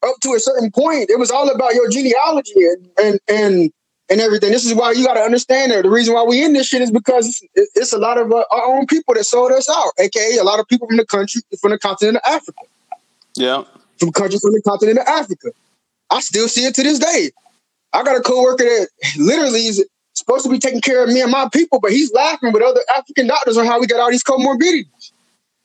up 0.03 0.15
to 0.21 0.33
a 0.33 0.39
certain 0.39 0.71
point. 0.71 1.09
It 1.09 1.19
was 1.19 1.29
all 1.29 1.49
about 1.49 1.75
your 1.75 1.89
genealogy 1.89 2.53
and 2.55 2.89
and 2.99 3.19
and, 3.27 3.71
and 4.09 4.21
everything. 4.21 4.51
This 4.51 4.65
is 4.65 4.73
why 4.73 4.91
you 4.93 5.05
got 5.05 5.13
to 5.13 5.21
understand 5.21 5.71
that 5.71 5.83
the 5.83 5.89
reason 5.91 6.15
why 6.15 6.23
we 6.23 6.43
in 6.43 6.53
this 6.53 6.67
shit 6.67 6.81
is 6.81 6.91
because 6.91 7.27
it's, 7.53 7.71
it's 7.75 7.93
a 7.93 7.99
lot 7.99 8.17
of 8.17 8.31
uh, 8.31 8.43
our 8.51 8.75
own 8.75 8.87
people 8.87 9.13
that 9.13 9.25
sold 9.25 9.51
us 9.51 9.69
out, 9.69 9.91
aka 9.99 10.37
a 10.37 10.43
lot 10.43 10.59
of 10.59 10.67
people 10.67 10.87
from 10.87 10.97
the 10.97 11.05
country 11.05 11.41
from 11.61 11.71
the 11.71 11.79
continent 11.79 12.17
of 12.17 12.33
Africa. 12.33 12.61
Yeah, 13.35 13.63
from 13.99 14.11
countries 14.11 14.41
from 14.41 14.53
the 14.53 14.61
continent 14.61 14.97
of 14.97 15.07
Africa. 15.07 15.51
I 16.09 16.21
still 16.21 16.47
see 16.47 16.65
it 16.65 16.73
to 16.75 16.83
this 16.83 16.97
day. 16.97 17.29
I 17.93 18.03
got 18.03 18.17
a 18.17 18.21
coworker 18.21 18.63
that 18.63 18.87
literally 19.17 19.67
is 19.67 19.85
supposed 20.29 20.45
to 20.45 20.51
be 20.51 20.59
taking 20.59 20.81
care 20.81 21.03
of 21.03 21.09
me 21.09 21.21
and 21.21 21.31
my 21.31 21.49
people, 21.51 21.79
but 21.79 21.91
he's 21.91 22.13
laughing 22.13 22.53
with 22.53 22.61
other 22.61 22.81
African 22.95 23.27
doctors 23.27 23.57
on 23.57 23.65
how 23.65 23.79
we 23.79 23.87
got 23.87 23.99
all 23.99 24.11
these 24.11 24.23
comorbidities. 24.23 25.11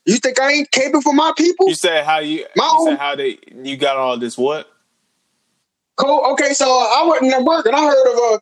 You 0.07 0.17
think 0.17 0.41
I 0.41 0.53
ain't 0.53 0.71
capable 0.71 1.03
for 1.03 1.13
my 1.13 1.33
people? 1.37 1.69
You 1.69 1.75
said 1.75 2.05
how 2.05 2.19
you, 2.19 2.47
my 2.57 2.65
you 2.65 2.71
own, 2.73 2.87
said 2.89 2.99
how 2.99 3.15
they 3.15 3.39
you 3.63 3.77
got 3.77 3.97
all 3.97 4.19
this 4.19 4.37
what? 4.37 4.71
Cool. 5.97 6.33
Okay, 6.33 6.53
so 6.53 6.67
I 6.67 7.05
wasn't 7.07 7.33
at 7.33 7.43
work 7.43 7.67
and 7.67 7.77
I 7.77 7.85
heard 7.85 8.13
of 8.13 8.19
a. 8.19 8.41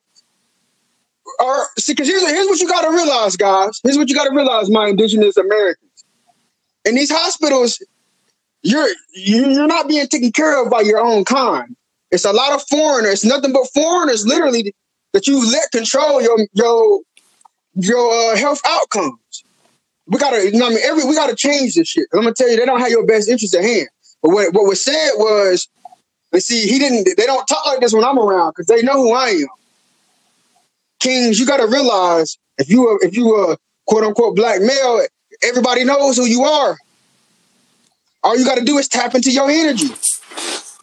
Or 1.40 1.66
see, 1.78 1.92
because 1.92 2.08
here's 2.08 2.28
here's 2.28 2.48
what 2.48 2.60
you 2.60 2.68
got 2.68 2.82
to 2.82 2.90
realize, 2.90 3.36
guys. 3.36 3.80
Here's 3.84 3.96
what 3.96 4.08
you 4.08 4.14
got 4.14 4.24
to 4.24 4.34
realize, 4.34 4.68
my 4.70 4.88
indigenous 4.88 5.36
Americans. 5.36 6.04
In 6.84 6.96
these 6.96 7.12
hospitals, 7.12 7.80
you're 8.62 8.88
you're 9.14 9.66
not 9.66 9.88
being 9.88 10.06
taken 10.08 10.32
care 10.32 10.62
of 10.62 10.70
by 10.70 10.80
your 10.80 10.98
own 10.98 11.24
kind. 11.24 11.76
It's 12.10 12.24
a 12.24 12.32
lot 12.32 12.52
of 12.52 12.62
foreigners, 12.68 13.24
nothing 13.24 13.52
but 13.52 13.68
foreigners, 13.72 14.26
literally, 14.26 14.74
that 15.12 15.26
you 15.26 15.50
let 15.50 15.70
control 15.70 16.22
your 16.22 16.38
your 16.52 17.00
your 17.74 18.32
uh, 18.32 18.36
health 18.36 18.60
outcomes. 18.64 19.44
We 20.06 20.18
gotta, 20.18 20.50
you 20.50 20.58
know, 20.58 20.66
I 20.66 20.70
mean, 20.70 20.78
every 20.82 21.04
we 21.04 21.14
gotta 21.14 21.36
change 21.36 21.74
this 21.74 21.88
shit. 21.88 22.06
I'm 22.12 22.20
gonna 22.20 22.34
tell 22.34 22.48
you, 22.48 22.56
they 22.56 22.66
don't 22.66 22.80
have 22.80 22.90
your 22.90 23.06
best 23.06 23.28
interest 23.28 23.54
at 23.54 23.64
hand. 23.64 23.88
But 24.22 24.30
what 24.30 24.52
what 24.52 24.64
was 24.66 24.82
said 24.84 25.12
was, 25.16 25.68
let's 26.32 26.46
see, 26.46 26.66
he 26.66 26.78
didn't. 26.78 27.16
They 27.16 27.26
don't 27.26 27.46
talk 27.46 27.64
like 27.66 27.80
this 27.80 27.92
when 27.92 28.04
I'm 28.04 28.18
around 28.18 28.50
because 28.50 28.66
they 28.66 28.82
know 28.82 28.94
who 28.94 29.12
I 29.12 29.28
am. 29.28 29.46
Kings, 31.00 31.38
you 31.38 31.46
gotta 31.46 31.66
realize 31.66 32.38
if 32.58 32.68
you 32.68 32.88
are 32.88 32.98
if 33.02 33.16
you 33.16 33.34
are 33.34 33.56
quote 33.86 34.04
unquote 34.04 34.36
black 34.36 34.60
male, 34.60 35.06
everybody 35.42 35.84
knows 35.84 36.16
who 36.16 36.24
you 36.24 36.42
are. 36.42 36.76
All 38.22 38.38
you 38.38 38.44
got 38.44 38.56
to 38.56 38.64
do 38.64 38.78
is 38.78 38.88
tap 38.88 39.14
into 39.14 39.32
your 39.32 39.50
energy. 39.50 39.88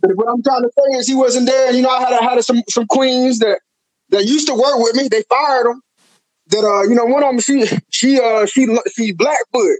But 0.01 0.15
what 0.15 0.27
I'm 0.29 0.43
trying 0.43 0.63
to 0.63 0.71
say 0.77 0.97
is 0.97 1.07
he 1.07 1.15
wasn't 1.15 1.47
there. 1.47 1.67
And, 1.67 1.77
you 1.77 1.83
know, 1.83 1.89
I 1.89 1.99
had, 2.01 2.13
I 2.13 2.23
had 2.23 2.43
some, 2.43 2.63
some 2.69 2.85
queens 2.87 3.39
that, 3.39 3.59
that 4.09 4.25
used 4.25 4.47
to 4.47 4.53
work 4.53 4.77
with 4.77 4.95
me. 4.95 5.07
They 5.07 5.23
fired 5.23 5.67
them. 5.67 5.81
That, 6.47 6.65
uh, 6.65 6.83
you 6.83 6.95
know, 6.95 7.05
one 7.05 7.23
of 7.23 7.29
them, 7.29 7.39
she, 7.39 7.65
she, 7.91 8.19
uh, 8.19 8.45
she, 8.45 8.67
she 8.91 9.11
Blackfoot. 9.11 9.79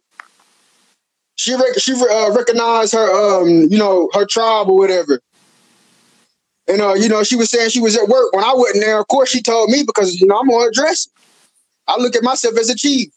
She, 1.36 1.56
rec- 1.56 1.80
she 1.80 1.94
uh, 1.94 2.32
recognized 2.32 2.94
her, 2.94 3.42
um, 3.42 3.48
you 3.48 3.78
know, 3.78 4.10
her 4.14 4.26
tribe 4.26 4.70
or 4.70 4.78
whatever. 4.78 5.20
And, 6.68 6.82
uh, 6.82 6.94
you 6.94 7.10
know, 7.10 7.24
she 7.24 7.36
was 7.36 7.50
saying 7.50 7.72
she 7.72 7.80
was 7.80 7.98
at 7.98 8.08
work 8.08 8.34
when 8.34 8.44
I 8.44 8.54
wasn't 8.54 8.84
there. 8.84 9.00
Of 9.00 9.08
course, 9.08 9.30
she 9.30 9.42
told 9.42 9.72
me 9.72 9.84
because, 9.84 10.20
you 10.22 10.28
know, 10.28 10.40
I'm 10.40 10.48
to 10.48 10.58
address. 10.58 11.08
I 11.88 11.98
look 11.98 12.16
at 12.16 12.24
myself 12.24 12.58
as 12.58 12.70
a 12.70 12.76
chief. 12.76 13.10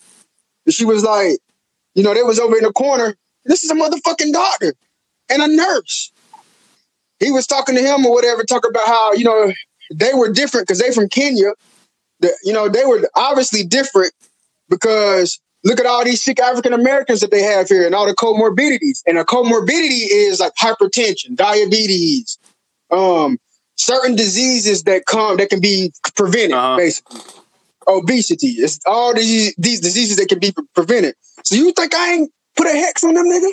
And 0.64 0.74
she 0.74 0.86
was 0.86 1.02
like, 1.02 1.39
you 1.94 2.02
know, 2.02 2.14
they 2.14 2.22
was 2.22 2.39
over 2.39 2.56
in 2.56 2.64
the 2.64 2.72
corner. 2.72 3.16
This 3.44 3.64
is 3.64 3.70
a 3.70 3.74
motherfucking 3.74 4.32
doctor 4.32 4.72
and 5.28 5.43
a 5.43 5.48
nurse 5.48 6.12
he 7.22 7.30
was 7.30 7.47
talking 7.47 7.74
to 7.76 7.82
him 7.82 8.05
or 8.05 8.12
whatever, 8.12 8.44
talking 8.44 8.70
about 8.70 8.86
how 8.86 9.12
you 9.12 9.24
know 9.24 9.52
they 9.94 10.14
were 10.14 10.31
different 10.32 10.66
because 10.66 10.81
they 10.81 10.93
from 10.93 11.09
Kenya. 11.09 11.52
The, 12.20 12.32
you 12.44 12.52
know 12.52 12.69
they 12.69 12.85
were 12.85 13.09
obviously 13.14 13.64
different 13.64 14.12
because 14.69 15.40
look 15.64 15.81
at 15.81 15.86
all 15.86 16.05
these 16.05 16.23
sick 16.23 16.40
African 16.40 16.73
Americans 16.73 17.20
that 17.20 17.31
they 17.31 17.43
have 17.43 17.69
here 17.69 17.86
and 17.86 17.94
all 17.94 18.06
the 18.06 18.14
comorbidities. 18.14 19.02
And 19.06 19.19
a 19.19 19.24
comorbidity 19.24 20.06
is 20.10 20.40
like 20.40 20.55
hypertension, 20.55 21.36
diabetes, 21.36 22.39
um, 22.90 23.39
certain 23.77 24.16
diseases 24.16 24.85
that 24.85 25.06
come 25.06 25.36
that 25.39 25.51
can 25.51 25.60
be 25.60 25.93
prevented, 26.16 26.52
uh-huh. 26.52 26.77
basically. 26.77 27.20
Obesity. 27.89 28.48
It's 28.48 28.78
all 28.86 29.12
these 29.12 29.55
these 29.56 29.81
diseases 29.81 30.16
that 30.19 30.28
can 30.28 30.39
be 30.39 30.55
prevented. 30.74 31.16
So 31.43 31.56
you 31.56 31.73
think 31.73 31.93
I 31.94 32.12
ain't 32.12 32.31
put 32.56 32.69
a 32.69 32.70
hex 32.70 33.02
on 33.02 33.14
them 33.14 33.27
niggas? 33.27 33.51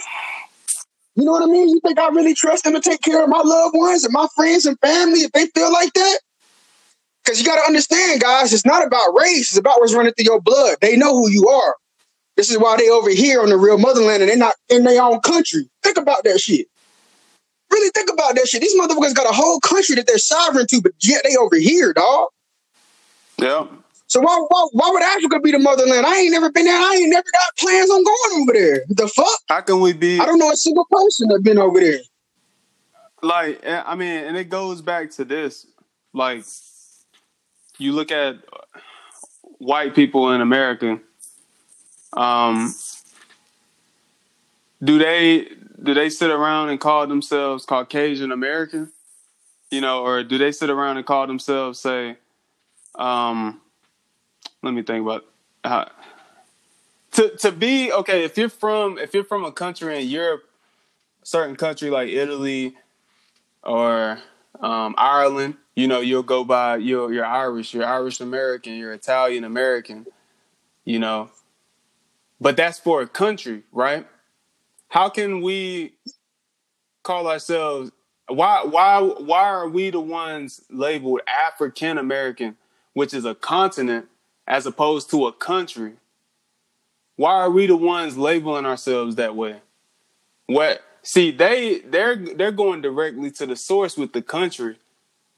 You 1.16 1.26
know 1.26 1.32
what 1.32 1.44
I 1.44 1.48
mean? 1.48 1.68
You 1.68 1.80
think 1.84 1.98
I 1.98 2.10
really 2.10 2.36
trust 2.36 2.64
them 2.64 2.74
to 2.74 2.80
take 2.80 3.02
care 3.02 3.24
of 3.24 3.30
my 3.30 3.41
loved 3.44 3.76
ones 3.76 4.03
and 4.03 4.14
my 4.14 4.28
friends 4.36 4.68
and 4.68 4.80
family 4.80 5.22
if 5.22 5.32
they 5.32 5.48
feel 5.48 5.72
like 5.74 5.91
that? 5.94 6.20
Because 7.30 7.41
you 7.41 7.45
got 7.45 7.57
to 7.57 7.68
understand, 7.68 8.22
guys, 8.22 8.51
it's 8.51 8.65
not 8.65 8.84
about 8.84 9.14
race. 9.14 9.51
It's 9.51 9.57
about 9.57 9.80
what's 9.80 9.93
running 9.93 10.14
through 10.14 10.26
your 10.26 10.41
blood. 10.41 10.77
They 10.81 10.97
know 10.97 11.14
who 11.14 11.30
you 11.30 11.47
are. 11.47 11.76
This 12.35 12.49
is 12.49 12.57
why 12.57 12.76
they 12.77 12.89
over 12.89 13.11
here 13.11 13.43
on 13.43 13.49
the 13.49 13.57
real 13.57 13.77
motherland 13.77 14.23
and 14.23 14.30
they're 14.31 14.35
not 14.35 14.56
in 14.68 14.84
their 14.84 14.99
own 15.03 15.19
country. 15.19 15.69
Think 15.84 15.97
about 15.97 16.23
that 16.23 16.39
shit. 16.39 16.65
Really 17.69 17.91
think 17.91 18.10
about 18.11 18.34
that 18.34 18.47
shit. 18.47 18.61
These 18.61 18.76
motherfuckers 18.80 19.14
got 19.14 19.30
a 19.30 19.35
whole 19.35 19.60
country 19.60 19.95
that 19.97 20.07
they're 20.07 20.18
sovereign 20.18 20.65
to, 20.72 20.81
but 20.81 20.93
yet 21.01 21.22
they 21.23 21.35
over 21.35 21.56
here, 21.57 21.93
dog. 21.93 22.30
Yeah. 23.38 23.68
So 24.07 24.22
why, 24.22 24.43
why 24.47 24.68
why 24.72 24.89
would 24.89 25.03
Africa 25.03 25.39
be 25.39 25.51
the 25.51 25.60
motherland? 25.60 26.07
I 26.07 26.18
ain't 26.18 26.31
never 26.31 26.51
been 26.51 26.65
there. 26.65 26.76
I 26.76 26.95
ain't 26.95 27.11
never 27.11 27.27
got 27.31 27.57
plans 27.60 27.91
on 27.91 28.03
going 28.03 28.41
over 28.41 28.53
there. 28.53 28.81
The 28.89 29.07
fuck? 29.07 29.39
How 29.49 29.61
can 29.61 29.81
we 29.81 29.93
be? 29.93 30.19
I 30.19 30.26
don't 30.26 30.39
know 30.39 30.49
a 30.49 30.57
single 30.57 30.88
person 30.89 31.27
that 31.27 31.43
been 31.43 31.60
over 31.60 31.80
there. 31.80 31.99
Like 33.22 33.61
I 33.64 33.93
mean, 33.93 34.23
and 34.23 34.35
it 34.35 34.49
goes 34.49 34.81
back 34.81 35.11
to 35.11 35.26
this. 35.26 35.68
Like 36.11 36.43
you 37.80 37.93
look 37.93 38.11
at 38.11 38.38
white 39.57 39.95
people 39.95 40.31
in 40.34 40.41
America. 40.41 40.99
Um, 42.14 42.73
do 44.84 44.99
they 44.99 45.47
do 45.81 45.93
they 45.93 46.10
sit 46.10 46.30
around 46.30 46.69
and 46.69 46.80
call 46.80 47.07
themselves 47.07 47.65
Caucasian 47.65 48.31
American? 48.31 48.91
You 49.72 49.81
know, 49.81 50.03
or 50.03 50.23
do 50.23 50.38
they 50.38 50.51
sit 50.51 50.69
around 50.69 50.97
and 50.97 51.06
call 51.06 51.27
themselves 51.27 51.80
say? 51.80 52.18
Um, 52.95 53.61
let 54.61 54.73
me 54.73 54.81
think 54.81 55.03
about 55.06 55.26
how 55.64 55.89
to 57.11 57.38
to 57.38 57.51
be 57.51 57.91
okay. 57.91 58.23
If 58.23 58.38
you're 58.38 58.49
from 58.49 58.97
if 58.97 59.14
you're 59.14 59.23
from 59.23 59.45
a 59.45 59.51
country 59.51 60.01
in 60.01 60.07
Europe, 60.07 60.43
certain 61.23 61.56
country 61.56 61.89
like 61.89 62.10
Italy 62.10 62.76
or 63.64 64.19
um, 64.59 64.95
Ireland, 64.97 65.55
you 65.76 65.88
know, 65.88 66.01
you'll 66.01 66.23
go 66.23 66.43
by 66.43 66.77
you're 66.77 67.11
you're 67.13 67.26
Irish, 67.26 67.73
you're 67.73 67.85
Irish 67.85 68.19
American, 68.19 68.76
you're 68.76 68.93
Italian 68.93 69.43
American, 69.43 70.05
you 70.85 70.99
know. 70.99 71.30
But 72.41 72.55
that's 72.57 72.80
for 72.80 73.01
a 73.01 73.07
country, 73.07 73.63
right? 73.71 74.07
How 74.88 75.09
can 75.09 75.41
we 75.41 75.93
call 77.03 77.27
ourselves 77.27 77.91
why 78.27 78.63
why 78.63 79.01
why 79.01 79.43
are 79.49 79.67
we 79.67 79.89
the 79.89 79.99
ones 79.99 80.61
labeled 80.69 81.21
African 81.27 81.97
American, 81.97 82.57
which 82.93 83.13
is 83.13 83.26
a 83.26 83.35
continent 83.35 84.07
as 84.47 84.65
opposed 84.65 85.09
to 85.11 85.27
a 85.27 85.31
country. 85.31 85.93
Why 87.15 87.34
are 87.34 87.49
we 87.49 87.67
the 87.67 87.76
ones 87.76 88.17
labeling 88.17 88.65
ourselves 88.65 89.15
that 89.15 89.35
way? 89.35 89.61
What 90.47 90.81
see 91.03 91.31
they 91.31 91.80
they're 91.80 92.15
they're 92.15 92.51
going 92.51 92.81
directly 92.81 93.31
to 93.31 93.45
the 93.45 93.55
source 93.55 93.97
with 93.97 94.13
the 94.13 94.21
country. 94.21 94.77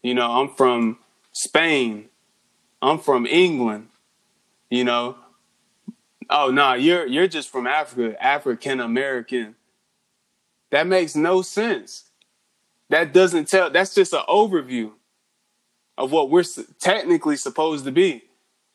You 0.01 0.13
know, 0.13 0.31
I'm 0.31 0.49
from 0.49 0.99
Spain. 1.31 2.09
I'm 2.81 2.99
from 2.99 3.25
England. 3.25 3.89
You 4.69 4.83
know. 4.83 5.17
Oh 6.29 6.47
no, 6.47 6.51
nah, 6.51 6.73
you're 6.73 7.05
you're 7.05 7.27
just 7.27 7.49
from 7.49 7.67
Africa, 7.67 8.21
African 8.23 8.79
American. 8.79 9.55
That 10.69 10.87
makes 10.87 11.15
no 11.15 11.41
sense. 11.41 12.05
That 12.89 13.13
doesn't 13.13 13.49
tell 13.49 13.69
that's 13.69 13.93
just 13.93 14.13
an 14.13 14.21
overview 14.27 14.91
of 15.97 16.11
what 16.11 16.29
we're 16.29 16.43
technically 16.79 17.35
supposed 17.35 17.85
to 17.85 17.91
be. 17.91 18.23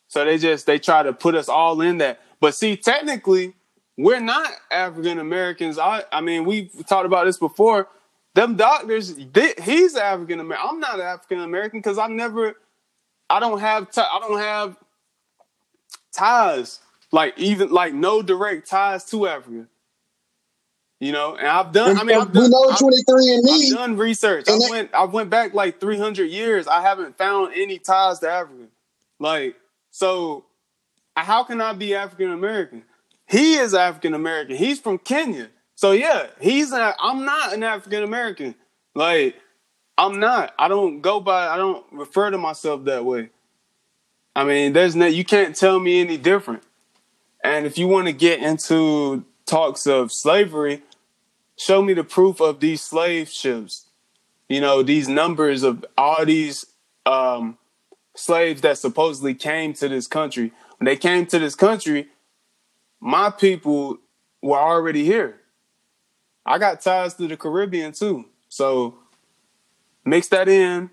So 0.07 0.23
they 0.23 0.37
just 0.37 0.65
they 0.65 0.79
try 0.79 1.03
to 1.03 1.13
put 1.13 1.35
us 1.35 1.49
all 1.49 1.81
in 1.81 1.97
that. 1.97 2.21
But 2.39 2.55
see, 2.55 2.77
technically, 2.77 3.53
we're 3.97 4.19
not 4.19 4.49
African 4.71 5.19
Americans. 5.19 5.77
I 5.79 6.03
I 6.11 6.21
mean, 6.21 6.45
we've 6.45 6.71
talked 6.85 7.05
about 7.05 7.25
this 7.25 7.37
before. 7.37 7.87
Them 8.35 8.55
doctors, 8.55 9.15
they, 9.15 9.55
he's 9.63 9.95
African 9.95 10.39
American. 10.39 10.69
I'm 10.69 10.79
not 10.79 10.99
African 10.99 11.39
American 11.39 11.79
because 11.79 11.97
I 11.97 12.05
never, 12.05 12.53
I 13.27 13.39
don't 13.39 13.59
have, 13.59 13.89
t- 13.89 13.99
I 13.99 14.19
don't 14.19 14.37
have 14.37 14.77
ties 16.11 16.79
like 17.11 17.37
even 17.37 17.71
like 17.71 17.93
no 17.93 18.21
direct 18.21 18.69
ties 18.69 19.05
to 19.05 19.27
Africa. 19.27 19.67
You 20.99 21.11
know, 21.11 21.35
and 21.35 21.47
I've 21.47 21.71
done. 21.71 21.97
I 21.97 22.03
mean, 22.03 22.17
I've 22.17 22.31
done, 22.31 22.43
we 22.43 22.49
know 22.49 22.75
twenty 22.75 23.03
three 23.07 23.33
and 23.33 23.43
me. 23.43 23.69
I've 23.71 23.77
done 23.77 23.97
research. 23.97 24.45
I 24.49 24.57
went. 24.69 24.93
I 24.95 25.05
went 25.05 25.29
back 25.29 25.53
like 25.53 25.79
three 25.79 25.97
hundred 25.97 26.31
years. 26.31 26.67
I 26.67 26.81
haven't 26.81 27.17
found 27.17 27.53
any 27.55 27.77
ties 27.77 28.19
to 28.19 28.29
Africa. 28.29 28.65
Like 29.19 29.55
so, 29.91 30.45
how 31.15 31.43
can 31.43 31.61
I 31.61 31.73
be 31.73 31.93
African 31.93 32.31
American? 32.31 32.83
He 33.27 33.55
is 33.55 33.73
African 33.73 34.13
American. 34.13 34.55
He's 34.55 34.79
from 34.79 34.97
Kenya. 34.97 35.49
So 35.75 35.91
yeah, 35.91 36.27
he's 36.39 36.73
I'm 36.73 37.25
not 37.25 37.53
an 37.53 37.63
African 37.63 38.03
American. 38.03 38.55
Like 38.95 39.35
I'm 39.97 40.19
not. 40.19 40.53
I 40.57 40.67
don't 40.67 41.01
go 41.01 41.19
by. 41.19 41.47
I 41.47 41.57
don't 41.57 41.85
refer 41.91 42.29
to 42.29 42.37
myself 42.37 42.85
that 42.85 43.03
way. 43.03 43.29
I 44.35 44.43
mean, 44.43 44.73
there's 44.73 44.95
no. 44.95 45.07
You 45.07 45.25
can't 45.25 45.55
tell 45.55 45.79
me 45.79 45.99
any 45.99 46.17
different. 46.17 46.63
And 47.43 47.65
if 47.65 47.77
you 47.77 47.87
want 47.87 48.07
to 48.07 48.13
get 48.13 48.41
into 48.41 49.25
talks 49.45 49.87
of 49.87 50.11
slavery, 50.11 50.83
show 51.57 51.81
me 51.81 51.93
the 51.93 52.03
proof 52.03 52.39
of 52.39 52.59
these 52.59 52.81
slave 52.81 53.29
ships. 53.29 53.87
You 54.47 54.61
know, 54.61 54.83
these 54.83 55.07
numbers 55.07 55.63
of 55.63 55.85
all 55.97 56.25
these 56.25 56.65
um, 57.05 57.57
slaves 58.15 58.61
that 58.61 58.77
supposedly 58.77 59.33
came 59.33 59.73
to 59.73 59.89
this 59.89 60.07
country. 60.07 60.51
When 60.77 60.85
they 60.85 60.95
came 60.95 61.25
to 61.27 61.39
this 61.39 61.55
country, 61.55 62.07
my 62.99 63.29
people 63.29 63.97
were 64.41 64.57
already 64.57 65.03
here. 65.03 65.39
I 66.45 66.57
got 66.57 66.81
ties 66.81 67.13
to 67.15 67.27
the 67.27 67.37
Caribbean 67.37 67.91
too. 67.91 68.25
So 68.49 68.99
mix 70.05 70.29
that 70.29 70.47
in 70.47 70.89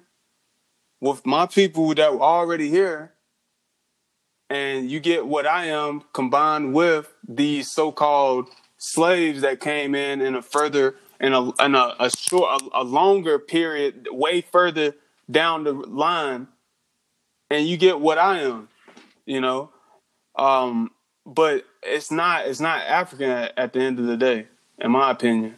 with 1.01 1.24
my 1.24 1.47
people 1.47 1.94
that 1.94 2.14
were 2.14 2.22
already 2.22 2.70
here, 2.70 3.12
and 4.51 4.90
you 4.90 5.01
get 5.01 5.26
what 5.26 5.47
I 5.47 5.66
am 5.66 6.02
combined 6.12 6.74
with 6.74 7.12
these 7.26 7.70
so-called 7.70 8.48
slaves 8.78 9.43
that 9.43 9.60
came 9.60 9.94
in 9.94 10.20
in 10.20 10.35
a 10.35 10.43
further 10.43 10.97
in 11.20 11.32
a 11.32 11.51
in 11.62 11.74
a, 11.74 11.94
a 12.01 12.10
short 12.10 12.60
a, 12.60 12.81
a 12.81 12.85
longer 12.85 13.39
period, 13.39 14.09
way 14.10 14.40
further 14.40 14.94
down 15.31 15.64
the 15.64 15.72
line, 15.72 16.48
and 17.51 17.66
you 17.66 17.76
get 17.76 18.01
what 18.01 18.18
I 18.18 18.40
am, 18.40 18.68
you 19.24 19.40
know. 19.40 19.70
Um, 20.36 20.90
but 21.26 21.64
it's 21.82 22.10
not 22.10 22.46
it's 22.46 22.60
not 22.60 22.82
African 22.82 23.30
at, 23.30 23.52
at 23.56 23.72
the 23.72 23.80
end 23.80 23.98
of 23.98 24.06
the 24.06 24.16
day, 24.16 24.46
in 24.78 24.90
my 24.90 25.10
opinion. 25.10 25.56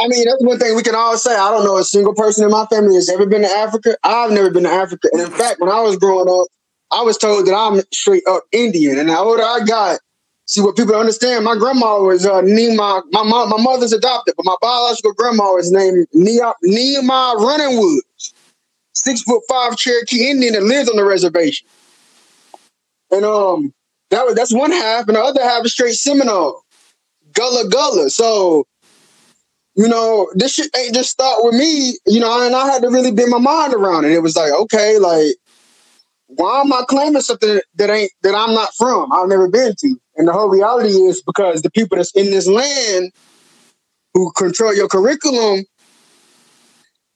I 0.00 0.08
mean, 0.08 0.24
that's 0.24 0.42
one 0.42 0.58
thing 0.58 0.74
we 0.74 0.82
can 0.82 0.96
all 0.96 1.16
say. 1.16 1.34
I 1.34 1.50
don't 1.50 1.64
know 1.64 1.78
a 1.78 1.84
single 1.84 2.14
person 2.14 2.44
in 2.44 2.50
my 2.50 2.66
family 2.66 2.96
has 2.96 3.08
ever 3.08 3.24
been 3.24 3.42
to 3.42 3.48
Africa. 3.48 3.96
I've 4.02 4.32
never 4.32 4.50
been 4.50 4.64
to 4.64 4.68
Africa. 4.70 5.08
And 5.12 5.22
in 5.22 5.30
fact, 5.30 5.60
when 5.60 5.70
I 5.70 5.80
was 5.80 5.96
growing 5.96 6.28
up, 6.28 6.48
I 6.90 7.02
was 7.02 7.16
told 7.16 7.46
that 7.46 7.54
I'm 7.54 7.80
straight 7.92 8.24
up 8.28 8.42
Indian. 8.50 8.98
And 8.98 9.08
the 9.08 9.16
older 9.16 9.42
I 9.42 9.60
got, 9.64 10.00
see 10.46 10.60
what 10.60 10.76
people 10.76 10.96
understand. 10.96 11.44
My 11.44 11.54
grandma 11.54 12.00
was 12.00 12.26
uh, 12.26 12.42
Nima. 12.42 13.02
My 13.12 13.22
mom, 13.22 13.48
my 13.48 13.62
mother's 13.62 13.92
adopted, 13.92 14.34
but 14.36 14.44
my 14.44 14.56
biological 14.60 15.12
grandma 15.12 15.52
was 15.52 15.70
named 15.70 16.08
Nima 16.14 17.36
Running 17.36 17.78
Woods, 17.78 18.34
six 18.92 19.22
foot 19.22 19.42
five 19.48 19.76
Cherokee 19.76 20.28
Indian 20.28 20.54
that 20.54 20.64
lives 20.64 20.90
on 20.90 20.96
the 20.96 21.04
reservation. 21.04 21.68
And 23.10 23.24
um, 23.24 23.74
that 24.10 24.24
was 24.24 24.34
that's 24.34 24.54
one 24.54 24.70
half, 24.70 25.08
and 25.08 25.16
the 25.16 25.20
other 25.20 25.42
half 25.42 25.64
is 25.64 25.72
straight 25.72 25.94
Seminole, 25.94 26.62
Gullah 27.32 27.68
Gullah. 27.68 28.10
So 28.10 28.66
you 29.74 29.88
know, 29.88 30.30
this 30.34 30.54
shit 30.54 30.70
ain't 30.76 30.94
just 30.94 31.10
start 31.10 31.44
with 31.44 31.54
me, 31.54 31.96
you 32.06 32.20
know, 32.20 32.44
and 32.44 32.54
I 32.54 32.66
had 32.66 32.82
to 32.82 32.90
really 32.90 33.12
bend 33.12 33.30
my 33.30 33.38
mind 33.38 33.72
around 33.72 34.04
it. 34.04 34.12
It 34.12 34.20
was 34.20 34.36
like, 34.36 34.52
okay, 34.52 34.98
like, 34.98 35.36
why 36.26 36.60
am 36.60 36.72
I 36.72 36.82
claiming 36.88 37.22
something 37.22 37.60
that 37.76 37.90
ain't 37.90 38.12
that 38.22 38.34
I'm 38.34 38.54
not 38.54 38.74
from? 38.76 39.12
I've 39.12 39.28
never 39.28 39.48
been 39.48 39.74
to. 39.78 40.00
And 40.16 40.28
the 40.28 40.32
whole 40.32 40.48
reality 40.48 40.90
is 40.90 41.22
because 41.22 41.62
the 41.62 41.70
people 41.70 41.96
that's 41.96 42.14
in 42.14 42.30
this 42.30 42.46
land 42.46 43.12
who 44.14 44.30
control 44.32 44.74
your 44.74 44.88
curriculum, 44.88 45.64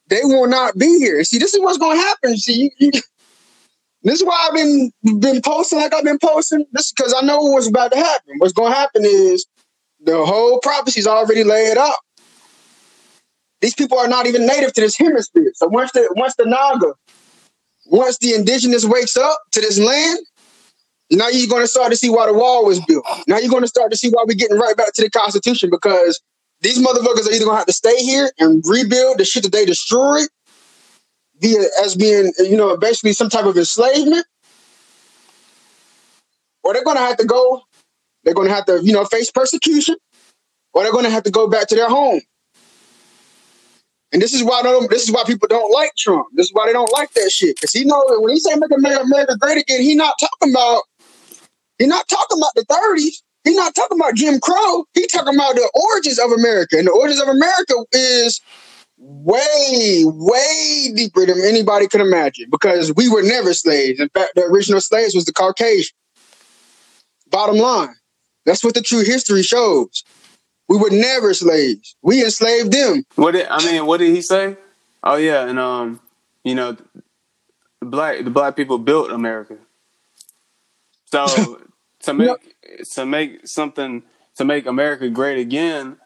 they 0.09 0.21
will 0.23 0.49
not 0.49 0.79
be 0.79 0.99
here. 0.99 1.23
See, 1.25 1.39
this 1.39 1.55
is 1.55 1.61
what's 1.61 1.79
gonna 1.79 2.01
happen. 2.01 2.37
See, 2.37 2.73
you, 2.79 2.91
you, 2.93 3.01
this 4.05 4.21
is 4.21 4.25
why 4.25 4.49
I've 4.49 4.55
been 4.55 4.93
been 5.21 5.41
posting 5.43 5.81
like 5.81 5.95
I've 5.95 6.05
been 6.05 6.19
posting. 6.19 6.67
This 6.73 6.87
is 6.87 6.93
because 6.97 7.15
I 7.15 7.25
know 7.25 7.41
what's 7.41 7.67
about 7.67 7.91
to 7.93 7.99
happen. 7.99 8.35
What's 8.39 8.53
gonna 8.53 8.75
happen 8.75 9.03
is 9.05 9.47
the 10.01 10.25
whole 10.25 10.61
prophecy's 10.61 11.07
already 11.07 11.43
laid 11.43 11.79
out. 11.79 11.97
These 13.63 13.75
people 13.75 13.99
are 13.99 14.09
not 14.09 14.27
even 14.27 14.47
native 14.47 14.75
to 14.75 14.83
this 14.83 14.97
hemisphere. 14.99 15.51
So 15.55 15.69
once 15.69 15.93
the 15.93 16.07
once 16.17 16.35
the 16.37 16.45
Naga, 16.45 16.93
once 17.87 18.19
the 18.19 18.35
indigenous 18.35 18.85
wakes 18.85 19.17
up 19.17 19.39
to 19.53 19.61
this 19.63 19.79
land, 19.79 20.19
now 21.11 21.29
you're 21.29 21.49
going 21.49 21.63
to 21.63 21.69
start 21.69 21.91
to 21.91 21.97
see 21.97 22.11
why 22.11 22.27
the 22.27 22.35
wall 22.35 22.67
was 22.67 22.81
built. 22.85 23.07
Now 23.27 23.39
you're 23.39 23.51
going 23.51 23.63
to 23.63 23.69
start 23.69 23.91
to 23.93 23.97
see 23.97 24.11
why 24.11 24.25
we're 24.27 24.35
getting 24.35 24.59
right 24.59 24.77
back 24.77 24.93
to 24.95 25.03
the 25.03 25.09
Constitution 25.09 25.71
because 25.71 26.21
these 26.61 26.79
motherfuckers 26.79 27.27
are 27.27 27.33
either 27.33 27.45
going 27.45 27.55
to 27.55 27.57
have 27.57 27.67
to 27.67 27.73
stay 27.73 27.97
here 27.97 28.31
and 28.39 28.63
rebuild 28.67 29.19
the 29.19 29.25
shit 29.25 29.43
that 29.45 29.53
they 29.53 29.65
destroyed 29.65 30.29
via 31.41 31.65
as 31.83 31.95
being, 31.95 32.33
you 32.39 32.57
know, 32.57 32.77
basically 32.77 33.13
some 33.13 33.29
type 33.29 33.45
of 33.45 33.57
enslavement, 33.57 34.27
or 36.63 36.73
they're 36.73 36.85
going 36.85 36.97
to 36.97 37.03
have 37.03 37.17
to 37.19 37.27
go. 37.27 37.63
They're 38.23 38.35
going 38.35 38.49
to 38.49 38.55
have 38.55 38.65
to, 38.67 38.83
you 38.83 38.93
know, 38.93 39.05
face 39.05 39.31
persecution, 39.31 39.97
or 40.73 40.83
they're 40.83 40.93
going 40.93 41.05
to 41.05 41.11
have 41.11 41.25
to 41.25 41.31
go 41.31 41.49
back 41.49 41.69
to 41.69 41.75
their 41.75 41.89
home. 41.89 42.21
And 44.13 44.23
this 44.23 44.33
is 44.33 44.45
why 44.45 44.63
this 44.91 45.03
is 45.03 45.13
why 45.13 45.25
people 45.27 45.49
don't 45.49 45.73
like 45.73 45.91
Trump. 45.99 46.29
This 46.35 46.47
is 46.47 46.53
why 46.53 46.67
they 46.67 46.73
don't 46.73 46.93
like 46.93 47.13
that 47.15 47.31
shit. 47.33 47.57
Because 47.57 47.73
he 47.73 47.85
knows 47.85 48.05
when 48.09 48.33
he 48.33 48.39
say 48.39 48.55
make 48.55 48.71
America 48.71 49.37
great 49.41 49.59
again, 49.59 49.83
he 49.83 49.97
not 49.97 50.15
talking 50.21 50.55
about 50.55 50.83
he 51.79 51.87
not 51.87 52.07
talking 52.09 52.39
about 52.39 52.55
the 52.55 52.65
30s. 52.67 53.23
He's 53.43 53.57
not 53.57 53.75
talking 53.75 53.99
about 53.99 54.15
Jim 54.15 54.39
Crow. 54.41 54.85
He 54.95 55.07
talking 55.09 55.35
about 55.35 55.57
the 55.57 55.69
origins 55.75 56.19
of 56.19 56.31
America. 56.31 56.79
And 56.79 56.87
the 56.87 56.93
origins 56.93 57.21
of 57.21 57.29
America 57.29 57.75
is 57.93 58.41
way, 58.97 60.03
way 60.05 60.93
deeper 60.95 61.27
than 61.27 61.41
anybody 61.41 61.89
could 61.89 62.01
imagine 62.01 62.49
because 62.51 62.93
we 62.95 63.09
were 63.09 63.23
never 63.23 63.55
slaves. 63.55 64.01
In 64.01 64.09
fact, 64.11 64.33
the 64.35 64.43
original 64.43 64.81
slaves 64.81 65.15
was 65.15 65.25
the 65.25 65.33
Caucasian. 65.33 65.97
Bottom 67.31 67.57
line. 67.57 67.95
That's 68.47 68.63
what 68.63 68.75
the 68.75 68.83
true 68.83 69.05
history 69.05 69.43
shows. 69.43 70.05
We 70.69 70.79
were 70.79 70.91
never 70.91 71.35
slaves. 71.35 71.97
We 72.03 72.23
enslaved 72.25 72.73
them. 72.73 73.05
What 73.17 73.33
did 73.33 73.47
I 73.49 73.65
mean? 73.65 73.87
What 73.87 73.99
did 73.99 74.15
he 74.15 74.23
say? 74.23 74.57
Oh 75.03 75.17
yeah, 75.17 75.47
and 75.47 75.59
um, 75.59 76.01
you 76.43 76.55
know, 76.55 76.77
the 77.81 77.87
black 77.87 78.25
the 78.25 78.31
black 78.31 78.57
people 78.57 78.79
built 78.79 79.11
America. 79.11 79.59
So 81.07 81.61
to 82.01 82.15
make 82.15 82.29
yep. 82.29 82.87
to 82.95 83.07
make 83.07 83.47
something 83.47 84.03
to 84.37 84.45
make 84.45 84.67
America 84.67 85.09
great 85.11 85.39
again, 85.39 85.99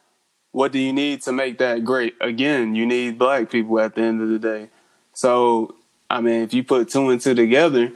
what 0.52 0.72
do 0.72 0.78
you 0.78 0.92
need 0.92 1.22
to 1.22 1.32
make 1.32 1.58
that 1.58 1.84
great 1.84 2.14
again? 2.20 2.74
You 2.74 2.86
need 2.86 3.18
black 3.18 3.50
people 3.50 3.78
at 3.80 3.94
the 3.94 4.02
end 4.02 4.20
of 4.22 4.28
the 4.28 4.38
day. 4.38 4.68
So 5.14 5.74
I 6.10 6.20
mean, 6.20 6.42
if 6.42 6.54
you 6.54 6.64
put 6.64 6.88
two 6.88 7.10
and 7.10 7.20
two 7.20 7.34
together, 7.34 7.92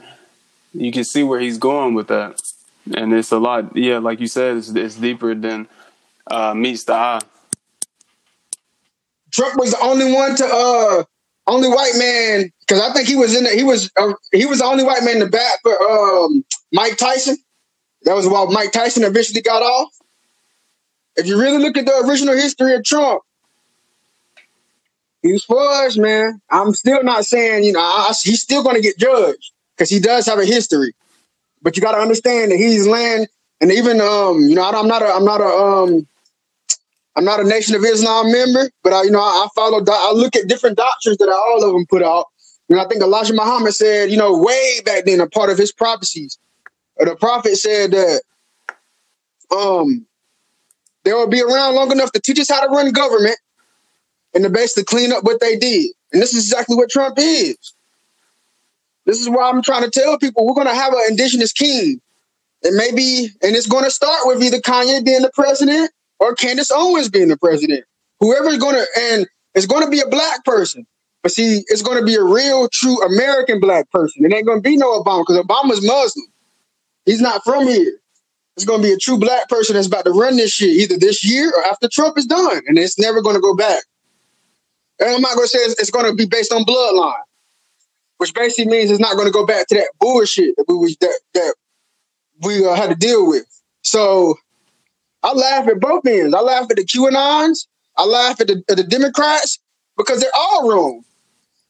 you 0.73 0.91
can 0.91 1.03
see 1.03 1.23
where 1.23 1.39
he's 1.39 1.57
going 1.57 1.93
with 1.93 2.07
that, 2.07 2.41
and 2.95 3.13
it's 3.13 3.31
a 3.31 3.39
lot. 3.39 3.75
Yeah, 3.75 3.99
like 3.99 4.19
you 4.19 4.27
said, 4.27 4.57
it's, 4.57 4.69
it's 4.69 4.95
deeper 4.95 5.33
than 5.33 5.67
uh, 6.29 6.53
meets 6.53 6.83
the 6.83 6.93
eye. 6.93 7.21
Trump 9.31 9.59
was 9.59 9.71
the 9.71 9.79
only 9.81 10.13
one 10.13 10.35
to 10.35 10.45
uh 10.45 11.03
only 11.47 11.67
white 11.67 11.93
man 11.97 12.51
because 12.61 12.81
I 12.81 12.93
think 12.93 13.07
he 13.07 13.15
was 13.15 13.35
in 13.35 13.43
the, 13.43 13.49
he 13.49 13.63
was 13.63 13.91
uh, 13.97 14.13
he 14.31 14.45
was 14.45 14.59
the 14.59 14.65
only 14.65 14.83
white 14.83 15.03
man 15.03 15.19
the 15.19 15.27
bat 15.27 15.59
for 15.63 15.73
um, 15.89 16.45
Mike 16.71 16.97
Tyson. 16.97 17.37
That 18.03 18.15
was 18.15 18.27
while 18.27 18.51
Mike 18.51 18.71
Tyson 18.71 19.03
eventually 19.03 19.41
got 19.41 19.63
off. 19.63 19.89
If 21.15 21.27
you 21.27 21.39
really 21.39 21.59
look 21.59 21.77
at 21.77 21.85
the 21.85 22.05
original 22.07 22.35
history 22.35 22.73
of 22.75 22.83
Trump, 22.83 23.21
he 25.21 25.31
was 25.31 25.45
fudged, 25.45 25.99
man. 25.99 26.41
I'm 26.49 26.73
still 26.73 27.03
not 27.03 27.25
saying 27.25 27.63
you 27.63 27.73
know 27.73 27.79
I, 27.79 28.13
he's 28.23 28.41
still 28.41 28.63
going 28.63 28.75
to 28.75 28.81
get 28.81 28.97
judged 28.97 29.51
because 29.75 29.89
he 29.89 29.99
does 29.99 30.25
have 30.25 30.39
a 30.39 30.45
history, 30.45 30.93
but 31.61 31.75
you 31.75 31.81
got 31.81 31.93
to 31.93 31.99
understand 31.99 32.51
that 32.51 32.57
he's 32.57 32.87
land 32.87 33.27
and 33.61 33.71
even 33.71 34.01
um 34.01 34.41
you 34.41 34.55
know 34.55 34.63
I'm 34.63 34.87
not 34.87 35.01
a 35.01 35.13
I'm 35.13 35.25
not 35.25 35.41
a 35.41 35.45
um 35.45 36.07
I'm 37.15 37.25
not 37.25 37.39
a 37.39 37.43
Nation 37.43 37.75
of 37.75 37.83
Islam 37.83 38.31
member, 38.31 38.69
but 38.83 38.91
I, 38.91 39.03
you 39.03 39.11
know, 39.11 39.21
I, 39.21 39.45
I 39.45 39.47
follow. 39.55 39.83
I 39.87 40.13
look 40.13 40.35
at 40.35 40.47
different 40.47 40.77
doctrines 40.77 41.17
that 41.19 41.29
all 41.29 41.63
of 41.63 41.73
them 41.73 41.85
put 41.85 42.01
out. 42.01 42.25
And 42.69 42.79
I 42.79 42.85
think 42.87 43.03
Elijah 43.03 43.33
Muhammad 43.33 43.73
said, 43.73 44.09
you 44.09 44.17
know, 44.17 44.37
way 44.37 44.81
back 44.83 45.05
then, 45.05 45.19
a 45.19 45.27
part 45.27 45.51
of 45.51 45.57
his 45.57 45.71
prophecies, 45.71 46.39
the 46.97 47.15
prophet 47.15 47.57
said 47.57 47.91
that 47.91 48.21
um 49.55 50.07
they 51.03 51.13
will 51.13 51.27
be 51.27 51.41
around 51.41 51.75
long 51.75 51.91
enough 51.91 52.11
to 52.13 52.19
teach 52.19 52.39
us 52.39 52.49
how 52.49 52.65
to 52.65 52.69
run 52.69 52.91
government 52.91 53.37
and 54.33 54.43
to 54.43 54.49
basically 54.49 54.83
clean 54.83 55.11
up 55.11 55.23
what 55.23 55.39
they 55.39 55.57
did. 55.57 55.91
And 56.11 56.21
this 56.21 56.33
is 56.33 56.45
exactly 56.45 56.75
what 56.75 56.89
Trump 56.89 57.15
is. 57.17 57.57
This 59.05 59.19
is 59.19 59.29
why 59.29 59.49
I'm 59.49 59.61
trying 59.61 59.83
to 59.83 59.89
tell 59.89 60.17
people 60.17 60.45
we're 60.45 60.53
going 60.53 60.67
to 60.67 60.73
have 60.73 60.93
an 60.93 61.01
indigenous 61.09 61.51
king. 61.51 61.99
And 62.63 62.75
maybe, 62.77 63.29
and 63.41 63.55
it's 63.55 63.67
going 63.67 63.83
to 63.83 63.91
start 63.91 64.21
with 64.25 64.41
either 64.41 64.59
Kanye 64.59 65.03
being 65.03 65.21
the 65.21 65.31
president 65.33 65.91
or 66.19 66.33
Candace 66.35 66.71
Owens 66.73 67.09
being 67.09 67.27
the 67.27 67.37
president. 67.37 67.83
Whoever's 68.21 68.57
going 68.57 68.75
to, 68.75 68.85
and 68.97 69.27
it's 69.53 69.65
going 69.65 69.83
to 69.83 69.89
be 69.89 69.99
a 69.99 70.07
black 70.07 70.45
person. 70.45 70.87
But 71.21 71.33
see, 71.33 71.63
it's 71.67 71.81
going 71.81 71.99
to 71.99 72.05
be 72.05 72.15
a 72.15 72.23
real, 72.23 72.69
true 72.69 73.01
American 73.03 73.59
black 73.59 73.89
person. 73.91 74.25
It 74.25 74.33
ain't 74.33 74.45
going 74.45 74.59
to 74.59 74.69
be 74.69 74.77
no 74.77 75.01
Obama 75.01 75.23
because 75.27 75.43
Obama's 75.43 75.85
Muslim. 75.85 76.27
He's 77.05 77.21
not 77.21 77.43
from 77.43 77.67
here. 77.67 77.99
It's 78.55 78.65
going 78.65 78.81
to 78.81 78.87
be 78.87 78.93
a 78.93 78.97
true 78.97 79.17
black 79.17 79.49
person 79.49 79.75
that's 79.75 79.87
about 79.87 80.05
to 80.05 80.11
run 80.11 80.37
this 80.37 80.51
shit 80.53 80.69
either 80.69 80.97
this 80.97 81.27
year 81.27 81.49
or 81.49 81.65
after 81.65 81.89
Trump 81.91 82.17
is 82.17 82.25
done. 82.25 82.61
And 82.67 82.77
it's 82.77 82.99
never 82.99 83.21
going 83.21 83.35
to 83.35 83.41
go 83.41 83.55
back. 83.55 83.83
And 84.99 85.09
I'm 85.09 85.21
not 85.21 85.35
going 85.35 85.45
to 85.45 85.49
say 85.49 85.59
it's, 85.59 85.79
it's 85.79 85.89
going 85.89 86.05
to 86.05 86.13
be 86.13 86.25
based 86.25 86.53
on 86.53 86.63
bloodline, 86.63 87.15
which 88.17 88.33
basically 88.33 88.71
means 88.71 88.91
it's 88.91 88.99
not 88.99 89.15
going 89.15 89.27
to 89.27 89.33
go 89.33 89.45
back 89.45 89.67
to 89.67 89.75
that 89.75 89.89
bullshit 89.99 90.55
that 90.57 90.65
we 90.67 90.75
was 90.75 90.95
that, 90.97 91.19
that 91.33 91.55
we 92.43 92.65
uh, 92.65 92.75
had 92.75 92.89
to 92.89 92.95
deal 92.95 93.27
with. 93.27 93.45
So 93.81 94.35
I 95.23 95.33
laugh 95.33 95.67
at 95.67 95.79
both 95.79 96.05
ends. 96.05 96.35
I 96.35 96.41
laugh 96.41 96.69
at 96.69 96.77
the 96.77 96.85
QAnons. 96.85 97.65
I 97.97 98.05
laugh 98.05 98.39
at 98.39 98.47
the, 98.47 98.63
at 98.69 98.77
the 98.77 98.83
Democrats 98.83 99.59
because 99.97 100.21
they're 100.21 100.29
all 100.35 100.69
wrong. 100.69 101.03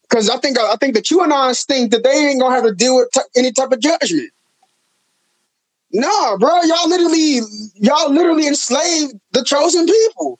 Because 0.09 0.29
I 0.29 0.37
think 0.37 0.59
I 0.59 0.75
think 0.75 0.95
the 0.95 1.01
QAnons 1.01 1.65
think 1.65 1.91
that 1.91 2.03
they 2.03 2.11
ain't 2.11 2.41
gonna 2.41 2.53
have 2.53 2.65
to 2.65 2.75
deal 2.75 2.97
with 2.97 3.09
t- 3.13 3.21
any 3.35 3.51
type 3.51 3.71
of 3.71 3.79
judgment. 3.79 4.31
Nah, 5.93 6.37
bro, 6.37 6.61
y'all 6.63 6.89
literally 6.89 7.39
y'all 7.75 8.11
literally 8.11 8.47
enslaved 8.47 9.13
the 9.31 9.43
chosen 9.43 9.85
people. 9.85 10.39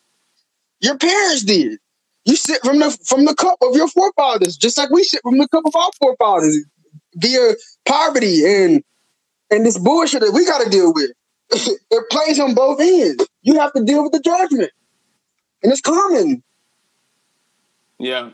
Your 0.80 0.98
parents 0.98 1.44
did. 1.44 1.78
You 2.26 2.36
sit 2.36 2.62
from 2.64 2.80
the 2.80 2.98
from 3.06 3.26
the 3.26 3.36
cup 3.36 3.58
of 3.62 3.76
your 3.76 3.88
forefathers, 3.88 4.58
just 4.58 4.78
like 4.78 4.90
we 4.90 5.04
sit 5.04 5.22
from 5.22 5.38
the 5.38 5.48
cup 5.50 5.64
of 5.66 5.76
our 5.76 5.92
forefathers, 6.00 6.66
via 7.16 7.54
poverty 7.86 8.44
and 8.46 8.84
and 9.52 9.66
this 9.66 9.78
bullshit 9.78 10.22
that 10.22 10.32
we 10.34 10.44
got 10.46 10.64
to 10.64 10.70
deal 10.70 10.92
with. 10.92 11.12
it 11.52 12.10
plays 12.10 12.40
on 12.40 12.56
both 12.56 12.80
ends. 12.82 13.28
You 13.44 13.60
have 13.60 13.74
to 13.74 13.84
deal 13.84 14.04
with 14.04 14.14
the 14.14 14.22
judgment, 14.22 14.72
and 15.62 15.72
it's 15.72 15.82
common. 15.82 16.44
Yeah, 18.00 18.32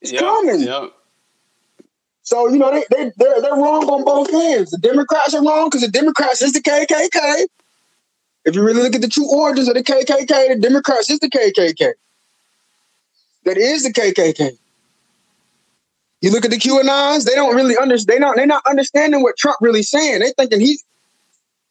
it's 0.00 0.12
yeah, 0.12 0.20
common. 0.20 0.60
yeah. 0.60 0.86
So 2.30 2.48
you 2.48 2.58
know 2.58 2.70
they 2.70 2.84
they 2.92 3.10
they're, 3.16 3.40
they're 3.42 3.54
wrong 3.54 3.82
on 3.88 4.04
both 4.04 4.32
ends. 4.32 4.70
The 4.70 4.78
Democrats 4.78 5.34
are 5.34 5.44
wrong 5.44 5.66
because 5.66 5.80
the 5.80 5.88
Democrats 5.88 6.40
is 6.40 6.52
the 6.52 6.60
KKK. 6.60 7.46
If 8.44 8.54
you 8.54 8.62
really 8.62 8.84
look 8.84 8.94
at 8.94 9.00
the 9.00 9.08
true 9.08 9.28
origins 9.28 9.66
of 9.66 9.74
the 9.74 9.82
KKK, 9.82 10.54
the 10.54 10.58
Democrats 10.60 11.10
is 11.10 11.18
the 11.18 11.28
KKK. 11.28 11.92
That 13.46 13.58
is 13.58 13.82
the 13.82 13.92
KKK. 13.92 14.56
You 16.20 16.30
look 16.30 16.44
at 16.44 16.52
the 16.52 16.56
QAnons; 16.56 17.24
they 17.24 17.34
don't 17.34 17.56
really 17.56 17.76
understand. 17.76 18.16
They 18.16 18.20
not 18.20 18.36
they're 18.36 18.46
not 18.46 18.62
understanding 18.64 19.22
what 19.22 19.36
Trump 19.36 19.56
really 19.60 19.82
saying. 19.82 20.20
They 20.20 20.30
thinking 20.30 20.60
he 20.60 20.78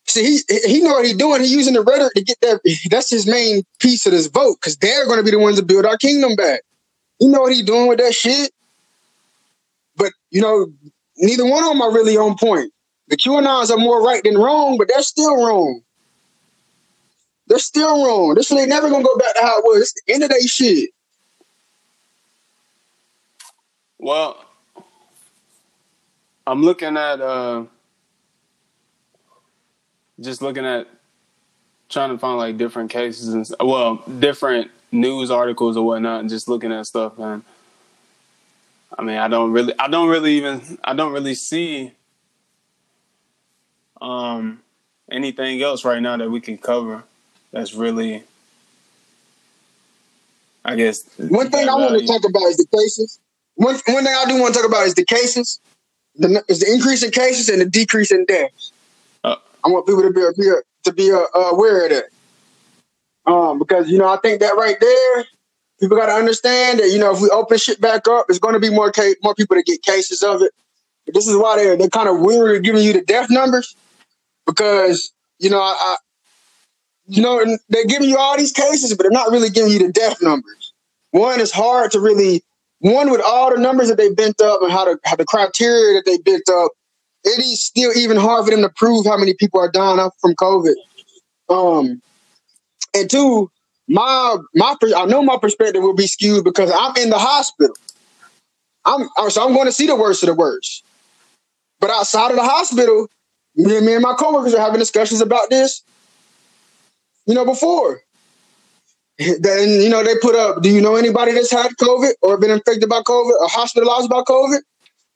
see 0.07 0.41
he 0.49 0.59
he 0.65 0.81
know 0.81 0.95
what 0.95 1.05
he's 1.05 1.15
doing. 1.15 1.39
He's 1.39 1.53
using 1.53 1.73
the 1.73 1.83
rhetoric 1.83 2.15
to 2.15 2.21
get 2.21 2.37
that. 2.41 2.59
That's 2.91 3.09
his 3.09 3.25
main 3.25 3.63
piece 3.79 4.05
of 4.05 4.11
this 4.11 4.27
vote 4.27 4.57
because 4.59 4.75
they're 4.75 5.05
going 5.05 5.19
to 5.19 5.23
be 5.23 5.31
the 5.31 5.39
ones 5.39 5.55
to 5.55 5.63
build 5.63 5.85
our 5.85 5.95
kingdom 5.95 6.35
back. 6.35 6.63
You 7.21 7.29
know 7.29 7.39
what 7.39 7.53
he's 7.53 7.63
doing 7.63 7.87
with 7.87 7.99
that 7.99 8.13
shit. 8.13 8.51
You 10.31 10.41
know, 10.41 10.67
neither 11.17 11.45
one 11.45 11.63
of 11.63 11.69
them 11.69 11.81
are 11.81 11.93
really 11.93 12.17
on 12.17 12.37
point. 12.37 12.71
The 13.07 13.17
QAnons 13.17 13.71
are 13.71 13.77
more 13.77 14.03
right 14.03 14.23
than 14.23 14.37
wrong, 14.37 14.77
but 14.77 14.87
they're 14.87 15.01
still 15.01 15.35
wrong. 15.35 15.81
They're 17.47 17.57
still 17.57 18.05
wrong. 18.05 18.35
This 18.35 18.51
ain't 18.51 18.69
never 18.69 18.89
gonna 18.89 19.03
go 19.03 19.17
back 19.17 19.33
to 19.35 19.41
how 19.41 19.57
it 19.57 19.63
was. 19.63 19.81
It's 19.81 19.93
the 20.05 20.13
end 20.13 20.23
of 20.23 20.29
their 20.29 20.41
shit. 20.41 20.91
Well, 23.97 24.45
I'm 26.45 26.63
looking 26.63 26.95
at 26.95 27.19
uh 27.19 27.65
just 30.19 30.41
looking 30.41 30.65
at 30.65 30.87
trying 31.89 32.11
to 32.11 32.17
find 32.19 32.37
like 32.37 32.57
different 32.57 32.91
cases 32.91 33.29
and 33.29 33.49
well, 33.59 33.95
different 34.19 34.69
news 34.91 35.31
articles 35.31 35.75
or 35.75 35.85
whatnot, 35.85 36.21
and 36.21 36.29
just 36.29 36.47
looking 36.47 36.71
at 36.71 36.85
stuff. 36.85 37.17
And 37.17 37.43
I 38.97 39.03
mean, 39.03 39.17
I 39.17 39.27
don't 39.27 39.51
really, 39.51 39.73
I 39.77 39.87
don't 39.87 40.09
really 40.09 40.33
even, 40.37 40.77
I 40.83 40.93
don't 40.93 41.13
really 41.13 41.35
see 41.35 41.93
um 44.01 44.61
anything 45.11 45.61
else 45.61 45.83
right 45.83 46.01
now 46.01 46.15
that 46.17 46.29
we 46.29 46.39
can 46.39 46.57
cover. 46.57 47.03
That's 47.51 47.73
really, 47.73 48.23
I 50.63 50.75
guess. 50.75 51.03
One 51.17 51.49
thing 51.49 51.67
I 51.67 51.75
want 51.75 51.99
to 51.99 52.05
talk 52.05 52.23
about 52.29 52.43
is 52.43 52.57
the 52.57 52.67
cases. 52.71 53.19
One, 53.55 53.75
one 53.87 54.05
thing 54.05 54.13
I 54.15 54.25
do 54.27 54.39
want 54.39 54.53
to 54.53 54.61
talk 54.61 54.69
about 54.69 54.85
is 54.85 54.95
the 54.95 55.05
cases. 55.05 55.59
The, 56.15 56.43
is 56.47 56.59
the 56.59 56.71
increase 56.71 57.03
in 57.03 57.11
cases 57.11 57.49
and 57.49 57.61
the 57.61 57.65
decrease 57.65 58.11
in 58.11 58.25
deaths. 58.25 58.71
Uh, 59.23 59.35
I 59.63 59.69
want 59.69 59.85
people 59.85 60.03
to 60.03 60.11
be, 60.11 60.21
be 60.37 60.51
to 60.83 60.93
be 60.93 61.11
uh, 61.11 61.39
aware 61.39 61.85
of 61.85 61.91
that. 61.91 63.31
Um, 63.31 63.59
because 63.59 63.89
you 63.89 63.97
know, 63.97 64.07
I 64.07 64.17
think 64.17 64.41
that 64.41 64.55
right 64.55 64.77
there, 64.79 65.25
people 65.79 65.97
got 65.97 66.07
to 66.07 66.13
understand 66.13 66.79
that 66.79 66.89
you 66.89 66.99
know, 66.99 67.13
if 67.13 67.21
we 67.21 67.29
open 67.29 67.57
shit 67.57 67.81
back 67.81 68.07
up, 68.07 68.27
there's 68.27 68.39
going 68.39 68.53
to 68.53 68.59
be 68.59 68.69
more 68.69 68.91
case, 68.91 69.15
more 69.23 69.35
people 69.35 69.55
to 69.55 69.63
get 69.63 69.81
cases 69.81 70.23
of 70.23 70.41
it. 70.41 70.51
This 71.07 71.27
is 71.27 71.35
why 71.35 71.57
they're 71.57 71.77
they're 71.77 71.89
kind 71.89 72.09
of 72.09 72.19
weird 72.19 72.63
giving 72.63 72.83
you 72.83 72.93
the 72.93 73.01
death 73.01 73.29
numbers 73.29 73.75
because 74.45 75.11
you 75.39 75.49
know, 75.49 75.59
I, 75.59 75.75
I 75.77 75.97
you 77.07 77.23
know, 77.23 77.43
they're 77.69 77.85
giving 77.85 78.09
you 78.09 78.17
all 78.17 78.37
these 78.37 78.51
cases, 78.51 78.93
but 78.93 79.03
they're 79.03 79.11
not 79.11 79.31
really 79.31 79.49
giving 79.49 79.71
you 79.71 79.79
the 79.79 79.91
death 79.91 80.21
numbers. 80.21 80.73
One 81.11 81.39
is 81.39 81.51
hard 81.51 81.91
to 81.91 81.99
really 81.99 82.43
one 82.79 83.09
with 83.11 83.21
all 83.25 83.53
the 83.53 83.59
numbers 83.59 83.89
that 83.89 83.97
they 83.97 84.13
bent 84.13 84.39
up 84.41 84.61
and 84.61 84.71
how 84.71 84.85
the 84.85 84.99
how 85.05 85.15
the 85.15 85.25
criteria 85.25 85.95
that 85.95 86.05
they 86.05 86.17
bent 86.19 86.47
up, 86.49 86.71
it 87.23 87.39
is 87.39 87.63
still 87.63 87.91
even 87.97 88.17
hard 88.17 88.45
for 88.45 88.51
them 88.51 88.61
to 88.61 88.69
prove 88.75 89.05
how 89.05 89.17
many 89.17 89.33
people 89.33 89.59
are 89.59 89.71
dying 89.71 90.09
from 90.21 90.35
COVID. 90.35 90.75
Um, 91.49 92.01
and 92.95 93.09
two, 93.09 93.51
my 93.89 94.37
my 94.55 94.75
I 94.95 95.05
know 95.05 95.23
my 95.23 95.37
perspective 95.37 95.81
will 95.81 95.95
be 95.95 96.07
skewed 96.07 96.43
because 96.43 96.71
I'm 96.71 96.95
in 96.97 97.09
the 97.09 97.17
hospital. 97.17 97.75
I'm 98.85 99.09
uh, 99.17 99.29
so 99.29 99.45
I'm 99.45 99.53
going 99.53 99.65
to 99.65 99.71
see 99.71 99.87
the 99.87 99.95
worst 99.95 100.23
of 100.23 100.27
the 100.27 100.35
worst. 100.35 100.85
But 101.79 101.89
outside 101.89 102.29
of 102.29 102.37
the 102.37 102.43
hospital, 102.43 103.07
me 103.55 103.77
and, 103.77 103.85
me 103.85 103.93
and 103.95 104.03
my 104.03 104.13
coworkers 104.13 104.53
are 104.53 104.61
having 104.61 104.79
discussions 104.79 105.21
about 105.21 105.49
this. 105.49 105.81
You 107.25 107.33
know, 107.33 107.45
before 107.45 108.01
then 109.39 109.81
you 109.81 109.89
know 109.89 110.03
they 110.03 110.15
put 110.21 110.35
up. 110.35 110.61
Do 110.61 110.69
you 110.69 110.81
know 110.81 110.95
anybody 110.95 111.33
that's 111.33 111.51
had 111.51 111.71
COVID 111.81 112.13
or 112.21 112.37
been 112.37 112.51
infected 112.51 112.87
by 112.87 113.01
COVID 113.01 113.39
or 113.39 113.47
hospitalized 113.47 114.09
by 114.09 114.21
COVID? 114.21 114.59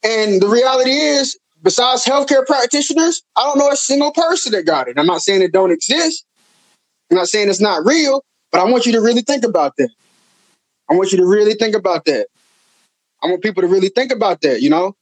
And 0.04 0.42
the 0.42 0.48
reality 0.48 0.92
is, 0.92 1.38
besides 1.62 2.04
healthcare 2.04 2.46
practitioners, 2.46 3.22
I 3.38 3.44
don't 3.44 3.58
know 3.58 3.70
a 3.70 3.76
single 3.76 4.12
person 4.12 4.52
that 4.52 4.66
got 4.66 4.88
it. 4.88 4.98
I'm 4.98 5.06
not 5.06 5.22
saying 5.22 5.42
it 5.42 5.54
don't 5.54 5.72
exist. 5.72 6.26
I'm 7.10 7.18
not 7.18 7.28
saying 7.28 7.50
it's 7.50 7.62
not 7.62 7.86
real, 7.86 8.24
but 8.54 8.62
I 8.62 8.64
want 8.64 8.86
you 8.86 8.94
to 8.94 9.02
really 9.02 9.22
think 9.22 9.44
about 9.44 9.76
that. 9.78 9.90
I 10.90 10.94
want 10.94 11.12
you 11.12 11.18
to 11.18 11.26
really 11.26 11.56
think 11.56 11.76
about 11.76 12.06
that. 12.06 12.28
I 13.22 13.28
want 13.28 13.44
people 13.44 13.62
to 13.62 13.68
really 13.68 13.90
think 13.90 14.14
about 14.14 14.40
that, 14.42 14.62
you 14.62 14.70
know? 14.70 14.96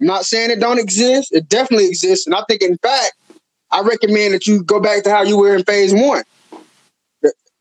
I'm 0.00 0.06
not 0.06 0.24
saying 0.24 0.50
it 0.50 0.60
don't 0.60 0.78
exist. 0.78 1.32
It 1.32 1.48
definitely 1.48 1.88
exists. 1.88 2.26
And 2.26 2.36
I 2.36 2.44
think, 2.48 2.62
in 2.62 2.76
fact, 2.78 3.14
I 3.72 3.80
recommend 3.80 4.34
that 4.34 4.46
you 4.46 4.62
go 4.62 4.78
back 4.78 5.02
to 5.04 5.10
how 5.10 5.22
you 5.22 5.36
were 5.36 5.56
in 5.56 5.64
phase 5.64 5.92
one 5.92 6.22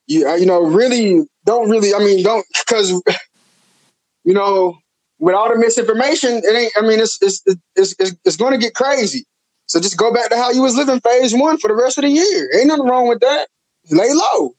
you 0.07 0.27
uh, 0.27 0.35
you 0.35 0.45
know 0.45 0.63
really 0.63 1.25
don't 1.45 1.69
really 1.69 1.93
I 1.93 1.99
mean 1.99 2.23
don't 2.23 2.45
because 2.59 2.91
you 4.23 4.33
know 4.33 4.77
with 5.19 5.35
all 5.35 5.49
the 5.49 5.57
misinformation 5.57 6.41
it 6.43 6.55
ain't 6.55 6.73
I 6.77 6.81
mean 6.81 6.99
it's 6.99 7.21
it's 7.21 7.41
it's 7.75 7.95
it's, 7.99 8.15
it's 8.23 8.37
going 8.37 8.53
to 8.53 8.57
get 8.57 8.73
crazy. 8.73 9.25
So 9.67 9.79
just 9.79 9.97
go 9.97 10.13
back 10.13 10.29
to 10.29 10.37
how 10.37 10.51
you 10.51 10.61
was 10.61 10.75
living 10.75 10.99
phase 10.99 11.33
one 11.33 11.57
for 11.57 11.69
the 11.69 11.73
rest 11.73 11.97
of 11.97 12.03
the 12.03 12.09
year. 12.09 12.49
Ain't 12.55 12.67
nothing 12.67 12.85
wrong 12.85 13.07
with 13.07 13.21
that. 13.21 13.47
Lay 13.91 14.13
low. 14.13 14.55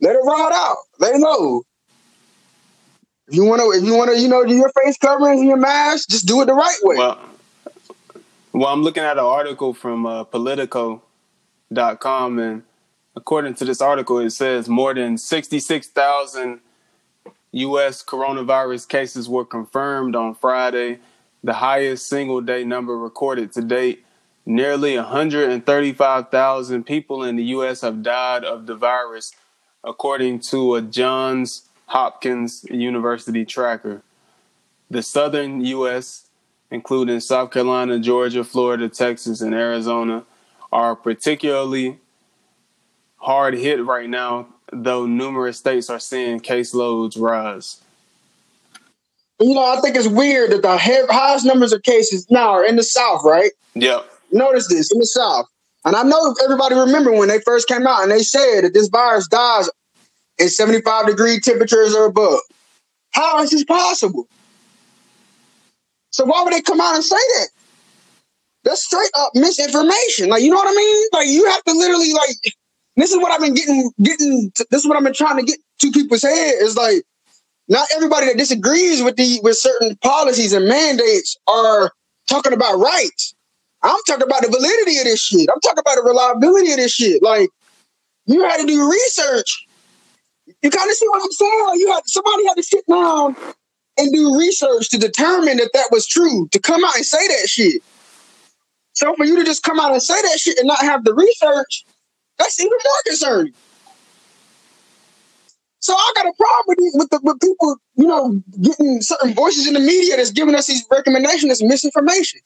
Let 0.00 0.16
it 0.16 0.20
ride 0.24 0.52
out. 0.52 0.76
Lay 0.98 1.18
low. 1.18 1.62
If 3.28 3.34
you 3.34 3.44
want 3.44 3.60
to, 3.60 3.72
if 3.76 3.84
you 3.84 3.94
want 3.96 4.10
to, 4.12 4.18
you 4.18 4.28
know, 4.28 4.44
do 4.44 4.54
your 4.54 4.70
face 4.84 4.96
coverings 4.98 5.40
and 5.40 5.48
your 5.48 5.56
mask, 5.56 6.08
just 6.08 6.26
do 6.26 6.40
it 6.42 6.44
the 6.46 6.54
right 6.54 6.78
way. 6.82 6.96
Well, 6.96 7.18
well, 8.52 8.72
I'm 8.72 8.82
looking 8.82 9.02
at 9.02 9.18
an 9.18 9.24
article 9.24 9.74
from 9.74 10.06
uh, 10.06 10.24
Politico.com, 10.24 11.02
and 12.38 12.62
according 13.14 13.54
to 13.56 13.66
this 13.66 13.82
article, 13.82 14.18
it 14.20 14.30
says 14.30 14.66
more 14.68 14.94
than 14.94 15.18
66,000 15.18 16.60
U.S. 17.52 18.02
coronavirus 18.02 18.88
cases 18.88 19.28
were 19.28 19.44
confirmed 19.44 20.16
on 20.16 20.34
Friday, 20.34 21.00
the 21.44 21.52
highest 21.54 22.08
single 22.08 22.40
day 22.40 22.64
number 22.64 22.96
recorded 22.96 23.52
to 23.52 23.60
date. 23.60 24.05
Nearly 24.48 24.96
135,000 24.96 26.84
people 26.84 27.24
in 27.24 27.34
the 27.34 27.42
U.S. 27.44 27.80
have 27.80 28.04
died 28.04 28.44
of 28.44 28.66
the 28.66 28.76
virus, 28.76 29.32
according 29.82 30.38
to 30.40 30.76
a 30.76 30.82
Johns 30.82 31.62
Hopkins 31.86 32.64
University 32.70 33.44
tracker. 33.44 34.02
The 34.88 35.02
southern 35.02 35.64
U.S., 35.64 36.28
including 36.70 37.18
South 37.18 37.50
Carolina, 37.50 37.98
Georgia, 37.98 38.44
Florida, 38.44 38.88
Texas, 38.88 39.40
and 39.40 39.52
Arizona, 39.52 40.24
are 40.72 40.94
particularly 40.94 41.98
hard 43.16 43.54
hit 43.54 43.84
right 43.84 44.08
now, 44.08 44.46
though 44.72 45.06
numerous 45.06 45.58
states 45.58 45.90
are 45.90 45.98
seeing 45.98 46.38
caseloads 46.38 47.20
rise. 47.20 47.80
You 49.40 49.54
know, 49.54 49.64
I 49.64 49.80
think 49.80 49.96
it's 49.96 50.06
weird 50.06 50.52
that 50.52 50.62
the 50.62 50.78
highest 50.78 51.44
numbers 51.44 51.72
of 51.72 51.82
cases 51.82 52.30
now 52.30 52.50
are 52.50 52.64
in 52.64 52.76
the 52.76 52.84
South, 52.84 53.22
right? 53.24 53.50
Yep. 53.74 54.12
Notice 54.32 54.68
this 54.68 54.92
in 54.92 54.98
the 54.98 55.06
South. 55.06 55.46
And 55.84 55.94
I 55.94 56.02
know 56.02 56.34
everybody 56.42 56.74
remember 56.74 57.12
when 57.12 57.28
they 57.28 57.40
first 57.40 57.68
came 57.68 57.86
out 57.86 58.02
and 58.02 58.10
they 58.10 58.22
said 58.22 58.62
that 58.62 58.74
this 58.74 58.88
virus 58.88 59.28
dies 59.28 59.70
in 60.38 60.48
75 60.48 61.06
degree 61.06 61.40
temperatures 61.40 61.94
or 61.94 62.06
above. 62.06 62.40
How 63.12 63.40
is 63.42 63.50
this 63.50 63.64
possible? 63.64 64.26
So 66.10 66.24
why 66.24 66.42
would 66.42 66.52
they 66.52 66.62
come 66.62 66.80
out 66.80 66.94
and 66.94 67.04
say 67.04 67.16
that? 67.16 67.48
That's 68.64 68.84
straight 68.84 69.10
up 69.16 69.30
misinformation. 69.34 70.28
Like, 70.28 70.42
you 70.42 70.50
know 70.50 70.56
what 70.56 70.72
I 70.72 70.74
mean? 70.74 71.08
Like, 71.12 71.28
you 71.28 71.46
have 71.46 71.62
to 71.64 71.72
literally, 71.72 72.12
like, 72.12 72.54
this 72.96 73.12
is 73.12 73.18
what 73.18 73.30
I've 73.30 73.40
been 73.40 73.54
getting 73.54 73.92
getting. 74.02 74.50
To, 74.56 74.66
this 74.70 74.82
is 74.82 74.88
what 74.88 74.96
I've 74.96 75.04
been 75.04 75.12
trying 75.12 75.36
to 75.36 75.44
get 75.44 75.58
to 75.80 75.92
people's 75.92 76.22
head 76.22 76.54
is 76.60 76.76
like 76.76 77.04
not 77.68 77.86
everybody 77.94 78.26
that 78.26 78.38
disagrees 78.38 79.02
with 79.02 79.16
the 79.16 79.38
with 79.42 79.56
certain 79.56 79.96
policies 79.96 80.52
and 80.52 80.66
mandates 80.66 81.36
are 81.46 81.92
talking 82.28 82.54
about 82.54 82.78
rights. 82.78 83.34
I'm 83.86 84.02
talking 84.06 84.26
about 84.26 84.42
the 84.42 84.48
validity 84.48 84.98
of 84.98 85.04
this 85.04 85.20
shit. 85.20 85.48
I'm 85.52 85.60
talking 85.60 85.80
about 85.80 85.96
the 85.96 86.02
reliability 86.02 86.72
of 86.72 86.76
this 86.78 86.92
shit. 86.92 87.22
Like, 87.22 87.48
you 88.26 88.42
had 88.42 88.60
to 88.60 88.66
do 88.66 88.90
research. 88.90 89.66
You 90.62 90.70
kind 90.70 90.90
of 90.90 90.96
see 90.96 91.08
what 91.08 91.22
I'm 91.22 91.32
saying? 91.32 91.64
Like 91.66 91.78
you 91.78 91.92
had 91.92 92.02
somebody 92.06 92.46
had 92.46 92.54
to 92.54 92.62
sit 92.62 92.84
down 92.88 93.36
and 93.98 94.12
do 94.12 94.38
research 94.38 94.90
to 94.90 94.98
determine 94.98 95.56
that 95.58 95.70
that 95.74 95.88
was 95.90 96.06
true. 96.06 96.48
To 96.52 96.60
come 96.60 96.84
out 96.84 96.96
and 96.96 97.04
say 97.04 97.26
that 97.28 97.48
shit. 97.48 97.82
So 98.94 99.14
for 99.14 99.24
you 99.24 99.36
to 99.36 99.44
just 99.44 99.62
come 99.62 99.78
out 99.78 99.92
and 99.92 100.02
say 100.02 100.20
that 100.20 100.38
shit 100.38 100.58
and 100.58 100.66
not 100.66 100.80
have 100.80 101.04
the 101.04 101.14
research, 101.14 101.84
that's 102.38 102.58
even 102.60 102.72
more 102.72 103.02
concerning. 103.06 103.52
So 105.80 105.94
I 105.94 106.12
got 106.16 106.26
a 106.26 106.32
problem 106.36 106.64
with 106.66 106.78
with, 106.94 107.10
the, 107.10 107.20
with 107.22 107.40
people, 107.40 107.76
you 107.94 108.06
know, 108.06 108.42
getting 108.60 109.02
certain 109.02 109.34
voices 109.34 109.68
in 109.68 109.74
the 109.74 109.80
media 109.80 110.16
that's 110.16 110.32
giving 110.32 110.54
us 110.54 110.66
these 110.66 110.84
recommendations 110.90 111.48
that's 111.48 111.62
misinformation. 111.62 112.40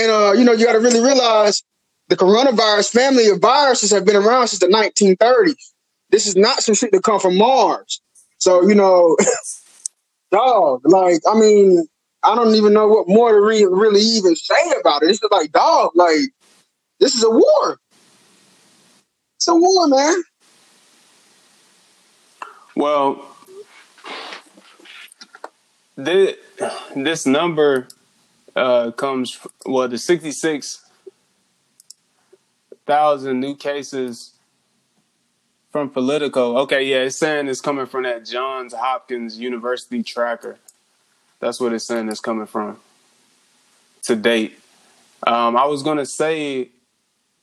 And 0.00 0.10
uh, 0.10 0.32
you 0.32 0.44
know, 0.44 0.52
you 0.52 0.64
got 0.64 0.72
to 0.72 0.80
really 0.80 1.00
realize 1.00 1.62
the 2.08 2.16
coronavirus 2.16 2.90
family 2.90 3.28
of 3.28 3.38
viruses 3.40 3.90
have 3.90 4.06
been 4.06 4.16
around 4.16 4.48
since 4.48 4.60
the 4.60 4.66
1930s. 4.66 5.54
This 6.08 6.26
is 6.26 6.36
not 6.36 6.62
some 6.62 6.74
shit 6.74 6.90
that 6.92 7.02
come 7.02 7.20
from 7.20 7.36
Mars. 7.36 8.00
So 8.38 8.66
you 8.66 8.74
know, 8.74 9.16
dog. 10.30 10.80
Like 10.84 11.20
I 11.30 11.38
mean, 11.38 11.86
I 12.22 12.34
don't 12.34 12.54
even 12.54 12.72
know 12.72 12.88
what 12.88 13.08
more 13.08 13.32
to 13.32 13.40
re- 13.40 13.66
really 13.66 14.00
even 14.00 14.34
say 14.36 14.72
about 14.80 15.02
it. 15.02 15.10
It's 15.10 15.20
just 15.20 15.32
like 15.32 15.52
dog. 15.52 15.90
Like 15.94 16.30
this 16.98 17.14
is 17.14 17.22
a 17.22 17.30
war. 17.30 17.78
It's 19.36 19.48
a 19.48 19.54
war, 19.54 19.86
man. 19.86 20.22
Well, 22.74 23.36
this, 25.96 26.36
this 26.96 27.26
number 27.26 27.88
uh, 28.56 28.90
comes 28.92 29.38
well 29.66 29.88
the 29.88 29.98
sixty 29.98 30.32
six 30.32 30.84
thousand 32.86 33.40
new 33.40 33.54
cases 33.54 34.32
from 35.70 35.90
Politico. 35.90 36.58
Okay, 36.58 36.84
yeah, 36.84 36.98
it's 36.98 37.16
saying 37.16 37.48
it's 37.48 37.60
coming 37.60 37.86
from 37.86 38.02
that 38.04 38.24
Johns 38.24 38.74
Hopkins 38.74 39.38
University 39.38 40.02
tracker. 40.02 40.58
That's 41.38 41.60
what 41.60 41.72
it's 41.72 41.86
saying 41.86 42.08
it's 42.08 42.20
coming 42.20 42.46
from 42.46 42.78
to 44.02 44.16
date. 44.16 44.58
Um, 45.26 45.56
I 45.56 45.66
was 45.66 45.82
gonna 45.82 46.06
say 46.06 46.70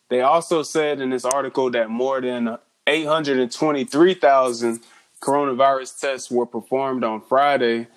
they 0.09 0.21
also 0.21 0.63
said 0.63 1.01
in 1.01 1.09
this 1.09 1.25
article 1.25 1.69
that 1.71 1.89
more 1.89 2.21
than 2.21 2.57
823,000 2.85 4.79
coronavirus 5.19 5.99
tests 5.99 6.31
were 6.31 6.45
performed 6.45 7.03
on 7.03 7.21
Friday, 7.21 7.87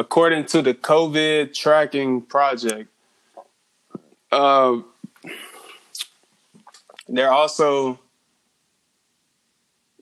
according 0.00 0.46
to 0.46 0.62
the 0.62 0.72
COVID 0.72 1.54
tracking 1.54 2.22
project. 2.22 2.88
Uh, 4.32 4.78
they're 7.06 7.32
also 7.32 8.00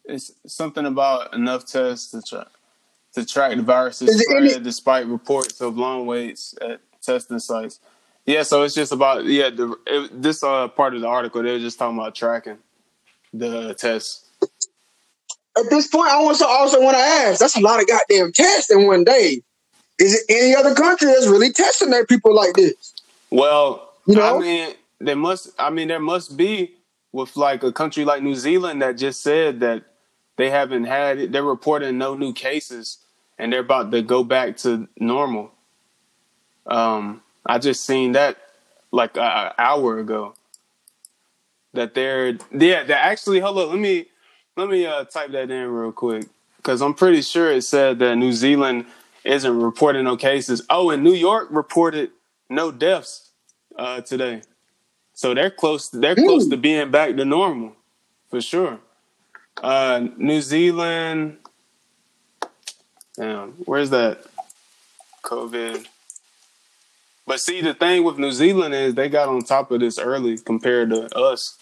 it's 0.05 0.33
something 0.47 0.87
about 0.87 1.35
enough 1.35 1.67
tests 1.67 2.13
to 2.13 2.23
try 2.23 2.45
to 3.15 3.27
track 3.27 3.57
the 3.57 3.63
virus's 3.63 4.23
spread, 4.23 4.45
any- 4.45 4.61
despite 4.61 5.07
reports 5.07 5.61
of 5.61 5.77
long 5.77 6.07
waits 6.07 6.55
at 6.61 6.81
testing 7.03 7.41
sites. 7.41 7.81
Yeah, 8.25 8.43
so 8.45 8.63
it's 8.63 8.75
just 8.75 8.93
about 8.93 9.25
yeah. 9.25 9.51
The, 9.51 9.75
it, 9.87 10.23
this 10.23 10.45
uh, 10.45 10.69
part 10.69 10.95
of 10.95 11.01
the 11.01 11.09
article 11.09 11.43
they 11.43 11.53
were 11.53 11.59
just 11.59 11.79
talking 11.79 11.99
about 11.99 12.15
tracking 12.15 12.59
the 13.33 13.75
tests. 13.75 14.29
At 15.57 15.65
this 15.71 15.89
point, 15.89 16.09
I 16.09 16.15
also 16.15 16.47
also 16.47 16.81
want 16.81 16.97
to 16.97 17.03
ask. 17.03 17.41
That's 17.41 17.57
a 17.57 17.61
lot 17.61 17.81
of 17.81 17.89
goddamn 17.89 18.33
tests 18.33 18.71
in 18.71 18.87
one 18.87 19.03
day. 19.03 19.43
Is 19.99 20.15
it 20.15 20.25
any 20.29 20.55
other 20.55 20.75
country 20.75 21.09
that's 21.09 21.27
really 21.27 21.53
testing 21.53 21.91
their 21.91 22.07
people 22.07 22.35
like 22.35 22.55
this? 22.55 22.95
Well, 23.31 23.93
you 24.07 24.15
know, 24.15 24.39
I 24.39 24.41
mean, 24.41 24.75
there 25.01 25.17
must. 25.17 25.51
I 25.59 25.71
mean, 25.71 25.89
there 25.89 26.01
must 26.01 26.37
be 26.37 26.75
with 27.13 27.37
like 27.37 27.63
a 27.63 27.73
country 27.73 28.05
like 28.05 28.23
New 28.23 28.35
Zealand 28.35 28.83
that 28.83 28.97
just 28.97 29.23
said 29.23 29.61
that 29.61 29.85
they 30.37 30.51
haven't 30.51 30.85
had 30.85 31.33
they're 31.33 31.43
reporting 31.43 31.99
no 31.99 32.15
new 32.15 32.33
cases 32.33 32.99
and 33.39 33.53
they're 33.53 33.61
about 33.61 33.91
to 33.91 34.03
go 34.03 34.25
back 34.25 34.57
to 34.59 34.89
normal. 34.99 35.53
Um, 36.67 37.23
I 37.45 37.59
just 37.59 37.85
seen 37.85 38.13
that 38.13 38.37
like 38.91 39.17
an 39.17 39.53
hour 39.59 39.99
ago. 39.99 40.35
That 41.75 41.95
they're 41.95 42.39
yeah, 42.53 42.85
they 42.85 42.95
actually 42.95 43.41
hold 43.41 43.59
on, 43.59 43.71
let 43.71 43.79
me 43.79 44.07
let 44.57 44.69
me 44.69 44.87
uh, 44.87 45.05
type 45.05 45.33
that 45.33 45.51
in 45.51 45.69
real 45.69 45.93
quick 45.93 46.27
because 46.57 46.83
I'm 46.83 46.95
pretty 46.95 47.23
sure 47.23 47.51
it 47.51 47.63
said 47.63 47.99
that 48.01 48.17
New 48.17 48.33
Zealand 48.33 48.87
isn't 49.25 49.61
reporting 49.61 50.05
no 50.05 50.17
cases. 50.17 50.63
Oh, 50.71 50.91
and 50.91 51.03
New 51.03 51.15
York 51.15 51.49
reported 51.51 52.11
no 52.49 52.71
deaths 52.71 53.31
uh, 53.77 54.01
today, 54.01 54.43
so 55.13 55.35
they're 55.35 55.51
close. 55.51 55.89
They're 55.89 56.17
mm. 56.17 56.25
close 56.25 56.49
to 56.49 56.57
being 56.57 56.91
back 56.91 57.17
to 57.17 57.25
normal 57.25 57.77
for 58.31 58.41
sure. 58.41 58.79
Uh, 59.63 60.07
New 60.17 60.41
Zealand. 60.41 61.39
Damn, 63.17 63.51
where's 63.65 63.91
that? 63.91 64.25
COVID. 65.25 65.87
But 67.27 67.41
see, 67.41 67.61
the 67.61 67.75
thing 67.75 68.05
with 68.05 68.19
New 68.19 68.33
Zealand 68.33 68.75
is 68.75 68.95
they 68.95 69.09
got 69.09 69.29
on 69.29 69.43
top 69.43 69.71
of 69.71 69.81
this 69.81 69.99
early 69.99 70.39
compared 70.39 70.91
to 70.91 71.15
us. 71.15 71.59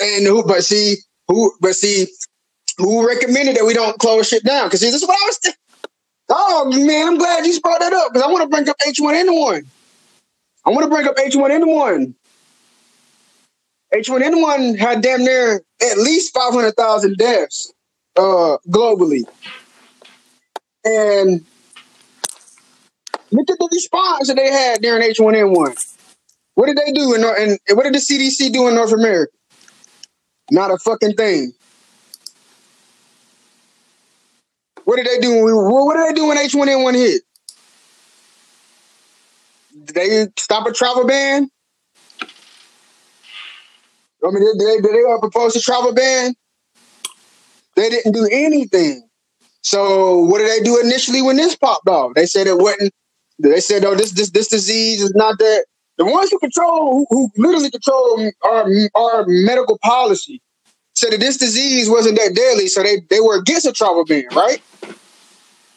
And 0.00 0.26
who? 0.26 0.44
But 0.44 0.64
see, 0.64 0.96
who? 1.28 1.54
But 1.60 1.74
see, 1.74 2.06
who 2.76 3.06
recommended 3.06 3.56
that 3.56 3.64
we 3.64 3.72
don't 3.72 3.98
close 3.98 4.28
shit 4.28 4.44
down? 4.44 4.66
Because 4.66 4.80
this 4.80 4.94
is 4.94 5.02
what 5.02 5.18
I 5.18 5.26
was. 5.26 5.38
Th- 5.38 5.56
oh 6.28 6.72
man, 6.86 7.08
I'm 7.08 7.18
glad 7.18 7.46
you 7.46 7.60
brought 7.60 7.80
that 7.80 7.92
up 7.92 8.12
because 8.12 8.22
I 8.26 8.30
want 8.30 8.42
to 8.42 8.48
bring 8.48 8.68
up 8.68 8.76
H1N1. 8.86 9.66
I 10.66 10.70
want 10.70 10.84
to 10.84 10.88
bring 10.88 11.06
up 11.06 11.16
H1N1. 11.16 12.14
H1N1 13.94 14.78
had 14.78 15.02
damn 15.02 15.24
near 15.24 15.62
at 15.80 15.98
least 15.98 16.34
500,000 16.34 17.16
deaths 17.16 17.72
uh, 18.16 18.56
globally. 18.68 19.22
And 20.84 21.44
look 23.30 23.50
at 23.50 23.58
the 23.58 23.68
response 23.70 24.28
that 24.28 24.36
they 24.36 24.50
had 24.50 24.82
during 24.82 25.08
H1N1. 25.08 25.94
What 26.54 26.66
did 26.66 26.76
they 26.76 26.92
do? 26.92 27.14
And 27.14 27.58
what 27.72 27.84
did 27.84 27.94
the 27.94 27.98
CDC 27.98 28.52
do 28.52 28.68
in 28.68 28.74
North 28.74 28.92
America? 28.92 29.32
Not 30.50 30.70
a 30.70 30.78
fucking 30.78 31.14
thing. 31.14 31.52
What 34.84 34.96
did 34.96 35.06
they 35.06 35.18
do? 35.18 35.44
What 35.44 35.96
did 35.96 36.08
they 36.08 36.20
do 36.20 36.28
when 36.28 36.36
H1N1 36.36 36.94
hit? 36.94 37.22
Did 39.84 39.94
they 39.94 40.26
stop 40.38 40.66
a 40.66 40.72
travel 40.72 41.06
ban? 41.06 41.50
I 44.26 44.30
mean, 44.30 44.58
did 44.58 44.58
they, 44.58 44.80
did 44.80 44.94
they 44.94 45.04
uh, 45.10 45.18
propose 45.18 45.56
a 45.56 45.60
travel 45.60 45.92
ban? 45.92 46.34
They 47.76 47.90
didn't 47.90 48.12
do 48.12 48.28
anything. 48.30 49.08
So 49.62 50.18
what 50.18 50.38
did 50.38 50.48
they 50.48 50.62
do 50.62 50.80
initially 50.80 51.22
when 51.22 51.36
this 51.36 51.56
popped 51.56 51.88
off? 51.88 52.14
They 52.14 52.26
said 52.26 52.46
it 52.46 52.58
wasn't. 52.58 52.92
They 53.38 53.60
said, 53.60 53.84
"Oh, 53.84 53.94
this 53.94 54.12
this 54.12 54.30
this 54.30 54.48
disease 54.48 55.02
is 55.02 55.14
not 55.14 55.38
that." 55.38 55.64
The 55.96 56.04
ones 56.04 56.30
who 56.30 56.38
control, 56.38 56.90
who, 56.90 57.06
who 57.08 57.30
literally 57.36 57.70
control 57.70 58.30
our 58.44 58.68
our 58.94 59.24
medical 59.26 59.78
policy, 59.82 60.40
said 60.94 61.12
that 61.12 61.20
this 61.20 61.36
disease 61.36 61.90
wasn't 61.90 62.16
that 62.18 62.34
deadly, 62.34 62.68
so 62.68 62.82
they 62.82 63.00
they 63.10 63.20
were 63.20 63.36
against 63.36 63.66
a 63.66 63.72
travel 63.72 64.04
ban, 64.04 64.26
right? 64.32 64.62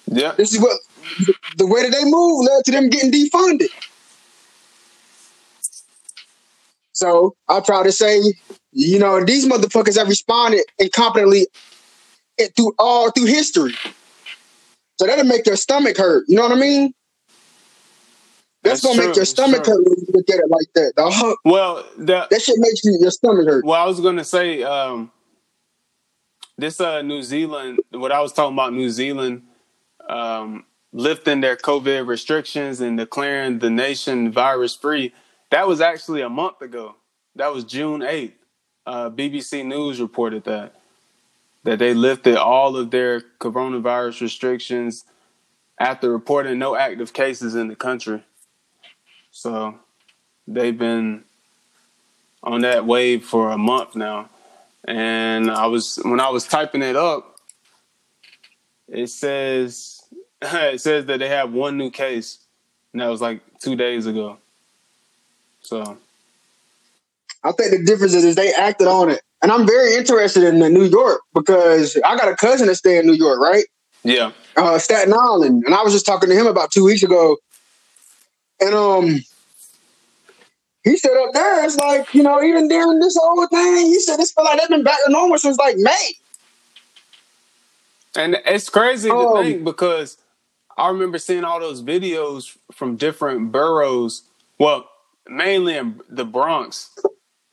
Yeah. 0.05 0.33
This 0.33 0.53
is 0.53 0.61
what 0.61 0.77
the 1.57 1.67
way 1.67 1.83
that 1.83 1.91
they 1.91 2.05
move 2.05 2.45
led 2.45 2.65
to 2.65 2.71
them 2.71 2.89
getting 2.89 3.11
defunded. 3.11 3.69
So 6.93 7.35
I 7.47 7.59
try 7.59 7.83
to 7.83 7.91
say, 7.91 8.21
you 8.71 8.99
know, 8.99 9.23
these 9.23 9.47
motherfuckers 9.47 9.97
have 9.97 10.07
responded 10.07 10.63
incompetently 10.81 11.45
through 12.55 12.73
all 12.79 13.11
through 13.11 13.25
history. 13.25 13.75
So 14.99 15.05
that'll 15.05 15.25
make 15.25 15.45
your 15.45 15.57
stomach 15.57 15.97
hurt. 15.97 16.25
You 16.27 16.37
know 16.37 16.43
what 16.43 16.57
I 16.57 16.59
mean? 16.59 16.93
That's, 18.69 18.81
That's 18.81 18.83
gonna 18.83 18.95
true. 18.95 19.07
make 19.07 19.15
your 19.15 19.25
stomach 19.25 19.65
hurt 19.65 19.83
when 19.83 19.99
you 19.99 20.07
look 20.13 20.29
at 20.29 20.39
it 20.39 20.49
like 20.49 20.67
that. 20.75 20.93
Dog. 20.95 21.37
Well, 21.45 21.85
the, 21.97 22.27
that 22.29 22.41
shit 22.41 22.55
makes 22.59 22.83
you, 22.83 22.97
your 22.99 23.11
stomach 23.11 23.47
hurt. 23.47 23.65
Well, 23.65 23.81
I 23.81 23.85
was 23.85 23.99
gonna 23.99 24.23
say, 24.23 24.63
um, 24.63 25.11
this 26.57 26.81
uh, 26.81 27.01
New 27.01 27.23
Zealand. 27.23 27.79
What 27.91 28.11
I 28.11 28.21
was 28.21 28.33
talking 28.33 28.55
about, 28.55 28.73
New 28.73 28.89
Zealand 28.89 29.43
um, 30.09 30.65
lifting 30.91 31.41
their 31.41 31.55
COVID 31.55 32.07
restrictions 32.07 32.81
and 32.81 32.97
declaring 32.97 33.59
the 33.59 33.69
nation 33.69 34.31
virus 34.31 34.75
free 34.75 35.13
that 35.49 35.67
was 35.67 35.81
actually 35.81 36.21
a 36.21 36.29
month 36.29 36.61
ago. 36.61 36.95
That 37.35 37.53
was 37.53 37.63
June 37.63 38.01
8th. 38.01 38.33
Uh, 38.85 39.09
BBC 39.09 39.65
News 39.65 39.99
reported 39.99 40.43
that 40.45 40.73
that 41.63 41.79
they 41.79 41.93
lifted 41.93 42.37
all 42.37 42.77
of 42.77 42.91
their 42.91 43.21
coronavirus 43.41 44.21
restrictions 44.21 45.03
after 45.79 46.09
reporting 46.09 46.57
no 46.57 46.77
active 46.77 47.11
cases 47.11 47.55
in 47.55 47.67
the 47.67 47.75
country. 47.75 48.23
So 49.37 49.77
they've 50.47 50.75
been 50.75 51.23
on 52.41 52.61
that 52.61 52.87
wave 52.87 53.23
for 53.23 53.51
a 53.51 53.57
month 53.57 53.95
now. 53.95 54.29
And 54.87 55.51
I 55.51 55.67
was 55.67 55.99
when 56.03 56.19
I 56.19 56.29
was 56.29 56.47
typing 56.47 56.81
it 56.81 56.95
up, 56.95 57.35
it 58.87 59.11
says 59.11 60.01
it 60.41 60.81
says 60.81 61.05
that 61.05 61.19
they 61.19 61.29
have 61.29 61.53
one 61.53 61.77
new 61.77 61.91
case 61.91 62.39
and 62.91 63.01
that 63.03 63.09
was 63.09 63.21
like 63.21 63.41
two 63.59 63.75
days 63.75 64.07
ago. 64.07 64.39
So 65.61 65.99
I 67.43 67.51
think 67.51 67.77
the 67.77 67.83
difference 67.85 68.15
is, 68.15 68.25
is 68.25 68.35
they 68.35 68.51
acted 68.53 68.87
on 68.87 69.11
it, 69.11 69.21
and 69.43 69.51
I'm 69.51 69.67
very 69.67 69.93
interested 69.93 70.45
in 70.45 70.57
New 70.73 70.85
York 70.85 71.21
because 71.35 71.95
I 72.03 72.17
got 72.17 72.27
a 72.27 72.35
cousin 72.35 72.65
that 72.67 72.75
stay 72.75 72.97
in 72.97 73.05
New 73.05 73.13
York, 73.13 73.39
right? 73.39 73.65
Yeah, 74.03 74.31
uh, 74.55 74.79
Staten 74.79 75.13
Island, 75.13 75.63
and 75.63 75.75
I 75.75 75.83
was 75.83 75.93
just 75.93 76.07
talking 76.07 76.29
to 76.29 76.35
him 76.35 76.47
about 76.47 76.71
two 76.71 76.83
weeks 76.83 77.03
ago, 77.03 77.37
and 78.59 78.73
um, 78.73 79.19
he 80.83 80.97
said 80.97 81.11
up 81.17 81.33
there, 81.33 81.65
it's 81.65 81.77
like 81.77 82.13
you 82.13 82.23
know, 82.23 82.41
even 82.41 82.67
during 82.67 82.99
this 82.99 83.17
whole 83.19 83.47
thing, 83.47 83.85
he 83.87 83.99
said 83.99 84.19
it's 84.19 84.35
like 84.37 84.59
they've 84.59 84.69
been 84.69 84.83
back 84.83 84.97
to 85.05 85.11
normal 85.11 85.37
since 85.37 85.57
like 85.57 85.77
May. 85.77 86.11
And 88.15 88.37
it's 88.45 88.69
crazy 88.69 89.09
um, 89.09 89.17
to 89.17 89.43
think 89.43 89.63
because 89.63 90.17
I 90.77 90.89
remember 90.89 91.19
seeing 91.19 91.43
all 91.43 91.59
those 91.59 91.83
videos 91.83 92.57
from 92.71 92.95
different 92.95 93.51
boroughs. 93.51 94.23
Well, 94.59 94.89
mainly 95.29 95.75
in 95.75 96.01
the 96.09 96.25
Bronx. 96.25 96.97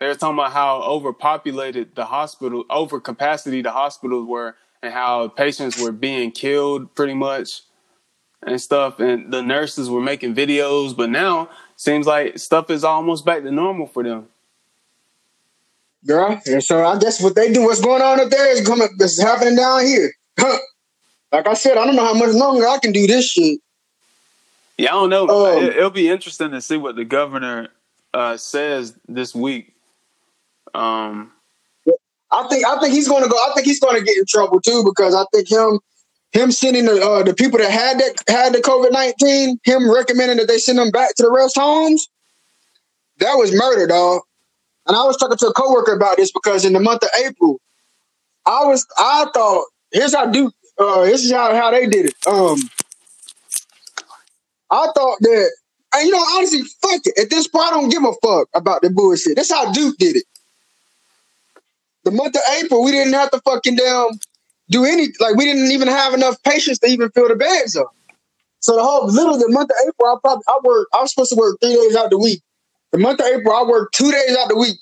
They 0.01 0.09
were 0.09 0.15
talking 0.15 0.39
about 0.39 0.53
how 0.53 0.83
overpopulated 0.83 1.95
the 1.95 2.05
hospital, 2.05 2.65
over 2.69 3.01
capacity 3.01 3.63
the 3.63 3.71
hospitals 3.71 4.29
were, 4.29 4.57
and 4.83 4.93
how 4.93 5.29
patients 5.29 5.81
were 5.81 5.93
being 5.93 6.31
killed 6.31 6.95
pretty 6.95 7.15
much 7.15 7.63
and 8.47 8.61
stuff. 8.61 9.01
And 9.01 9.33
the 9.33 9.43
nurses 9.43 9.91
were 9.91 10.01
making 10.01 10.35
videos, 10.35 10.97
but 10.97 11.11
now 11.11 11.49
seems 11.77 12.07
like 12.07 12.39
stuff 12.39 12.71
is 12.71 12.85
almost 12.85 13.25
back 13.25 13.43
to 13.43 13.51
normal 13.51 13.87
for 13.87 14.03
them. 14.03 14.29
Girl, 16.07 16.41
and 16.47 16.63
so 16.63 16.85
I 16.85 16.99
guess 16.99 17.23
what 17.23 17.35
they 17.35 17.51
do, 17.51 17.63
what's 17.63 17.81
going 17.81 18.03
on 18.03 18.21
up 18.21 18.29
there 18.29 18.53
is 18.53 18.67
coming, 18.67 18.89
this 18.99 19.19
is 19.19 19.25
happening 19.25 19.57
down 19.57 19.87
here. 19.87 20.13
like 21.33 21.47
I 21.47 21.55
said, 21.55 21.79
I 21.79 21.87
don't 21.87 21.97
know 21.97 22.05
how 22.05 22.15
much 22.15 22.35
longer 22.35 22.67
I 22.69 22.79
can 22.79 22.93
do 22.93 23.07
this 23.07 23.27
shit. 23.31 23.61
Yeah, 24.77 24.91
I 24.91 24.93
don't 24.93 25.11
know. 25.11 25.29
Um, 25.29 25.65
it, 25.65 25.77
will 25.77 25.91
be 25.91 26.11
interesting 26.11 26.51
to 26.51 26.61
see 26.61 26.77
what 26.77 26.97
the 26.97 27.05
governor 27.05 27.69
uh, 28.13 28.37
says 28.37 28.95
this 29.09 29.35
week. 29.35 29.73
Um, 30.75 31.33
I 32.31 32.49
think 32.49 32.67
I 32.67 32.79
think 32.81 32.93
he's 32.93 33.09
going 33.09 33.23
to 33.23 33.29
go. 33.29 33.37
I 33.37 33.53
think 33.55 33.67
he's 33.67 33.79
going 33.79 33.97
to 33.97 34.05
get 34.05 34.19
in 34.19 34.25
trouble 34.27 34.61
too 34.61 34.83
because 34.85 35.15
I 35.15 35.25
think 35.33 35.51
him 35.51 35.79
him 36.35 36.51
sending 36.51 36.85
the 36.85 37.01
uh, 37.01 37.23
the 37.23 37.33
people 37.33 37.59
that 37.61 37.71
had 37.71 37.99
that 38.01 38.15
had 38.29 38.53
the 38.53 38.59
COVID 38.59 38.93
nineteen, 38.93 39.59
him 39.65 39.91
recommending 39.91 40.37
that 40.39 40.49
they 40.49 40.59
send 40.59 40.79
them 40.79 40.91
back 40.91 41.15
to 41.15 41.23
the 41.23 41.31
rest 41.31 41.57
homes. 41.57 42.09
That 43.19 43.35
was 43.35 43.55
murder, 43.55 43.87
dog. 43.87 44.23
And 44.87 44.97
I 44.97 45.05
was 45.05 45.17
talking 45.17 45.39
to 45.39 45.47
a 45.47 45.55
coworker 45.55 45.95
about 45.95 46.17
this 46.17 46.33
because 46.33 46.65
in 46.65 46.73
the 46.73 46.81
month 46.81 47.05
of 47.05 47.09
April, 47.25 47.61
I 48.45 48.65
was 48.65 48.85
I 48.99 49.27
thought 49.33 49.67
here's 49.93 50.15
how 50.15 50.27
do 50.27 50.51
uh 50.79 51.05
this 51.05 51.25
is 51.25 51.33
how, 51.33 51.55
how 51.55 51.71
they 51.71 51.87
did 51.87 52.07
it. 52.07 52.15
Um 52.27 52.59
I 54.71 54.89
thought 54.95 55.19
that 55.21 55.53
and 55.95 56.07
you 56.07 56.13
know 56.13 56.19
honestly, 56.19 56.63
fuck 56.83 57.01
it. 57.05 57.17
At 57.17 57.31
this 57.31 57.47
point, 57.47 57.67
I 57.67 57.71
don't 57.71 57.89
give 57.89 58.03
a 58.03 58.13
fuck 58.23 58.49
about 58.55 58.83
the 58.83 58.91
bullshit. 58.91 59.37
That's 59.37 59.53
how 59.53 59.71
Duke 59.73 59.97
did 59.99 60.17
it. 60.17 60.25
The 62.03 62.11
month 62.11 62.35
of 62.35 62.43
April, 62.63 62.85
we 62.85 62.91
didn't 62.91 63.15
have 63.15 63.31
to 63.31 63.41
fucking 63.41 63.77
damn 63.77 64.11
do 64.71 64.85
any 64.85 65.09
like 65.21 65.37
we 65.37 65.45
didn't 65.45 65.71
even 65.71 65.89
have 65.89 66.15
enough 66.15 66.43
patients 66.43 66.79
to 66.81 66.89
even 66.89 67.11
fill 67.11 67.29
the 67.29 67.37
beds 67.37 67.77
up. 67.77 67.91
So 68.61 68.77
the 68.77 68.83
whole 68.83 69.07
literally 69.07 69.41
the 69.41 69.51
month 69.51 69.71
of 69.71 69.77
April, 69.89 70.15
I 70.15 70.17
probably 70.23 70.45
I 70.49 70.59
work 70.65 70.89
I 70.95 71.01
was 71.03 71.11
supposed 71.11 71.31
to 71.31 71.37
work 71.37 71.59
three 71.61 71.75
days 71.75 71.97
out 71.97 72.07
of 72.07 72.11
the 72.11 72.19
week. 72.19 72.41
The 72.93 72.99
month 72.99 73.21
of 73.21 73.27
April, 73.27 73.55
I 73.55 73.63
worked 73.63 73.95
two 73.95 74.11
days 74.11 74.37
out 74.37 74.45
of 74.45 74.49
the 74.51 74.57
week, 74.57 74.79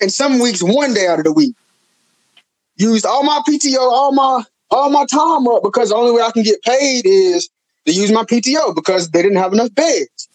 and 0.00 0.10
some 0.10 0.38
weeks 0.38 0.62
one 0.62 0.94
day 0.94 1.06
out 1.06 1.18
of 1.18 1.24
the 1.24 1.32
week. 1.32 1.54
Used 2.76 3.06
all 3.06 3.24
my 3.24 3.42
PTO, 3.48 3.78
all 3.78 4.12
my 4.12 4.44
all 4.70 4.90
my 4.90 5.04
time 5.06 5.46
up 5.48 5.62
because 5.62 5.90
the 5.90 5.96
only 5.96 6.12
way 6.12 6.22
I 6.22 6.30
can 6.30 6.42
get 6.42 6.62
paid 6.62 7.04
is 7.04 7.48
to 7.86 7.92
use 7.92 8.10
my 8.10 8.24
PTO 8.24 8.74
because 8.74 9.10
they 9.10 9.22
didn't 9.22 9.38
have 9.38 9.52
enough 9.52 9.74
beds. 9.74 10.28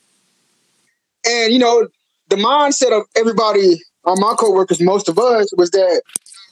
And 1.26 1.54
you 1.54 1.60
know, 1.60 1.88
the 2.30 2.36
mindset 2.38 2.98
of 2.98 3.06
everybody, 3.16 3.82
on 4.06 4.20
my 4.20 4.34
coworkers, 4.38 4.80
most 4.82 5.10
of 5.10 5.20
us, 5.20 5.52
was 5.58 5.72
that 5.72 6.02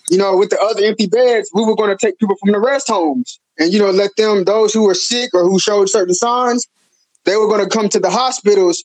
you 0.09 0.17
know, 0.17 0.37
with 0.37 0.49
the 0.49 0.59
other 0.59 0.83
empty 0.83 1.07
beds, 1.07 1.49
we 1.53 1.63
were 1.63 1.75
going 1.75 1.95
to 1.95 1.97
take 1.97 2.17
people 2.19 2.35
from 2.37 2.51
the 2.51 2.59
rest 2.59 2.87
homes 2.87 3.39
and, 3.57 3.71
you 3.73 3.79
know, 3.79 3.91
let 3.91 4.15
them, 4.17 4.43
those 4.43 4.73
who 4.73 4.83
were 4.83 4.95
sick 4.95 5.33
or 5.33 5.43
who 5.43 5.59
showed 5.59 5.89
certain 5.89 6.13
signs, 6.13 6.67
they 7.25 7.35
were 7.35 7.47
going 7.47 7.63
to 7.63 7.69
come 7.69 7.89
to 7.89 7.99
the 7.99 8.09
hospitals 8.09 8.83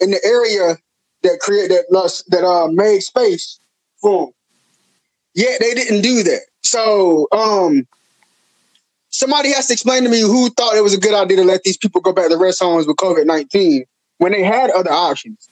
in 0.00 0.10
the 0.10 0.20
area 0.24 0.76
that 1.22 1.38
create 1.40 1.68
that, 1.68 1.84
that 2.28 2.44
uh, 2.44 2.68
made 2.68 3.00
space 3.00 3.58
for 4.00 4.26
them. 4.26 4.34
Yet 5.34 5.60
they 5.60 5.74
didn't 5.74 6.02
do 6.02 6.22
that. 6.24 6.42
So, 6.62 7.26
um, 7.32 7.86
somebody 9.12 9.52
has 9.52 9.68
to 9.68 9.72
explain 9.72 10.02
to 10.02 10.08
me 10.08 10.20
who 10.20 10.50
thought 10.50 10.76
it 10.76 10.82
was 10.82 10.94
a 10.94 10.98
good 10.98 11.14
idea 11.14 11.36
to 11.38 11.44
let 11.44 11.62
these 11.62 11.76
people 11.76 12.00
go 12.00 12.12
back 12.12 12.28
to 12.28 12.36
rest 12.36 12.62
homes 12.62 12.86
with 12.86 12.96
COVID 12.96 13.26
19 13.26 13.84
when 14.18 14.32
they 14.32 14.42
had 14.42 14.70
other 14.70 14.90
options. 14.90 15.48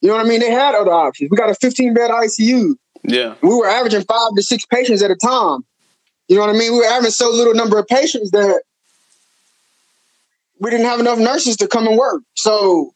You 0.00 0.08
know 0.08 0.16
what 0.16 0.26
I 0.26 0.28
mean? 0.28 0.40
They 0.40 0.50
had 0.50 0.74
other 0.74 0.92
options. 0.92 1.30
We 1.30 1.36
got 1.36 1.50
a 1.50 1.54
15 1.54 1.94
bed 1.94 2.10
ICU. 2.10 2.74
Yeah. 3.02 3.34
We 3.42 3.48
were 3.48 3.68
averaging 3.68 4.02
five 4.02 4.30
to 4.36 4.42
six 4.42 4.64
patients 4.66 5.02
at 5.02 5.10
a 5.10 5.16
time. 5.16 5.64
You 6.28 6.36
know 6.36 6.42
what 6.42 6.54
I 6.54 6.58
mean? 6.58 6.72
We 6.72 6.78
were 6.78 6.88
having 6.88 7.10
so 7.10 7.30
little 7.30 7.54
number 7.54 7.78
of 7.78 7.86
patients 7.86 8.30
that 8.32 8.62
we 10.58 10.70
didn't 10.70 10.86
have 10.86 11.00
enough 11.00 11.18
nurses 11.18 11.56
to 11.58 11.68
come 11.68 11.86
and 11.86 11.96
work. 11.96 12.22
So, 12.34 12.92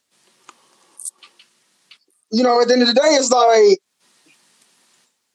you 2.31 2.43
know, 2.43 2.61
at 2.61 2.69
the 2.69 2.75
end 2.75 2.83
of 2.83 2.89
the 2.89 2.95
day, 2.95 3.01
it's 3.03 3.31
like 3.31 3.79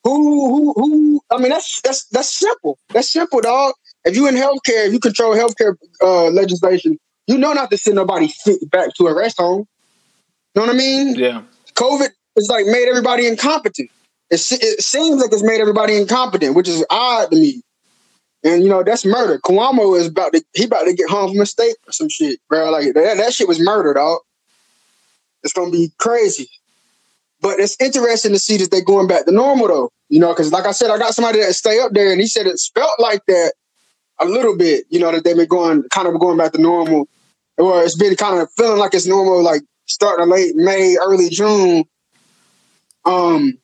who 0.04 0.50
who 0.50 0.74
who 0.74 1.22
I 1.32 1.38
mean 1.38 1.50
that's 1.50 1.82
that's 1.82 2.06
that's 2.06 2.38
simple. 2.38 2.78
That's 2.90 3.12
simple, 3.12 3.42
dog. 3.42 3.74
If 4.06 4.16
you 4.16 4.28
in 4.28 4.36
healthcare, 4.36 4.88
if 4.88 4.94
you 4.94 5.00
control 5.00 5.36
healthcare 5.36 5.76
uh, 6.02 6.30
legislation, 6.30 6.98
you 7.28 7.38
know 7.38 7.54
not 7.54 7.72
to 7.72 7.78
send 7.78 7.96
nobody 7.96 8.32
back 8.72 8.94
to 8.96 9.08
a 9.08 9.16
rest 9.16 9.38
home. 9.38 9.68
You 10.56 10.62
know 10.62 10.68
what 10.68 10.76
I 10.76 10.78
mean? 10.78 11.16
Yeah. 11.16 11.42
COVID 11.74 12.10
is 12.36 12.50
like 12.50 12.66
made 12.66 12.88
everybody 12.88 13.28
incompetent. 13.28 13.90
It, 14.30 14.42
it 14.52 14.82
seems 14.82 15.22
like 15.22 15.32
it's 15.32 15.44
made 15.44 15.62
everybody 15.62 15.96
incompetent, 15.96 16.56
which 16.56 16.68
is 16.68 16.86
odd 16.90 17.32
to 17.32 17.38
me. 17.38 17.62
And 18.44 18.64
you 18.64 18.70
know 18.70 18.84
that's 18.84 19.06
murder. 19.06 19.40
Cuomo 19.40 19.98
is 19.98 20.08
about 20.08 20.34
to 20.34 20.44
he 20.54 20.66
about 20.66 20.84
to 20.84 20.94
get 20.94 21.10
home 21.10 21.32
from 21.32 21.42
a 21.42 21.46
state 21.46 21.76
or 21.88 21.92
some 21.92 22.10
shit, 22.10 22.40
bro. 22.48 22.70
Like 22.70 22.94
that, 22.94 23.18
that 23.18 23.34
shit 23.34 23.48
was 23.48 23.60
murder, 23.60 23.94
dog. 23.94 24.20
It's 25.44 25.54
gonna 25.54 25.72
be 25.72 25.92
crazy. 25.98 26.50
But 27.42 27.60
it's 27.60 27.80
interesting 27.80 28.34
to 28.34 28.40
see 28.40 28.58
that 28.58 28.72
they're 28.72 28.84
going 28.84 29.08
back 29.08 29.26
to 29.26 29.32
normal 29.32 29.68
though. 29.68 29.92
You 30.10 30.20
know, 30.20 30.30
because 30.30 30.52
like 30.52 30.66
I 30.66 30.72
said, 30.72 30.92
I 30.92 30.98
got 30.98 31.14
somebody 31.14 31.40
that 31.40 31.54
stay 31.54 31.80
up 31.80 31.92
there 31.94 32.12
and 32.12 32.22
he 32.22 32.28
said 32.28 32.48
it 32.48 32.60
felt 32.74 33.00
like 33.00 33.22
that 33.28 33.54
a 34.20 34.26
little 34.26 34.56
bit, 34.58 34.86
you 34.90 35.00
know, 35.00 35.12
that 35.12 35.24
they've 35.24 35.36
been 35.36 35.48
going 35.48 35.84
kind 35.90 36.08
of 36.08 36.20
going 36.20 36.38
back 36.38 36.54
to 36.54 36.62
normal. 36.62 37.08
Or 37.58 37.84
it's 37.84 37.98
been 37.98 38.16
kind 38.16 38.40
of 38.40 38.52
feeling 38.56 38.80
like 38.80 38.94
it's 38.94 39.08
normal, 39.08 39.44
like 39.44 39.64
starting 39.86 40.30
late 40.30 40.56
May, 40.56 40.96
early 41.02 41.30
June. 41.30 41.86
Um, 43.04 43.58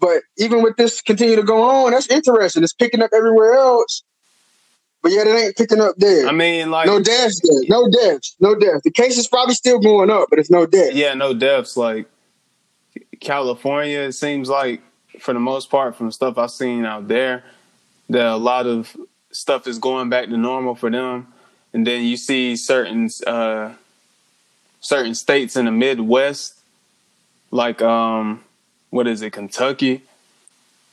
but 0.00 0.22
even 0.38 0.62
with 0.62 0.76
this 0.76 1.00
continue 1.00 1.36
to 1.36 1.42
go 1.42 1.62
on, 1.62 1.92
that's 1.92 2.08
interesting. 2.08 2.62
It's 2.62 2.72
picking 2.72 3.02
up 3.02 3.10
everywhere 3.14 3.54
else. 3.54 4.02
But 5.02 5.12
yet 5.12 5.26
it 5.26 5.30
ain't 5.30 5.56
picking 5.56 5.80
up 5.80 5.94
there. 5.96 6.26
I 6.26 6.32
mean, 6.32 6.70
like 6.70 6.86
no 6.86 7.00
deaths 7.00 7.40
there. 7.42 7.60
No 7.68 7.88
deaths. 7.88 8.36
No 8.40 8.54
deaths. 8.54 8.82
The 8.82 8.90
case 8.90 9.16
is 9.16 9.28
probably 9.28 9.54
still 9.54 9.78
going 9.78 10.10
up, 10.10 10.28
but 10.28 10.38
it's 10.38 10.50
no 10.50 10.66
deaths. 10.66 10.94
Yeah, 10.94 11.14
no 11.14 11.32
deaths. 11.32 11.76
Like 11.76 12.06
California, 13.20 14.00
it 14.00 14.12
seems 14.12 14.48
like 14.48 14.82
for 15.18 15.32
the 15.32 15.40
most 15.40 15.70
part, 15.70 15.96
from 15.96 16.10
stuff 16.10 16.36
I've 16.36 16.50
seen 16.50 16.84
out 16.84 17.08
there, 17.08 17.44
that 18.10 18.26
a 18.26 18.36
lot 18.36 18.66
of 18.66 18.94
stuff 19.30 19.66
is 19.66 19.78
going 19.78 20.10
back 20.10 20.26
to 20.26 20.36
normal 20.36 20.74
for 20.74 20.90
them. 20.90 21.32
And 21.72 21.86
then 21.86 22.04
you 22.04 22.16
see 22.16 22.56
certain 22.56 23.08
uh, 23.26 23.72
certain 24.80 25.14
states 25.14 25.56
in 25.56 25.66
the 25.66 25.70
Midwest, 25.70 26.58
like 27.50 27.80
um, 27.80 28.42
what 28.90 29.06
is 29.06 29.22
it, 29.22 29.32
Kentucky? 29.32 30.02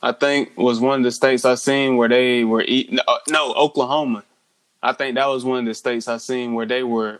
I 0.01 0.11
think 0.11 0.55
was 0.57 0.79
one 0.79 0.99
of 0.99 1.03
the 1.03 1.11
states 1.11 1.43
I 1.43 1.55
seen 1.55 1.97
where 1.97 2.09
they 2.09 2.43
were 2.43 2.61
eating. 2.61 2.99
Uh, 3.07 3.17
no, 3.29 3.53
Oklahoma. 3.53 4.23
I 4.81 4.93
think 4.93 5.15
that 5.15 5.27
was 5.27 5.43
one 5.43 5.59
of 5.59 5.65
the 5.65 5.73
states 5.73 6.07
I 6.07 6.17
seen 6.17 6.53
where 6.53 6.67
they 6.67 6.83
were 6.83 7.19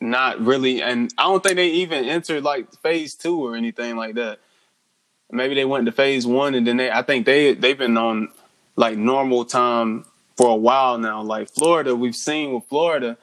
not 0.00 0.40
really, 0.40 0.80
and 0.80 1.12
I 1.18 1.24
don't 1.24 1.42
think 1.42 1.56
they 1.56 1.68
even 1.68 2.04
entered 2.04 2.44
like 2.44 2.72
phase 2.82 3.14
two 3.14 3.44
or 3.44 3.56
anything 3.56 3.96
like 3.96 4.14
that. 4.14 4.38
Maybe 5.30 5.54
they 5.56 5.64
went 5.64 5.86
to 5.86 5.92
phase 5.92 6.26
one, 6.26 6.54
and 6.54 6.66
then 6.66 6.76
they. 6.76 6.90
I 6.90 7.02
think 7.02 7.26
they 7.26 7.54
they've 7.54 7.76
been 7.76 7.96
on 7.96 8.28
like 8.76 8.96
normal 8.96 9.44
time 9.44 10.04
for 10.36 10.48
a 10.48 10.56
while 10.56 10.96
now. 10.96 11.20
Like 11.22 11.50
Florida, 11.50 11.94
we've 11.96 12.14
seen 12.14 12.54
with 12.54 12.64
Florida, 12.64 13.18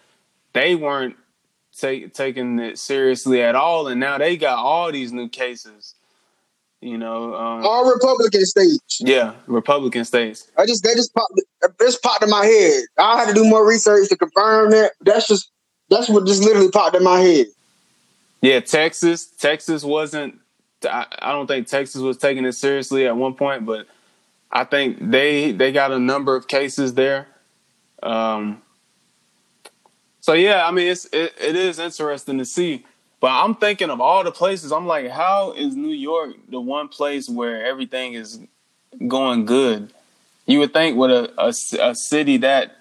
they 0.54 0.76
weren't 0.76 1.16
take, 1.76 2.14
taking 2.14 2.60
it 2.60 2.78
seriously 2.78 3.42
at 3.42 3.56
all, 3.56 3.88
and 3.88 4.00
now 4.00 4.18
they 4.18 4.38
got 4.38 4.60
all 4.60 4.92
these 4.92 5.12
new 5.14 5.30
cases. 5.30 5.95
You 6.86 7.00
know, 7.00 7.34
um, 7.34 7.66
all 7.66 7.92
Republican 7.92 8.46
states. 8.46 9.02
Yeah, 9.02 9.34
Republican 9.48 10.06
states. 10.06 10.52
I 10.56 10.68
just 10.68 10.84
they 10.84 10.94
just 10.94 11.14
popped 11.16 11.34
this 11.80 11.98
popped 11.98 12.24
in 12.24 12.30
my 12.30 12.46
head. 12.46 12.84
I 13.00 13.18
had 13.18 13.28
to 13.30 13.34
do 13.34 13.44
more 13.44 13.68
research 13.68 14.10
to 14.10 14.16
confirm 14.18 14.70
that. 14.70 14.92
That's 15.02 15.28
just 15.28 15.50
that's 15.90 16.10
what 16.10 16.28
just 16.28 16.44
literally 16.44 16.70
popped 16.70 16.96
in 16.96 17.04
my 17.04 17.20
head. 17.22 17.48
Yeah, 18.42 18.60
Texas. 18.60 19.26
Texas 19.26 19.84
wasn't. 19.84 20.40
I, 20.88 21.08
I 21.20 21.32
don't 21.32 21.48
think 21.48 21.66
Texas 21.68 22.02
was 22.02 22.18
taking 22.18 22.46
it 22.46 22.54
seriously 22.54 23.08
at 23.08 23.18
one 23.18 23.34
point, 23.34 23.66
but 23.66 23.88
I 24.52 24.64
think 24.64 25.10
they 25.10 25.52
they 25.54 25.72
got 25.72 25.92
a 25.92 25.98
number 26.00 26.36
of 26.36 26.48
cases 26.48 26.94
there. 26.94 27.28
Um, 28.04 28.62
So 30.22 30.34
yeah, 30.34 30.68
I 30.68 30.72
mean, 30.72 30.88
it's 30.88 31.06
it, 31.06 31.34
it 31.42 31.56
is 31.56 31.80
interesting 31.80 32.38
to 32.40 32.46
see. 32.46 32.86
But 33.20 33.32
I'm 33.32 33.56
thinking 33.56 33.90
of 33.90 34.02
all 34.02 34.24
the 34.24 34.32
places. 34.32 34.72
I'm 34.72 34.88
like, 34.88 35.10
how 35.10 35.54
is 35.54 35.76
New 35.76 35.94
York 35.94 36.36
the 36.50 36.60
one 36.60 36.88
place 36.88 37.30
where 37.30 37.66
everything 37.66 38.14
is 38.14 38.40
going 39.08 39.46
good? 39.46 39.92
You 40.46 40.60
would 40.60 40.74
think 40.74 40.98
with 40.98 41.12
a, 41.12 41.34
a, 41.38 41.90
a 41.90 41.96
city 41.96 42.38
that 42.38 42.76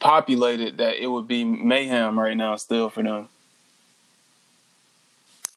populated 0.00 0.78
that 0.78 1.02
it 1.02 1.06
would 1.06 1.28
be 1.28 1.44
mayhem 1.44 2.18
right 2.18 2.36
now 2.36 2.56
still 2.56 2.88
for 2.88 3.02
them. 3.02 3.28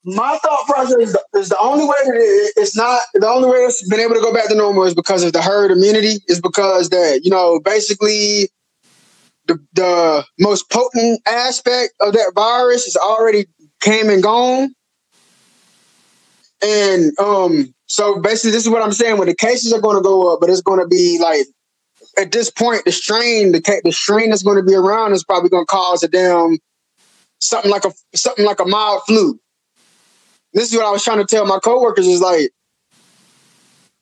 My 0.04 0.38
thought 0.42 0.66
process 0.66 0.98
is 0.98 1.14
the, 1.14 1.40
is 1.40 1.50
the 1.50 1.60
only 1.60 1.86
way 1.86 1.96
that 2.06 2.16
it, 2.16 2.54
it's 2.58 2.76
not 2.76 3.02
the 3.14 3.28
only 3.28 3.50
way 3.50 3.58
it's 3.60 3.88
been 3.88 4.00
able 4.00 4.16
to 4.16 4.22
go 4.22 4.34
back 4.34 4.50
to 4.50 4.56
normal 4.56 4.84
is 4.84 4.96
because 4.96 5.24
of 5.24 5.32
the 5.32 5.44
herd 5.44 5.70
immunity. 5.70 6.18
Is 6.28 6.42
because 6.42 6.90
that 6.90 7.22
you 7.24 7.30
know 7.30 7.60
basically 7.60 8.50
the 9.46 9.60
the 9.74 10.26
most 10.40 10.72
potent 10.72 11.22
aspect 11.28 11.94
of 12.02 12.14
that 12.14 12.32
virus 12.34 12.88
is 12.88 12.96
already 12.96 13.46
came 13.82 14.10
and 14.10 14.24
gone. 14.24 14.74
And 16.64 17.18
um, 17.20 17.74
so 17.88 18.20
basically, 18.20 18.52
this 18.52 18.64
is 18.64 18.70
what 18.70 18.84
I'm 18.84 18.92
saying. 18.92 19.18
When 19.18 19.28
the 19.28 19.36
cases 19.36 19.74
are 19.74 19.82
going 19.82 19.98
to 19.98 20.04
go 20.04 20.32
up, 20.34 20.40
but 20.40 20.50
it's 20.50 20.62
going 20.62 20.80
to 20.80 20.88
be 20.88 21.18
like 21.20 21.46
at 22.18 22.32
this 22.32 22.50
point, 22.50 22.86
the 22.86 22.92
strain, 22.92 23.52
the 23.52 23.82
the 23.84 23.92
strain 23.92 24.30
that's 24.30 24.44
going 24.44 24.58
to 24.58 24.64
be 24.64 24.76
around 24.76 25.14
is 25.14 25.24
probably 25.24 25.50
going 25.50 25.64
to 25.64 25.68
cause 25.68 26.04
a 26.04 26.08
damn 26.08 26.60
something 27.40 27.72
like 27.72 27.86
a 27.86 27.92
something 28.16 28.46
like 28.46 28.60
a 28.60 28.66
mild 28.66 29.02
flu. 29.08 29.40
This 30.54 30.72
is 30.72 30.78
what 30.78 30.86
I 30.86 30.92
was 30.92 31.04
trying 31.04 31.20
to 31.20 31.26
tell 31.26 31.46
my 31.46 31.60
coworkers 31.60 32.08
is 32.08 32.22
like, 32.22 32.52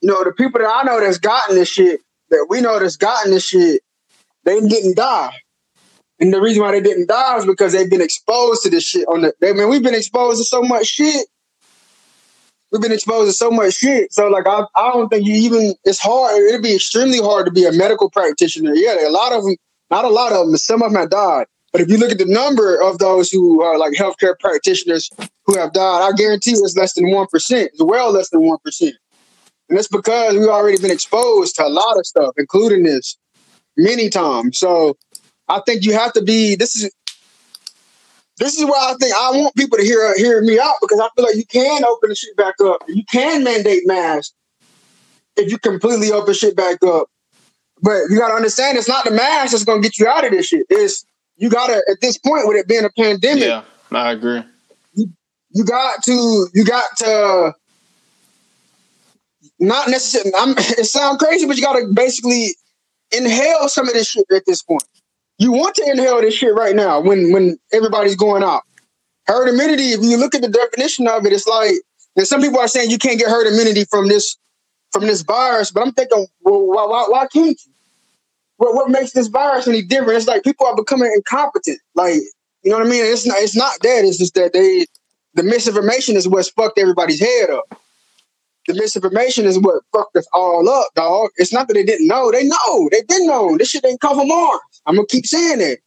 you 0.01 0.10
know, 0.10 0.23
the 0.23 0.31
people 0.31 0.60
that 0.60 0.69
I 0.69 0.84
know 0.84 0.99
that's 0.99 1.19
gotten 1.19 1.56
this 1.56 1.69
shit, 1.69 2.01
that 2.30 2.47
we 2.49 2.61
know 2.61 2.80
that's 2.80 2.97
gotten 2.97 3.31
this 3.31 3.45
shit, 3.45 3.81
they 4.43 4.60
didn't 4.60 4.97
die. 4.97 5.34
And 6.19 6.33
the 6.33 6.41
reason 6.41 6.61
why 6.61 6.71
they 6.71 6.81
didn't 6.81 7.07
die 7.07 7.37
is 7.37 7.45
because 7.45 7.71
they've 7.71 7.89
been 7.89 8.01
exposed 8.01 8.63
to 8.63 8.69
this 8.69 8.83
shit 8.83 9.07
on 9.07 9.21
the. 9.21 9.33
I 9.43 9.53
mean, 9.53 9.69
we've 9.69 9.83
been 9.83 9.95
exposed 9.95 10.39
to 10.39 10.43
so 10.43 10.61
much 10.61 10.87
shit. 10.87 11.27
We've 12.71 12.81
been 12.81 12.91
exposed 12.91 13.29
to 13.29 13.33
so 13.33 13.49
much 13.49 13.75
shit. 13.75 14.13
So 14.13 14.27
like, 14.27 14.45
I, 14.45 14.63
I 14.75 14.91
don't 14.91 15.09
think 15.09 15.25
you 15.25 15.33
even. 15.35 15.75
It's 15.85 15.99
hard. 15.99 16.35
It'd 16.43 16.61
be 16.61 16.75
extremely 16.75 17.19
hard 17.19 17.45
to 17.45 17.51
be 17.51 17.65
a 17.65 17.71
medical 17.71 18.09
practitioner. 18.09 18.73
Yeah, 18.75 19.07
a 19.07 19.09
lot 19.09 19.31
of 19.31 19.43
them. 19.43 19.55
Not 19.89 20.05
a 20.05 20.09
lot 20.09 20.33
of 20.33 20.45
them. 20.45 20.57
Some 20.57 20.83
of 20.83 20.91
them 20.91 21.01
have 21.01 21.09
died. 21.09 21.47
But 21.71 21.81
if 21.81 21.89
you 21.89 21.97
look 21.97 22.11
at 22.11 22.17
the 22.17 22.25
number 22.25 22.79
of 22.81 22.97
those 22.97 23.31
who 23.31 23.61
are 23.61 23.77
like 23.77 23.93
healthcare 23.93 24.37
practitioners 24.39 25.09
who 25.45 25.57
have 25.57 25.71
died, 25.73 26.07
I 26.07 26.11
guarantee 26.15 26.51
it's 26.51 26.75
less 26.75 26.93
than 26.93 27.11
one 27.11 27.27
percent. 27.27 27.71
It's 27.73 27.83
well 27.83 28.11
less 28.11 28.29
than 28.29 28.41
one 28.41 28.57
percent. 28.63 28.95
And 29.69 29.77
that's 29.77 29.87
because 29.87 30.35
we've 30.35 30.47
already 30.47 30.79
been 30.79 30.91
exposed 30.91 31.55
to 31.55 31.65
a 31.65 31.69
lot 31.69 31.97
of 31.97 32.05
stuff, 32.05 32.33
including 32.37 32.83
this, 32.83 33.17
many 33.77 34.09
times. 34.09 34.57
So 34.57 34.97
I 35.49 35.61
think 35.65 35.84
you 35.84 35.93
have 35.93 36.13
to 36.13 36.21
be. 36.21 36.55
This 36.55 36.76
is 36.76 36.91
this 38.38 38.57
is 38.57 38.65
why 38.65 38.91
I 38.91 38.95
think 38.99 39.13
I 39.13 39.31
want 39.31 39.55
people 39.55 39.77
to 39.77 39.84
hear 39.84 40.15
hear 40.15 40.41
me 40.41 40.59
out 40.59 40.76
because 40.81 40.99
I 40.99 41.09
feel 41.15 41.26
like 41.26 41.35
you 41.35 41.45
can 41.45 41.84
open 41.84 42.09
the 42.09 42.15
shit 42.15 42.38
back 42.38 42.55
up. 42.63 42.84
You 42.88 43.03
can 43.11 43.43
mandate 43.43 43.85
masks 43.85 44.34
if 45.35 45.51
you 45.51 45.57
completely 45.57 46.11
open 46.11 46.34
shit 46.34 46.55
back 46.55 46.81
up. 46.84 47.07
But 47.81 48.03
you 48.09 48.17
gotta 48.17 48.35
understand 48.35 48.77
it's 48.77 48.88
not 48.88 49.05
the 49.05 49.11
mask 49.11 49.51
that's 49.51 49.65
gonna 49.65 49.81
get 49.81 49.97
you 49.97 50.07
out 50.07 50.23
of 50.23 50.31
this 50.31 50.47
shit. 50.47 50.65
It's 50.69 51.05
you 51.38 51.49
gotta 51.49 51.84
at 51.89 51.99
this 52.01 52.17
point 52.17 52.47
with 52.47 52.57
it 52.57 52.67
being 52.67 52.85
a 52.85 52.89
pandemic. 52.91 53.43
Yeah, 53.43 53.63
I 53.91 54.11
agree. 54.11 54.43
You, 54.93 55.11
you 55.49 55.65
got 55.65 56.03
to 56.03 56.47
you 56.53 56.63
got 56.63 56.85
to 56.97 57.53
not 59.59 59.89
necessarily. 59.89 60.31
I'm, 60.38 60.51
it 60.57 60.85
sounds 60.85 61.17
crazy, 61.17 61.45
but 61.45 61.57
you 61.57 61.63
got 61.63 61.73
to 61.73 61.91
basically 61.93 62.55
inhale 63.11 63.67
some 63.67 63.88
of 63.88 63.93
this 63.93 64.09
shit 64.09 64.26
at 64.31 64.43
this 64.45 64.61
point 64.61 64.84
you 65.39 65.51
want 65.51 65.75
to 65.75 65.89
inhale 65.89 66.21
this 66.21 66.35
shit 66.35 66.53
right 66.53 66.75
now 66.75 67.01
when 67.01 67.31
when 67.33 67.57
everybody's 67.73 68.15
going 68.15 68.43
out. 68.43 68.63
Herd 69.25 69.49
immunity, 69.49 69.93
if 69.93 70.01
you 70.03 70.17
look 70.17 70.35
at 70.35 70.41
the 70.41 70.49
definition 70.49 71.07
of 71.07 71.25
it, 71.25 71.33
it's 71.33 71.47
like 71.47 71.75
and 72.15 72.27
some 72.27 72.41
people 72.41 72.59
are 72.59 72.67
saying 72.67 72.91
you 72.91 72.99
can't 72.99 73.19
get 73.19 73.29
herd 73.29 73.47
immunity 73.47 73.85
from 73.85 74.07
this 74.07 74.37
from 74.91 75.03
this 75.03 75.21
virus, 75.23 75.71
but 75.71 75.85
I'm 75.85 75.93
thinking, 75.93 76.27
well, 76.41 76.65
why, 76.67 76.85
why, 76.87 77.05
why 77.09 77.27
can't 77.27 77.59
you? 77.65 77.73
What, 78.57 78.75
what 78.75 78.89
makes 78.89 79.13
this 79.13 79.27
virus 79.27 79.67
any 79.67 79.83
different? 79.83 80.17
It's 80.17 80.27
like 80.27 80.43
people 80.43 80.67
are 80.67 80.75
becoming 80.75 81.11
incompetent. 81.15 81.79
Like, 81.95 82.15
you 82.63 82.71
know 82.71 82.79
what 82.79 82.87
I 82.87 82.89
mean? 82.89 83.05
It's 83.05 83.25
not 83.25 83.37
it's 83.39 83.55
not 83.55 83.79
that. 83.81 84.05
It's 84.05 84.17
just 84.17 84.35
that 84.35 84.53
they 84.53 84.85
the 85.35 85.43
misinformation 85.43 86.17
is 86.17 86.27
what's 86.27 86.49
fucked 86.49 86.79
everybody's 86.79 87.19
head 87.21 87.49
up 87.51 87.63
the 88.67 88.75
misinformation 88.75 89.45
is 89.45 89.59
what 89.59 89.83
fucked 89.91 90.15
us 90.15 90.27
all 90.33 90.69
up, 90.69 90.87
dog. 90.95 91.31
It's 91.37 91.51
not 91.53 91.67
that 91.67 91.73
they 91.73 91.83
didn't 91.83 92.07
know. 92.07 92.31
They 92.31 92.43
know. 92.43 92.89
They 92.91 93.01
didn't 93.01 93.27
know. 93.27 93.57
This 93.57 93.69
shit 93.69 93.85
ain't 93.85 93.99
come 94.01 94.17
from 94.17 94.27
Mars. 94.27 94.59
I'm 94.89 94.95
gonna 94.95 95.07
keep 95.07 95.27
saying 95.27 95.61
it. 95.61 95.81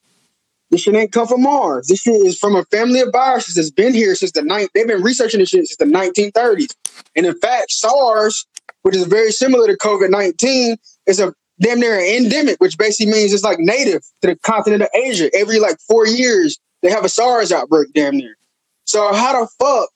This 0.71 0.83
shit 0.83 0.95
ain't 0.95 1.11
come 1.11 1.27
from 1.27 1.43
Mars. 1.43 1.89
This 1.89 2.03
shit 2.03 2.15
is 2.25 2.39
from 2.39 2.55
a 2.55 2.65
family 2.67 3.01
of 3.01 3.11
viruses 3.13 3.57
that's 3.57 3.73
been 3.73 3.93
here 3.93 4.15
since 4.15 4.31
the 4.31 4.43
ninth. 4.43 4.71
They've 4.73 4.87
been 4.87 5.03
researching 5.03 5.41
this 5.41 5.49
shit 5.49 5.67
since 5.67 5.77
the 5.77 5.85
1930s. 5.85 6.75
And 7.17 7.27
in 7.27 7.37
fact, 7.41 7.73
SARS, 7.73 8.47
which 8.83 8.95
is 8.95 9.05
very 9.05 9.33
similar 9.33 9.67
to 9.67 9.77
COVID 9.77 10.09
19, 10.09 10.77
is 11.07 11.19
a 11.19 11.35
damn 11.61 11.81
near 11.81 11.99
endemic, 11.99 12.61
which 12.61 12.79
basically 12.79 13.13
means 13.13 13.33
it's 13.33 13.43
like 13.43 13.59
native 13.59 14.03
to 14.23 14.29
the 14.29 14.37
continent 14.37 14.83
of 14.83 14.89
Asia. 14.95 15.29
Every 15.35 15.59
like 15.59 15.79
four 15.81 16.07
years, 16.07 16.59
they 16.81 16.91
have 16.91 17.05
a 17.05 17.09
SARS 17.09 17.51
outbreak, 17.51 17.89
damn 17.93 18.17
near. 18.17 18.37
So 18.85 19.13
how 19.13 19.41
the 19.41 19.49
fuck 19.59 19.89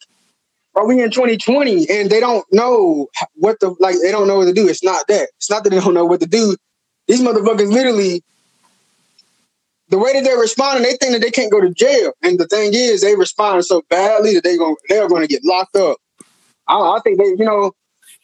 are 0.75 0.87
we 0.87 1.01
in 1.01 1.11
2020 1.11 1.89
and 1.89 2.11
they 2.11 2.21
don't 2.21 2.45
know 2.53 3.07
what 3.35 3.61
the 3.61 3.75
like 3.81 3.97
they 4.03 4.11
don't 4.11 4.27
know 4.27 4.39
what 4.39 4.47
to 4.47 4.53
do. 4.53 4.69
It's 4.69 4.85
not 4.85 5.07
that. 5.07 5.31
It's 5.37 5.49
not 5.49 5.65
that 5.65 5.71
they 5.71 5.81
don't 5.81 5.95
know 5.95 6.05
what 6.05 6.21
to 6.21 6.27
do. 6.27 6.57
These 7.09 7.23
motherfuckers 7.23 7.73
literally 7.73 8.23
the 9.89 9.99
way 9.99 10.13
that 10.13 10.25
they're 10.25 10.39
responding, 10.39 10.83
they 10.83 10.97
think 10.97 11.13
that 11.13 11.23
they 11.23 11.31
can't 11.31 11.51
go 11.51 11.61
to 11.61 11.71
jail. 11.71 12.13
And 12.23 12.39
the 12.39 12.47
thing 12.47 12.73
is, 12.75 13.03
they 13.03 13.15
respond 13.17 13.65
so 13.65 13.83
badly 13.89 14.35
that 14.35 14.45
they 14.45 14.57
going 14.57 14.77
they're 14.89 15.09
going 15.09 15.23
to 15.23 15.29
get 15.29 15.45
locked 15.45 15.77
up. 15.77 15.99
I, 16.69 16.79
I, 16.79 17.01
think 17.05 17.19
they, 17.19 17.27
you 17.27 17.45
know, 17.45 17.73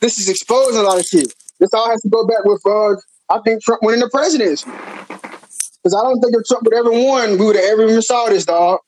this 0.00 0.18
is 0.18 0.28
exposing 0.28 0.80
a 0.80 0.82
lot 0.82 0.98
of 0.98 1.06
shit. 1.06 1.32
This 1.60 1.72
all 1.72 1.88
has 1.88 2.02
to 2.02 2.08
go 2.08 2.26
back 2.26 2.44
with, 2.44 2.60
uh, 2.66 2.96
I 3.28 3.40
think 3.44 3.62
Trump 3.62 3.82
winning 3.82 4.00
the 4.00 4.10
presidency. 4.10 4.68
Because 4.68 5.94
I 5.94 6.02
don't 6.02 6.20
think 6.20 6.34
if 6.34 6.44
Trump 6.46 6.64
would 6.64 6.74
ever 6.74 6.90
won, 6.90 7.38
we 7.38 7.46
would 7.46 7.56
have 7.56 7.64
ever 7.64 7.84
even 7.84 8.02
saw 8.02 8.28
this, 8.28 8.44
dog. 8.44 8.80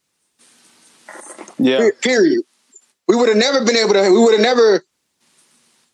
Yeah. 1.58 1.90
Period 2.02 2.42
we 3.06 3.16
would 3.16 3.28
have 3.28 3.38
never 3.38 3.64
been 3.64 3.76
able 3.76 3.94
to. 3.94 4.10
We 4.10 4.18
would 4.18 4.32
have 4.32 4.40
never. 4.40 4.82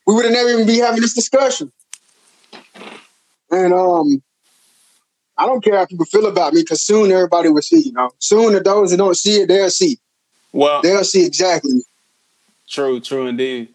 We 0.06 0.14
would 0.14 0.24
have 0.24 0.34
never 0.34 0.48
even 0.50 0.66
be 0.66 0.78
having 0.78 1.00
this 1.00 1.14
discussion. 1.14 1.70
And 3.50 3.72
um, 3.72 4.22
I 5.40 5.46
don't 5.46 5.64
care 5.64 5.78
how 5.78 5.86
people 5.86 6.04
feel 6.04 6.26
about 6.26 6.52
me 6.52 6.60
because 6.60 6.82
soon 6.82 7.10
everybody 7.10 7.48
will 7.48 7.62
see. 7.62 7.80
You 7.80 7.92
know, 7.92 8.10
soon 8.18 8.52
the 8.52 8.60
those 8.60 8.90
that 8.90 8.98
don't 8.98 9.16
see 9.16 9.40
it, 9.40 9.48
they'll 9.48 9.70
see. 9.70 9.98
Well, 10.52 10.82
they'll 10.82 11.02
see 11.02 11.24
exactly. 11.24 11.82
True, 12.68 13.00
true 13.00 13.26
indeed. 13.26 13.70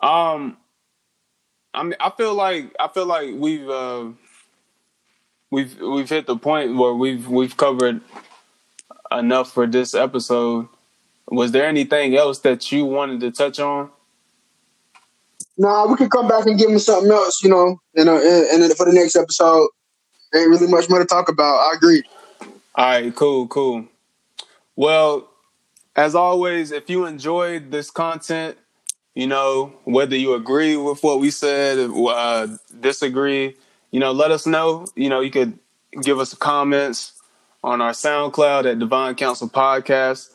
Um, 0.00 0.56
I 1.72 1.84
mean, 1.84 1.94
I 2.00 2.10
feel 2.10 2.34
like 2.34 2.74
I 2.80 2.88
feel 2.88 3.06
like 3.06 3.30
we've 3.36 3.70
uh, 3.70 4.06
we've 5.52 5.80
we've 5.80 6.08
hit 6.08 6.26
the 6.26 6.36
point 6.36 6.76
where 6.76 6.92
we've 6.92 7.28
we've 7.28 7.56
covered 7.56 8.00
enough 9.12 9.52
for 9.52 9.68
this 9.68 9.94
episode. 9.94 10.66
Was 11.28 11.52
there 11.52 11.66
anything 11.66 12.16
else 12.16 12.40
that 12.40 12.72
you 12.72 12.84
wanted 12.84 13.20
to 13.20 13.30
touch 13.30 13.60
on? 13.60 13.90
Nah, 15.56 15.86
we 15.86 15.94
could 15.94 16.10
come 16.10 16.26
back 16.26 16.46
and 16.46 16.58
give 16.58 16.70
him 16.70 16.80
something 16.80 17.12
else, 17.12 17.44
you 17.44 17.50
know, 17.50 17.78
and, 17.94 18.08
and 18.08 18.72
for 18.72 18.86
the 18.86 18.92
next 18.92 19.14
episode, 19.14 19.68
ain't 20.34 20.48
really 20.48 20.66
much 20.68 20.88
more 20.88 20.98
to 20.98 21.04
talk 21.04 21.28
about. 21.28 21.58
I 21.58 21.72
agree. 21.74 22.02
All 22.74 22.86
right, 22.86 23.14
cool, 23.14 23.46
cool. 23.48 23.86
Well, 24.76 25.28
as 25.96 26.14
always, 26.14 26.72
if 26.72 26.88
you 26.88 27.04
enjoyed 27.04 27.70
this 27.70 27.90
content, 27.90 28.56
you 29.14 29.26
know, 29.26 29.74
whether 29.84 30.16
you 30.16 30.34
agree 30.34 30.76
with 30.76 31.02
what 31.02 31.20
we 31.20 31.30
said, 31.30 31.90
uh, 31.90 32.46
disagree, 32.80 33.56
you 33.90 34.00
know, 34.00 34.12
let 34.12 34.30
us 34.30 34.46
know. 34.46 34.86
You 34.94 35.08
know, 35.08 35.20
you 35.20 35.30
could 35.30 35.58
give 36.02 36.18
us 36.18 36.32
comments 36.34 37.12
on 37.62 37.80
our 37.80 37.90
SoundCloud 37.90 38.70
at 38.70 38.78
Divine 38.78 39.16
Council 39.16 39.48
Podcast. 39.48 40.34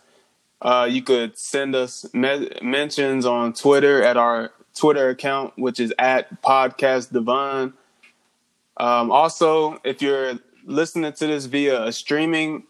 Uh, 0.61 0.88
you 0.89 1.01
could 1.01 1.38
send 1.38 1.76
us 1.76 2.05
me- 2.13 2.49
mentions 2.61 3.26
on 3.26 3.53
Twitter 3.53 4.03
at 4.03 4.17
our 4.17 4.51
Twitter 4.76 5.09
account, 5.09 5.53
which 5.57 5.80
is 5.80 5.93
at 5.97 6.41
Podcast 6.41 7.11
Divine. 7.11 7.73
Um, 8.77 9.11
also, 9.11 9.80
if 9.84 10.02
you're 10.02 10.39
listening 10.65 11.14
to 11.14 11.27
this 11.27 11.45
via 11.45 11.85
a 11.85 11.91
streaming 11.91 12.64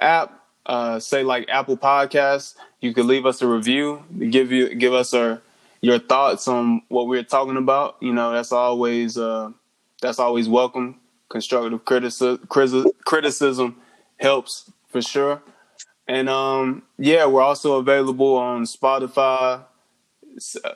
app, 0.00 0.42
uh, 0.64 0.98
say 0.98 1.22
like 1.22 1.48
Apple 1.48 1.76
Podcasts, 1.76 2.54
you 2.80 2.92
could 2.92 3.06
leave 3.06 3.26
us 3.26 3.42
a 3.42 3.46
review, 3.46 4.02
give 4.30 4.50
you 4.50 4.74
give 4.74 4.92
us 4.92 5.14
our 5.14 5.42
your 5.80 5.98
thoughts 5.98 6.48
on 6.48 6.82
what 6.88 7.06
we're 7.06 7.22
talking 7.22 7.56
about. 7.56 7.96
You 8.00 8.12
know, 8.12 8.32
that's 8.32 8.52
always 8.52 9.16
uh, 9.16 9.50
that's 10.00 10.18
always 10.18 10.48
welcome. 10.48 11.00
Constructive 11.28 11.84
criticism 11.84 12.46
criticism 13.04 13.76
helps 14.18 14.70
for 14.88 15.02
sure. 15.02 15.42
And 16.08 16.28
um, 16.28 16.82
yeah, 16.98 17.26
we're 17.26 17.42
also 17.42 17.78
available 17.78 18.36
on 18.36 18.64
Spotify. 18.64 19.64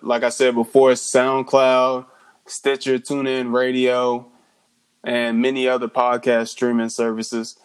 Like 0.03 0.23
I 0.23 0.31
said 0.31 0.55
before, 0.55 0.93
SoundCloud, 0.93 2.07
Stitcher, 2.47 2.99
TuneIn 2.99 3.53
Radio, 3.53 4.31
and 5.05 5.41
many 5.41 5.69
other 5.69 5.89
podcast 5.89 6.49
streaming 6.49 6.89
services. 6.89 7.59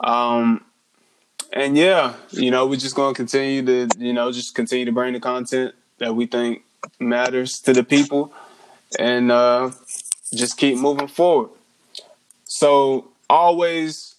Um, 0.00 0.64
and 1.52 1.76
yeah, 1.76 2.14
you 2.30 2.50
know, 2.50 2.66
we're 2.66 2.76
just 2.76 2.94
gonna 2.96 3.14
continue 3.14 3.64
to, 3.64 3.88
you 3.98 4.12
know, 4.12 4.32
just 4.32 4.54
continue 4.54 4.84
to 4.84 4.92
bring 4.92 5.12
the 5.12 5.20
content 5.20 5.74
that 5.98 6.14
we 6.14 6.26
think 6.26 6.62
matters 6.98 7.60
to 7.60 7.72
the 7.72 7.84
people, 7.84 8.32
and 8.98 9.30
uh, 9.30 9.70
just 10.32 10.56
keep 10.56 10.76
moving 10.76 11.08
forward. 11.08 11.50
So 12.44 13.08
always, 13.30 14.16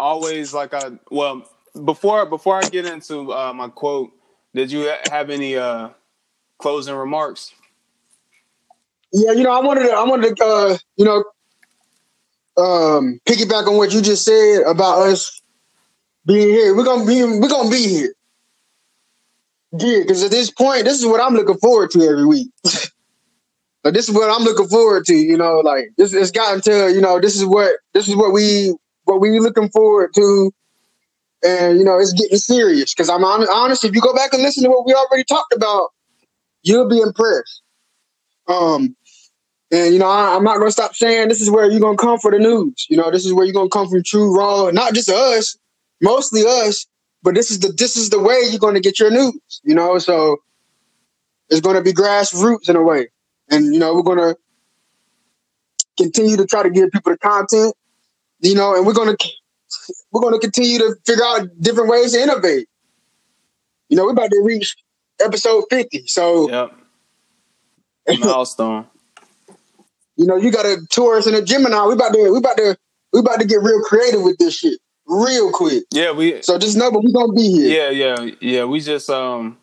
always 0.00 0.52
like 0.54 0.74
I 0.74 0.92
well 1.10 1.48
before 1.84 2.26
before 2.26 2.56
I 2.56 2.68
get 2.68 2.86
into 2.86 3.32
uh, 3.32 3.52
my 3.52 3.68
quote, 3.68 4.10
did 4.54 4.72
you 4.72 4.92
have 5.10 5.30
any 5.30 5.56
uh, 5.56 5.90
closing 6.58 6.94
remarks? 6.94 7.52
Yeah, 9.12 9.32
you 9.32 9.42
know, 9.42 9.52
I 9.52 9.64
wanted 9.64 9.84
to, 9.84 9.92
I 9.92 10.04
wanted 10.04 10.36
to, 10.36 10.44
uh, 10.44 10.78
you 10.96 11.04
know, 11.04 11.24
um, 12.58 13.20
piggyback 13.26 13.66
on 13.66 13.76
what 13.76 13.92
you 13.92 14.02
just 14.02 14.24
said 14.24 14.62
about 14.66 15.06
us 15.06 15.40
being 16.26 16.48
here. 16.48 16.74
We're 16.76 16.84
gonna 16.84 17.06
be, 17.06 17.22
we're 17.22 17.48
gonna 17.48 17.70
be 17.70 17.86
here. 17.88 18.14
Yeah, 19.78 20.00
because 20.00 20.22
at 20.22 20.30
this 20.30 20.50
point, 20.50 20.84
this 20.84 20.98
is 20.98 21.06
what 21.06 21.20
I'm 21.20 21.34
looking 21.34 21.58
forward 21.58 21.90
to 21.92 22.02
every 22.02 22.26
week. 22.26 22.50
but 23.82 23.94
this 23.94 24.08
is 24.08 24.14
what 24.14 24.30
I'm 24.30 24.44
looking 24.44 24.68
forward 24.68 25.04
to. 25.06 25.14
You 25.14 25.36
know, 25.36 25.60
like 25.60 25.90
this, 25.96 26.12
it's 26.12 26.30
gotten 26.30 26.60
to, 26.62 26.92
you 26.92 27.00
know, 27.00 27.20
this 27.20 27.36
is 27.36 27.44
what, 27.44 27.72
this 27.94 28.08
is 28.08 28.16
what 28.16 28.32
we, 28.32 28.74
what 29.04 29.20
we 29.20 29.38
looking 29.38 29.68
forward 29.70 30.12
to. 30.14 30.52
And 31.44 31.78
you 31.78 31.84
know, 31.84 31.98
it's 31.98 32.12
getting 32.12 32.38
serious 32.38 32.94
because 32.94 33.08
I'm 33.08 33.24
honest. 33.24 33.84
If 33.84 33.94
you 33.94 34.00
go 34.00 34.14
back 34.14 34.32
and 34.32 34.42
listen 34.42 34.64
to 34.64 34.70
what 34.70 34.86
we 34.86 34.94
already 34.94 35.24
talked 35.24 35.52
about, 35.54 35.90
you'll 36.62 36.88
be 36.88 37.00
impressed. 37.00 37.62
Um, 38.48 38.96
and 39.70 39.92
you 39.92 39.98
know, 39.98 40.06
I, 40.06 40.36
am 40.36 40.44
not 40.44 40.58
gonna 40.58 40.70
stop 40.70 40.94
saying 40.94 41.28
this 41.28 41.40
is 41.40 41.50
where 41.50 41.70
you're 41.70 41.80
gonna 41.80 41.96
come 41.96 42.18
for 42.18 42.30
the 42.30 42.38
news. 42.38 42.86
You 42.88 42.96
know, 42.96 43.10
this 43.10 43.26
is 43.26 43.32
where 43.32 43.44
you're 43.44 43.54
gonna 43.54 43.68
come 43.68 43.88
from 43.88 44.02
true 44.04 44.36
raw, 44.36 44.70
not 44.70 44.94
just 44.94 45.10
us, 45.10 45.56
mostly 46.00 46.42
us, 46.46 46.86
but 47.22 47.34
this 47.34 47.50
is 47.50 47.58
the 47.60 47.72
this 47.76 47.96
is 47.96 48.10
the 48.10 48.20
way 48.20 48.42
you're 48.50 48.60
gonna 48.60 48.80
get 48.80 49.00
your 49.00 49.10
news. 49.10 49.60
You 49.64 49.74
know, 49.74 49.98
so 49.98 50.36
it's 51.48 51.60
gonna 51.60 51.82
be 51.82 51.92
grassroots 51.92 52.68
in 52.68 52.76
a 52.76 52.82
way, 52.82 53.08
and 53.50 53.74
you 53.74 53.80
know, 53.80 53.94
we're 53.94 54.02
gonna 54.02 54.36
continue 55.98 56.36
to 56.36 56.46
try 56.46 56.62
to 56.62 56.70
give 56.70 56.90
people 56.92 57.12
the 57.12 57.18
content. 57.18 57.74
You 58.40 58.54
know, 58.54 58.76
and 58.76 58.86
we're 58.86 58.94
gonna 58.94 59.16
we're 60.12 60.20
gonna 60.20 60.38
continue 60.38 60.78
to 60.78 60.94
figure 61.04 61.24
out 61.24 61.48
different 61.60 61.90
ways 61.90 62.12
to 62.12 62.22
innovate. 62.22 62.68
You 63.88 63.96
know, 63.96 64.04
we're 64.04 64.12
about 64.12 64.30
to 64.30 64.40
reach 64.44 64.76
episode 65.20 65.64
50, 65.70 66.06
so. 66.06 66.48
Yep 66.48 66.85
milestone. 68.18 68.86
you 70.16 70.26
know, 70.26 70.36
you 70.36 70.50
got 70.50 70.66
a 70.66 70.78
Taurus 70.90 71.26
and 71.26 71.36
a 71.36 71.42
Gemini. 71.42 71.86
We 71.86 71.94
about 71.94 72.12
to 72.12 72.30
we 72.30 72.38
about 72.38 72.56
to 72.56 72.76
we 73.12 73.20
about 73.20 73.40
to 73.40 73.46
get 73.46 73.62
real 73.62 73.80
creative 73.82 74.22
with 74.22 74.38
this 74.38 74.54
shit 74.54 74.78
real 75.06 75.50
quick. 75.52 75.84
Yeah, 75.92 76.12
we. 76.12 76.42
So 76.42 76.58
just 76.58 76.76
know, 76.76 76.90
but 76.90 77.04
we 77.04 77.12
gonna 77.12 77.32
be 77.32 77.50
here. 77.50 77.90
Yeah, 77.90 78.16
yeah, 78.16 78.30
yeah. 78.40 78.64
We 78.64 78.80
just 78.80 79.10
um, 79.10 79.58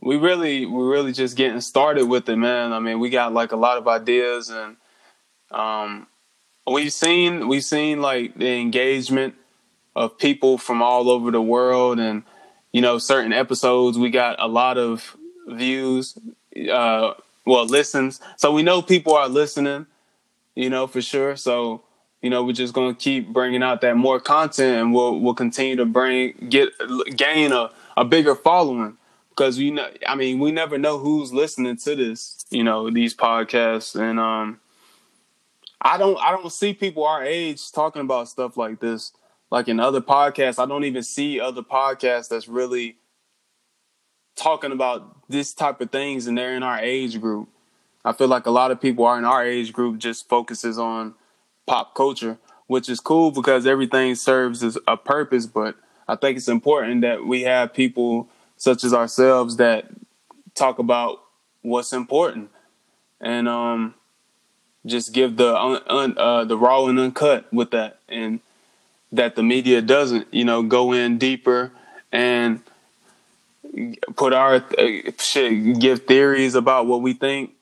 we 0.00 0.16
really 0.16 0.66
we 0.66 0.82
really 0.82 1.12
just 1.12 1.36
getting 1.36 1.60
started 1.60 2.06
with 2.06 2.28
it, 2.28 2.36
man. 2.36 2.72
I 2.72 2.80
mean, 2.80 3.00
we 3.00 3.10
got 3.10 3.32
like 3.32 3.52
a 3.52 3.56
lot 3.56 3.78
of 3.78 3.86
ideas 3.88 4.50
and 4.50 4.76
um, 5.50 6.06
we've 6.66 6.92
seen 6.92 7.48
we've 7.48 7.64
seen 7.64 8.00
like 8.00 8.36
the 8.36 8.60
engagement 8.60 9.34
of 9.96 10.18
people 10.18 10.58
from 10.58 10.82
all 10.82 11.10
over 11.10 11.30
the 11.30 11.42
world 11.42 11.98
and 11.98 12.22
you 12.72 12.80
know 12.80 12.98
certain 12.98 13.32
episodes 13.32 13.98
we 13.98 14.10
got 14.10 14.36
a 14.38 14.46
lot 14.46 14.78
of 14.78 15.16
views 15.48 16.16
uh, 16.56 17.14
well, 17.44 17.66
listens. 17.66 18.20
So 18.36 18.52
we 18.52 18.62
know 18.62 18.82
people 18.82 19.14
are 19.14 19.28
listening, 19.28 19.86
you 20.54 20.70
know, 20.70 20.86
for 20.86 21.00
sure. 21.00 21.36
So, 21.36 21.82
you 22.22 22.30
know, 22.30 22.44
we're 22.44 22.52
just 22.52 22.74
going 22.74 22.94
to 22.94 23.00
keep 23.00 23.32
bringing 23.32 23.62
out 23.62 23.80
that 23.80 23.96
more 23.96 24.20
content 24.20 24.76
and 24.80 24.94
we'll, 24.94 25.18
we'll 25.20 25.34
continue 25.34 25.76
to 25.76 25.86
bring, 25.86 26.34
get, 26.48 26.70
gain 27.16 27.52
a, 27.52 27.70
a 27.96 28.04
bigger 28.04 28.34
following 28.34 28.96
because 29.30 29.58
we 29.58 29.70
know, 29.70 29.88
I 30.06 30.14
mean, 30.16 30.38
we 30.38 30.52
never 30.52 30.76
know 30.76 30.98
who's 30.98 31.32
listening 31.32 31.76
to 31.78 31.96
this, 31.96 32.44
you 32.50 32.62
know, 32.62 32.90
these 32.90 33.14
podcasts. 33.14 33.98
And, 33.98 34.20
um, 34.20 34.60
I 35.80 35.96
don't, 35.96 36.18
I 36.18 36.30
don't 36.32 36.52
see 36.52 36.74
people 36.74 37.06
our 37.06 37.24
age 37.24 37.72
talking 37.72 38.02
about 38.02 38.28
stuff 38.28 38.56
like 38.56 38.80
this. 38.80 39.12
Like 39.50 39.66
in 39.66 39.80
other 39.80 40.00
podcasts, 40.00 40.62
I 40.62 40.66
don't 40.66 40.84
even 40.84 41.02
see 41.02 41.40
other 41.40 41.62
podcasts 41.62 42.28
that's 42.28 42.48
really 42.48 42.96
talking 44.36 44.72
about 44.72 45.16
this 45.28 45.52
type 45.52 45.80
of 45.80 45.90
things 45.90 46.26
and 46.26 46.36
they're 46.36 46.54
in 46.54 46.62
our 46.62 46.78
age 46.78 47.20
group. 47.20 47.48
I 48.04 48.12
feel 48.12 48.28
like 48.28 48.46
a 48.46 48.50
lot 48.50 48.70
of 48.70 48.80
people 48.80 49.04
are 49.04 49.18
in 49.18 49.24
our 49.24 49.44
age 49.44 49.72
group 49.72 49.98
just 49.98 50.28
focuses 50.28 50.78
on 50.78 51.14
pop 51.66 51.94
culture, 51.94 52.38
which 52.66 52.88
is 52.88 53.00
cool 53.00 53.30
because 53.30 53.66
everything 53.66 54.14
serves 54.14 54.62
as 54.62 54.78
a 54.88 54.96
purpose, 54.96 55.46
but 55.46 55.76
I 56.08 56.16
think 56.16 56.36
it's 56.36 56.48
important 56.48 57.02
that 57.02 57.24
we 57.24 57.42
have 57.42 57.72
people 57.74 58.28
such 58.56 58.84
as 58.84 58.92
ourselves 58.92 59.56
that 59.56 59.86
talk 60.54 60.78
about 60.78 61.22
what's 61.62 61.92
important 61.92 62.50
and 63.20 63.48
um, 63.48 63.94
just 64.86 65.12
give 65.12 65.36
the 65.36 65.56
un, 65.56 66.14
uh, 66.16 66.44
the 66.44 66.56
raw 66.56 66.86
and 66.86 66.98
uncut 66.98 67.52
with 67.52 67.70
that 67.70 67.98
and 68.08 68.40
that 69.12 69.36
the 69.36 69.42
media 69.42 69.82
doesn't, 69.82 70.32
you 70.32 70.44
know, 70.44 70.62
go 70.62 70.92
in 70.92 71.18
deeper 71.18 71.72
and 72.12 72.62
put 74.16 74.32
our 74.32 74.56
uh, 74.56 75.10
shit, 75.18 75.78
give 75.78 76.06
theories 76.06 76.54
about 76.54 76.86
what 76.86 77.02
we 77.02 77.12
think 77.12 77.52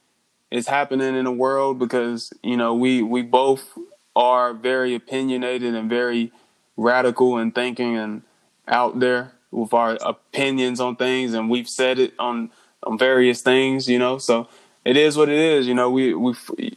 is 0.51 0.67
happening 0.67 1.15
in 1.15 1.25
the 1.25 1.33
world 1.33 1.79
because 1.79 2.33
you 2.43 2.57
know 2.57 2.75
we 2.75 3.03
we 3.03 3.23
both 3.23 3.77
are 4.17 4.55
very 4.55 4.95
opinionated 4.95 5.75
and 5.75 5.89
very 5.89 6.33
radical 6.77 7.39
in 7.39 7.53
thinking 7.53 7.97
and 7.97 8.23
out 8.67 8.99
there 9.01 9.33
with 9.51 9.73
our 9.73 9.99
opinions 10.01 10.81
on 10.81 10.97
things 10.97 11.35
and 11.35 11.49
we've 11.51 11.69
said 11.69 11.99
it 11.99 12.15
on 12.19 12.51
on 12.83 12.99
various 12.99 13.43
things 13.43 13.89
you 13.89 13.99
know? 13.99 14.19
So 14.19 14.49
it 14.85 14.97
is 14.97 15.17
what 15.17 15.29
it 15.29 15.39
is 15.39 15.67
you 15.67 15.75
know? 15.75 15.91
We 15.91 16.15
we 16.15 16.35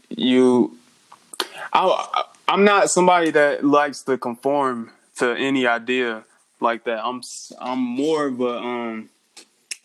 you 0.09 0.77
I 1.73 2.25
I'm 2.47 2.65
not 2.65 2.89
somebody 2.89 3.31
that 3.31 3.63
likes 3.63 4.01
to 4.03 4.17
conform 4.17 4.91
to 5.17 5.33
any 5.35 5.65
idea 5.65 6.25
like 6.59 6.83
that. 6.83 7.03
I'm 7.05 7.21
I'm 7.59 7.79
more 7.79 8.27
of 8.27 8.41
a 8.41 8.57
um 8.57 9.09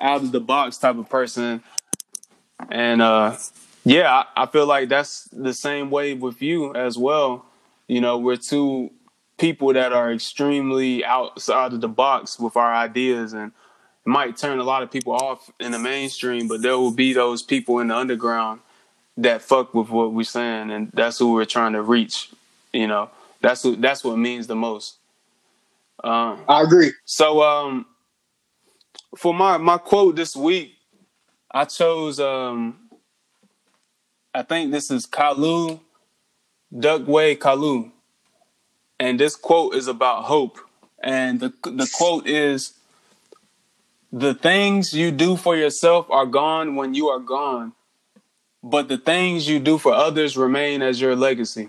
out 0.01 0.23
of 0.23 0.33
the 0.33 0.41
box 0.41 0.79
type 0.79 0.97
of 0.97 1.09
person. 1.09 1.63
And 2.71 3.03
uh, 3.03 3.37
yeah, 3.85 4.25
I, 4.37 4.45
I 4.45 4.47
feel 4.47 4.67
like 4.67 4.89
that's 4.89 5.25
the 5.33 5.55
same 5.55 5.91
way 5.91 6.15
with 6.15 6.43
you 6.43 6.75
as 6.75 6.99
well. 6.99 7.47
You 7.89 8.01
know, 8.01 8.19
we're 8.19 8.37
two 8.37 8.91
people 9.39 9.73
that 9.73 9.93
are 9.93 10.13
extremely 10.13 11.05
outside 11.05 11.73
of 11.73 11.81
the 11.81 11.89
box 11.89 12.39
with 12.39 12.57
our 12.57 12.75
ideas 12.75 13.33
and 13.33 13.53
it 14.05 14.09
might 14.09 14.37
turn 14.37 14.59
a 14.59 14.65
lot 14.65 14.83
of 14.83 14.91
people 14.91 15.13
off 15.13 15.51
in 15.61 15.73
the 15.73 15.79
mainstream, 15.79 16.49
but 16.49 16.63
there 16.63 16.79
will 16.79 16.93
be 16.93 17.13
those 17.13 17.43
people 17.43 17.81
in 17.81 17.89
the 17.89 17.97
underground 17.97 18.61
that 19.17 19.43
fuck 19.43 19.75
with 19.75 19.89
what 19.89 20.13
we're 20.13 20.25
saying 20.25 20.71
and 20.71 20.91
that's 20.93 21.19
who 21.19 21.33
we're 21.33 21.45
trying 21.45 21.73
to 21.73 21.83
reach. 21.83 22.31
You 22.73 22.87
know, 22.87 23.11
that's 23.41 23.65
what 23.65 23.81
that's 23.81 24.05
what 24.05 24.19
means 24.19 24.47
the 24.47 24.57
most. 24.57 24.97
Um, 26.03 26.45
I 26.49 26.63
agree. 26.63 26.93
So 27.05 27.43
um 27.43 27.87
for 29.17 29.35
my 29.35 29.57
my 29.57 29.79
quote 29.79 30.17
this 30.17 30.37
week, 30.37 30.75
I 31.51 31.65
chose 31.65 32.21
um 32.21 32.89
I 34.35 34.43
think 34.43 34.71
this 34.71 34.91
is 34.91 35.07
Kalu 35.07 35.81
Ndukwe 36.75 37.39
Kalu. 37.39 37.91
And 38.99 39.21
this 39.21 39.37
quote 39.37 39.75
is 39.75 39.89
about 39.89 40.25
hope. 40.25 40.59
And 41.03 41.41
the 41.41 41.53
the 41.63 41.89
quote 41.97 42.27
is 42.27 42.75
the 44.13 44.35
things 44.35 44.93
you 44.93 45.11
do 45.11 45.37
for 45.37 45.57
yourself 45.57 46.11
are 46.11 46.27
gone 46.27 46.77
when 46.77 46.95
you 46.95 47.09
are 47.09 47.19
gone, 47.19 47.73
but 48.63 48.89
the 48.89 48.97
things 48.97 49.49
you 49.49 49.59
do 49.59 49.79
for 49.79 49.93
others 49.93 50.37
remain 50.37 50.81
as 50.81 51.01
your 51.01 51.15
legacy. 51.15 51.69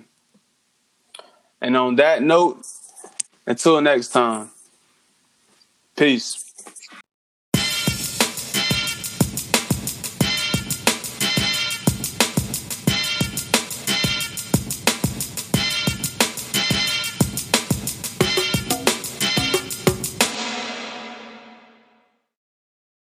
And 1.60 1.76
on 1.76 1.96
that 1.96 2.22
note, 2.22 2.66
until 3.46 3.82
next 3.82 4.10
time, 4.10 4.50
peace. 5.98 6.47